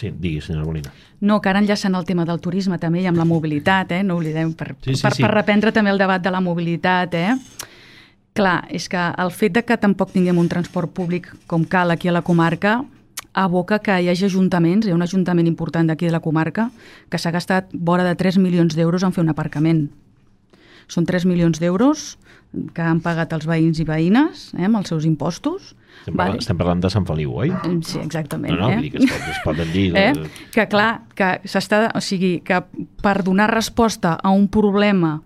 Sí, 0.00 0.12
digui, 0.16 0.40
senyora 0.40 0.64
Molina. 0.64 0.92
No, 1.20 1.40
que 1.44 1.50
ara 1.50 1.60
enllaçant 1.60 1.94
el 1.98 2.06
tema 2.08 2.24
del 2.24 2.40
turisme 2.40 2.78
també 2.80 3.02
i 3.02 3.08
amb 3.10 3.20
la 3.20 3.26
mobilitat, 3.28 3.92
eh? 3.92 4.02
no 4.02 4.16
oblidem, 4.16 4.54
per, 4.56 4.72
Sí, 4.80 4.94
sí, 4.94 5.02
per, 5.02 5.12
sí. 5.16 5.24
per 5.26 5.34
reprendre 5.34 5.72
també 5.76 5.92
el 5.92 6.00
debat 6.00 6.22
de 6.24 6.32
la 6.32 6.40
mobilitat. 6.40 7.14
Eh? 7.14 7.34
Clar, 8.32 8.62
és 8.72 8.88
que 8.88 9.02
el 9.20 9.34
fet 9.34 9.58
de 9.58 9.64
que 9.66 9.76
tampoc 9.76 10.14
tinguem 10.14 10.38
un 10.40 10.48
transport 10.48 10.92
públic 10.96 11.28
com 11.46 11.66
cal 11.68 11.92
aquí 11.92 12.08
a 12.08 12.16
la 12.16 12.24
comarca 12.24 12.80
aboca 13.32 13.78
que 13.78 13.94
hi 14.00 14.08
hagi 14.10 14.26
ajuntaments, 14.26 14.86
hi 14.86 14.90
ha 14.90 14.96
un 14.96 15.04
ajuntament 15.04 15.46
important 15.46 15.86
d'aquí 15.86 16.06
de 16.06 16.12
la 16.12 16.20
comarca, 16.20 16.70
que 17.10 17.18
s'ha 17.18 17.30
gastat 17.30 17.70
vora 17.72 18.04
de 18.04 18.14
3 18.18 18.38
milions 18.38 18.74
d'euros 18.74 19.04
en 19.06 19.12
fer 19.12 19.22
un 19.22 19.30
aparcament. 19.30 19.88
Són 20.90 21.06
3 21.06 21.26
milions 21.26 21.60
d'euros 21.60 22.18
que 22.74 22.82
han 22.82 23.00
pagat 23.00 23.32
els 23.32 23.46
veïns 23.46 23.78
i 23.78 23.86
veïnes 23.86 24.50
eh, 24.56 24.66
amb 24.66 24.80
els 24.80 24.90
seus 24.90 25.06
impostos. 25.06 25.76
Estem, 26.00 26.16
parlant, 26.16 26.38
estem 26.40 26.58
parlant 26.60 26.80
de 26.80 26.90
Sant 26.92 27.06
Feliu, 27.08 27.34
oi? 27.42 27.50
Sí, 27.84 27.98
exactament. 28.00 28.54
No, 28.56 28.70
no, 28.70 28.78
eh? 28.78 28.90
que 28.90 29.02
es, 29.02 29.10
pot, 29.10 29.26
es 29.32 29.40
poden 29.44 29.72
dir... 29.74 29.86
eh? 30.00 30.12
que 30.54 30.66
clar, 30.72 30.90
que 31.18 31.32
s'està, 31.44 31.82
o 31.94 32.00
sigui, 32.04 32.38
que 32.46 32.62
per 33.04 33.18
donar 33.26 33.50
resposta 33.52 34.14
a 34.16 34.32
un 34.32 34.48
problema 34.48 35.18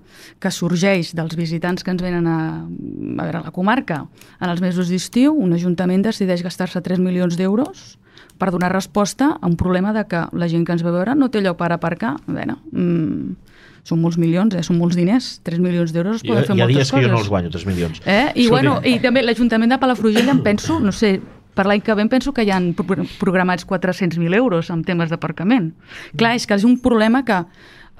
que 0.42 0.50
sorgeix 0.54 1.12
dels 1.14 1.36
visitants 1.38 1.84
que 1.84 1.92
ens 1.94 2.02
venen 2.02 2.26
a, 2.30 2.38
a 2.64 3.26
veure 3.26 3.40
a 3.40 3.44
la 3.46 3.54
comarca 3.54 4.04
en 4.40 4.48
els 4.50 4.62
mesos 4.64 4.90
d'estiu, 4.90 5.34
un 5.34 5.54
ajuntament 5.54 6.04
decideix 6.06 6.42
gastar-se 6.46 6.82
3 6.82 7.02
milions 7.02 7.38
d'euros 7.38 7.94
per 8.38 8.50
donar 8.50 8.72
resposta 8.72 9.36
a 9.40 9.46
un 9.46 9.56
problema 9.56 9.92
de 9.94 10.06
que 10.10 10.26
la 10.32 10.48
gent 10.50 10.66
que 10.66 10.74
ens 10.74 10.82
ve 10.82 10.90
a 10.90 10.96
veure 10.98 11.14
no 11.14 11.30
té 11.30 11.42
lloc 11.42 11.58
per 11.60 11.70
aparcar. 11.72 12.16
A 12.26 12.32
veure, 12.34 12.56
mm, 12.72 13.53
són 13.84 14.00
molts 14.00 14.16
milions, 14.18 14.54
eh? 14.56 14.62
són 14.64 14.78
molts 14.80 14.96
diners, 14.96 15.40
3 15.44 15.60
milions 15.60 15.92
d'euros 15.92 16.16
es 16.16 16.24
poden 16.26 16.44
fer 16.48 16.56
hi 16.56 16.60
ha 16.60 16.64
moltes 16.64 16.76
dies 16.76 16.90
que 16.90 16.96
coses. 16.96 17.06
jo 17.06 17.12
no 17.12 17.18
els 17.20 17.28
guanyo, 17.28 17.50
3 17.52 17.66
milions. 17.68 18.00
Eh? 18.06 18.32
I, 18.34 18.46
Escolti, 18.46 18.48
bueno, 18.50 18.80
I 18.84 18.98
també 19.04 19.22
l'Ajuntament 19.22 19.70
de 19.76 19.78
Palafrugell 19.82 20.28
em 20.32 20.40
penso, 20.42 20.80
no 20.80 20.90
sé, 20.92 21.18
per 21.54 21.66
l'any 21.68 21.82
que 21.86 21.94
ve 21.94 22.06
penso 22.10 22.32
que 22.34 22.42
hi 22.42 22.50
han 22.50 22.72
pro- 22.74 23.04
programats 23.20 23.66
400.000 23.68 24.34
euros 24.34 24.70
en 24.74 24.82
temes 24.88 25.10
d'aparcament. 25.12 25.74
Clar, 26.16 26.32
és 26.34 26.46
que 26.48 26.56
és 26.56 26.64
un 26.64 26.78
problema 26.82 27.20
que 27.28 27.42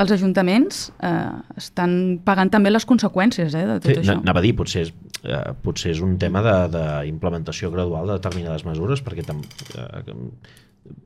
els 0.03 0.11
ajuntaments 0.11 0.89
eh, 1.07 1.29
estan 1.61 2.19
pagant 2.27 2.51
també 2.51 2.73
les 2.73 2.83
conseqüències 2.89 3.55
eh, 3.55 3.67
de 3.69 3.77
tot 3.79 3.93
Sí, 3.93 4.01
això. 4.01 4.17
anava 4.25 4.41
a 4.41 4.43
dir, 4.43 4.57
potser 4.59 4.89
és, 4.89 4.95
eh, 5.23 5.53
potser 5.63 5.93
és 5.93 6.01
un 6.03 6.17
tema 6.19 6.43
d'implementació 6.43 7.71
gradual 7.71 8.09
de 8.11 8.17
determinades 8.19 8.65
mesures, 8.67 9.05
perquè, 9.07 9.23
tam, 9.29 9.45
eh, 9.77 10.17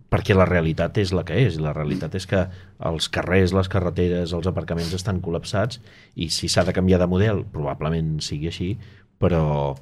perquè 0.08 0.36
la 0.36 0.46
realitat 0.48 0.96
és 1.00 1.12
la 1.12 1.24
que 1.28 1.36
és. 1.46 1.58
La 1.60 1.74
realitat 1.76 2.14
és 2.18 2.26
que 2.28 2.46
els 2.88 3.10
carrers, 3.12 3.52
les 3.56 3.68
carreteres, 3.68 4.32
els 4.36 4.48
aparcaments 4.48 4.94
estan 4.96 5.20
col·lapsats 5.24 5.82
i 6.16 6.30
si 6.32 6.48
s'ha 6.48 6.64
de 6.64 6.74
canviar 6.76 7.00
de 7.02 7.10
model, 7.10 7.44
probablement 7.52 8.16
sigui 8.24 8.48
així, 8.50 8.72
però 9.20 9.76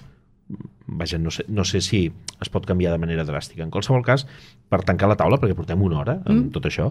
vaja, 0.87 1.19
no 1.19 1.31
sé, 1.35 1.45
no 1.49 1.65
sé 1.67 1.81
si 1.83 2.07
es 2.41 2.51
pot 2.53 2.67
canviar 2.67 2.93
de 2.95 3.03
manera 3.03 3.27
dràstica. 3.27 3.65
En 3.65 3.73
qualsevol 3.75 4.05
cas, 4.07 4.27
per 4.71 4.83
tancar 4.87 5.11
la 5.11 5.19
taula, 5.19 5.39
perquè 5.43 5.57
portem 5.59 5.83
una 5.83 6.01
hora 6.03 6.19
amb 6.25 6.47
mm. 6.47 6.51
tot 6.55 6.69
això, 6.69 6.91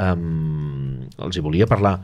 um, 0.00 1.06
els 1.20 1.36
hi 1.36 1.44
volia 1.44 1.68
parlar. 1.70 1.98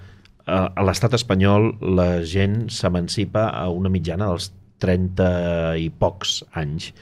Uh, 0.47 0.68
a 0.70 0.84
l'estat 0.86 1.16
espanyol 1.18 1.72
la 1.97 2.22
gent 2.22 2.68
s'emancipa 2.70 3.49
a 3.51 3.66
una 3.74 3.90
mitjana 3.92 4.30
dels 4.30 4.53
30 4.84 5.28
i 5.82 5.88
pocs 5.90 6.42
anys 6.55 6.92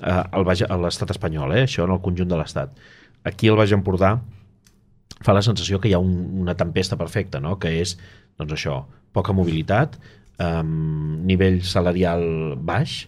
Baix, 0.00 0.62
a 0.68 0.76
l'estat 0.76 1.14
espanyol, 1.14 1.54
eh? 1.56 1.64
això 1.64 1.86
en 1.86 1.94
el 1.94 2.02
conjunt 2.04 2.28
de 2.28 2.36
l'estat. 2.36 2.74
Aquí 3.24 3.48
al 3.48 3.56
Baix 3.56 3.72
Empordà 3.72 4.16
fa 5.24 5.32
la 5.32 5.42
sensació 5.42 5.80
que 5.80 5.88
hi 5.88 5.94
ha 5.96 6.02
un, 6.02 6.12
una 6.42 6.54
tempesta 6.54 6.98
perfecta, 7.00 7.40
no? 7.40 7.56
que 7.58 7.72
és 7.80 7.96
doncs 8.36 8.52
això, 8.52 8.80
poca 9.16 9.32
mobilitat, 9.32 9.96
um, 10.42 11.22
nivell 11.26 11.62
salarial 11.64 12.56
baix, 12.60 13.06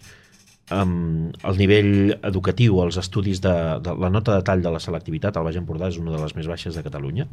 um, 0.73 1.29
el 1.45 1.59
nivell 1.61 2.15
educatiu, 2.25 2.79
els 2.83 2.97
estudis 3.01 3.41
de, 3.43 3.53
de 3.85 3.93
la 4.01 4.09
nota 4.09 4.35
de 4.35 4.45
tall 4.47 4.63
de 4.65 4.73
la 4.73 4.81
selectivitat 4.81 5.37
al 5.37 5.45
Baix 5.45 5.59
Empordà 5.61 5.91
és 5.91 5.99
una 6.01 6.15
de 6.15 6.21
les 6.23 6.35
més 6.37 6.49
baixes 6.49 6.75
de 6.75 6.83
Catalunya 6.85 7.27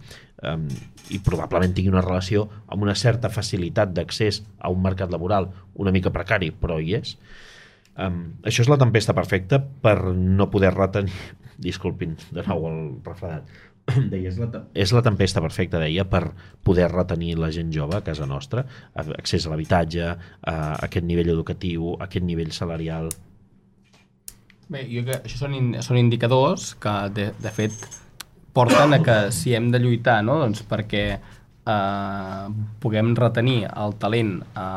um, 0.44 0.68
i 1.09 1.20
probablement 1.24 1.72
tingui 1.72 1.94
una 1.94 2.04
relació 2.04 2.46
amb 2.68 2.84
una 2.84 2.96
certa 2.98 3.32
facilitat 3.32 3.96
d'accés 3.96 4.42
a 4.61 4.72
un 4.72 4.84
mercat 4.84 5.12
laboral 5.12 5.50
una 5.74 5.94
mica 5.94 6.12
precari, 6.12 6.52
però 6.52 6.78
hi 6.80 6.98
és. 7.00 7.16
Um, 7.97 8.18
això 8.44 8.64
és 8.64 8.68
la 8.68 8.78
tempesta 8.80 9.14
perfecta 9.16 9.61
per 9.61 9.99
no 10.12 10.51
poder 10.53 10.74
retenir... 10.76 11.14
Disculpin, 11.66 12.18
de 12.36 12.42
nou 12.44 12.66
el 12.68 12.80
refredat. 13.07 13.49
Deia, 14.12 14.28
és, 14.28 14.36
la, 14.36 14.49
és 14.76 14.90
la 14.92 15.01
tempesta 15.07 15.40
perfecta, 15.40 15.78
deia, 15.80 16.05
per 16.11 16.26
poder 16.66 16.90
retenir 16.92 17.36
la 17.40 17.49
gent 17.55 17.70
jove 17.72 17.97
a 17.97 18.03
casa 18.05 18.26
nostra, 18.28 18.66
accés 18.99 19.47
a 19.47 19.53
l'habitatge, 19.53 20.11
a 20.42 20.57
aquest 20.84 21.07
nivell 21.07 21.30
educatiu, 21.32 21.94
a 21.94 22.09
aquest 22.11 22.26
nivell 22.26 22.51
salarial, 22.53 23.09
Bé, 24.66 24.82
jo 24.90 25.05
que 25.07 25.20
això 25.20 25.38
són, 25.38 25.55
in, 25.55 25.66
són 25.84 25.99
indicadors 26.01 26.72
que, 26.82 26.92
de, 27.14 27.28
de 27.38 27.51
fet, 27.55 27.84
porten 28.57 28.97
a 28.97 28.99
que 29.05 29.16
si 29.34 29.55
hem 29.55 29.68
de 29.70 29.78
lluitar 29.78 30.18
no? 30.26 30.40
doncs 30.42 30.64
perquè 30.66 31.05
eh, 31.14 32.47
puguem 32.82 33.12
retenir 33.18 33.61
el 33.68 33.94
talent 34.03 34.40
a, 34.59 34.68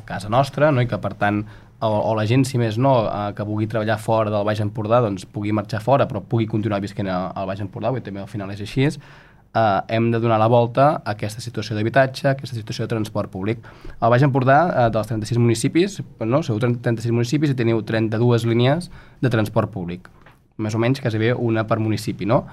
a 0.00 0.02
casa 0.08 0.28
nostra 0.32 0.68
no? 0.74 0.84
i 0.84 0.90
que, 0.90 0.98
per 1.00 1.14
tant, 1.20 1.40
o, 1.82 1.90
o 2.10 2.14
la 2.18 2.24
gent, 2.30 2.46
si 2.48 2.60
més 2.60 2.78
no, 2.78 2.94
eh, 3.08 3.32
que 3.36 3.46
vulgui 3.46 3.68
treballar 3.70 3.98
fora 4.00 4.30
del 4.30 4.46
Baix 4.46 4.62
Empordà, 4.62 5.02
doncs 5.04 5.26
pugui 5.26 5.52
marxar 5.52 5.82
fora, 5.82 6.06
però 6.10 6.22
pugui 6.22 6.46
continuar 6.50 6.80
visquent 6.84 7.10
al 7.10 7.50
Baix 7.50 7.60
Empordà, 7.64 7.92
i 7.98 8.04
també 8.06 8.22
al 8.22 8.30
final 8.30 8.50
és 8.54 8.62
així, 8.62 8.88
eh, 8.88 9.80
hem 9.88 10.10
de 10.14 10.20
donar 10.22 10.38
la 10.38 10.48
volta 10.48 10.88
a 11.02 11.16
aquesta 11.16 11.42
situació 11.44 11.76
d'habitatge, 11.76 12.28
a 12.28 12.32
aquesta 12.36 12.56
situació 12.56 12.86
de 12.86 12.94
transport 12.94 13.30
públic. 13.30 13.60
Al 14.00 14.10
Baix 14.14 14.22
Empordà, 14.22 14.58
eh, 14.86 14.88
dels 14.94 15.10
36 15.10 15.42
municipis, 15.42 16.00
no, 16.20 16.42
sou 16.42 16.58
36 16.62 17.12
municipis 17.12 17.52
i 17.52 17.58
teniu 17.58 17.82
32 17.82 18.46
línies 18.46 18.90
de 19.20 19.30
transport 19.30 19.72
públic 19.72 20.10
més 20.62 20.74
o 20.76 20.78
menys 20.78 21.00
quasi 21.00 21.18
bé 21.18 21.32
una 21.32 21.64
per 21.66 21.78
municipi, 21.82 22.26
no? 22.28 22.44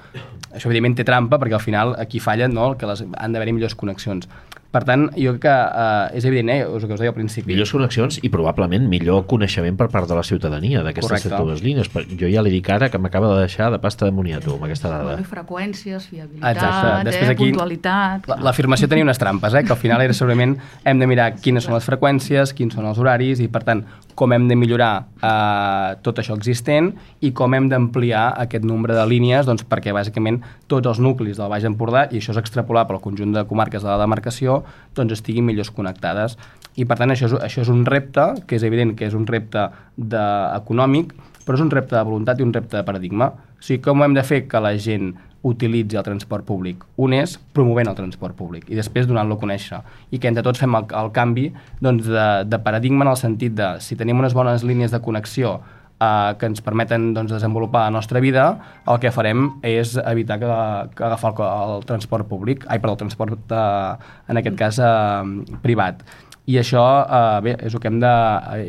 Això 0.49 0.69
evidentment 0.69 0.95
té 0.97 1.05
trampa 1.05 1.37
perquè 1.37 1.57
al 1.57 1.63
final 1.63 1.95
aquí 1.99 2.21
fallen, 2.23 2.55
no?, 2.55 2.71
que 2.79 2.87
les, 2.89 3.03
han 3.03 3.35
d'haver-hi 3.35 3.53
millors 3.53 3.75
connexions. 3.77 4.29
Per 4.69 4.83
tant, 4.85 5.07
jo 5.17 5.31
crec 5.33 5.41
que 5.47 5.53
uh, 5.53 6.13
és 6.13 6.25
evident, 6.29 6.51
eh, 6.53 6.61
el 6.61 6.83
que 6.83 6.93
us 6.93 6.99
deia 7.01 7.09
al 7.09 7.15
principi. 7.15 7.49
Millors 7.49 7.71
connexions 7.73 8.19
i 8.21 8.29
probablement 8.29 8.83
millor 8.91 9.23
coneixement 9.29 9.79
per 9.79 9.87
part 9.89 10.05
de 10.05 10.13
la 10.13 10.21
ciutadania 10.27 10.83
d'aquestes 10.85 11.25
dues 11.31 11.63
línies. 11.65 11.89
Jo 12.19 12.29
ja 12.29 12.43
li 12.45 12.53
dic 12.53 12.69
ara 12.69 12.91
que 12.93 13.01
m'acaba 13.01 13.31
de 13.33 13.47
deixar 13.47 13.71
de 13.73 13.79
pasta 13.81 14.05
de 14.05 14.13
moniato 14.13 14.53
amb 14.53 14.67
aquesta 14.67 14.91
dada. 14.91 15.15
Bueno, 15.15 15.25
freqüències, 15.25 16.05
fiabilitat, 16.11 16.53
Exacte. 16.53 16.91
Eh, 16.91 17.07
Després 17.09 17.31
eh, 17.31 17.33
aquí, 17.33 17.47
puntualitat... 17.49 18.29
L'afirmació 18.45 18.91
tenia 18.91 19.07
unes 19.07 19.17
trampes, 19.17 19.57
eh, 19.57 19.63
que 19.65 19.73
al 19.73 19.81
final 19.81 20.05
era 20.05 20.13
segurament 20.13 20.53
hem 20.85 21.01
de 21.01 21.09
mirar 21.09 21.31
quines 21.41 21.65
són 21.65 21.73
les 21.73 21.89
freqüències, 21.89 22.53
quins 22.53 22.77
són 22.77 22.85
els 22.91 23.01
horaris 23.01 23.41
i, 23.41 23.49
per 23.49 23.63
tant, 23.65 23.81
com 24.19 24.35
hem 24.35 24.45
de 24.51 24.57
millorar 24.59 24.91
eh, 25.17 25.97
tot 26.05 26.21
això 26.21 26.37
existent 26.37 26.91
i 27.25 27.33
com 27.33 27.57
hem 27.57 27.71
d'ampliar 27.71 28.27
aquest 28.45 28.65
nombre 28.67 28.93
de 28.93 29.05
línies 29.07 29.49
doncs, 29.49 29.65
perquè 29.65 29.95
bàsicament 29.95 30.41
tots 30.69 30.91
els 30.91 30.99
nuclis 31.01 31.39
del 31.39 31.49
Baix 31.49 31.65
Empordà, 31.65 32.05
i 32.11 32.19
això 32.19 32.35
és 32.35 32.41
extrapolable 32.41 32.99
al 32.99 33.03
conjunt 33.03 33.33
de 33.33 33.45
comarques 33.49 33.81
de 33.81 33.89
la 33.89 33.97
demarcació, 34.01 34.58
doncs 34.97 35.17
estiguin 35.17 35.47
millors 35.47 35.71
connectades. 35.75 36.37
I 36.79 36.85
per 36.87 36.99
tant 36.99 37.11
això 37.11 37.27
és, 37.27 37.35
això 37.49 37.63
és 37.65 37.71
un 37.71 37.85
repte, 37.87 38.27
que 38.47 38.59
és 38.59 38.65
evident 38.67 38.95
que 38.95 39.07
és 39.09 39.17
un 39.17 39.25
repte 39.27 39.67
de, 39.97 40.25
econòmic, 40.59 41.15
però 41.45 41.57
és 41.57 41.65
un 41.65 41.71
repte 41.73 41.97
de 41.97 42.03
voluntat 42.05 42.39
i 42.39 42.45
un 42.45 42.53
repte 42.53 42.77
de 42.77 42.85
paradigma. 42.87 43.31
O 43.59 43.65
sigui, 43.65 43.81
com 43.83 44.05
hem 44.05 44.15
de 44.15 44.23
fer 44.23 44.45
que 44.47 44.61
la 44.63 44.75
gent 44.77 45.11
utilitzi 45.41 45.97
el 45.97 46.03
transport 46.03 46.45
públic. 46.45 46.83
Un 46.99 47.15
és 47.15 47.37
promovent 47.55 47.87
el 47.87 47.97
transport 47.97 48.35
públic 48.35 48.67
i 48.69 48.77
després 48.77 49.07
donant-lo 49.07 49.37
a 49.37 49.41
conèixer. 49.41 49.79
I 50.11 50.19
que 50.19 50.27
entre 50.27 50.43
tots 50.43 50.59
fem 50.59 50.75
el, 50.75 50.87
el 50.99 51.11
canvi 51.15 51.49
doncs, 51.79 52.07
de, 52.07 52.27
de 52.45 52.59
paradigma 52.63 53.07
en 53.07 53.13
el 53.13 53.19
sentit 53.19 53.55
de 53.55 53.75
si 53.83 53.95
tenim 53.99 54.19
unes 54.19 54.35
bones 54.35 54.65
línies 54.67 54.91
de 54.91 55.01
connexió 55.03 55.59
eh, 55.99 56.35
que 56.39 56.49
ens 56.49 56.63
permeten 56.65 57.11
doncs, 57.13 57.33
desenvolupar 57.35 57.85
la 57.87 57.95
nostra 57.97 58.21
vida, 58.23 58.47
el 58.87 58.99
que 59.03 59.11
farem 59.11 59.49
és 59.65 59.97
evitar 60.05 60.39
que, 60.41 60.49
que 60.95 61.05
agafar 61.05 61.33
el, 61.35 61.77
el 61.77 61.85
transport 61.89 62.27
públic, 62.29 62.65
ai, 62.67 62.79
perdó, 62.79 62.97
el 62.97 63.03
transport, 63.05 63.37
eh, 63.51 64.09
en 64.29 64.41
aquest 64.41 64.59
cas, 64.59 64.81
eh, 64.81 65.55
privat. 65.63 66.03
I 66.49 66.57
això 66.63 66.83
eh, 67.05 67.39
bé, 67.45 67.55
és, 67.61 67.73
el 67.73 67.81
que 67.81 67.91
hem 67.91 67.99
de, 68.01 68.13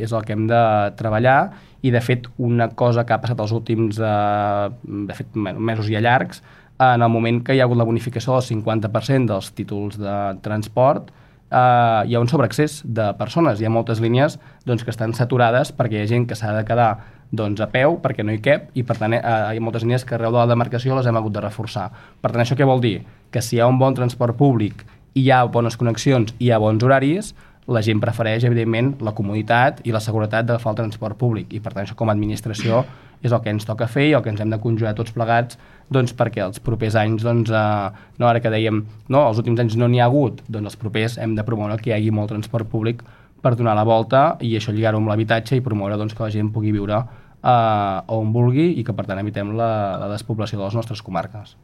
és 0.05 0.11
el 0.13 0.25
que 0.27 0.37
hem 0.37 0.47
de 0.49 0.63
treballar 0.99 1.39
i 1.81 1.89
de 1.89 2.01
fet 2.05 2.27
una 2.37 2.69
cosa 2.77 3.07
que 3.07 3.15
ha 3.15 3.21
passat 3.23 3.39
els 3.41 3.53
últims 3.57 3.97
eh, 3.97 4.67
de 5.09 5.17
fet, 5.17 5.33
mesos 5.35 5.89
ja 5.89 6.03
llargs 6.03 6.43
en 6.81 7.01
el 7.01 7.09
moment 7.13 7.41
que 7.45 7.55
hi 7.55 7.61
ha 7.61 7.65
hagut 7.67 7.77
la 7.77 7.85
bonificació 7.85 8.37
del 8.37 8.45
50% 8.45 9.29
dels 9.29 9.51
títols 9.57 9.99
de 10.01 10.15
transport, 10.45 11.11
eh, 11.51 12.01
hi 12.07 12.15
ha 12.15 12.21
un 12.21 12.29
sobreaccés 12.31 12.81
de 12.85 13.11
persones. 13.19 13.61
Hi 13.61 13.67
ha 13.67 13.73
moltes 13.73 14.01
línies 14.01 14.39
doncs, 14.65 14.85
que 14.85 14.93
estan 14.93 15.13
saturades 15.17 15.73
perquè 15.77 15.99
hi 15.99 16.05
ha 16.05 16.11
gent 16.13 16.27
que 16.29 16.37
s'ha 16.37 16.55
de 16.57 16.65
quedar 16.65 16.91
doncs, 17.31 17.61
a 17.63 17.67
peu 17.71 17.97
perquè 18.03 18.25
no 18.27 18.35
hi 18.35 18.41
cap 18.43 18.69
i 18.75 18.83
per 18.83 18.97
tant 18.99 19.15
eh, 19.15 19.21
hi 19.21 19.59
ha 19.59 19.63
moltes 19.63 19.85
línies 19.85 20.05
que 20.05 20.17
arreu 20.17 20.33
de 20.33 20.41
la 20.41 20.49
demarcació 20.51 20.97
les 20.97 21.07
hem 21.07 21.17
hagut 21.17 21.35
de 21.35 21.43
reforçar. 21.43 21.89
Per 22.21 22.31
tant, 22.31 22.43
això 22.43 22.57
què 22.59 22.67
vol 22.67 22.83
dir? 22.83 22.99
Que 23.31 23.41
si 23.41 23.57
hi 23.57 23.61
ha 23.61 23.69
un 23.71 23.79
bon 23.79 23.95
transport 23.95 24.37
públic 24.37 24.83
i 25.13 25.25
hi 25.25 25.31
ha 25.31 25.43
bones 25.45 25.77
connexions 25.79 26.35
i 26.37 26.47
hi 26.47 26.51
ha 26.51 26.59
bons 26.59 26.83
horaris, 26.83 27.33
la 27.71 27.81
gent 27.85 28.01
prefereix, 28.01 28.43
evidentment, 28.47 28.95
la 29.05 29.13
comoditat 29.15 29.79
i 29.87 29.93
la 29.93 30.01
seguretat 30.03 30.47
d'agafar 30.47 30.73
el 30.73 30.81
transport 30.81 31.17
públic. 31.17 31.53
I, 31.53 31.61
per 31.61 31.73
tant, 31.75 31.85
això 31.85 31.95
com 31.95 32.09
a 32.09 32.15
administració 32.15 32.83
és 33.21 33.31
el 33.31 33.41
que 33.43 33.51
ens 33.53 33.67
toca 33.69 33.87
fer 33.87 34.07
i 34.09 34.15
el 34.17 34.23
que 34.25 34.31
ens 34.33 34.41
hem 34.41 34.49
de 34.49 34.59
conjurar 34.59 34.95
tots 34.97 35.13
plegats 35.13 35.59
doncs, 35.93 36.13
perquè 36.17 36.41
els 36.41 36.59
propers 36.63 36.97
anys, 36.97 37.23
doncs, 37.23 37.51
eh, 37.53 38.11
no, 38.17 38.27
ara 38.27 38.41
que 38.41 38.49
dèiem, 38.49 38.81
no, 39.13 39.25
els 39.27 39.41
últims 39.41 39.61
anys 39.61 39.77
no 39.77 39.87
n'hi 39.91 40.01
ha 40.01 40.07
hagut, 40.09 40.41
doncs 40.49 40.73
els 40.73 40.79
propers 40.81 41.17
hem 41.21 41.35
de 41.37 41.45
promoure 41.45 41.77
que 41.77 41.91
hi 41.91 41.97
hagi 41.99 42.13
molt 42.15 42.33
transport 42.33 42.69
públic 42.71 43.03
per 43.41 43.55
donar 43.57 43.75
la 43.77 43.85
volta 43.85 44.37
i 44.41 44.55
això 44.57 44.73
lligar-ho 44.73 45.01
amb 45.01 45.09
l'habitatge 45.11 45.57
i 45.57 45.65
promoure 45.65 45.97
doncs, 45.99 46.15
que 46.17 46.23
la 46.23 46.33
gent 46.33 46.49
pugui 46.53 46.73
viure 46.73 47.03
eh, 47.43 48.15
on 48.17 48.31
vulgui 48.33 48.71
i 48.77 48.85
que, 48.87 48.95
per 48.95 49.07
tant, 49.09 49.19
evitem 49.19 49.55
la, 49.57 49.71
la 50.01 50.09
despoblació 50.13 50.59
de 50.59 50.65
les 50.67 50.79
nostres 50.79 51.03
comarques 51.05 51.57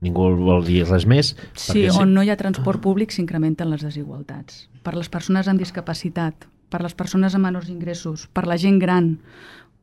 ningú 0.00 0.30
vol 0.40 0.64
dir 0.64 0.84
res 0.88 1.06
més. 1.08 1.34
Sí, 1.60 1.84
on 1.92 2.14
no 2.16 2.24
hi 2.24 2.32
ha 2.32 2.38
transport 2.40 2.80
públic 2.82 3.12
s'incrementen 3.12 3.70
les 3.70 3.84
desigualtats. 3.84 4.66
Per 4.84 4.94
les 4.96 5.10
persones 5.12 5.48
amb 5.48 5.60
discapacitat, 5.60 6.46
per 6.72 6.80
les 6.84 6.96
persones 6.96 7.36
amb 7.36 7.48
menors 7.48 7.68
ingressos, 7.72 8.26
per 8.32 8.46
la 8.48 8.56
gent 8.60 8.80
gran, 8.80 9.18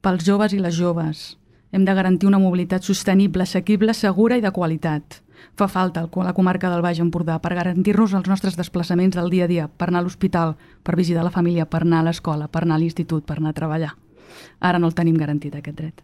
pels 0.01 0.25
joves 0.25 0.55
i 0.57 0.61
les 0.63 0.77
joves. 0.77 1.37
Hem 1.71 1.85
de 1.85 1.93
garantir 1.93 2.27
una 2.27 2.39
mobilitat 2.39 2.83
sostenible, 2.83 3.43
assequible, 3.43 3.93
segura 3.93 4.37
i 4.37 4.41
de 4.41 4.51
qualitat. 4.55 5.21
Fa 5.57 5.67
falta 5.67 6.05
a 6.07 6.23
la 6.23 6.33
comarca 6.33 6.69
del 6.71 6.81
Baix 6.81 6.99
Empordà 7.03 7.37
per 7.43 7.55
garantir-nos 7.55 8.13
els 8.13 8.27
nostres 8.29 8.55
desplaçaments 8.57 9.15
del 9.15 9.29
dia 9.29 9.45
a 9.45 9.51
dia, 9.51 9.67
per 9.67 9.89
anar 9.89 9.99
a 9.99 10.07
l'hospital, 10.07 10.55
per 10.83 10.95
visitar 10.95 11.23
la 11.23 11.33
família, 11.33 11.65
per 11.65 11.81
anar 11.83 11.99
a 12.01 12.07
l'escola, 12.07 12.47
per 12.47 12.63
anar 12.63 12.77
a 12.77 12.79
l'institut, 12.79 13.25
per 13.25 13.37
anar 13.37 13.51
a 13.51 13.57
treballar. 13.57 13.95
Ara 14.59 14.79
no 14.79 14.87
el 14.87 14.95
tenim 14.95 15.17
garantit, 15.17 15.55
aquest 15.55 15.77
dret. 15.77 16.03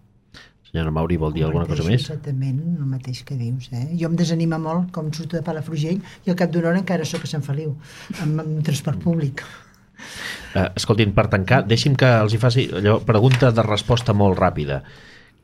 Senyora 0.68 0.91
Mauri, 0.91 1.18
vol 1.22 1.34
dir 1.34 1.45
alguna 1.45 1.68
cosa 1.70 1.86
més? 1.86 2.01
Exactament, 2.01 2.59
el 2.80 2.86
mateix 2.89 3.22
que 3.24 3.38
dius. 3.38 3.70
Eh? 3.72 3.86
Jo 3.99 4.09
em 4.09 4.16
desanima 4.18 4.57
molt, 4.57 4.89
com 4.91 5.11
surto 5.14 5.38
de 5.38 5.43
Palafrugell, 5.45 6.01
i 6.26 6.34
al 6.34 6.38
cap 6.39 6.51
d'una 6.51 6.72
hora 6.72 6.82
encara 6.82 7.05
sóc 7.05 7.24
a 7.24 7.30
Sant 7.30 7.45
Feliu, 7.45 7.76
amb, 8.26 8.41
amb 8.41 8.64
transport 8.66 8.99
públic. 9.03 9.45
Uh, 10.53 10.68
escoltin, 10.76 11.14
per 11.14 11.28
tancar, 11.30 11.61
deixi'm 11.70 11.95
que 11.95 12.09
els 12.26 12.34
hi 12.34 12.41
faci 12.41 12.68
allò, 12.82 12.97
pregunta 13.05 13.53
de 13.53 13.66
resposta 13.66 14.18
molt 14.18 14.41
ràpida. 14.41 14.82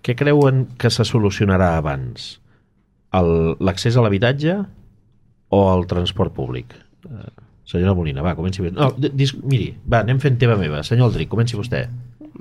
Què 0.06 0.16
creuen 0.16 0.66
que 0.80 0.91
se 0.93 1.06
solucionarà 1.08 1.74
abans? 1.78 2.36
L'accés 3.60 3.97
a 3.97 4.04
l'habitatge 4.06 4.56
o 5.56 5.64
el 5.74 5.88
transport 5.90 6.36
públic? 6.36 6.76
Uh, 7.07 7.26
senyora 7.68 7.95
Molina, 7.98 8.24
va, 8.26 8.36
comenci. 8.38 8.64
No, 8.76 8.91
miri, 8.99 9.74
va, 9.86 10.03
anem 10.03 10.22
fent 10.24 10.38
teva 10.40 10.60
meva. 10.60 10.84
Senyor 10.88 11.10
Aldric, 11.10 11.32
comenci 11.32 11.60
vostè 11.60 11.88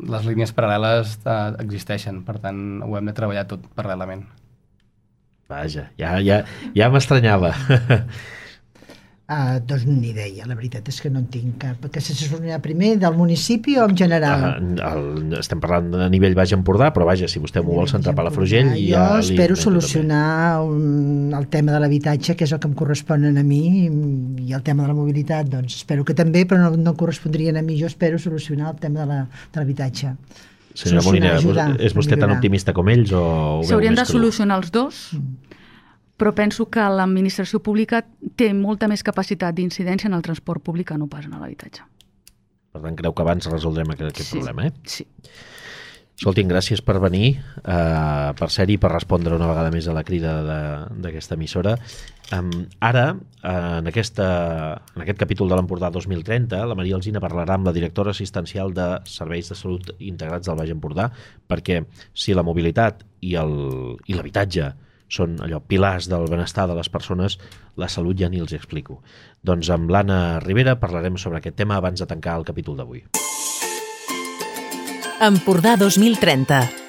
les 0.07 0.27
línies 0.28 0.53
paral·leles 0.55 1.16
eh, 1.24 1.37
existeixen, 1.65 2.23
per 2.27 2.39
tant 2.43 2.83
ho 2.87 2.97
hem 2.99 3.09
de 3.11 3.15
treballar 3.16 3.47
tot 3.51 3.65
paral·lelament. 3.78 4.24
Vaja, 5.49 5.89
ja, 5.99 6.19
ja, 6.20 6.43
ja 6.77 6.91
m'estranyava. 6.93 7.55
Uh, 9.29 9.59
doncs 9.61 9.83
ni 9.85 10.09
idea, 10.09 10.47
la 10.49 10.55
veritat 10.57 10.87
és 10.89 11.03
que 11.05 11.11
no 11.13 11.21
en 11.21 11.27
tinc 11.29 11.59
cap. 11.61 11.83
Que 11.93 12.01
se 12.01 12.15
solucionarà 12.17 12.63
primer 12.65 12.95
del 12.97 13.13
municipi 13.13 13.75
o 13.77 13.83
en 13.85 13.93
general? 14.01 14.45
Uh, 14.57 14.79
el, 14.89 15.35
estem 15.37 15.61
parlant 15.61 15.91
de 15.93 16.07
nivell 16.15 16.33
Baix 16.39 16.55
Empordà, 16.57 16.89
però 16.97 17.05
vaja, 17.05 17.29
si 17.29 17.43
vostè 17.43 17.61
m'ho 17.61 17.75
vol 17.77 17.91
centrar 17.93 18.15
per 18.17 18.25
la 18.25 18.31
Frugell... 18.33 18.71
Jo 18.73 18.95
ja 18.95 19.19
espero 19.21 19.59
solucionar 19.61 20.63
un, 20.65 21.35
el 21.37 21.45
tema 21.53 21.75
de 21.75 21.81
l'habitatge, 21.83 22.39
que 22.41 22.49
és 22.49 22.55
el 22.57 22.63
que 22.63 22.71
em 22.71 22.77
correspon 22.79 23.27
a 23.29 23.45
mi, 23.45 23.61
i 23.85 24.57
el 24.57 24.65
tema 24.65 24.87
de 24.87 24.95
la 24.95 24.97
mobilitat, 24.97 25.51
doncs 25.53 25.77
espero 25.83 26.07
que 26.09 26.17
també, 26.17 26.47
però 26.49 26.63
no, 26.63 26.71
no 26.81 26.95
correspondrien 26.97 27.61
a 27.61 27.65
mi. 27.67 27.77
Jo 27.77 27.91
espero 27.93 28.17
solucionar 28.17 28.73
el 28.73 28.81
tema 28.81 29.05
de 29.05 29.19
l'habitatge. 29.59 30.15
Senyora 30.73 31.05
Molina, 31.05 31.69
és 31.77 31.93
vostè 31.93 32.17
tan 32.17 32.33
optimista 32.33 32.73
com 32.73 32.89
ells 32.89 33.13
o... 33.13 33.27
S'haurien 33.69 33.99
de 33.99 34.09
solucionar 34.09 34.63
els 34.63 34.73
dos, 34.73 35.05
mm 35.13 35.48
però 36.19 36.35
penso 36.35 36.66
que 36.66 36.82
l'administració 36.82 37.62
pública 37.65 38.03
té 38.36 38.51
molta 38.55 38.90
més 38.90 39.05
capacitat 39.07 39.55
d'incidència 39.55 40.11
en 40.11 40.19
el 40.19 40.24
transport 40.27 40.65
públic 40.66 40.90
que 40.90 40.99
no 40.99 41.07
pas 41.11 41.28
en 41.28 41.39
l'habitatge. 41.39 41.86
Per 42.74 42.82
tant, 42.82 42.99
creu 42.99 43.15
que 43.15 43.24
abans 43.24 43.47
resoldrem 43.49 43.95
aquest, 43.95 44.11
aquest 44.11 44.35
sí, 44.35 44.36
problema, 44.36 44.66
eh? 44.69 44.74
Sí. 44.85 45.07
Escoltin, 46.19 46.49
gràcies 46.51 46.81
per 46.82 46.97
venir, 46.99 47.36
eh, 47.62 48.31
per 48.35 48.49
ser-hi, 48.51 48.74
per 48.82 48.90
respondre 48.90 49.36
una 49.36 49.47
vegada 49.47 49.70
més 49.70 49.86
a 49.86 49.93
la 49.95 50.03
crida 50.03 50.32
d'aquesta 50.90 51.36
emissora. 51.39 51.77
Um, 52.35 52.51
ara, 52.82 53.05
en, 53.47 53.86
aquesta, 53.86 54.27
en 54.97 55.05
aquest 55.05 55.20
capítol 55.23 55.49
de 55.49 55.57
l'Empordà 55.57 55.93
2030, 55.95 56.59
la 56.66 56.74
Maria 56.74 56.99
Alzina 56.99 57.23
parlarà 57.23 57.55
amb 57.55 57.70
la 57.70 57.73
directora 57.77 58.11
assistencial 58.11 58.74
de 58.74 58.89
Serveis 59.07 59.53
de 59.53 59.57
Salut 59.57 59.95
Integrats 60.01 60.51
del 60.51 60.59
Baix 60.59 60.74
Empordà, 60.74 61.07
perquè 61.47 61.85
si 62.12 62.35
la 62.35 62.45
mobilitat 62.45 63.07
i 63.23 63.36
l'habitatge 63.39 64.73
són 65.09 65.39
allò 65.45 65.61
pilars 65.61 66.09
del 66.09 66.29
benestar 66.31 66.67
de 66.69 66.77
les 66.79 66.89
persones, 66.93 67.39
la 67.77 67.89
salut 67.89 68.19
ja 68.19 68.29
ni 68.29 68.43
els 68.45 68.53
explico. 68.57 69.01
Doncs 69.43 69.71
amb 69.75 69.91
l'Anna 69.91 70.41
Rivera 70.45 70.79
parlarem 70.81 71.17
sobre 71.17 71.41
aquest 71.41 71.57
tema 71.57 71.77
abans 71.77 72.01
de 72.01 72.07
tancar 72.07 72.39
el 72.39 72.47
capítol 72.49 72.77
d'avui. 72.77 73.07
Empordà 75.19 75.75
2030 75.81 76.87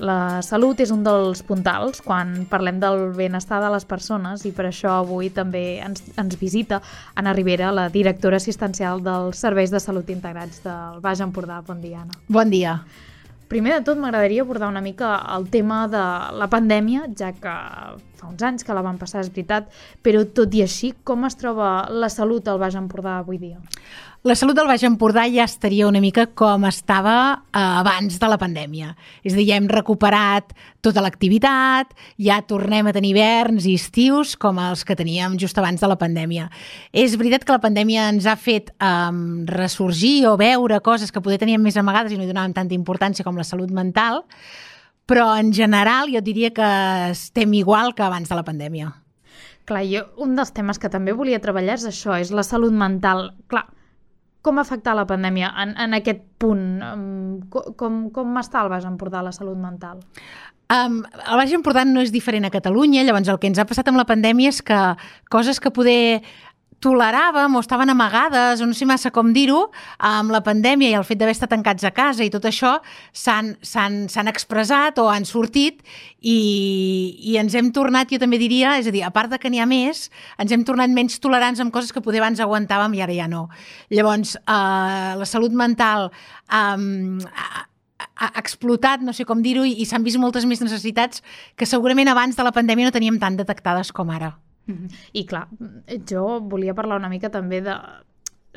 la 0.00 0.40
salut 0.40 0.80
és 0.80 0.90
un 0.94 1.02
dels 1.04 1.42
puntals 1.44 2.00
quan 2.04 2.46
parlem 2.50 2.80
del 2.80 3.10
benestar 3.16 3.60
de 3.60 3.68
les 3.74 3.84
persones 3.84 4.46
i 4.48 4.52
per 4.56 4.66
això 4.70 4.94
avui 5.02 5.28
també 5.34 5.78
ens, 5.84 6.02
ens 6.16 6.38
visita 6.40 6.80
Anna 7.20 7.34
Rivera, 7.36 7.68
la 7.72 7.88
directora 7.92 8.40
assistencial 8.40 9.04
dels 9.04 9.44
Serveis 9.44 9.70
de 9.70 9.80
Salut 9.82 10.08
Integrats 10.10 10.64
del 10.64 11.04
Baix 11.04 11.20
Empordà. 11.20 11.60
Bon 11.66 11.84
dia, 11.84 12.06
Anna. 12.06 12.16
Bon 12.28 12.50
dia. 12.50 12.78
Primer 13.50 13.72
de 13.74 13.82
tot, 13.82 13.98
m'agradaria 13.98 14.44
abordar 14.44 14.68
una 14.70 14.80
mica 14.80 15.08
el 15.34 15.48
tema 15.50 15.80
de 15.90 16.02
la 16.38 16.46
pandèmia, 16.52 17.08
ja 17.18 17.32
que 17.34 17.54
fa 18.20 18.28
uns 18.28 18.44
anys 18.46 18.62
que 18.62 18.76
la 18.76 18.84
van 18.86 19.00
passar, 19.00 19.24
és 19.24 19.30
veritat, 19.32 19.66
però 20.06 20.22
tot 20.38 20.54
i 20.54 20.62
així, 20.62 20.92
com 21.02 21.26
es 21.26 21.34
troba 21.40 21.72
la 21.90 22.12
salut 22.14 22.46
al 22.46 22.60
Baix 22.62 22.78
Empordà 22.78 23.16
avui 23.18 23.40
dia? 23.42 23.58
La 24.22 24.34
salut 24.36 24.52
del 24.52 24.66
Baix 24.68 24.82
Empordà 24.84 25.22
ja 25.32 25.46
estaria 25.48 25.86
una 25.88 26.00
mica 26.02 26.26
com 26.36 26.66
estava 26.68 27.14
eh, 27.40 27.60
abans 27.60 28.18
de 28.20 28.28
la 28.28 28.36
pandèmia. 28.36 28.90
És 29.24 29.32
a 29.32 29.38
dir, 29.38 29.46
ja 29.48 29.56
hem 29.56 29.68
recuperat 29.70 30.52
tota 30.84 31.00
l'activitat, 31.00 31.94
ja 32.20 32.40
tornem 32.44 32.90
a 32.90 32.92
tenir 32.92 33.14
hiverns 33.14 33.64
i 33.64 33.78
estius 33.80 34.34
com 34.36 34.60
els 34.60 34.84
que 34.84 34.96
teníem 34.96 35.38
just 35.40 35.56
abans 35.56 35.80
de 35.80 35.88
la 35.88 35.96
pandèmia. 35.96 36.50
És 36.92 37.16
veritat 37.16 37.48
que 37.48 37.56
la 37.56 37.64
pandèmia 37.64 38.10
ens 38.12 38.28
ha 38.28 38.36
fet 38.36 38.74
eh, 38.76 38.92
ressorgir 39.48 40.28
o 40.28 40.36
veure 40.36 40.82
coses 40.84 41.08
que 41.08 41.24
poder 41.24 41.40
teníem 41.40 41.64
més 41.64 41.80
amagades 41.80 42.12
i 42.12 42.20
no 42.20 42.28
hi 42.28 42.30
donàvem 42.34 42.52
tanta 42.52 42.76
importància 42.76 43.24
com 43.24 43.40
la 43.40 43.48
salut 43.48 43.72
mental, 43.72 44.26
però 45.08 45.32
en 45.40 45.54
general 45.56 46.12
jo 46.12 46.20
diria 46.20 46.52
que 46.52 46.70
estem 47.16 47.56
igual 47.56 47.96
que 47.96 48.04
abans 48.04 48.28
de 48.28 48.36
la 48.36 48.44
pandèmia. 48.44 48.92
Clar, 49.64 49.84
jo, 49.88 50.08
un 50.20 50.36
dels 50.36 50.52
temes 50.52 50.78
que 50.78 50.92
també 50.92 51.16
volia 51.16 51.40
treballar 51.40 51.80
és 51.80 51.88
això, 51.88 52.20
és 52.20 52.34
la 52.34 52.44
salut 52.44 52.74
mental. 52.74 53.30
Clar, 53.48 53.64
com 54.42 54.58
ha 54.58 54.64
afectat 54.64 54.96
la 54.96 55.06
pandèmia 55.08 55.50
en, 55.62 55.74
en 55.80 55.96
aquest 55.98 56.22
punt? 56.40 56.64
Com, 57.50 58.04
com 58.14 58.38
està 58.40 58.64
el 58.64 58.70
Baix 58.72 58.86
Empordà 58.88 59.24
la 59.24 59.34
salut 59.36 59.58
mental? 59.60 60.00
Um, 60.70 61.00
el 61.02 61.40
Baix 61.40 61.52
Empordà 61.56 61.82
no 61.84 62.02
és 62.04 62.12
diferent 62.14 62.46
a 62.46 62.52
Catalunya, 62.54 63.02
llavors 63.02 63.28
el 63.32 63.40
que 63.42 63.50
ens 63.50 63.58
ha 63.58 63.66
passat 63.66 63.88
amb 63.90 63.98
la 63.98 64.06
pandèmia 64.06 64.52
és 64.52 64.60
que 64.62 64.78
coses 65.32 65.58
que 65.58 65.72
poder 65.74 66.22
toleràvem 66.80 67.54
o 67.56 67.60
estaven 67.60 67.92
amagades, 67.92 68.60
o 68.60 68.66
no 68.66 68.74
sé 68.76 68.86
massa 68.88 69.12
com 69.12 69.32
dir-ho, 69.36 69.68
amb 69.98 70.32
la 70.32 70.40
pandèmia 70.44 70.90
i 70.90 70.96
el 70.98 71.04
fet 71.04 71.20
d'haver 71.20 71.34
estat 71.36 71.52
tancats 71.52 71.84
a 71.84 71.92
casa 71.94 72.24
i 72.24 72.32
tot 72.32 72.48
això 72.48 72.78
s'han 73.12 74.32
expressat 74.32 74.98
o 74.98 75.08
han 75.12 75.28
sortit 75.28 75.84
i, 76.20 76.38
i 77.32 77.36
ens 77.40 77.54
hem 77.54 77.70
tornat, 77.76 78.10
jo 78.12 78.20
també 78.22 78.40
diria, 78.40 78.78
és 78.80 78.88
a 78.88 78.94
dir, 78.94 79.04
a 79.04 79.12
part 79.14 79.32
de 79.32 79.38
que 79.40 79.52
n'hi 79.52 79.60
ha 79.60 79.68
més, 79.68 80.08
ens 80.40 80.52
hem 80.56 80.64
tornat 80.64 80.92
menys 80.92 81.20
tolerants 81.20 81.60
amb 81.60 81.72
coses 81.72 81.92
que 81.92 82.02
poder 82.04 82.24
abans 82.24 82.40
aguantàvem 82.40 82.96
i 82.96 83.04
ara 83.04 83.16
ja 83.16 83.28
no. 83.28 83.46
Llavors, 83.92 84.36
eh, 84.40 85.10
la 85.20 85.28
salut 85.28 85.52
mental 85.56 86.08
eh, 86.10 87.66
ha 88.20 88.32
explotat, 88.40 89.04
no 89.04 89.12
sé 89.16 89.24
com 89.28 89.40
dir-ho, 89.44 89.64
i, 89.64 89.84
s'han 89.88 90.04
vist 90.04 90.20
moltes 90.20 90.48
més 90.48 90.60
necessitats 90.64 91.24
que 91.56 91.68
segurament 91.68 92.08
abans 92.12 92.36
de 92.36 92.46
la 92.46 92.52
pandèmia 92.56 92.88
no 92.88 92.96
teníem 92.96 93.20
tan 93.20 93.36
detectades 93.40 93.92
com 93.96 94.12
ara. 94.12 94.34
I 95.20 95.24
clar, 95.26 95.46
jo 96.10 96.40
volia 96.52 96.76
parlar 96.78 97.00
una 97.00 97.12
mica 97.12 97.30
també 97.32 97.60
de 97.64 97.76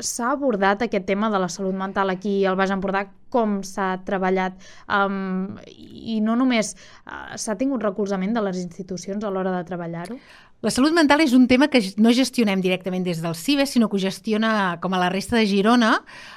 s'ha 0.02 0.31
abordat 0.34 0.81
aquest 0.81 1.06
tema 1.06 1.30
de 1.30 1.40
la 1.41 1.49
salut 1.49 1.76
mental 1.77 2.10
aquí 2.10 2.45
al 2.49 2.57
Baix 2.57 2.72
Empordà, 2.73 3.06
com 3.34 3.60
s'ha 3.65 3.91
treballat 4.06 4.57
um, 4.90 5.57
i 5.69 6.19
no 6.22 6.35
només 6.40 6.73
uh, 6.73 7.35
s'ha 7.38 7.56
tingut 7.60 7.84
recolzament 7.85 8.34
de 8.34 8.41
les 8.41 8.61
institucions 8.64 9.23
a 9.23 9.30
l'hora 9.34 9.53
de 9.53 9.64
treballar-ho? 9.69 10.18
La 10.64 10.72
salut 10.72 10.94
mental 10.95 11.19
és 11.19 11.34
un 11.35 11.44
tema 11.52 11.68
que 11.68 11.81
no 11.99 12.14
gestionem 12.15 12.61
directament 12.64 13.03
des 13.03 13.18
del 13.19 13.34
CIBE, 13.35 13.65
sinó 13.68 13.90
que 13.91 13.98
ho 13.98 13.99
gestiona, 13.99 14.77
com 14.80 14.94
a 14.95 14.99
la 15.02 15.10
resta 15.11 15.35
de 15.35 15.44
Girona, 15.44 15.90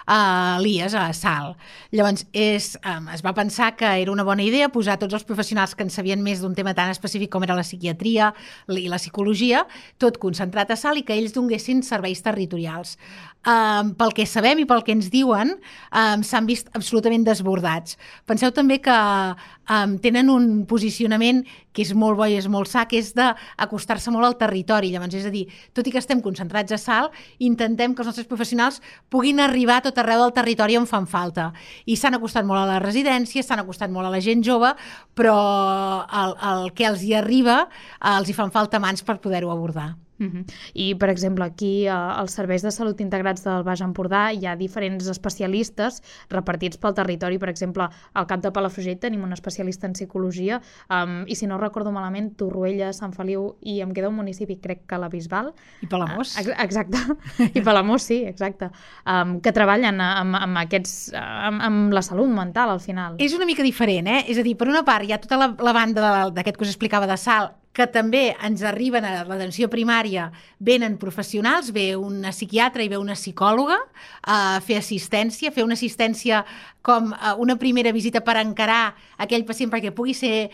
a 0.03 0.59
l'IES, 0.59 0.97
a 0.99 1.05
SAL. 1.15 1.53
Llavors, 1.95 2.25
és, 2.35 2.73
es 3.15 3.23
va 3.23 3.33
pensar 3.39 3.69
que 3.79 3.87
era 3.87 4.11
una 4.11 4.25
bona 4.27 4.43
idea 4.43 4.73
posar 4.75 4.97
tots 4.99 5.15
els 5.15 5.23
professionals 5.29 5.77
que 5.79 5.87
en 5.87 5.95
sabien 5.95 6.27
més 6.27 6.43
d'un 6.43 6.59
tema 6.59 6.75
tan 6.75 6.91
específic 6.91 7.31
com 7.31 7.47
era 7.47 7.55
la 7.55 7.63
psiquiatria 7.63 8.33
i 8.67 8.89
la 8.91 8.99
psicologia, 8.99 9.63
tot 10.03 10.19
concentrat 10.19 10.75
a 10.75 10.81
SAL 10.81 10.99
i 10.99 11.07
que 11.07 11.15
ells 11.15 11.37
donguessin 11.39 11.87
serveis 11.87 12.27
territorials. 12.27 12.97
Um, 13.47 13.93
pel 13.95 14.11
que 14.11 14.25
sabem 14.27 14.59
i 14.59 14.65
pel 14.67 14.81
que 14.83 14.91
ens 14.91 15.07
diuen, 15.07 15.53
um, 15.95 16.23
s'han 16.27 16.49
vist 16.49 16.67
absolutament 16.75 17.23
desbordats. 17.23 17.95
Penseu 18.27 18.51
també 18.51 18.81
que 18.83 18.95
um, 18.97 19.93
tenen 20.03 20.33
un 20.35 20.49
posicionament 20.67 21.45
que 21.71 21.85
és 21.85 21.93
molt 21.95 22.19
bo 22.19 22.27
i 22.27 22.35
és 22.41 22.49
molt 22.51 22.67
sa, 22.67 22.89
que 22.91 22.99
és 22.99 23.13
d'acostar-se 23.15 24.11
molt 24.11 24.27
al 24.27 24.35
territori. 24.41 24.91
Llavors, 24.91 25.15
és 25.15 25.29
a 25.29 25.31
dir, 25.31 25.45
tot 25.71 25.87
i 25.87 25.93
que 25.95 26.03
estem 26.03 26.19
concentrats 26.25 26.75
a 26.75 26.79
Salt, 26.83 27.15
intentem 27.39 27.95
que 27.95 28.03
els 28.03 28.11
nostres 28.11 28.27
professionals 28.27 28.81
puguin 29.15 29.39
arribar 29.45 29.79
tot 29.85 30.01
arreu 30.03 30.25
del 30.25 30.35
territori 30.35 30.81
on 30.81 30.89
fan 30.91 31.07
falta. 31.07 31.53
I 31.87 31.95
s'han 31.95 32.19
acostat 32.19 32.49
molt 32.49 32.65
a 32.65 32.67
les 32.73 32.83
residències, 32.83 33.47
s'han 33.47 33.63
acostat 33.63 33.95
molt 33.95 34.11
a 34.11 34.15
la 34.17 34.25
gent 34.25 34.43
jove, 34.43 34.73
però 35.15 35.37
el, 36.03 36.35
el 36.51 36.75
que 36.75 36.91
els 36.91 37.07
hi 37.07 37.15
arriba 37.15 37.69
els 38.17 38.27
hi 38.27 38.35
fan 38.35 38.51
falta 38.51 38.83
mans 38.83 39.07
per 39.07 39.21
poder-ho 39.23 39.55
abordar. 39.55 39.93
Uh 40.19 40.27
-huh. 40.27 40.45
I, 40.75 40.95
per 40.95 41.11
exemple, 41.11 41.45
aquí 41.45 41.87
als 41.89 42.33
serveis 42.33 42.63
de 42.63 42.71
salut 42.71 43.01
integrats 43.01 43.45
del 43.45 43.63
Baix 43.63 43.81
Empordà 43.81 44.33
hi 44.33 44.47
ha 44.47 44.57
diferents 44.57 45.07
especialistes 45.09 46.03
repartits 46.31 46.79
pel 46.79 46.95
territori. 46.95 47.39
Per 47.39 47.49
exemple, 47.49 47.89
al 48.13 48.27
cap 48.27 48.41
de 48.41 48.51
Palafrugell 48.51 48.99
tenim 48.99 49.23
un 49.23 49.33
especialista 49.33 49.87
en 49.87 49.93
psicologia 49.93 50.61
um, 50.89 51.25
i, 51.27 51.35
si 51.35 51.47
no 51.47 51.59
recordo 51.59 51.93
malament, 51.93 52.37
Torroella, 52.37 52.93
Sant 52.93 53.13
Feliu 53.13 53.57
i 53.61 53.81
em 53.81 53.93
queda 53.93 54.09
un 54.09 54.17
municipi, 54.17 54.57
crec 54.57 54.87
que 54.87 54.99
la 54.99 55.09
Bisbal. 55.09 55.53
I 55.83 55.87
Palamós. 55.87 56.37
Uh, 56.37 56.55
exacte. 56.63 56.99
I 57.55 57.61
Palamós, 57.61 58.03
sí, 58.03 58.25
exacte. 58.25 58.71
Um, 59.05 59.41
que 59.41 59.53
treballen 59.53 60.01
amb, 60.01 60.35
amb, 60.35 60.57
aquests, 60.57 61.13
amb, 61.15 61.61
amb 61.63 61.93
la 61.93 62.03
salut 62.03 62.29
mental, 62.29 62.71
al 62.71 62.81
final. 62.81 63.17
És 63.19 63.35
una 63.35 63.45
mica 63.45 63.63
diferent, 63.63 64.07
eh? 64.07 64.25
És 64.29 64.39
a 64.39 64.43
dir, 64.43 64.57
per 64.57 64.69
una 64.69 64.85
part, 64.85 65.05
hi 65.05 65.13
ha 65.13 65.21
tota 65.21 65.37
la, 65.37 65.55
la 65.59 65.73
banda 65.73 66.31
d'aquest 66.31 66.57
que 66.57 66.65
us 66.65 66.71
explicava 66.71 67.07
de 67.07 67.17
Sal, 67.17 67.53
que 67.77 67.85
també 67.93 68.31
ens 68.41 68.63
arriben 68.65 69.05
a 69.05 69.19
l'atenció 69.29 69.69
primària, 69.69 70.31
venen 70.65 70.97
professionals, 70.97 71.69
ve 71.77 71.91
una 72.01 72.33
psiquiatra 72.33 72.81
i 72.85 72.89
ve 72.89 72.97
una 72.97 73.17
psicòloga 73.19 73.77
a 74.25 74.39
fer 74.65 74.79
assistència, 74.81 75.53
fer 75.53 75.67
una 75.67 75.77
assistència 75.77 76.41
com 76.87 77.13
eh, 77.13 77.35
una 77.43 77.59
primera 77.61 77.93
visita 77.93 78.23
per 78.25 78.39
encarar 78.41 78.95
aquell 79.21 79.45
pacient 79.45 79.75
perquè 79.75 79.93
pugui 79.93 80.17
ser 80.17 80.49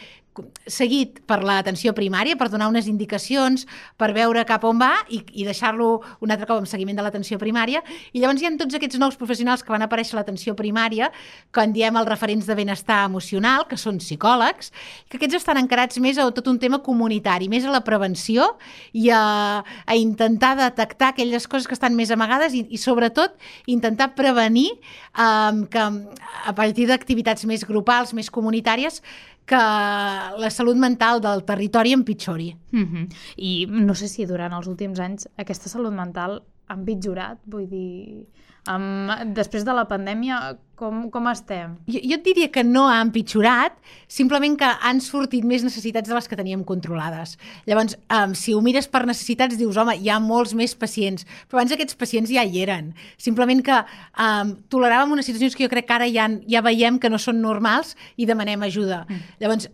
seguit 0.66 1.18
per 1.28 1.42
l'atenció 1.44 1.92
primària, 1.96 2.36
per 2.40 2.48
donar 2.52 2.70
unes 2.70 2.86
indicacions, 2.88 3.66
per 4.00 4.12
veure 4.16 4.44
cap 4.48 4.64
on 4.64 4.78
va 4.80 4.92
i, 5.12 5.20
i 5.36 5.44
deixar-lo 5.44 5.88
un 6.24 6.32
altre 6.32 6.48
cop 6.48 6.62
amb 6.62 6.70
seguiment 6.70 6.96
de 6.96 7.04
l'atenció 7.04 7.38
primària. 7.40 7.82
I 8.12 8.22
llavors 8.22 8.40
hi 8.40 8.48
ha 8.48 8.52
tots 8.60 8.78
aquests 8.78 9.00
nous 9.00 9.18
professionals 9.20 9.64
que 9.64 9.72
van 9.74 9.84
aparèixer 9.84 10.16
a 10.16 10.20
l'atenció 10.20 10.54
primària, 10.56 11.10
que 11.52 11.64
en 11.66 11.74
diem 11.76 11.98
els 12.00 12.08
referents 12.08 12.48
de 12.48 12.56
benestar 12.56 13.02
emocional, 13.08 13.66
que 13.68 13.76
són 13.80 14.00
psicòlegs, 14.00 14.72
que 15.10 15.20
aquests 15.20 15.42
estan 15.42 15.60
encarats 15.60 16.00
més 16.00 16.18
a 16.18 16.28
tot 16.32 16.48
un 16.48 16.60
tema 16.62 16.80
comunitari, 16.84 17.50
més 17.52 17.66
a 17.68 17.74
la 17.74 17.82
prevenció 17.84 18.54
i 18.96 19.10
a, 19.12 19.62
a 19.62 19.98
intentar 19.98 20.54
detectar 20.60 21.12
aquelles 21.12 21.48
coses 21.48 21.68
que 21.68 21.76
estan 21.76 21.96
més 21.98 22.12
amagades 22.14 22.56
i, 22.56 22.64
i 22.72 22.80
sobretot, 22.80 23.36
intentar 23.66 24.12
prevenir 24.16 24.70
um, 25.12 25.66
que 25.68 25.82
a 25.82 26.56
partir 26.56 26.88
d'activitats 26.88 27.44
més 27.48 27.66
grupals, 27.68 28.14
més 28.16 28.30
comunitàries, 28.32 29.02
que 29.44 29.56
la 29.56 30.50
salut 30.50 30.76
mental 30.76 31.20
del 31.20 31.44
territori 31.44 31.92
empitjori. 31.92 32.56
Mm 32.70 32.84
-hmm. 32.84 33.08
I 33.36 33.66
no 33.68 33.94
sé 33.94 34.08
si 34.08 34.26
durant 34.26 34.52
els 34.52 34.66
últims 34.66 34.98
anys 34.98 35.28
aquesta 35.36 35.68
salut 35.68 35.92
mental 35.92 36.42
ha 36.66 36.74
empitjorat, 36.74 37.38
vull 37.44 37.68
dir... 37.68 38.26
Um, 38.70 39.10
després 39.34 39.64
de 39.66 39.72
la 39.74 39.82
pandèmia, 39.90 40.36
com, 40.78 41.08
com 41.10 41.24
estem? 41.30 41.72
Jo, 41.90 41.98
jo 41.98 42.14
et 42.14 42.22
diria 42.22 42.50
que 42.54 42.62
no 42.62 42.84
ha 42.86 43.00
empitjorat, 43.02 43.74
simplement 44.10 44.54
que 44.58 44.68
han 44.86 45.00
sortit 45.02 45.42
més 45.46 45.64
necessitats 45.66 46.06
de 46.06 46.14
les 46.14 46.30
que 46.30 46.38
teníem 46.38 46.62
controlades. 46.66 47.34
Llavors, 47.66 47.96
um, 48.06 48.36
si 48.38 48.54
ho 48.54 48.60
mires 48.62 48.86
per 48.90 49.02
necessitats, 49.08 49.58
dius, 49.58 49.80
home, 49.82 49.96
hi 49.98 50.12
ha 50.12 50.20
molts 50.22 50.54
més 50.58 50.76
pacients, 50.78 51.26
però 51.50 51.58
abans 51.58 51.74
aquests 51.74 51.98
pacients 51.98 52.30
ja 52.30 52.46
hi 52.46 52.62
eren. 52.62 52.92
Simplement 53.18 53.64
que 53.66 53.80
um, 53.82 54.54
toleràvem 54.70 55.16
unes 55.18 55.26
situacions 55.26 55.58
que 55.58 55.66
jo 55.66 55.72
crec 55.72 55.90
que 55.90 55.98
ara 55.98 56.10
ja, 56.10 56.28
ja 56.46 56.62
veiem 56.62 57.02
que 57.02 57.10
no 57.10 57.18
són 57.18 57.42
normals 57.42 57.96
i 58.14 58.30
demanem 58.30 58.62
ajuda. 58.68 59.02
Mm. 59.08 59.34
Llavors, 59.42 59.70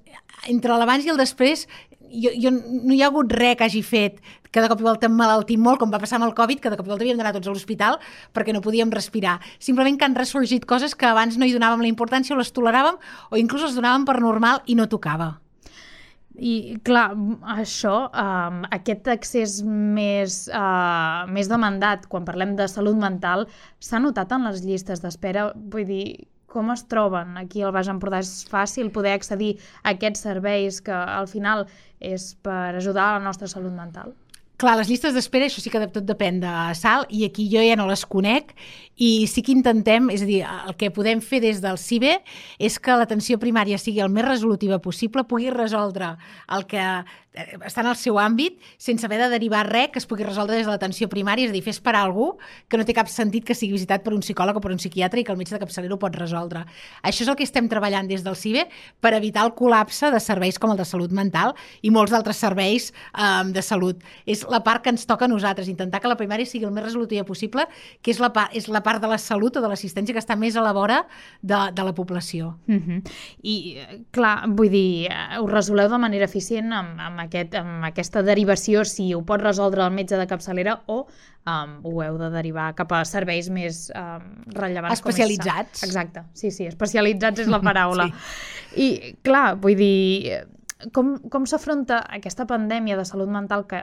entre 0.48 0.80
l'abans 0.80 1.04
i 1.04 1.12
el 1.12 1.20
després, 1.20 1.66
jo, 2.08 2.32
jo, 2.40 2.50
no 2.52 2.94
hi 2.94 3.02
ha 3.02 3.10
hagut 3.10 3.32
res 3.36 3.56
que 3.58 3.66
hagi 3.66 3.82
fet 3.84 4.20
que 4.52 4.62
de 4.64 4.68
cop 4.70 4.80
i 4.80 4.86
volta 4.86 5.08
malaltim 5.08 5.60
molt, 5.64 5.80
com 5.80 5.90
va 5.90 6.00
passar 6.02 6.18
amb 6.18 6.28
el 6.28 6.36
Covid, 6.38 6.62
que 6.62 6.70
de 6.72 6.78
cop 6.78 6.86
i 6.86 6.92
volta 6.92 7.04
havíem 7.06 7.18
d'anar 7.20 7.34
tots 7.36 7.48
a 7.48 7.54
l'hospital 7.54 7.98
perquè 8.34 8.54
no 8.54 8.64
podíem 8.64 8.92
respirar. 8.94 9.38
Simplement 9.58 9.98
que 9.98 10.08
han 10.08 10.16
ressorgit 10.18 10.66
coses 10.68 10.94
que 10.94 11.08
abans 11.08 11.36
no 11.38 11.46
hi 11.46 11.56
donàvem 11.56 11.84
la 11.84 11.92
importància 11.92 12.36
o 12.36 12.40
les 12.40 12.54
toleràvem 12.54 12.96
o 13.30 13.36
inclús 13.40 13.66
les 13.66 13.76
donàvem 13.76 14.08
per 14.08 14.20
normal 14.24 14.64
i 14.66 14.78
no 14.78 14.88
tocava. 14.88 15.36
I, 16.38 16.78
clar, 16.86 17.08
això, 17.58 17.94
um, 18.14 18.60
aquest 18.70 19.08
accés 19.10 19.56
més, 19.66 20.44
uh, 20.54 21.26
més 21.34 21.50
demandat 21.50 22.06
quan 22.06 22.26
parlem 22.28 22.54
de 22.58 22.68
salut 22.70 22.94
mental 22.98 23.48
s'ha 23.82 23.98
notat 23.98 24.30
en 24.36 24.46
les 24.46 24.62
llistes 24.62 25.02
d'espera? 25.02 25.48
Vull 25.72 25.88
dir, 25.88 26.04
com 26.46 26.70
es 26.70 26.86
troben 26.86 27.34
aquí 27.42 27.64
al 27.66 27.74
Baix 27.74 27.90
Empordà? 27.90 28.22
És 28.22 28.46
fàcil 28.48 28.92
poder 28.94 29.16
accedir 29.18 29.56
a 29.82 29.96
aquests 29.96 30.22
serveis 30.28 30.78
que 30.84 30.94
al 30.94 31.26
final 31.26 31.66
és 31.98 32.30
per 32.46 32.78
ajudar 32.78 33.08
a 33.08 33.18
la 33.18 33.26
nostra 33.26 33.50
salut 33.50 33.74
mental? 33.74 34.14
Clar, 34.58 34.72
les 34.74 34.88
llistes 34.90 35.14
d'espera, 35.14 35.46
això 35.46 35.60
sí 35.62 35.70
que 35.70 35.78
tot 35.86 36.02
depèn 36.02 36.40
de 36.42 36.52
sal, 36.74 37.04
i 37.14 37.20
aquí 37.28 37.44
jo 37.46 37.60
ja 37.62 37.76
no 37.78 37.84
les 37.86 38.02
conec, 38.10 38.56
i 38.98 39.28
sí 39.30 39.44
que 39.46 39.52
intentem, 39.54 40.08
és 40.10 40.24
a 40.24 40.26
dir, 40.26 40.40
el 40.42 40.74
que 40.74 40.90
podem 40.90 41.20
fer 41.22 41.38
des 41.44 41.60
del 41.62 41.78
CIBE 41.78 42.16
és 42.58 42.80
que 42.82 42.96
l'atenció 42.98 43.38
primària 43.38 43.78
sigui 43.78 44.02
el 44.02 44.10
més 44.10 44.26
resolutiva 44.26 44.80
possible, 44.82 45.22
pugui 45.30 45.52
resoldre 45.54 46.16
el 46.56 46.66
que 46.66 46.82
eh, 47.38 47.56
està 47.68 47.84
en 47.84 47.90
el 47.92 47.96
seu 48.00 48.18
àmbit 48.18 48.58
sense 48.76 49.06
haver 49.06 49.20
de 49.22 49.30
derivar 49.32 49.64
res 49.68 49.92
que 49.94 50.02
es 50.02 50.06
pugui 50.10 50.26
resoldre 50.26 50.58
des 50.58 50.66
de 50.66 50.72
l'atenció 50.72 51.08
primària, 51.08 51.46
és 51.46 51.54
a 51.54 51.56
dir, 51.56 51.62
fer 51.62 51.74
esperar 51.76 52.02
algú 52.04 52.32
que 52.68 52.78
no 52.80 52.84
té 52.84 52.94
cap 52.96 53.08
sentit 53.12 53.46
que 53.46 53.54
sigui 53.54 53.78
visitat 53.78 54.04
per 54.04 54.12
un 54.16 54.24
psicòleg 54.24 54.58
o 54.58 54.62
per 54.64 54.72
un 54.74 54.80
psiquiatre 54.82 55.22
i 55.22 55.24
que 55.24 55.32
el 55.32 55.38
metge 55.38 55.54
de 55.54 55.62
capçalera 55.62 55.94
ho 55.94 56.00
pot 56.02 56.14
resoldre. 56.18 56.64
Això 57.02 57.24
és 57.24 57.30
el 57.30 57.38
que 57.38 57.46
estem 57.46 57.68
treballant 57.70 58.08
des 58.10 58.24
del 58.26 58.36
CIBE 58.36 58.66
per 59.00 59.14
evitar 59.16 59.46
el 59.46 59.54
col·lapse 59.58 60.10
de 60.12 60.20
serveis 60.20 60.58
com 60.58 60.72
el 60.74 60.80
de 60.80 60.86
salut 60.88 61.14
mental 61.14 61.54
i 61.82 61.92
molts 61.94 62.12
d'altres 62.14 62.40
serveis 62.40 62.90
um, 63.14 63.52
de 63.54 63.62
salut. 63.62 64.02
És 64.26 64.44
la 64.50 64.62
part 64.66 64.84
que 64.84 64.92
ens 64.92 65.06
toca 65.08 65.26
a 65.26 65.30
nosaltres, 65.30 65.68
intentar 65.68 66.02
que 66.02 66.10
la 66.10 66.18
primària 66.18 66.48
sigui 66.48 66.66
el 66.68 66.74
més 66.74 66.86
resolutiva 66.86 67.24
possible, 67.28 67.66
que 68.02 68.12
és 68.12 68.20
la, 68.22 68.32
part, 68.34 68.54
és 68.56 68.68
la 68.68 68.82
part 68.84 69.02
de 69.02 69.10
la 69.10 69.18
salut 69.22 69.56
o 69.56 69.64
de 69.64 69.70
l'assistència 69.70 70.16
que 70.16 70.22
està 70.22 70.36
més 70.38 70.56
a 70.56 70.64
la 70.64 70.74
vora 70.76 71.02
de, 71.42 71.58
de 71.74 71.84
la 71.84 71.94
població. 71.94 72.56
Mm 72.66 72.78
-hmm. 72.78 73.12
I, 73.42 73.56
clar, 74.10 74.48
vull 74.48 74.70
dir, 74.70 75.08
ho 75.38 75.46
resoleu 75.46 75.88
de 75.88 75.98
manera 75.98 76.24
eficient 76.24 76.72
amb, 76.72 76.98
amb, 77.00 77.27
aquest, 77.28 77.54
amb 77.60 77.86
aquesta 77.86 78.24
derivació, 78.26 78.82
si 78.88 79.12
ho 79.14 79.22
pot 79.28 79.44
resoldre 79.44 79.84
el 79.86 79.94
metge 79.94 80.18
de 80.18 80.26
capçalera 80.30 80.80
o 80.90 81.02
um, 81.04 81.78
ho 81.86 82.02
heu 82.04 82.18
de 82.20 82.30
derivar 82.34 82.72
cap 82.78 82.92
a 82.96 83.04
serveis 83.08 83.50
més 83.52 83.86
um, 83.94 84.28
rellevants. 84.56 84.98
Especialitzats. 84.98 85.80
Com 85.80 85.86
és... 85.86 85.90
Exacte, 85.90 86.24
sí, 86.34 86.52
sí, 86.54 86.68
especialitzats 86.70 87.44
és 87.44 87.50
la 87.52 87.62
paraula. 87.68 88.08
sí. 88.08 88.48
I, 88.78 88.88
clar, 89.24 89.56
vull 89.60 89.78
dir, 89.78 90.42
com, 90.94 91.16
com 91.32 91.46
s'afronta 91.48 92.02
aquesta 92.18 92.46
pandèmia 92.48 92.98
de 92.98 93.06
salut 93.08 93.30
mental 93.32 93.64
que 93.70 93.82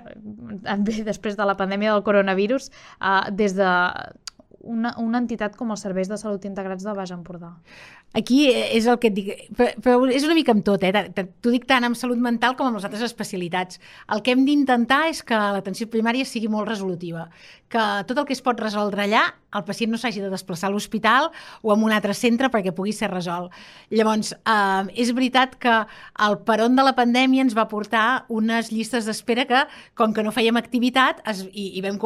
ve 0.87 1.01
després 1.07 1.35
de 1.39 1.47
la 1.47 1.57
pandèmia 1.59 1.95
del 1.95 2.05
coronavirus 2.05 2.69
uh, 2.99 3.25
des 3.31 3.57
de 3.57 3.71
una, 4.65 4.95
una 4.97 5.21
entitat 5.21 5.55
com 5.55 5.71
els 5.73 5.83
serveis 5.85 6.09
de 6.09 6.17
salut 6.17 6.45
integrats 6.47 6.85
de 6.85 6.93
Baix 6.97 7.11
Empordà? 7.13 7.51
Aquí 8.15 8.45
és 8.47 8.85
el 8.87 8.95
que 9.03 9.09
et 9.11 9.15
dic, 9.15 9.31
però 9.83 9.97
és 10.07 10.23
una 10.23 10.37
mica 10.37 10.53
amb 10.55 10.63
tot, 10.63 10.83
eh? 10.87 11.03
t'ho 11.43 11.51
dic 11.51 11.65
tant 11.67 11.83
amb 11.83 11.97
salut 11.99 12.21
mental 12.23 12.55
com 12.55 12.69
amb 12.69 12.79
les 12.79 12.85
altres 12.87 13.03
especialitats. 13.03 13.81
El 14.07 14.23
que 14.23 14.31
hem 14.31 14.45
d'intentar 14.47 15.09
és 15.11 15.19
que 15.19 15.35
l'atenció 15.35 15.89
primària 15.91 16.23
sigui 16.23 16.47
molt 16.47 16.69
resolutiva, 16.69 17.25
que 17.67 17.83
tot 18.07 18.21
el 18.21 18.27
que 18.29 18.31
es 18.31 18.43
pot 18.45 18.61
resoldre 18.61 19.03
allà, 19.03 19.25
el 19.55 19.63
pacient 19.67 19.91
no 19.91 19.99
s'hagi 19.99 20.21
de 20.23 20.29
desplaçar 20.31 20.69
a 20.69 20.71
l'hospital 20.71 21.27
o 21.61 21.71
a 21.73 21.75
un 21.75 21.91
altre 21.91 22.15
centre 22.15 22.47
perquè 22.51 22.71
pugui 22.75 22.93
ser 22.95 23.09
resolt. 23.11 23.51
Llavors, 23.91 24.31
eh, 24.31 24.83
és 24.95 25.11
veritat 25.15 25.57
que 25.59 25.75
el 26.27 26.37
peron 26.47 26.75
de 26.75 26.83
la 26.87 26.95
pandèmia 26.95 27.43
ens 27.43 27.55
va 27.57 27.67
portar 27.67 28.25
unes 28.29 28.71
llistes 28.71 29.07
d'espera 29.07 29.45
que, 29.49 29.65
com 29.95 30.15
que 30.15 30.23
no 30.23 30.31
fèiem 30.35 30.55
activitat, 30.59 31.19
es, 31.27 31.43
i, 31.51 31.73
i 31.75 31.83
vam 31.83 31.99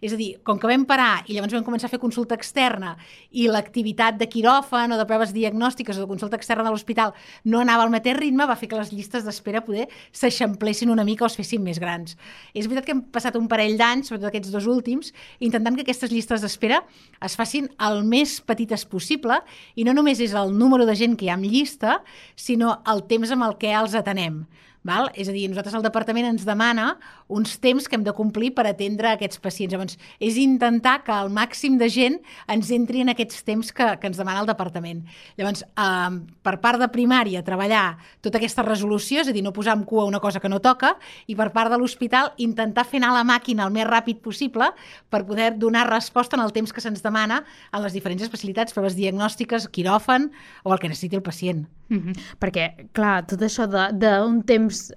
és 0.00 0.12
a 0.12 0.16
dir, 0.16 0.36
com 0.46 0.58
que 0.58 0.70
vam 0.70 0.86
parar 0.86 1.24
i 1.26 1.34
llavors 1.34 1.54
vam 1.54 1.66
començar 1.66 1.88
a 1.88 1.94
fer 1.94 2.02
consulta 2.02 2.36
externa 2.38 2.96
i 3.30 3.48
l'activitat 3.48 4.18
de 4.18 4.28
quiròfan 4.30 4.92
o 4.94 4.98
de 4.98 5.06
proves 5.06 5.32
diagnòstiques 5.34 5.47
diagnòstiques 5.48 5.98
o 5.98 6.04
de 6.04 6.10
consulta 6.10 6.38
externa 6.38 6.66
de 6.66 6.72
l'hospital 6.74 7.14
no 7.44 7.62
anava 7.64 7.84
al 7.86 7.92
mateix 7.92 8.18
ritme, 8.18 8.46
va 8.46 8.56
fer 8.56 8.68
que 8.70 8.78
les 8.78 8.92
llistes 8.92 9.24
d'espera 9.26 9.64
poder 9.64 9.88
s'eixamplessin 10.12 10.92
una 10.92 11.06
mica 11.08 11.26
o 11.26 11.30
es 11.30 11.38
fessin 11.38 11.64
més 11.64 11.80
grans. 11.82 12.16
És 12.54 12.68
veritat 12.68 12.86
que 12.86 12.94
hem 12.96 13.02
passat 13.14 13.36
un 13.40 13.48
parell 13.50 13.78
d'anys, 13.80 14.12
sobretot 14.12 14.30
aquests 14.30 14.52
dos 14.54 14.68
últims, 14.70 15.12
intentant 15.40 15.76
que 15.76 15.86
aquestes 15.86 16.12
llistes 16.12 16.44
d'espera 16.44 16.82
es 17.24 17.36
facin 17.38 17.68
el 17.88 18.04
més 18.06 18.38
petites 18.44 18.84
possible 18.88 19.40
i 19.74 19.88
no 19.88 19.96
només 19.96 20.20
és 20.20 20.36
el 20.36 20.54
número 20.54 20.86
de 20.86 20.96
gent 20.98 21.16
que 21.18 21.26
hi 21.26 21.32
ha 21.32 21.38
en 21.40 21.48
llista, 21.48 22.00
sinó 22.36 22.78
el 22.86 23.04
temps 23.10 23.32
amb 23.34 23.48
el 23.48 23.58
que 23.58 23.74
els 23.74 23.96
atenem. 23.98 24.44
Val? 24.88 25.10
És 25.14 25.28
a 25.28 25.34
dir, 25.34 25.46
nosaltres 25.50 25.76
el 25.76 25.84
departament 25.84 26.26
ens 26.30 26.46
demana 26.48 26.94
uns 27.28 27.58
temps 27.60 27.86
que 27.86 27.98
hem 27.98 28.04
de 28.06 28.14
complir 28.16 28.50
per 28.56 28.64
atendre 28.66 29.12
aquests 29.12 29.40
pacients. 29.44 29.74
Llavors, 29.74 29.98
és 30.18 30.38
intentar 30.40 31.02
que 31.06 31.14
el 31.14 31.30
màxim 31.34 31.76
de 31.80 31.90
gent 31.92 32.18
ens 32.50 32.72
entri 32.74 33.04
en 33.04 33.12
aquests 33.12 33.44
temps 33.46 33.70
que, 33.74 33.86
que 34.00 34.10
ens 34.10 34.20
demana 34.20 34.42
el 34.42 34.50
departament. 34.50 35.04
Llavors, 35.38 35.64
eh, 35.68 36.18
per 36.42 36.56
part 36.64 36.80
de 36.80 36.90
primària, 36.92 37.44
treballar 37.46 37.98
tota 38.24 38.40
aquesta 38.40 38.64
resolució, 38.66 39.22
és 39.22 39.30
a 39.30 39.36
dir, 39.36 39.44
no 39.44 39.54
posar 39.56 39.76
en 39.78 39.84
cua 39.88 40.08
una 40.08 40.22
cosa 40.24 40.40
que 40.40 40.50
no 40.50 40.62
toca, 40.64 40.94
i 41.28 41.36
per 41.38 41.50
part 41.52 41.72
de 41.72 41.78
l'hospital, 41.80 42.32
intentar 42.38 42.86
fer 42.88 43.02
anar 43.02 43.14
la 43.16 43.26
màquina 43.28 43.66
el 43.68 43.74
més 43.74 43.88
ràpid 43.88 44.22
possible 44.24 44.72
per 45.12 45.24
poder 45.28 45.52
donar 45.58 45.88
resposta 45.90 46.38
en 46.38 46.44
el 46.44 46.54
temps 46.56 46.72
que 46.72 46.84
se'ns 46.84 47.04
demana 47.04 47.44
en 47.72 47.84
les 47.84 47.92
diferents 47.92 48.24
especialitats, 48.24 48.74
proves 48.76 48.96
diagnòstiques, 48.98 49.68
quiròfan 49.68 50.30
o 50.64 50.72
el 50.72 50.80
que 50.80 50.90
necessiti 50.90 51.18
el 51.18 51.26
pacient. 51.26 51.66
Mm 51.88 51.98
-hmm. 51.98 52.14
Perquè, 52.40 52.88
clar, 52.92 53.26
tot 53.26 53.40
això 53.40 53.66
d'un 53.66 54.42
temps 54.42 54.92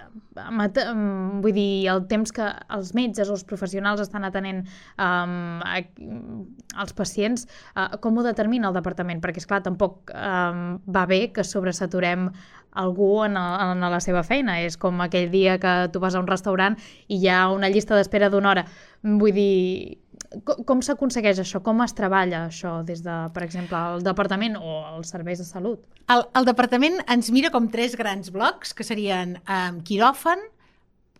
vull 1.42 1.54
dir, 1.54 1.88
el 1.92 2.06
temps 2.08 2.32
que 2.32 2.46
els 2.70 2.94
metges 2.96 3.30
o 3.30 3.36
els 3.36 3.44
professionals 3.44 4.02
estan 4.02 4.24
atenent 4.24 4.64
um, 4.98 5.60
a, 5.64 5.82
als 6.76 6.94
pacients, 6.94 7.48
uh, 7.76 7.98
com 8.00 8.18
ho 8.18 8.24
determina 8.24 8.70
el 8.70 8.74
departament? 8.74 9.22
Perquè, 9.22 9.38
és 9.38 9.48
clar 9.48 9.62
tampoc 9.64 10.12
um, 10.16 10.80
va 10.88 11.06
bé 11.06 11.32
que 11.36 11.44
sobresaturem 11.44 12.30
algú 12.72 13.24
en, 13.26 13.36
a, 13.36 13.72
en 13.74 13.84
la 13.84 14.00
seva 14.00 14.24
feina. 14.24 14.60
És 14.62 14.78
com 14.78 15.02
aquell 15.02 15.30
dia 15.32 15.58
que 15.60 15.90
tu 15.92 16.00
vas 16.00 16.16
a 16.16 16.24
un 16.24 16.30
restaurant 16.30 16.78
i 17.08 17.20
hi 17.20 17.28
ha 17.28 17.50
una 17.52 17.70
llista 17.70 17.98
d'espera 17.98 18.30
d'una 18.32 18.54
hora. 18.54 18.66
Vull 19.04 19.36
dir, 19.36 20.00
com, 20.46 20.64
com 20.68 20.82
s'aconsegueix 20.86 21.42
això? 21.44 21.62
Com 21.66 21.82
es 21.86 21.96
treballa 21.98 22.46
això 22.48 22.80
des 22.88 23.04
de, 23.06 23.18
per 23.36 23.44
exemple, 23.46 23.80
el 23.96 24.06
departament 24.06 24.58
o 24.60 24.78
els 24.96 25.12
serveis 25.14 25.42
de 25.42 25.48
salut? 25.48 25.84
El, 26.12 26.26
el 26.38 26.48
departament 26.48 27.00
ens 27.12 27.32
mira 27.34 27.52
com 27.54 27.70
tres 27.72 27.98
grans 28.00 28.32
blocs, 28.34 28.76
que 28.78 28.88
serien 28.88 29.38
um, 29.44 29.82
quiròfan, 29.88 30.44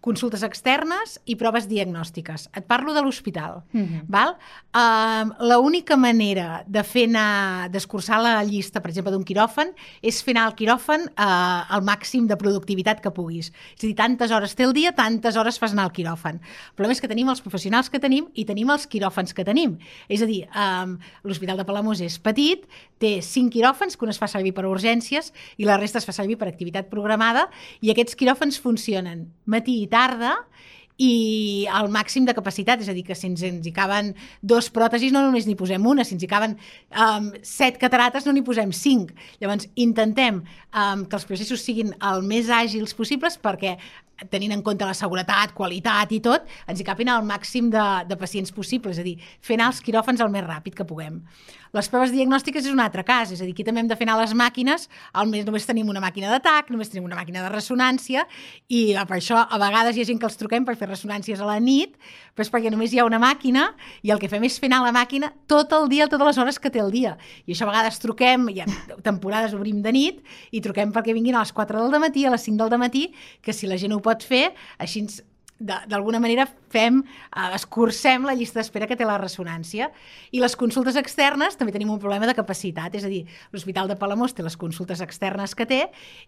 consultes 0.02 0.42
externes 0.44 1.20
i 1.30 1.38
proves 1.38 1.68
diagnòstiques. 1.70 2.48
Et 2.58 2.66
parlo 2.66 2.94
de 2.94 3.02
l'hospital. 3.06 3.62
Mm 3.72 3.86
-hmm. 3.86 4.02
val? 4.08 4.36
Uh, 4.74 5.30
L'única 5.48 5.96
manera 5.96 6.64
de 6.68 6.84
fer 6.84 7.08
anar, 7.08 7.70
d'escurçar 7.70 8.22
la 8.22 8.44
llista, 8.44 8.82
per 8.82 8.90
exemple, 8.90 9.12
d'un 9.12 9.24
quiròfan, 9.24 9.74
és 10.02 10.24
fer 10.24 10.36
anar 10.36 10.48
el 10.50 10.56
quiròfan 10.56 11.02
uh, 11.02 11.74
al 11.76 11.82
màxim 11.84 12.28
de 12.28 12.36
productivitat 12.36 13.00
que 13.02 13.12
puguis. 13.12 13.52
És 13.78 13.84
a 13.84 13.88
dir, 13.88 13.96
tantes 13.96 14.32
hores 14.32 14.56
té 14.56 14.64
el 14.64 14.74
dia, 14.74 14.92
tantes 14.92 15.36
hores 15.36 15.60
fas 15.60 15.72
anar 15.72 15.86
el 15.86 15.92
quiròfan. 15.92 16.36
El 16.36 16.76
problema 16.76 16.94
és 16.94 17.02
que 17.02 17.08
tenim 17.08 17.30
els 17.30 17.42
professionals 17.42 17.90
que 17.90 18.00
tenim 18.00 18.26
i 18.34 18.46
tenim 18.46 18.70
els 18.70 18.88
quiròfans 18.88 19.34
que 19.34 19.44
tenim. 19.44 19.78
És 20.10 20.22
a 20.22 20.26
dir, 20.26 20.48
um, 20.56 20.98
l'Hospital 21.24 21.58
de 21.58 21.66
Palamós 21.66 22.02
és 22.02 22.18
petit, 22.20 22.66
té 22.98 23.22
cinc 23.22 23.54
quiròfans, 23.54 23.98
que 23.98 24.06
un 24.06 24.10
es 24.10 24.18
fa 24.18 24.28
servir 24.28 24.54
per 24.54 24.66
urgències 24.66 25.34
i 25.58 25.66
la 25.66 25.78
resta 25.78 26.00
es 26.00 26.06
fa 26.06 26.12
servir 26.12 26.38
per 26.38 26.48
activitat 26.48 26.90
programada, 26.90 27.50
i 27.82 27.92
aquests 27.92 28.16
quiròfans 28.16 28.60
funcionen 28.60 29.28
matí 29.46 29.82
i 29.84 29.88
tarda 29.92 30.38
i 31.02 31.66
al 31.74 31.90
màxim 31.90 32.28
de 32.28 32.36
capacitat, 32.38 32.84
és 32.84 32.90
a 32.92 32.94
dir, 32.94 33.04
que 33.08 33.16
si 33.18 33.26
ens, 33.32 33.42
ens 33.48 33.66
hi 33.66 33.74
caben 33.74 34.12
dos 34.46 34.70
pròtesis 34.74 35.14
no 35.14 35.24
només 35.26 35.48
n'hi 35.50 35.58
posem 35.58 35.86
una, 35.88 36.06
si 36.06 36.14
ens 36.14 36.26
hi 36.26 36.30
caben 36.30 36.54
um, 36.94 37.32
set 37.48 37.80
catarates 37.82 38.28
no 38.28 38.36
n'hi 38.36 38.46
posem 38.46 38.74
cinc. 38.76 39.16
Llavors, 39.42 39.66
intentem 39.82 40.44
um, 40.44 41.06
que 41.08 41.18
els 41.18 41.26
processos 41.26 41.66
siguin 41.66 41.96
el 42.12 42.22
més 42.28 42.52
àgils 42.54 42.94
possibles 42.98 43.40
perquè 43.42 43.78
tenint 44.30 44.54
en 44.54 44.62
compte 44.62 44.86
la 44.86 44.94
seguretat, 44.94 45.56
qualitat 45.58 46.12
i 46.14 46.20
tot, 46.22 46.46
ens 46.70 46.82
hi 46.82 46.86
capin 46.86 47.10
el 47.10 47.26
màxim 47.26 47.72
de, 47.74 47.86
de 48.06 48.18
pacients 48.20 48.54
possible, 48.54 48.94
és 48.94 49.02
a 49.02 49.06
dir, 49.08 49.16
anar 49.56 49.72
els 49.72 49.82
quiròfans 49.82 50.22
el 50.22 50.30
més 50.30 50.46
ràpid 50.46 50.78
que 50.78 50.86
puguem. 50.86 51.24
Les 51.72 51.88
proves 51.88 52.12
diagnòstiques 52.12 52.66
és 52.66 52.74
un 52.74 52.82
altre 52.84 53.06
cas, 53.08 53.30
és 53.32 53.40
a 53.40 53.46
dir, 53.46 53.54
aquí 53.56 53.64
també 53.64 53.80
hem 53.80 53.88
de 53.88 53.96
fer 53.96 54.04
anar 54.04 54.18
les 54.20 54.34
màquines, 54.36 54.90
al 55.16 55.30
més 55.32 55.46
només 55.48 55.64
tenim 55.64 55.88
una 55.88 56.02
màquina 56.04 56.28
d'atac, 56.28 56.68
només 56.74 56.92
tenim 56.92 57.08
una 57.08 57.16
màquina 57.16 57.46
de 57.46 57.52
ressonància, 57.54 58.26
i 58.68 58.82
eh, 58.92 59.06
per 59.08 59.16
això 59.22 59.40
a 59.40 59.60
vegades 59.62 59.96
hi 59.96 60.04
ha 60.04 60.10
gent 60.10 60.20
que 60.20 60.28
els 60.28 60.36
truquem 60.42 60.68
per 60.68 60.76
fer 60.76 60.90
ressonàncies 60.90 61.40
a 61.40 61.48
la 61.48 61.56
nit, 61.64 61.96
però 62.36 62.44
és 62.44 62.52
perquè 62.52 62.74
només 62.74 62.92
hi 62.92 63.00
ha 63.00 63.08
una 63.08 63.22
màquina 63.24 63.70
i 64.04 64.12
el 64.12 64.20
que 64.20 64.28
fem 64.32 64.44
és 64.50 64.60
fer 64.60 64.68
anar 64.68 64.82
la 64.84 64.92
màquina 65.00 65.32
tot 65.48 65.72
el 65.80 65.88
dia, 65.92 66.10
totes 66.12 66.34
les 66.34 66.44
hores 66.44 66.60
que 66.60 66.74
té 66.76 66.84
el 66.84 66.92
dia. 66.92 67.16
I 67.48 67.56
això 67.56 67.70
a 67.70 67.72
vegades 67.72 68.04
truquem, 68.04 68.50
hi 68.52 68.66
ha 68.66 68.70
temporades 69.08 69.56
obrim 69.56 69.80
de 69.86 69.96
nit, 69.96 70.20
i 70.52 70.60
truquem 70.60 70.92
perquè 70.92 71.16
vinguin 71.16 71.40
a 71.40 71.46
les 71.46 71.56
4 71.56 71.88
del 71.88 72.04
matí, 72.04 72.28
a 72.28 72.36
les 72.36 72.52
5 72.52 72.68
del 72.68 72.84
matí, 72.84 73.08
que 73.40 73.56
si 73.56 73.72
la 73.72 73.80
gent 73.80 73.96
ho 73.96 74.04
pot 74.04 74.28
fer, 74.28 74.50
així 74.78 75.08
d'alguna 75.62 76.20
manera 76.20 76.48
fem, 76.72 77.02
eh, 77.02 77.56
escurcem 77.56 78.26
la 78.26 78.34
llista 78.36 78.60
d'espera 78.60 78.88
que 78.88 78.98
té 78.98 79.06
la 79.06 79.20
ressonància. 79.22 79.92
I 80.32 80.42
les 80.42 80.56
consultes 80.56 80.98
externes 81.00 81.58
també 81.58 81.74
tenim 81.76 81.92
un 81.94 82.00
problema 82.00 82.28
de 82.28 82.36
capacitat, 82.38 82.96
és 82.96 83.06
a 83.06 83.12
dir, 83.12 83.26
l'Hospital 83.52 83.88
de 83.88 83.98
Palamós 84.00 84.34
té 84.34 84.44
les 84.44 84.58
consultes 84.58 85.02
externes 85.02 85.56
que 85.56 85.66
té 85.66 85.82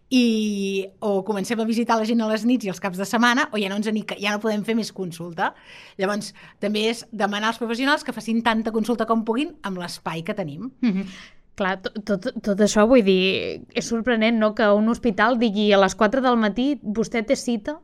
i 0.09 0.85
o 0.99 1.23
comencem 1.23 1.59
a 1.59 1.65
visitar 1.65 1.97
la 1.97 2.05
gent 2.05 2.21
a 2.21 2.29
les 2.29 2.45
nits 2.45 2.65
i 2.65 2.73
els 2.73 2.81
caps 2.83 2.97
de 2.97 3.05
setmana 3.05 3.49
o 3.51 3.57
ja 3.57 3.69
no, 3.69 3.77
ens 3.81 3.89
ni, 3.91 4.05
ja 4.19 4.31
no 4.31 4.41
podem 4.43 4.63
fer 4.63 4.75
més 4.75 4.91
consulta. 4.91 5.53
Llavors, 5.97 6.33
també 6.59 6.89
és 6.91 7.05
demanar 7.11 7.53
als 7.53 7.61
professionals 7.61 8.03
que 8.03 8.13
facin 8.13 8.43
tanta 8.43 8.71
consulta 8.71 9.07
com 9.09 9.25
puguin 9.25 9.55
amb 9.63 9.79
l'espai 9.81 10.23
que 10.23 10.33
tenim. 10.33 10.71
Mm 10.81 10.91
-hmm. 10.91 11.07
Clar, 11.55 11.81
tot, 11.81 11.99
tot, 12.05 12.27
tot 12.41 12.61
això 12.65 12.87
vull 12.89 13.03
dir, 13.05 13.61
és 13.77 13.85
sorprenent 13.85 14.39
no? 14.39 14.55
que 14.55 14.65
un 14.73 14.89
hospital 14.89 15.37
digui 15.37 15.71
a 15.71 15.77
les 15.77 15.93
4 15.93 16.21
del 16.21 16.37
matí 16.41 16.79
vostè 16.81 17.21
té 17.25 17.35
cita 17.35 17.79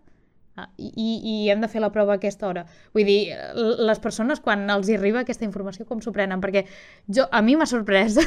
i, 0.78 1.10
i 1.18 1.36
hem 1.52 1.62
de 1.64 1.70
fer 1.72 1.82
la 1.84 1.92
prova 1.94 2.16
a 2.16 2.20
aquesta 2.20 2.48
hora. 2.48 2.66
Vull 2.96 3.08
dir, 3.08 3.20
les 3.56 4.02
persones 4.04 4.42
quan 4.44 4.66
els 4.70 4.90
hi 4.90 4.98
arriba 4.98 5.24
aquesta 5.24 5.46
informació 5.48 5.86
com 5.90 6.02
s'ho 6.04 6.14
prenen? 6.16 6.42
Perquè 6.44 6.66
jo, 7.08 7.28
a 7.32 7.42
mi 7.46 7.58
m'ha 7.60 7.70
sorprès. 7.70 8.20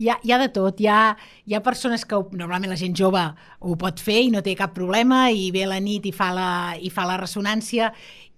Hi 0.00 0.08
ha, 0.08 0.14
hi 0.24 0.32
ha 0.32 0.38
de 0.40 0.48
tot. 0.48 0.78
Hi 0.80 0.86
ha, 0.88 1.00
hi 1.44 1.52
ha 1.52 1.60
persones 1.60 2.06
que 2.08 2.16
normalment 2.32 2.72
la 2.72 2.78
gent 2.80 2.94
jove 2.96 3.20
ho 3.60 3.74
pot 3.76 4.00
fer 4.00 4.16
i 4.24 4.30
no 4.32 4.40
té 4.40 4.54
cap 4.56 4.72
problema 4.72 5.26
i 5.28 5.50
ve 5.52 5.66
a 5.66 5.72
la 5.74 5.80
nit 5.84 6.06
i 6.08 6.12
fa 6.16 6.30
la, 6.32 6.50
i 6.80 6.88
fa 6.88 7.04
la 7.04 7.18
ressonància 7.20 7.90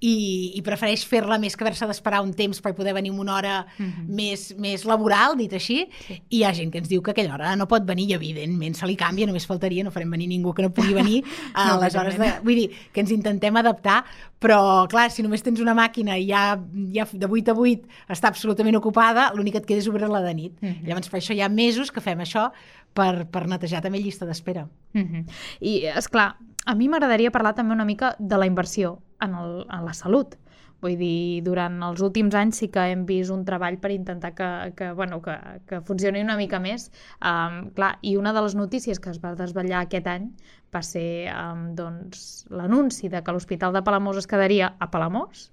i, 0.03 0.15
i 0.59 0.63
prefereix 0.67 1.05
fer-la 1.07 1.39
més 1.39 1.55
que 1.55 1.63
haver-se 1.63 1.87
d'esperar 1.87 2.23
un 2.25 2.33
temps 2.35 2.59
per 2.63 2.75
poder 2.75 2.95
venir 2.97 3.13
una 3.13 3.37
hora 3.37 3.55
mhm. 3.79 3.87
-huh. 3.87 4.07
més, 4.09 4.55
més 4.59 4.85
laboral, 4.85 5.37
dit 5.37 5.53
així, 5.53 5.87
sí. 6.07 6.21
i 6.29 6.39
hi 6.39 6.45
ha 6.45 6.53
gent 6.53 6.73
que 6.73 6.79
ens 6.79 6.89
diu 6.89 7.03
que 7.03 7.13
aquella 7.13 7.35
hora 7.35 7.55
no 7.57 7.69
pot 7.69 7.87
venir 7.87 8.11
i 8.11 8.15
evidentment 8.15 8.75
se 8.75 8.87
li 8.87 8.97
canvia, 8.97 9.27
només 9.27 9.47
faltaria, 9.47 9.85
no 9.85 9.91
farem 9.91 10.11
venir 10.11 10.27
ningú 10.29 10.53
que 10.53 10.63
no 10.63 10.71
pugui 10.71 10.95
venir 10.95 11.23
a 11.55 11.69
no, 11.75 11.81
les 11.81 11.95
hores 11.95 12.19
de... 12.19 12.33
Vull 12.43 12.55
dir, 12.55 12.71
que 12.93 13.01
ens 13.01 13.11
intentem 13.11 13.57
adaptar, 13.57 14.05
però 14.41 14.89
clar, 14.89 15.11
si 15.11 15.23
només 15.23 15.43
tens 15.43 15.61
una 15.61 15.75
màquina 15.75 16.19
i 16.19 16.27
ja, 16.27 16.59
ja 16.93 17.07
de 17.13 17.27
8 17.27 17.53
a 17.53 17.55
8 17.55 17.87
està 18.09 18.29
absolutament 18.29 18.77
ocupada, 18.77 19.31
l'únic 19.35 19.53
que 19.53 19.59
et 19.59 19.67
queda 19.67 19.79
és 19.79 19.89
obrir-la 19.89 20.21
de 20.21 20.35
nit. 20.35 20.53
Mhm. 20.61 20.69
-huh. 20.69 20.87
Llavors, 20.89 21.09
per 21.09 21.21
això 21.21 21.35
hi 21.35 21.41
ha 21.41 21.49
mesos 21.49 21.93
que 21.93 22.01
fem 22.01 22.19
això 22.19 22.51
per, 22.93 23.27
per 23.27 23.47
netejar 23.47 23.83
també 23.83 23.99
llista 23.99 24.27
d'espera. 24.27 24.69
Mhm. 24.93 25.05
-huh. 25.05 25.25
I, 25.61 25.87
és 25.87 26.09
clar, 26.09 26.37
a 26.67 26.75
mi 26.79 26.89
m'agradaria 26.89 27.33
parlar 27.35 27.55
també 27.59 27.75
una 27.75 27.89
mica 27.89 28.15
de 28.19 28.39
la 28.39 28.47
inversió 28.47 28.99
en, 29.21 29.35
el, 29.35 29.61
en 29.67 29.85
la 29.87 29.95
salut. 29.95 30.37
Vull 30.83 30.97
dir, 30.99 31.43
durant 31.47 31.77
els 31.87 32.01
últims 32.03 32.35
anys 32.35 32.59
sí 32.59 32.67
que 32.75 32.89
hem 32.91 33.05
vist 33.07 33.31
un 33.31 33.45
treball 33.47 33.77
per 33.79 33.93
intentar 33.95 34.33
que, 34.35 34.49
que, 34.79 34.91
bueno, 34.99 35.21
que, 35.23 35.37
que 35.71 35.79
funcioni 35.87 36.25
una 36.25 36.35
mica 36.41 36.59
més. 36.59 36.89
Um, 37.23 37.69
clar, 37.77 37.93
I 38.03 38.17
una 38.19 38.33
de 38.35 38.43
les 38.43 38.57
notícies 38.59 38.99
que 38.99 39.13
es 39.15 39.21
va 39.23 39.37
desvetllar 39.39 39.85
aquest 39.85 40.11
any 40.11 40.27
va 40.75 40.83
ser 40.83 41.31
um, 41.31 41.69
doncs, 41.79 42.49
l'anunci 42.51 43.13
de 43.13 43.23
que 43.23 43.35
l'Hospital 43.37 43.79
de 43.79 43.85
Palamós 43.87 44.19
es 44.19 44.27
quedaria 44.27 44.73
a 44.81 44.91
Palamós, 44.91 45.52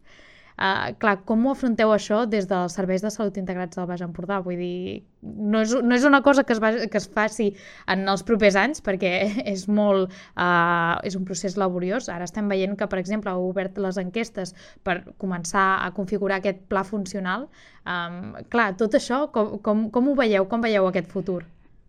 Uh, 0.60 0.90
clar, 1.00 1.22
com 1.24 1.46
ho 1.48 1.54
afronteu 1.54 1.94
això 1.96 2.26
des 2.28 2.44
dels 2.50 2.74
serveis 2.76 3.00
de 3.00 3.08
salut 3.14 3.38
integrats 3.40 3.78
del 3.80 3.86
Baix 3.88 4.02
Empordà? 4.04 4.42
Vull 4.44 4.60
dir, 4.60 5.04
no 5.24 5.62
és, 5.64 5.72
no 5.72 5.96
és 5.96 6.04
una 6.04 6.20
cosa 6.26 6.44
que 6.44 6.52
es, 6.52 6.60
va, 6.60 6.74
que 6.92 7.00
es 7.00 7.08
faci 7.16 7.48
en 7.88 8.04
els 8.12 8.26
propers 8.28 8.58
anys, 8.60 8.84
perquè 8.84 9.14
és 9.54 9.68
molt... 9.72 10.12
Uh, 10.36 11.00
és 11.08 11.16
un 11.16 11.24
procés 11.24 11.56
laboriós. 11.56 12.10
Ara 12.12 12.28
estem 12.28 12.52
veient 12.52 12.76
que, 12.76 12.90
per 12.92 13.00
exemple, 13.00 13.32
heu 13.32 13.48
obert 13.54 13.80
les 13.80 14.02
enquestes 14.02 14.52
per 14.84 15.00
començar 15.22 15.70
a 15.86 15.94
configurar 15.96 16.42
aquest 16.42 16.66
pla 16.68 16.84
funcional. 16.84 17.48
Um, 17.88 18.36
clar, 18.52 18.74
tot 18.82 19.00
això, 19.00 19.30
com, 19.32 19.56
com, 19.64 19.88
com 19.96 20.12
ho 20.12 20.18
veieu? 20.20 20.50
Com 20.52 20.66
veieu 20.68 20.92
aquest 20.92 21.08
futur? 21.14 21.46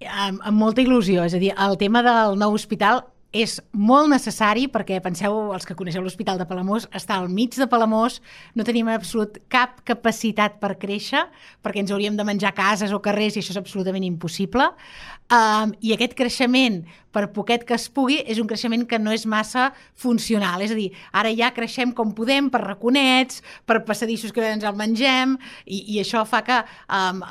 Amb, 0.06 0.38
amb 0.46 0.56
molta 0.56 0.80
il·lusió, 0.84 1.26
és 1.26 1.34
a 1.34 1.42
dir, 1.42 1.50
el 1.58 1.74
tema 1.80 2.06
del 2.06 2.38
nou 2.38 2.54
hospital 2.54 3.02
és 3.32 3.60
molt 3.70 4.10
necessari 4.10 4.66
perquè, 4.70 4.98
penseu, 5.02 5.52
els 5.54 5.66
que 5.66 5.76
coneixeu 5.78 6.02
l'Hospital 6.02 6.38
de 6.40 6.46
Palamós, 6.50 6.88
està 6.96 7.16
al 7.16 7.28
mig 7.30 7.54
de 7.54 7.68
Palamós, 7.70 8.18
no 8.58 8.66
tenim 8.66 8.90
absolut 8.90 9.38
cap 9.52 9.78
capacitat 9.86 10.58
per 10.62 10.74
créixer, 10.82 11.22
perquè 11.62 11.84
ens 11.84 11.94
hauríem 11.94 12.18
de 12.18 12.26
menjar 12.26 12.54
cases 12.56 12.92
o 12.92 12.98
carrers 13.02 13.36
i 13.36 13.42
això 13.44 13.54
és 13.54 13.60
absolutament 13.60 14.06
impossible. 14.06 14.66
Um, 15.30 15.76
I 15.78 15.94
aquest 15.94 16.16
creixement, 16.18 16.82
per 17.14 17.26
poquet 17.34 17.64
que 17.66 17.76
es 17.76 17.88
pugui, 17.92 18.20
és 18.26 18.38
un 18.42 18.48
creixement 18.50 18.84
que 18.88 18.98
no 19.02 19.14
és 19.14 19.26
massa 19.26 19.70
funcional. 19.98 20.62
És 20.64 20.74
a 20.74 20.78
dir, 20.78 20.90
ara 21.12 21.32
ja 21.36 21.50
creixem 21.56 21.94
com 21.96 22.14
podem, 22.16 22.50
per 22.52 22.62
raconets, 22.64 23.42
per 23.66 23.80
passadissos 23.86 24.34
que 24.34 24.44
ens 24.46 24.66
el 24.66 24.78
mengem, 24.78 25.36
i, 25.66 25.82
i 25.96 26.00
això 26.02 26.24
fa 26.28 26.42
que 26.46 26.60
um, 26.86 27.22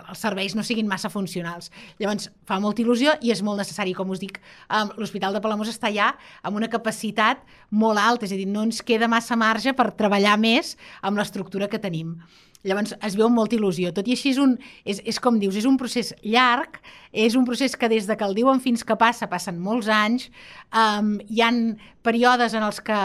els 0.00 0.22
serveis 0.24 0.56
no 0.56 0.64
siguin 0.66 0.88
massa 0.88 1.10
funcionals. 1.12 1.70
Llavors, 2.00 2.30
fa 2.48 2.58
molta 2.62 2.82
il·lusió 2.84 3.16
i 3.22 3.32
és 3.34 3.42
molt 3.44 3.60
necessari. 3.62 3.94
Com 3.96 4.10
us 4.14 4.22
dic, 4.22 4.40
um, 4.68 4.92
l'Hospital 4.98 5.36
de 5.36 5.42
Palamós 5.44 5.70
està 5.72 5.92
ja 5.92 6.12
amb 6.42 6.58
una 6.58 6.70
capacitat 6.72 7.42
molt 7.72 7.98
alta, 7.98 8.28
és 8.28 8.34
a 8.34 8.38
dir, 8.38 8.46
no 8.48 8.66
ens 8.68 8.82
queda 8.84 9.08
massa 9.08 9.36
marge 9.40 9.72
per 9.76 9.90
treballar 9.96 10.36
més 10.40 10.76
amb 11.00 11.18
l'estructura 11.20 11.70
que 11.72 11.80
tenim. 11.82 12.18
Llavors 12.62 12.92
es 13.02 13.16
veu 13.18 13.26
molta 13.32 13.56
il·lusió. 13.56 13.90
Tot 13.94 14.06
i 14.06 14.14
així 14.14 14.30
és, 14.30 14.38
un, 14.38 14.54
és, 14.86 15.00
és 15.08 15.18
com 15.22 15.38
dius, 15.40 15.56
és 15.58 15.66
un 15.66 15.74
procés 15.80 16.12
llarg, 16.22 16.78
és 17.10 17.34
un 17.38 17.46
procés 17.48 17.74
que 17.74 17.90
des 17.90 18.06
de 18.06 18.16
que 18.18 18.26
el 18.28 18.36
diuen 18.38 18.62
fins 18.62 18.84
que 18.86 18.96
passa, 18.98 19.26
passen 19.30 19.58
molts 19.58 19.88
anys, 19.90 20.28
um, 20.70 21.16
hi 21.26 21.42
han 21.42 21.62
períodes 22.06 22.54
en 22.54 22.62
els 22.62 22.78
que 22.84 22.98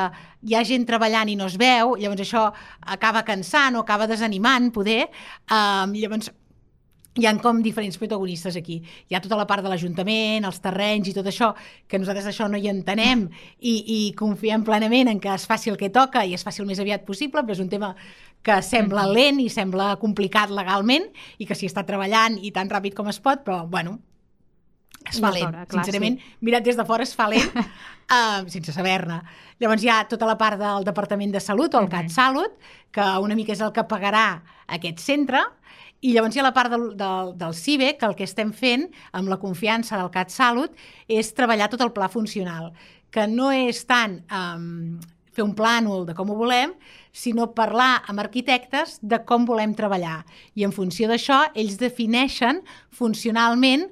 hi 0.45 0.53
ha 0.53 0.65
gent 0.67 0.85
treballant 0.85 1.31
i 1.33 1.37
no 1.39 1.49
es 1.49 1.57
veu, 1.57 1.95
llavors 1.97 2.21
això 2.21 2.51
acaba 2.85 3.25
cansant 3.25 3.79
o 3.79 3.81
acaba 3.81 4.09
desanimant, 4.09 4.69
poder. 4.75 5.07
Um, 5.49 5.97
llavors 5.97 6.29
hi 7.17 7.25
han 7.25 7.39
com 7.41 7.61
diferents 7.65 7.97
protagonistes 7.97 8.55
aquí. 8.59 8.77
Hi 9.09 9.17
ha 9.17 9.21
tota 9.23 9.37
la 9.39 9.47
part 9.49 9.65
de 9.65 9.71
l'Ajuntament, 9.71 10.45
els 10.45 10.61
terrenys 10.63 11.09
i 11.09 11.15
tot 11.17 11.27
això, 11.29 11.51
que 11.87 11.99
nosaltres 11.99 12.29
això 12.29 12.47
no 12.51 12.59
hi 12.59 12.69
entenem 12.71 13.27
i, 13.59 13.73
i 13.73 13.99
confiem 14.17 14.65
plenament 14.67 15.11
en 15.11 15.21
que 15.23 15.33
es 15.33 15.47
faci 15.49 15.73
el 15.73 15.79
que 15.79 15.91
toca 15.93 16.25
i 16.25 16.35
es 16.37 16.45
faci 16.45 16.61
el 16.63 16.69
més 16.69 16.81
aviat 16.83 17.05
possible, 17.07 17.43
però 17.43 17.57
és 17.57 17.63
un 17.63 17.71
tema 17.73 17.93
que 18.45 18.59
sembla 18.63 19.07
lent 19.09 19.41
i 19.43 19.49
sembla 19.51 19.95
complicat 20.01 20.53
legalment 20.53 21.09
i 21.37 21.47
que 21.47 21.57
s'hi 21.57 21.69
està 21.71 21.83
treballant 21.87 22.37
i 22.39 22.53
tan 22.55 22.69
ràpid 22.69 22.95
com 22.95 23.09
es 23.11 23.19
pot, 23.23 23.43
però, 23.43 23.65
bueno, 23.67 23.97
es 25.07 25.19
fa 25.23 25.31
lent. 25.33 25.53
Clar, 25.53 25.67
Sincerament, 25.71 26.17
sí. 26.19 26.37
mirat 26.45 26.65
des 26.65 26.77
de 26.77 26.85
fora 26.87 27.05
es 27.07 27.13
fa 27.15 27.27
lent, 27.31 27.53
uh, 27.57 28.43
sense 28.53 28.73
saber-ne. 28.75 29.21
Llavors 29.61 29.83
hi 29.83 29.91
ha 29.91 30.01
tota 30.09 30.27
la 30.29 30.37
part 30.39 30.59
del 30.61 30.87
Departament 30.87 31.33
de 31.33 31.41
Salut, 31.43 31.73
o 31.73 31.81
el 31.81 31.89
CatSalut, 31.91 32.57
que 32.93 33.07
una 33.23 33.37
mica 33.37 33.55
és 33.55 33.63
el 33.63 33.73
que 33.75 33.87
pagarà 33.89 34.27
aquest 34.77 35.01
centre, 35.03 35.43
i 36.01 36.13
llavors 36.13 36.35
hi 36.35 36.41
ha 36.41 36.45
la 36.45 36.53
part 36.53 36.71
del, 36.73 36.87
del, 36.97 37.33
del 37.39 37.55
CIBE, 37.57 37.95
que 37.97 38.05
el 38.05 38.15
que 38.17 38.27
estem 38.27 38.53
fent 38.53 38.85
amb 39.17 39.31
la 39.31 39.39
confiança 39.41 39.97
del 39.97 40.11
CatSalut 40.13 40.75
és 41.09 41.33
treballar 41.33 41.71
tot 41.71 41.81
el 41.81 41.93
pla 41.95 42.09
funcional, 42.11 42.71
que 43.09 43.25
no 43.31 43.49
és 43.55 43.81
tant 43.89 44.19
um, 44.29 44.99
fer 45.33 45.45
un 45.45 45.53
plànol 45.57 46.05
de 46.07 46.15
com 46.17 46.29
ho 46.33 46.37
volem, 46.37 46.73
sinó 47.13 47.51
parlar 47.57 48.03
amb 48.09 48.21
arquitectes 48.21 48.97
de 49.01 49.19
com 49.25 49.45
volem 49.45 49.73
treballar. 49.77 50.21
I 50.57 50.65
en 50.67 50.73
funció 50.73 51.09
d'això, 51.09 51.43
ells 51.57 51.77
defineixen 51.81 52.61
funcionalment 52.93 53.87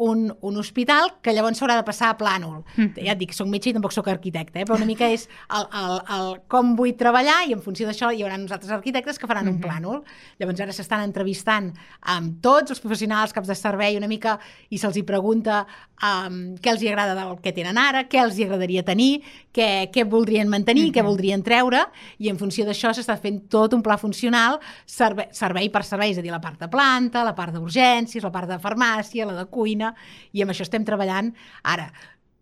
un, 0.00 0.30
un 0.40 0.56
hospital 0.56 1.10
que 1.20 1.34
llavors 1.36 1.58
s'haurà 1.60 1.76
de 1.76 1.84
passar 1.84 2.08
a 2.10 2.16
plànol. 2.16 2.62
Mm. 2.78 3.04
Ja 3.04 3.12
et 3.12 3.20
dic, 3.20 3.34
soc 3.36 3.50
metge 3.52 3.68
i 3.68 3.74
tampoc 3.76 3.92
sóc 3.92 4.08
arquitecte, 4.08 4.62
eh? 4.62 4.64
però 4.64 4.78
una 4.78 4.88
mica 4.88 5.10
és 5.12 5.26
el, 5.52 5.66
el, 5.76 5.98
el 6.16 6.30
com 6.48 6.72
vull 6.78 6.94
treballar 6.96 7.42
i 7.48 7.52
en 7.52 7.60
funció 7.60 7.88
d'això 7.88 8.08
hi 8.08 8.24
haurà 8.24 8.38
uns 8.40 8.54
altres 8.56 8.72
arquitectes 8.72 9.20
que 9.20 9.28
faran 9.28 9.44
mm 9.44 9.48
-hmm. 9.48 9.54
un 9.54 9.60
mm-hmm. 9.60 9.68
plànol. 9.68 10.02
Llavors 10.40 10.60
ara 10.60 10.72
s'estan 10.72 11.04
entrevistant 11.04 11.72
amb 12.00 12.40
tots 12.40 12.70
els 12.70 12.80
professionals, 12.80 13.32
caps 13.32 13.48
de 13.48 13.54
servei, 13.54 13.96
una 13.96 14.08
mica, 14.08 14.38
i 14.70 14.78
se'ls 14.78 14.96
hi 14.96 15.02
pregunta 15.02 15.66
um, 16.00 16.56
què 16.56 16.70
els 16.70 16.82
hi 16.82 16.88
agrada 16.88 17.14
del 17.14 17.36
que 17.42 17.52
tenen 17.52 17.76
ara, 17.76 18.08
què 18.08 18.22
els 18.22 18.38
hi 18.38 18.44
agradaria 18.44 18.82
tenir, 18.82 19.22
què, 19.52 19.90
què 19.92 20.04
voldrien 20.08 20.48
mantenir, 20.48 20.84
mm 20.84 20.88
-hmm. 20.88 20.94
què 20.94 21.00
mm-hmm. 21.00 21.08
voldrien 21.08 21.42
treure, 21.42 21.84
i 22.18 22.28
en 22.28 22.38
funció 22.38 22.64
d'això 22.64 22.94
s'està 22.94 23.18
fent 23.20 23.48
tot 23.48 23.74
un 23.74 23.82
pla 23.82 23.98
funcional, 23.98 24.58
servei, 24.86 25.28
servei 25.32 25.68
per 25.70 25.84
servei, 25.84 26.10
és 26.10 26.18
a 26.18 26.22
dir, 26.22 26.30
la 26.30 26.40
part 26.40 26.58
de 26.58 26.68
planta, 26.68 27.24
la 27.24 27.34
part 27.34 27.52
d'urgències, 27.54 28.22
la 28.22 28.30
part 28.30 28.48
de 28.48 28.58
farmàcia, 28.58 29.26
la 29.26 29.34
de 29.34 29.46
cuina, 29.46 29.89
i 30.32 30.42
amb 30.42 30.50
això 30.50 30.62
estem 30.62 30.84
treballant 30.84 31.34
ara. 31.62 31.92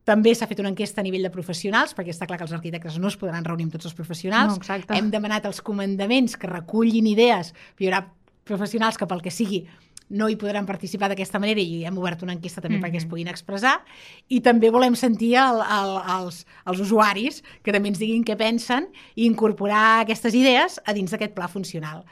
També 0.09 0.35
s'ha 0.35 0.47
fet 0.49 0.61
una 0.61 0.71
enquesta 0.71 1.03
a 1.03 1.05
nivell 1.05 1.23
de 1.23 1.31
professionals, 1.31 1.93
perquè 1.95 2.15
està 2.15 2.27
clar 2.27 2.39
que 2.39 2.45
els 2.45 2.53
arquitectes 2.57 2.97
no 2.99 3.09
es 3.09 3.17
podran 3.17 3.45
reunir 3.45 3.65
amb 3.65 3.73
tots 3.73 3.85
els 3.91 3.95
professionals. 3.95 4.55
No, 4.57 4.61
Hem 4.97 5.11
demanat 5.11 5.45
als 5.45 5.61
comandaments 5.61 6.37
que 6.37 6.47
recullin 6.49 7.07
idees, 7.07 7.53
hi 7.79 7.91
haurà 7.91 8.07
professionals 8.45 8.97
que 8.97 9.07
pel 9.07 9.21
que 9.21 9.31
sigui 9.31 9.67
no 10.09 10.29
hi 10.31 10.37
podran 10.41 10.65
participar 10.65 11.11
d'aquesta 11.11 11.39
manera 11.39 11.61
i 11.61 11.83
hem 11.85 11.99
obert 12.01 12.23
una 12.25 12.33
enquesta 12.33 12.63
també 12.63 12.79
mm 12.79 12.81
-hmm. 12.81 12.87
perquè 12.87 12.97
es 12.97 13.05
Mhm. 13.05 13.11
puguin 13.11 13.29
expressar 13.29 13.85
i 14.29 14.41
també 14.41 14.71
volem 14.71 14.95
sentir 14.97 15.35
el, 15.35 15.61
el, 15.61 15.91
els, 16.17 16.47
els 16.65 16.81
usuaris 16.81 17.43
que 17.63 17.73
també 17.73 17.89
ens 17.89 17.99
diguin 17.99 18.25
què 18.25 18.37
pensen 18.37 18.89
i 19.15 19.27
incorporar 19.27 20.01
aquestes 20.01 20.35
idees 20.35 20.81
a 20.85 20.95
dins 20.95 21.11
d'aquest 21.11 21.35
pla 21.35 21.49
funcional. 21.49 22.05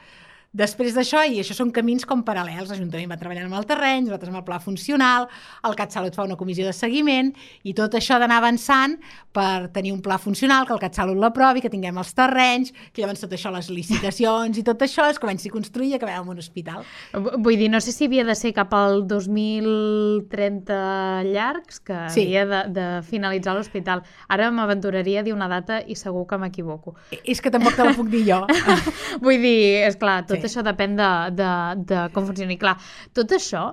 Després 0.53 0.93
d'això, 0.95 1.21
i 1.27 1.39
això 1.41 1.53
són 1.53 1.69
camins 1.75 2.05
com 2.07 2.23
paral·lels, 2.25 2.69
l'Ajuntament 2.71 3.11
va 3.11 3.17
treballant 3.19 3.45
amb 3.45 3.53
el 3.59 3.65
terreny, 3.67 4.05
nosaltres 4.07 4.29
amb 4.31 4.39
el 4.39 4.45
pla 4.47 4.57
funcional, 4.63 5.27
el 5.67 5.75
CatSalut 5.75 6.15
fa 6.15 6.23
una 6.23 6.37
comissió 6.39 6.65
de 6.65 6.73
seguiment, 6.73 7.33
i 7.63 7.73
tot 7.77 7.93
això 7.93 8.17
d'anar 8.17 8.37
avançant 8.39 8.95
per 9.35 9.67
tenir 9.75 9.91
un 9.93 10.01
pla 10.01 10.17
funcional, 10.17 10.65
que 10.65 10.73
el 10.73 10.79
CatSalut 10.79 11.17
l'aprovi, 11.19 11.61
que 11.61 11.69
tinguem 11.69 11.97
els 11.99 12.13
terrenys, 12.17 12.71
que 12.93 13.01
llavors 13.03 13.19
tot 13.21 13.31
això, 13.35 13.51
les 13.53 13.69
licitacions 13.69 14.57
i 14.57 14.63
tot 14.63 14.81
això, 14.81 15.05
es 15.11 15.19
comenci 15.19 15.49
a 15.49 15.51
construir 15.51 15.91
i 15.91 15.95
acabem 15.99 16.21
amb 16.23 16.29
un 16.33 16.39
hospital. 16.41 16.81
Vull 17.13 17.57
dir, 17.59 17.69
no 17.69 17.79
sé 17.83 17.91
si 17.91 18.05
havia 18.09 18.23
de 18.25 18.33
ser 18.35 18.53
cap 18.55 18.73
al 18.73 19.05
2030 19.07 21.23
llargs, 21.25 21.79
que 21.79 22.09
Sí. 22.09 22.21
havia 22.23 22.45
de, 22.45 22.63
de 22.73 23.01
finalitzar 23.03 23.55
l'hospital. 23.55 24.03
Ara 24.27 24.49
m'aventuraria 24.51 25.19
a 25.19 25.23
dir 25.23 25.33
una 25.33 25.47
data 25.47 25.81
i 25.85 25.95
segur 25.95 26.25
que 26.27 26.37
m'equivoco. 26.37 26.95
És 27.23 27.41
que 27.41 27.51
tampoc 27.51 27.75
te 27.75 27.83
la 27.85 27.93
puc 27.93 28.07
dir 28.09 28.25
jo. 28.27 28.45
Vull 29.23 29.41
dir, 29.41 29.83
és 29.87 29.95
clar, 29.99 30.25
tot 30.25 30.37
Sí. 30.37 30.41
Això 30.47 30.63
depèn 30.65 30.97
de, 30.99 31.09
de, 31.37 31.51
de 31.89 32.05
com 32.15 32.27
funcioni. 32.27 32.57
Clar, 32.59 32.77
tot 33.15 33.33
això, 33.35 33.63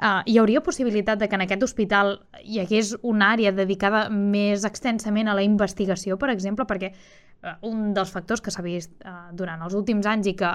uh, 0.00 0.20
hi 0.26 0.38
hauria 0.40 0.62
possibilitat 0.64 1.20
de 1.20 1.28
que 1.28 1.38
en 1.38 1.46
aquest 1.46 1.64
hospital 1.66 2.18
hi 2.42 2.60
hagués 2.62 2.94
una 3.02 3.32
àrea 3.36 3.52
dedicada 3.52 4.06
més 4.10 4.66
extensament 4.68 5.28
a 5.28 5.36
la 5.36 5.46
investigació, 5.46 6.18
per 6.20 6.30
exemple, 6.34 6.66
perquè 6.68 6.92
uh, 6.92 7.56
un 7.68 7.90
dels 7.96 8.12
factors 8.14 8.42
que 8.44 8.52
s'ha 8.54 8.64
vist 8.66 8.92
uh, 9.04 9.30
durant 9.36 9.62
els 9.66 9.76
últims 9.78 10.08
anys 10.08 10.32
i 10.32 10.36
que 10.38 10.50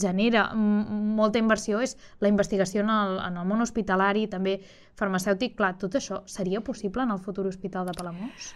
genera 0.00 0.48
molta 0.54 1.40
inversió 1.42 1.82
és 1.84 1.96
la 2.24 2.30
investigació 2.32 2.84
en 2.86 2.94
el, 2.94 3.18
en 3.30 3.42
el 3.42 3.48
món 3.48 3.64
hospitalari, 3.64 4.26
també 4.32 4.58
farmacèutic. 4.98 5.56
Clar, 5.58 5.76
tot 5.78 5.98
això 5.98 6.24
seria 6.26 6.64
possible 6.64 7.06
en 7.06 7.14
el 7.14 7.22
futur 7.22 7.46
hospital 7.50 7.86
de 7.86 7.96
Palamós? 7.98 8.54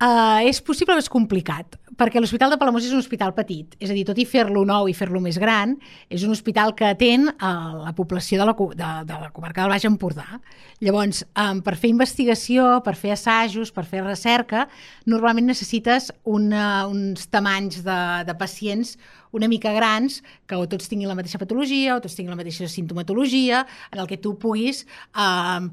Uh, 0.00 0.40
és 0.48 0.62
possible 0.64 0.94
però 0.94 1.02
és 1.02 1.10
complicat, 1.12 1.74
perquè 2.00 2.22
l'Hospital 2.22 2.54
de 2.54 2.56
Palamós 2.56 2.86
és 2.86 2.94
un 2.96 3.02
hospital 3.02 3.34
petit, 3.36 3.74
és 3.76 3.90
a 3.92 3.96
dir, 3.96 4.06
tot 4.08 4.16
i 4.16 4.24
fer-lo 4.24 4.62
nou 4.64 4.88
i 4.88 4.94
fer-lo 4.96 5.20
més 5.20 5.36
gran, 5.36 5.74
és 6.08 6.24
un 6.24 6.32
hospital 6.32 6.72
que 6.78 6.88
atén 6.88 7.28
a 7.36 7.50
la 7.76 7.92
població 7.92 8.40
de 8.40 8.46
la, 8.48 8.54
de, 8.56 8.88
de 9.10 9.18
la 9.26 9.28
comarca 9.36 9.60
del 9.60 9.74
Baix 9.74 9.84
Empordà. 9.84 10.40
Llavors, 10.80 11.20
um, 11.36 11.60
per 11.60 11.76
fer 11.76 11.92
investigació, 11.92 12.78
per 12.86 12.96
fer 12.96 13.12
assajos, 13.12 13.74
per 13.76 13.84
fer 13.84 14.00
recerca, 14.06 14.64
normalment 15.04 15.52
necessites 15.52 16.08
una, 16.24 16.86
uns 16.88 17.28
tamanys 17.28 17.82
de, 17.84 18.00
de 18.24 18.38
pacients 18.40 18.96
una 19.32 19.48
mica 19.48 19.72
grans, 19.72 20.22
que 20.46 20.56
o 20.58 20.66
tots 20.68 20.88
tinguin 20.90 21.08
la 21.10 21.14
mateixa 21.14 21.38
patologia 21.38 21.94
o 21.96 22.02
tots 22.02 22.16
tinguin 22.18 22.34
la 22.34 22.38
mateixa 22.40 22.68
sintomatologia, 22.70 23.64
en 23.92 24.02
el 24.02 24.08
que 24.10 24.18
tu 24.18 24.34
puguis, 24.42 24.84
um, 25.14 25.70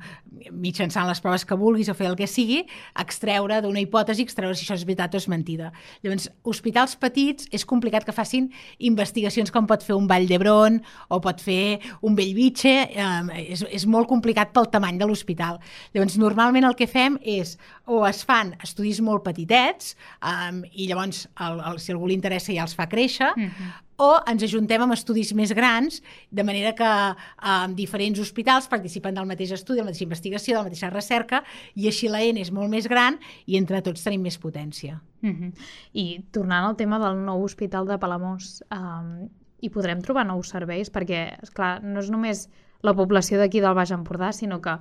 mitjançant 0.51 1.07
les 1.09 1.21
proves 1.23 1.45
que 1.47 1.57
vulguis 1.57 1.89
o 1.89 1.95
fer 1.97 2.11
el 2.11 2.17
que 2.19 2.29
sigui, 2.29 2.63
extreure 3.01 3.61
d'una 3.65 3.81
hipòtesi, 3.81 4.16
extreure 4.23 4.55
si 4.55 4.65
això 4.65 4.75
és 4.77 4.85
veritat 4.87 5.13
o 5.13 5.19
és 5.21 5.27
mentida. 5.31 5.71
Llavors, 6.03 6.29
hospitals 6.47 6.95
petits 6.99 7.47
és 7.51 7.65
complicat 7.65 8.05
que 8.07 8.15
facin 8.15 8.49
investigacions 8.79 9.51
com 9.53 9.67
pot 9.69 9.83
fer 9.85 9.95
un 9.97 10.07
Vall 10.09 10.27
d'Hebron 10.29 10.79
o 11.09 11.21
pot 11.23 11.41
fer 11.43 11.79
un 12.01 12.15
Bellvitge, 12.17 12.75
um, 12.97 13.31
és, 13.37 13.63
és 13.69 13.87
molt 13.89 14.09
complicat 14.09 14.53
pel 14.55 14.69
tamany 14.73 14.99
de 14.99 15.07
l'hospital. 15.09 15.59
Llavors, 15.95 16.17
normalment 16.21 16.67
el 16.67 16.77
que 16.77 16.89
fem 16.89 17.19
és 17.23 17.57
o 17.85 18.03
es 18.07 18.23
fan 18.27 18.53
estudis 18.63 19.01
molt 19.01 19.23
petitets 19.25 19.95
um, 20.21 20.63
i 20.73 20.89
llavors, 20.89 21.25
el, 21.43 21.61
el, 21.71 21.81
si 21.83 21.93
algú 21.93 22.09
li 22.09 22.17
interessa, 22.17 22.53
ja 22.53 22.65
els 22.67 22.75
fa 22.77 22.87
créixer, 22.91 23.33
mm 23.35 23.49
-hmm. 23.49 23.75
O 23.97 24.09
ens 24.29 24.43
ajuntem 24.45 24.81
amb 24.81 24.93
estudis 24.93 25.31
més 25.37 25.51
grans, 25.57 26.01
de 26.29 26.43
manera 26.45 26.73
que 26.77 26.89
um, 26.89 27.73
diferents 27.77 28.19
hospitals 28.21 28.69
participen 28.69 29.17
del 29.17 29.25
mateix 29.29 29.55
estudi, 29.55 29.79
de 29.79 29.85
la 29.85 29.89
mateixa 29.89 30.05
investigació, 30.05 30.53
de 30.53 30.59
la 30.59 30.67
mateixa 30.69 30.91
recerca, 30.93 31.41
i 31.75 31.89
així 31.89 32.11
la 32.11 32.21
N 32.25 32.41
és 32.43 32.53
molt 32.53 32.69
més 32.73 32.87
gran 32.89 33.17
i 33.45 33.57
entre 33.57 33.81
tots 33.85 34.05
tenim 34.05 34.21
més 34.21 34.37
potència. 34.37 35.01
Mm 35.21 35.33
-hmm. 35.33 35.51
I 35.93 36.05
tornant 36.31 36.65
al 36.65 36.77
tema 36.77 36.99
del 36.99 37.25
nou 37.25 37.43
hospital 37.43 37.87
de 37.87 37.97
Palamós, 37.97 38.63
um, 38.71 39.29
hi 39.61 39.69
podrem 39.69 40.01
trobar 40.01 40.25
nous 40.25 40.49
serveis? 40.49 40.91
Perquè, 40.93 41.41
és 41.41 41.49
clar 41.49 41.81
no 41.83 41.99
és 41.99 42.09
només 42.09 42.49
la 42.81 42.93
població 42.93 43.39
d'aquí 43.39 43.59
del 43.59 43.73
Baix 43.73 43.91
Empordà, 43.91 44.31
sinó 44.31 44.61
que 44.61 44.77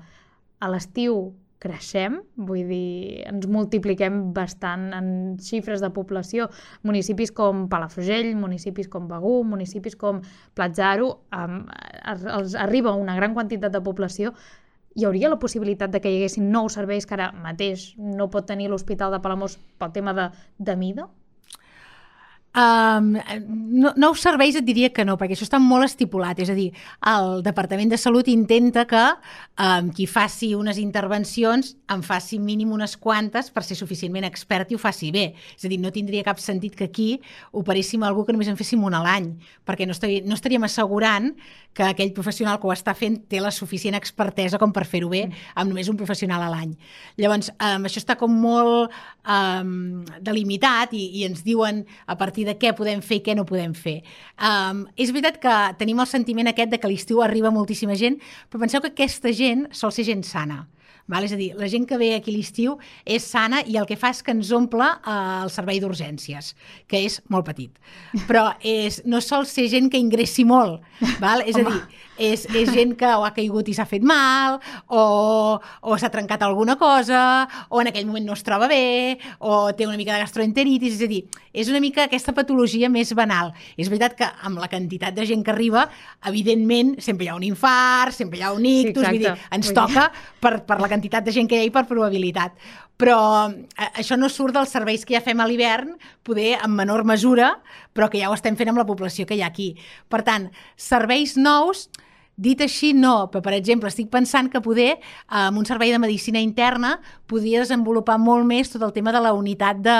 a 0.58 0.68
l'estiu 0.68 1.34
creixem, 1.62 2.20
vull 2.36 2.68
dir, 2.68 3.22
ens 3.28 3.46
multipliquem 3.48 4.32
bastant 4.36 4.90
en 4.96 5.08
xifres 5.42 5.80
de 5.84 5.90
població. 5.94 6.50
Municipis 6.86 7.32
com 7.32 7.66
Palafrugell, 7.72 8.34
municipis 8.36 8.90
com 8.92 9.08
Begú, 9.08 9.40
municipis 9.48 9.96
com 9.96 10.20
Platzaro, 10.54 11.10
um, 11.32 11.58
els 12.06 12.54
arriba 12.60 12.94
una 12.96 13.16
gran 13.16 13.34
quantitat 13.34 13.72
de 13.72 13.82
població 13.82 14.34
hi 14.96 15.04
hauria 15.04 15.28
la 15.28 15.38
possibilitat 15.38 15.92
de 15.92 16.00
que 16.00 16.08
hi 16.08 16.16
haguessin 16.18 16.48
nous 16.52 16.72
serveis 16.78 17.04
que 17.06 17.14
ara 17.18 17.28
mateix 17.44 17.90
no 18.00 18.30
pot 18.32 18.46
tenir 18.48 18.70
l'Hospital 18.72 19.12
de 19.12 19.20
Palamós 19.20 19.58
pel 19.76 19.92
tema 19.92 20.14
de, 20.16 20.30
de 20.58 20.76
mida? 20.80 21.04
Um, 22.56 23.18
no, 23.68 23.90
nous 24.00 24.20
serveis 24.24 24.56
et 24.56 24.64
diria 24.64 24.88
que 24.88 25.04
no, 25.04 25.18
perquè 25.20 25.36
això 25.36 25.44
està 25.44 25.58
molt 25.60 25.84
estipulat. 25.84 26.38
És 26.40 26.48
a 26.48 26.56
dir, 26.56 26.70
el 27.04 27.42
Departament 27.44 27.92
de 27.92 27.98
Salut 28.00 28.30
intenta 28.32 28.86
que 28.88 29.02
um, 29.60 29.90
qui 29.92 30.06
faci 30.08 30.54
unes 30.56 30.80
intervencions 30.80 31.74
en 31.92 32.04
faci 32.06 32.38
mínim 32.40 32.72
unes 32.72 32.96
quantes 32.96 33.50
per 33.52 33.64
ser 33.66 33.76
suficientment 33.76 34.24
expert 34.24 34.72
i 34.72 34.78
ho 34.78 34.80
faci 34.80 35.12
bé. 35.12 35.26
És 35.52 35.68
a 35.68 35.72
dir, 35.72 35.80
no 35.82 35.92
tindria 35.92 36.24
cap 36.24 36.40
sentit 36.40 36.78
que 36.78 36.88
aquí 36.88 37.10
operéssim 37.52 38.06
algú 38.08 38.24
que 38.24 38.32
només 38.32 38.48
en 38.48 38.56
féssim 38.56 38.80
un 38.88 38.96
a 38.96 39.02
l'any, 39.04 39.34
perquè 39.68 39.84
no, 39.84 39.92
estaria, 39.92 40.24
no 40.24 40.38
estaríem 40.38 40.64
assegurant 40.64 41.34
que 41.76 41.84
aquell 41.84 42.14
professional 42.16 42.56
que 42.56 42.70
ho 42.70 42.72
està 42.72 42.94
fent 42.96 43.18
té 43.28 43.36
la 43.44 43.52
suficient 43.52 43.98
expertesa 43.98 44.56
com 44.56 44.72
per 44.72 44.86
fer-ho 44.88 45.10
bé 45.12 45.26
amb 45.28 45.68
només 45.68 45.90
un 45.92 45.98
professional 46.00 46.40
a 46.40 46.48
l'any. 46.48 46.72
Llavors, 47.20 47.52
um, 47.52 47.84
això 47.84 48.00
està 48.00 48.16
com 48.16 48.32
molt 48.32 48.94
um, 49.28 50.00
delimitat 50.24 50.96
i, 50.96 51.04
i 51.20 51.26
ens 51.28 51.44
diuen 51.44 51.84
a 52.08 52.16
partir 52.16 52.45
de 52.46 52.56
què 52.58 52.72
podem 52.78 53.02
fer 53.04 53.20
i 53.20 53.24
què 53.26 53.34
no 53.36 53.46
podem 53.48 53.74
fer. 53.76 53.98
Um, 54.38 54.86
és 54.96 55.12
veritat 55.14 55.40
que 55.42 55.56
tenim 55.80 56.00
el 56.02 56.10
sentiment 56.10 56.52
aquest 56.52 56.72
de 56.72 56.80
que 56.80 56.90
l'estiu 56.90 57.22
arriba 57.24 57.52
moltíssima 57.54 57.98
gent, 57.98 58.20
però 58.50 58.62
penseu 58.62 58.84
que 58.84 58.94
aquesta 58.94 59.34
gent 59.34 59.66
sol 59.74 59.94
ser 59.94 60.06
gent 60.08 60.24
sana. 60.26 60.64
Val? 61.06 61.26
És 61.26 61.32
a 61.32 61.38
dir, 61.38 61.52
la 61.54 61.68
gent 61.70 61.86
que 61.86 61.98
ve 62.00 62.12
aquí 62.16 62.34
l'estiu 62.34 62.76
és 63.04 63.24
sana 63.24 63.62
i 63.62 63.78
el 63.78 63.86
que 63.86 63.98
fa 63.98 64.10
és 64.14 64.22
que 64.26 64.34
ens 64.34 64.50
omple 64.54 64.86
eh, 64.86 65.18
el 65.44 65.52
servei 65.54 65.78
d'urgències, 65.82 66.52
que 66.90 67.04
és 67.06 67.20
molt 67.30 67.46
petit. 67.46 67.70
Però 68.26 68.48
és, 68.66 69.00
no 69.06 69.22
sol 69.22 69.46
ser 69.46 69.68
gent 69.70 69.90
que 69.92 70.00
ingressi 70.02 70.44
molt. 70.44 70.82
Val? 71.22 71.44
És 71.46 71.58
a 71.60 71.64
dir, 71.66 71.80
és, 72.18 72.46
és 72.56 72.72
gent 72.72 72.96
que 72.98 73.08
o 73.14 73.24
ha 73.26 73.32
caigut 73.36 73.68
i 73.70 73.74
s'ha 73.76 73.86
fet 73.88 74.04
mal, 74.06 74.58
o, 74.88 75.02
o 75.60 75.98
s'ha 76.00 76.10
trencat 76.12 76.42
alguna 76.42 76.76
cosa, 76.80 77.20
o 77.70 77.82
en 77.82 77.92
aquell 77.92 78.08
moment 78.08 78.26
no 78.26 78.34
es 78.36 78.42
troba 78.46 78.68
bé, 78.70 79.18
o 79.38 79.70
té 79.76 79.86
una 79.86 79.98
mica 80.00 80.16
de 80.16 80.24
gastroenteritis, 80.24 80.98
és 80.98 81.06
a 81.06 81.10
dir, 81.10 81.22
és 81.52 81.70
una 81.70 81.80
mica 81.84 82.06
aquesta 82.06 82.34
patologia 82.36 82.90
més 82.92 83.12
banal. 83.16 83.52
És 83.76 83.92
veritat 83.92 84.16
que 84.18 84.30
amb 84.48 84.58
la 84.62 84.70
quantitat 84.72 85.14
de 85.14 85.26
gent 85.28 85.44
que 85.46 85.54
arriba, 85.54 85.86
evidentment, 86.26 86.96
sempre 87.04 87.28
hi 87.28 87.30
ha 87.30 87.38
un 87.38 87.46
infart, 87.46 88.16
sempre 88.16 88.40
hi 88.40 88.46
ha 88.46 88.52
un 88.56 88.66
ictus, 88.66 89.04
Sí, 89.06 89.12
vull 89.12 89.22
dir, 89.22 89.32
ens 89.52 89.70
Vull 89.70 89.76
toca 89.76 90.08
per, 90.40 90.54
per 90.66 90.78
la 90.80 90.88
quantitat 90.88 90.95
de 91.00 91.32
gent 91.32 91.48
que 91.48 91.56
hi 91.56 91.64
ha 91.64 91.68
i 91.68 91.72
per 91.74 91.86
probabilitat. 91.88 92.56
Però 92.96 93.18
eh, 93.50 93.90
això 94.00 94.16
no 94.16 94.28
surt 94.28 94.54
dels 94.56 94.72
serveis 94.72 95.04
que 95.04 95.14
ja 95.14 95.20
fem 95.24 95.40
a 95.40 95.46
l'hivern, 95.46 95.96
poder 96.22 96.56
en 96.62 96.72
menor 96.72 97.04
mesura, 97.04 97.56
però 97.92 98.08
que 98.08 98.18
ja 98.18 98.30
ho 98.30 98.34
estem 98.34 98.56
fent 98.56 98.72
amb 98.72 98.78
la 98.78 98.86
població 98.88 99.26
que 99.26 99.36
hi 99.36 99.42
ha 99.42 99.50
aquí. 99.52 99.74
Per 100.08 100.22
tant, 100.22 100.50
serveis 100.76 101.36
nous, 101.36 101.88
dit 102.36 102.60
així, 102.60 102.92
no, 102.92 103.30
però 103.32 103.40
per 103.42 103.54
exemple, 103.56 103.88
estic 103.88 104.10
pensant 104.12 104.50
que 104.52 104.60
poder, 104.60 104.90
eh, 104.92 104.98
amb 105.30 105.58
un 105.58 105.64
servei 105.64 105.90
de 105.90 105.98
medicina 105.98 106.38
interna, 106.40 107.00
podria 107.26 107.60
desenvolupar 107.60 108.18
molt 108.20 108.44
més 108.46 108.68
tot 108.70 108.82
el 108.82 108.92
tema 108.92 109.10
de 109.12 109.20
la 109.20 109.32
unitat 109.32 109.78
de, 109.82 109.96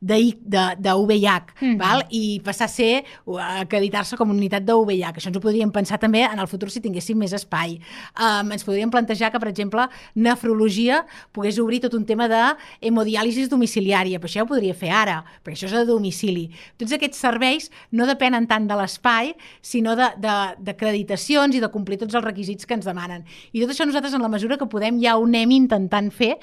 de, 0.00 0.18
de, 0.42 0.64
de 0.78 0.94
VIH, 1.06 1.54
Mhm. 1.60 1.78
val? 1.78 2.04
i 2.10 2.40
passar 2.44 2.64
a 2.66 2.68
ser, 2.68 3.04
a 3.38 3.60
acreditar-se 3.60 4.16
com 4.16 4.28
a 4.30 4.32
unitat 4.34 4.62
de 4.64 4.72
VIH. 4.74 5.16
Això 5.16 5.28
ens 5.28 5.36
ho 5.36 5.40
podríem 5.40 5.70
pensar 5.72 5.98
també 5.98 6.22
en 6.24 6.38
el 6.38 6.46
futur 6.48 6.70
si 6.70 6.80
tinguéssim 6.80 7.16
més 7.16 7.32
espai. 7.32 7.78
Um, 8.18 8.50
ens 8.52 8.64
podríem 8.64 8.90
plantejar 8.90 9.30
que, 9.32 9.38
per 9.40 9.48
exemple, 9.48 9.86
nefrologia 10.14 11.04
pogués 11.32 11.58
obrir 11.58 11.80
tot 11.80 11.94
un 11.94 12.04
tema 12.04 12.28
de 12.28 12.40
hemodiàlisis 12.80 13.48
domiciliària, 13.48 14.18
però 14.20 14.28
això 14.28 14.40
ja 14.42 14.44
ho 14.46 14.50
podria 14.50 14.74
fer 14.74 14.90
ara, 14.94 15.20
perquè 15.44 15.56
això 15.56 15.68
és 15.70 15.76
a 15.80 15.84
domicili. 15.88 16.48
Tots 16.78 16.92
aquests 16.92 17.18
serveis 17.18 17.70
no 17.92 18.06
depenen 18.06 18.46
tant 18.50 18.66
de 18.68 18.76
l'espai, 18.78 19.34
sinó 19.62 19.96
de- 19.96 20.12
de- 20.18 20.54
d'acreditacions 20.58 21.54
i 21.54 21.60
de 21.60 21.67
complir 21.70 21.98
tots 21.98 22.14
els 22.14 22.24
requisits 22.24 22.66
que 22.66 22.74
ens 22.74 22.86
demanen. 22.86 23.24
I 23.52 23.62
tot 23.62 23.70
això 23.74 23.86
nosaltres, 23.86 24.14
en 24.14 24.22
la 24.22 24.28
mesura 24.28 24.58
que 24.58 24.66
podem, 24.66 25.00
ja 25.02 25.16
ho 25.16 25.24
anem 25.24 25.50
intentant 25.56 26.10
fer, 26.14 26.38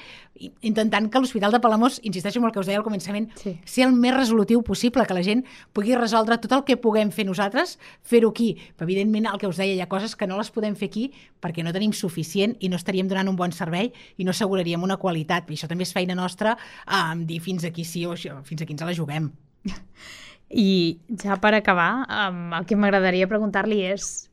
intentant 0.62 1.08
que 1.10 1.18
l'Hospital 1.22 1.52
de 1.52 1.60
Palamós, 1.60 2.00
insisteixo 2.02 2.40
en 2.40 2.46
el 2.46 2.52
que 2.52 2.60
us 2.60 2.66
deia 2.66 2.78
al 2.78 2.84
començament, 2.84 3.30
Sí. 3.36 3.58
ser 3.64 3.86
el 3.86 3.92
més 3.92 4.14
resolutiu 4.14 4.62
possible, 4.62 5.06
que 5.06 5.14
la 5.14 5.22
gent 5.22 5.44
pugui 5.72 5.94
resoldre 5.96 6.38
tot 6.38 6.52
el 6.52 6.64
que 6.64 6.76
puguem 6.76 7.10
fer 7.10 7.26
nosaltres, 7.26 7.78
fer-ho 8.02 8.30
aquí. 8.30 8.56
Però, 8.76 8.84
evidentment, 8.84 9.26
el 9.32 9.38
que 9.38 9.46
us 9.48 9.56
deia, 9.56 9.74
hi 9.74 9.80
ha 9.80 9.88
coses 9.88 10.16
que 10.16 10.26
no 10.26 10.36
les 10.36 10.50
podem 10.50 10.74
fer 10.76 10.88
aquí 10.88 11.10
perquè 11.40 11.62
no 11.64 11.72
tenim 11.72 11.92
suficient 11.92 12.56
i 12.60 12.68
no 12.68 12.76
estaríem 12.76 13.08
donant 13.08 13.28
un 13.28 13.36
bon 13.36 13.52
servei 13.52 13.92
i 14.16 14.24
no 14.24 14.30
asseguraríem 14.30 14.82
una 14.82 14.96
qualitat. 14.96 15.50
I 15.50 15.54
això 15.54 15.68
també 15.68 15.82
és 15.84 15.92
feina 15.92 16.14
nostra, 16.14 16.56
eh, 16.86 17.14
dir 17.24 17.40
fins 17.40 17.64
aquí 17.64 17.84
sí 17.84 18.04
o 18.06 18.12
això, 18.12 18.42
fins 18.44 18.62
aquí 18.62 18.72
ens 18.72 18.82
la 18.82 18.94
juguem. 18.94 19.30
I 20.50 20.98
ja 21.22 21.36
per 21.42 21.54
acabar, 21.54 22.06
um, 22.06 22.52
el 22.54 22.66
que 22.66 22.76
m'agradaria 22.78 23.26
preguntar-li 23.26 23.80
és 23.82 24.28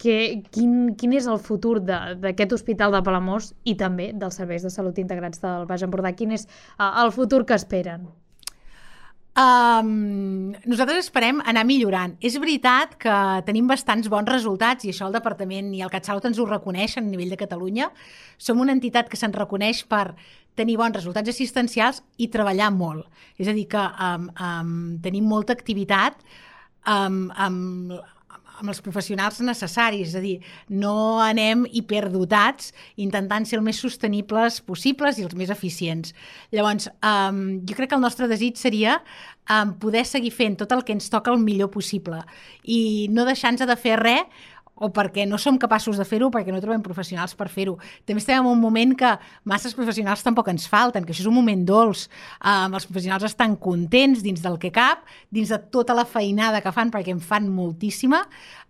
que, 0.00 0.16
quin, 0.54 0.94
quin 0.96 1.12
és 1.18 1.28
el 1.28 1.38
futur 1.44 1.78
d'aquest 1.84 2.56
hospital 2.56 2.94
de 2.94 3.02
Palamós 3.04 3.52
i 3.68 3.76
també 3.80 4.10
dels 4.16 4.40
serveis 4.40 4.64
de 4.64 4.72
salut 4.72 4.98
integrats 5.02 5.42
del 5.44 5.68
Baix 5.68 5.84
Empordà? 5.84 6.14
Quin 6.16 6.32
és 6.36 6.46
uh, 6.48 7.04
el 7.04 7.12
futur 7.12 7.44
que 7.48 7.58
esperen? 7.58 8.08
Um, 9.40 10.50
nosaltres 10.66 11.04
esperem 11.04 11.38
anar 11.48 11.62
millorant. 11.68 12.16
És 12.24 12.38
veritat 12.40 12.96
que 13.00 13.16
tenim 13.46 13.68
bastants 13.70 14.08
bons 14.10 14.28
resultats 14.28 14.84
i 14.84 14.90
això 14.90 15.06
el 15.06 15.14
Departament 15.14 15.70
i 15.76 15.84
el 15.84 15.92
CatSalut 15.92 16.26
ens 16.30 16.40
ho 16.40 16.46
reconeixen 16.48 17.04
a 17.06 17.12
nivell 17.12 17.30
de 17.32 17.38
Catalunya. 17.40 17.90
Som 18.40 18.60
una 18.64 18.74
entitat 18.76 19.08
que 19.08 19.20
se'n 19.20 19.36
reconeix 19.36 19.84
per 19.88 20.14
tenir 20.58 20.78
bons 20.80 20.96
resultats 20.96 21.30
assistencials 21.30 22.00
i 22.18 22.28
treballar 22.32 22.72
molt. 22.74 23.06
És 23.38 23.48
a 23.48 23.56
dir, 23.56 23.68
que 23.70 23.80
um, 23.80 24.30
um, 24.32 24.72
tenim 25.04 25.28
molta 25.28 25.54
activitat 25.56 26.18
um, 26.88 27.28
amb 27.36 28.00
amb 28.60 28.72
els 28.72 28.82
professionals 28.84 29.40
necessaris, 29.44 30.12
és 30.12 30.18
a 30.18 30.22
dir, 30.22 30.36
no 30.68 31.18
anem 31.24 31.64
hiperdotats 31.66 32.74
intentant 33.00 33.46
ser 33.48 33.58
el 33.58 33.66
més 33.66 33.80
sostenibles 33.80 34.60
possibles 34.66 35.18
i 35.18 35.26
els 35.26 35.36
més 35.38 35.50
eficients. 35.52 36.14
Llavors, 36.54 36.90
um, 37.00 37.60
jo 37.66 37.78
crec 37.78 37.92
que 37.92 37.98
el 37.98 38.04
nostre 38.04 38.28
desig 38.30 38.60
seria 38.60 39.00
um, 39.48 39.74
poder 39.80 40.04
seguir 40.08 40.32
fent 40.34 40.60
tot 40.60 40.72
el 40.76 40.84
que 40.84 40.96
ens 40.96 41.10
toca 41.12 41.32
el 41.32 41.42
millor 41.42 41.72
possible 41.72 42.22
i 42.64 43.08
no 43.10 43.26
deixar-nos 43.28 43.68
de 43.68 43.76
fer 43.80 43.98
res 44.00 44.48
o 44.80 44.88
perquè 44.90 45.26
no 45.28 45.38
som 45.38 45.58
capaços 45.60 46.00
de 46.00 46.06
fer-ho, 46.08 46.30
perquè 46.32 46.52
no 46.54 46.60
trobem 46.62 46.82
professionals 46.82 47.36
per 47.36 47.50
fer-ho. 47.52 47.76
També 48.08 48.22
estem 48.22 48.40
en 48.40 48.48
un 48.48 48.60
moment 48.60 48.94
que 48.96 49.12
masses 49.44 49.76
professionals 49.76 50.24
tampoc 50.24 50.48
ens 50.52 50.66
falten, 50.70 51.04
que 51.04 51.12
això 51.12 51.24
és 51.26 51.30
un 51.30 51.36
moment 51.36 51.62
dolç. 51.68 52.06
Um, 52.40 52.74
els 52.78 52.88
professionals 52.88 53.28
estan 53.28 53.58
contents 53.60 54.24
dins 54.24 54.40
del 54.40 54.56
que 54.62 54.72
cap, 54.72 55.04
dins 55.30 55.52
de 55.52 55.60
tota 55.70 55.96
la 55.96 56.06
feinada 56.08 56.62
que 56.64 56.72
fan, 56.72 56.90
perquè 56.90 57.12
en 57.12 57.20
fan 57.20 57.50
moltíssima, 57.52 58.24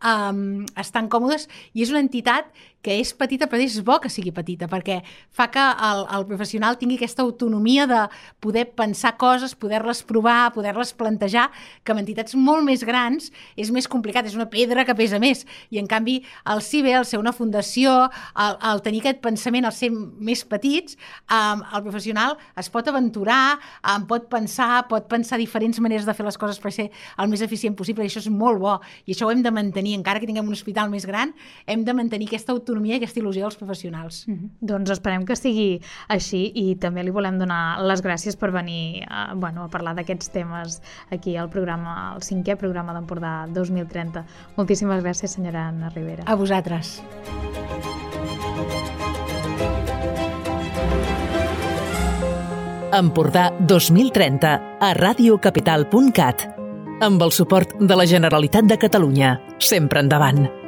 um, 0.04 0.64
estan 0.80 1.08
còmodes 1.12 1.48
i 1.74 1.84
és 1.84 1.92
una 1.92 2.02
entitat 2.02 2.50
que 2.80 2.96
és 3.00 3.12
petita 3.12 3.46
però 3.48 3.60
és 3.60 3.76
bo 3.84 3.98
que 4.00 4.08
sigui 4.12 4.32
petita 4.32 4.66
perquè 4.70 5.00
fa 5.36 5.48
que 5.52 5.60
el, 5.60 6.02
el 6.16 6.24
professional 6.28 6.78
tingui 6.80 6.96
aquesta 6.96 7.22
autonomia 7.22 7.86
de 7.88 8.00
poder 8.40 8.66
pensar 8.76 9.16
coses, 9.20 9.54
poder-les 9.54 10.00
provar, 10.08 10.52
poder-les 10.54 10.94
plantejar, 10.96 11.50
que 11.84 11.92
amb 11.92 12.00
entitats 12.00 12.36
molt 12.36 12.64
més 12.64 12.84
grans 12.88 13.28
és 13.60 13.70
més 13.74 13.88
complicat, 13.90 14.26
és 14.26 14.36
una 14.38 14.48
pedra 14.50 14.86
que 14.88 14.96
pesa 14.96 15.20
més. 15.20 15.44
I 15.70 15.80
en 15.82 15.88
canvi 15.90 16.20
el 16.48 16.62
CIBE, 16.64 16.94
el 16.96 17.06
ser 17.08 17.20
una 17.20 17.34
fundació, 17.36 18.08
el, 18.32 18.56
el 18.72 18.82
tenir 18.86 19.02
aquest 19.04 19.20
pensament, 19.24 19.68
el 19.68 19.76
ser 19.76 19.90
més 19.92 20.44
petits, 20.48 20.96
um, 21.28 21.60
el 21.76 21.84
professional 21.84 22.38
es 22.60 22.72
pot 22.72 22.88
aventurar, 22.88 23.58
um, 23.84 24.08
pot 24.08 24.30
pensar, 24.32 24.86
pot 24.88 25.08
pensar 25.10 25.40
diferents 25.40 25.80
maneres 25.84 26.08
de 26.08 26.16
fer 26.16 26.24
les 26.24 26.40
coses 26.40 26.60
per 26.62 26.72
ser 26.72 26.88
el 27.20 27.28
més 27.28 27.44
eficient 27.44 27.76
possible 27.76 28.06
i 28.06 28.08
això 28.08 28.24
és 28.24 28.32
molt 28.32 28.60
bo. 28.62 28.78
I 29.04 29.12
això 29.12 29.28
ho 29.28 29.34
hem 29.34 29.44
de 29.44 29.52
mantenir 29.52 29.89
mantenir, 29.90 29.98
encara 29.98 30.20
que 30.20 30.26
tinguem 30.26 30.46
un 30.46 30.54
hospital 30.54 30.90
més 30.90 31.06
gran, 31.06 31.32
hem 31.66 31.84
de 31.84 31.94
mantenir 31.94 32.28
aquesta 32.28 32.52
autonomia 32.52 32.96
i 32.96 33.00
aquesta 33.00 33.20
il·lusió 33.20 33.42
dels 33.46 33.56
professionals. 33.56 34.26
Mm 34.26 34.34
-hmm. 34.34 34.50
Doncs 34.60 34.90
esperem 34.90 35.24
que 35.24 35.36
sigui 35.36 35.80
així 36.08 36.52
i 36.54 36.76
també 36.76 37.02
li 37.02 37.10
volem 37.10 37.38
donar 37.38 37.80
les 37.82 38.02
gràcies 38.02 38.36
per 38.36 38.50
venir 38.50 39.04
a, 39.08 39.34
bueno, 39.34 39.64
a 39.64 39.68
parlar 39.68 39.94
d'aquests 39.94 40.30
temes 40.30 40.82
aquí 41.10 41.36
al 41.36 41.48
programa, 41.48 42.14
el 42.14 42.22
cinquè 42.22 42.56
programa 42.56 42.92
d'Empordà 42.92 43.46
2030. 43.48 44.24
Moltíssimes 44.56 45.02
gràcies, 45.02 45.30
senyora 45.30 45.68
Anna 45.68 45.88
Rivera. 45.88 46.24
A 46.26 46.34
vosaltres. 46.34 47.02
Empordà 52.92 53.52
2030 53.60 54.78
a 54.80 54.94
radiocapital.cat 54.94 56.59
amb 57.00 57.22
el 57.22 57.32
suport 57.32 57.76
de 57.80 57.96
la 57.96 58.06
Generalitat 58.06 58.68
de 58.68 58.78
Catalunya. 58.78 59.38
Sempre 59.58 60.04
endavant. 60.04 60.59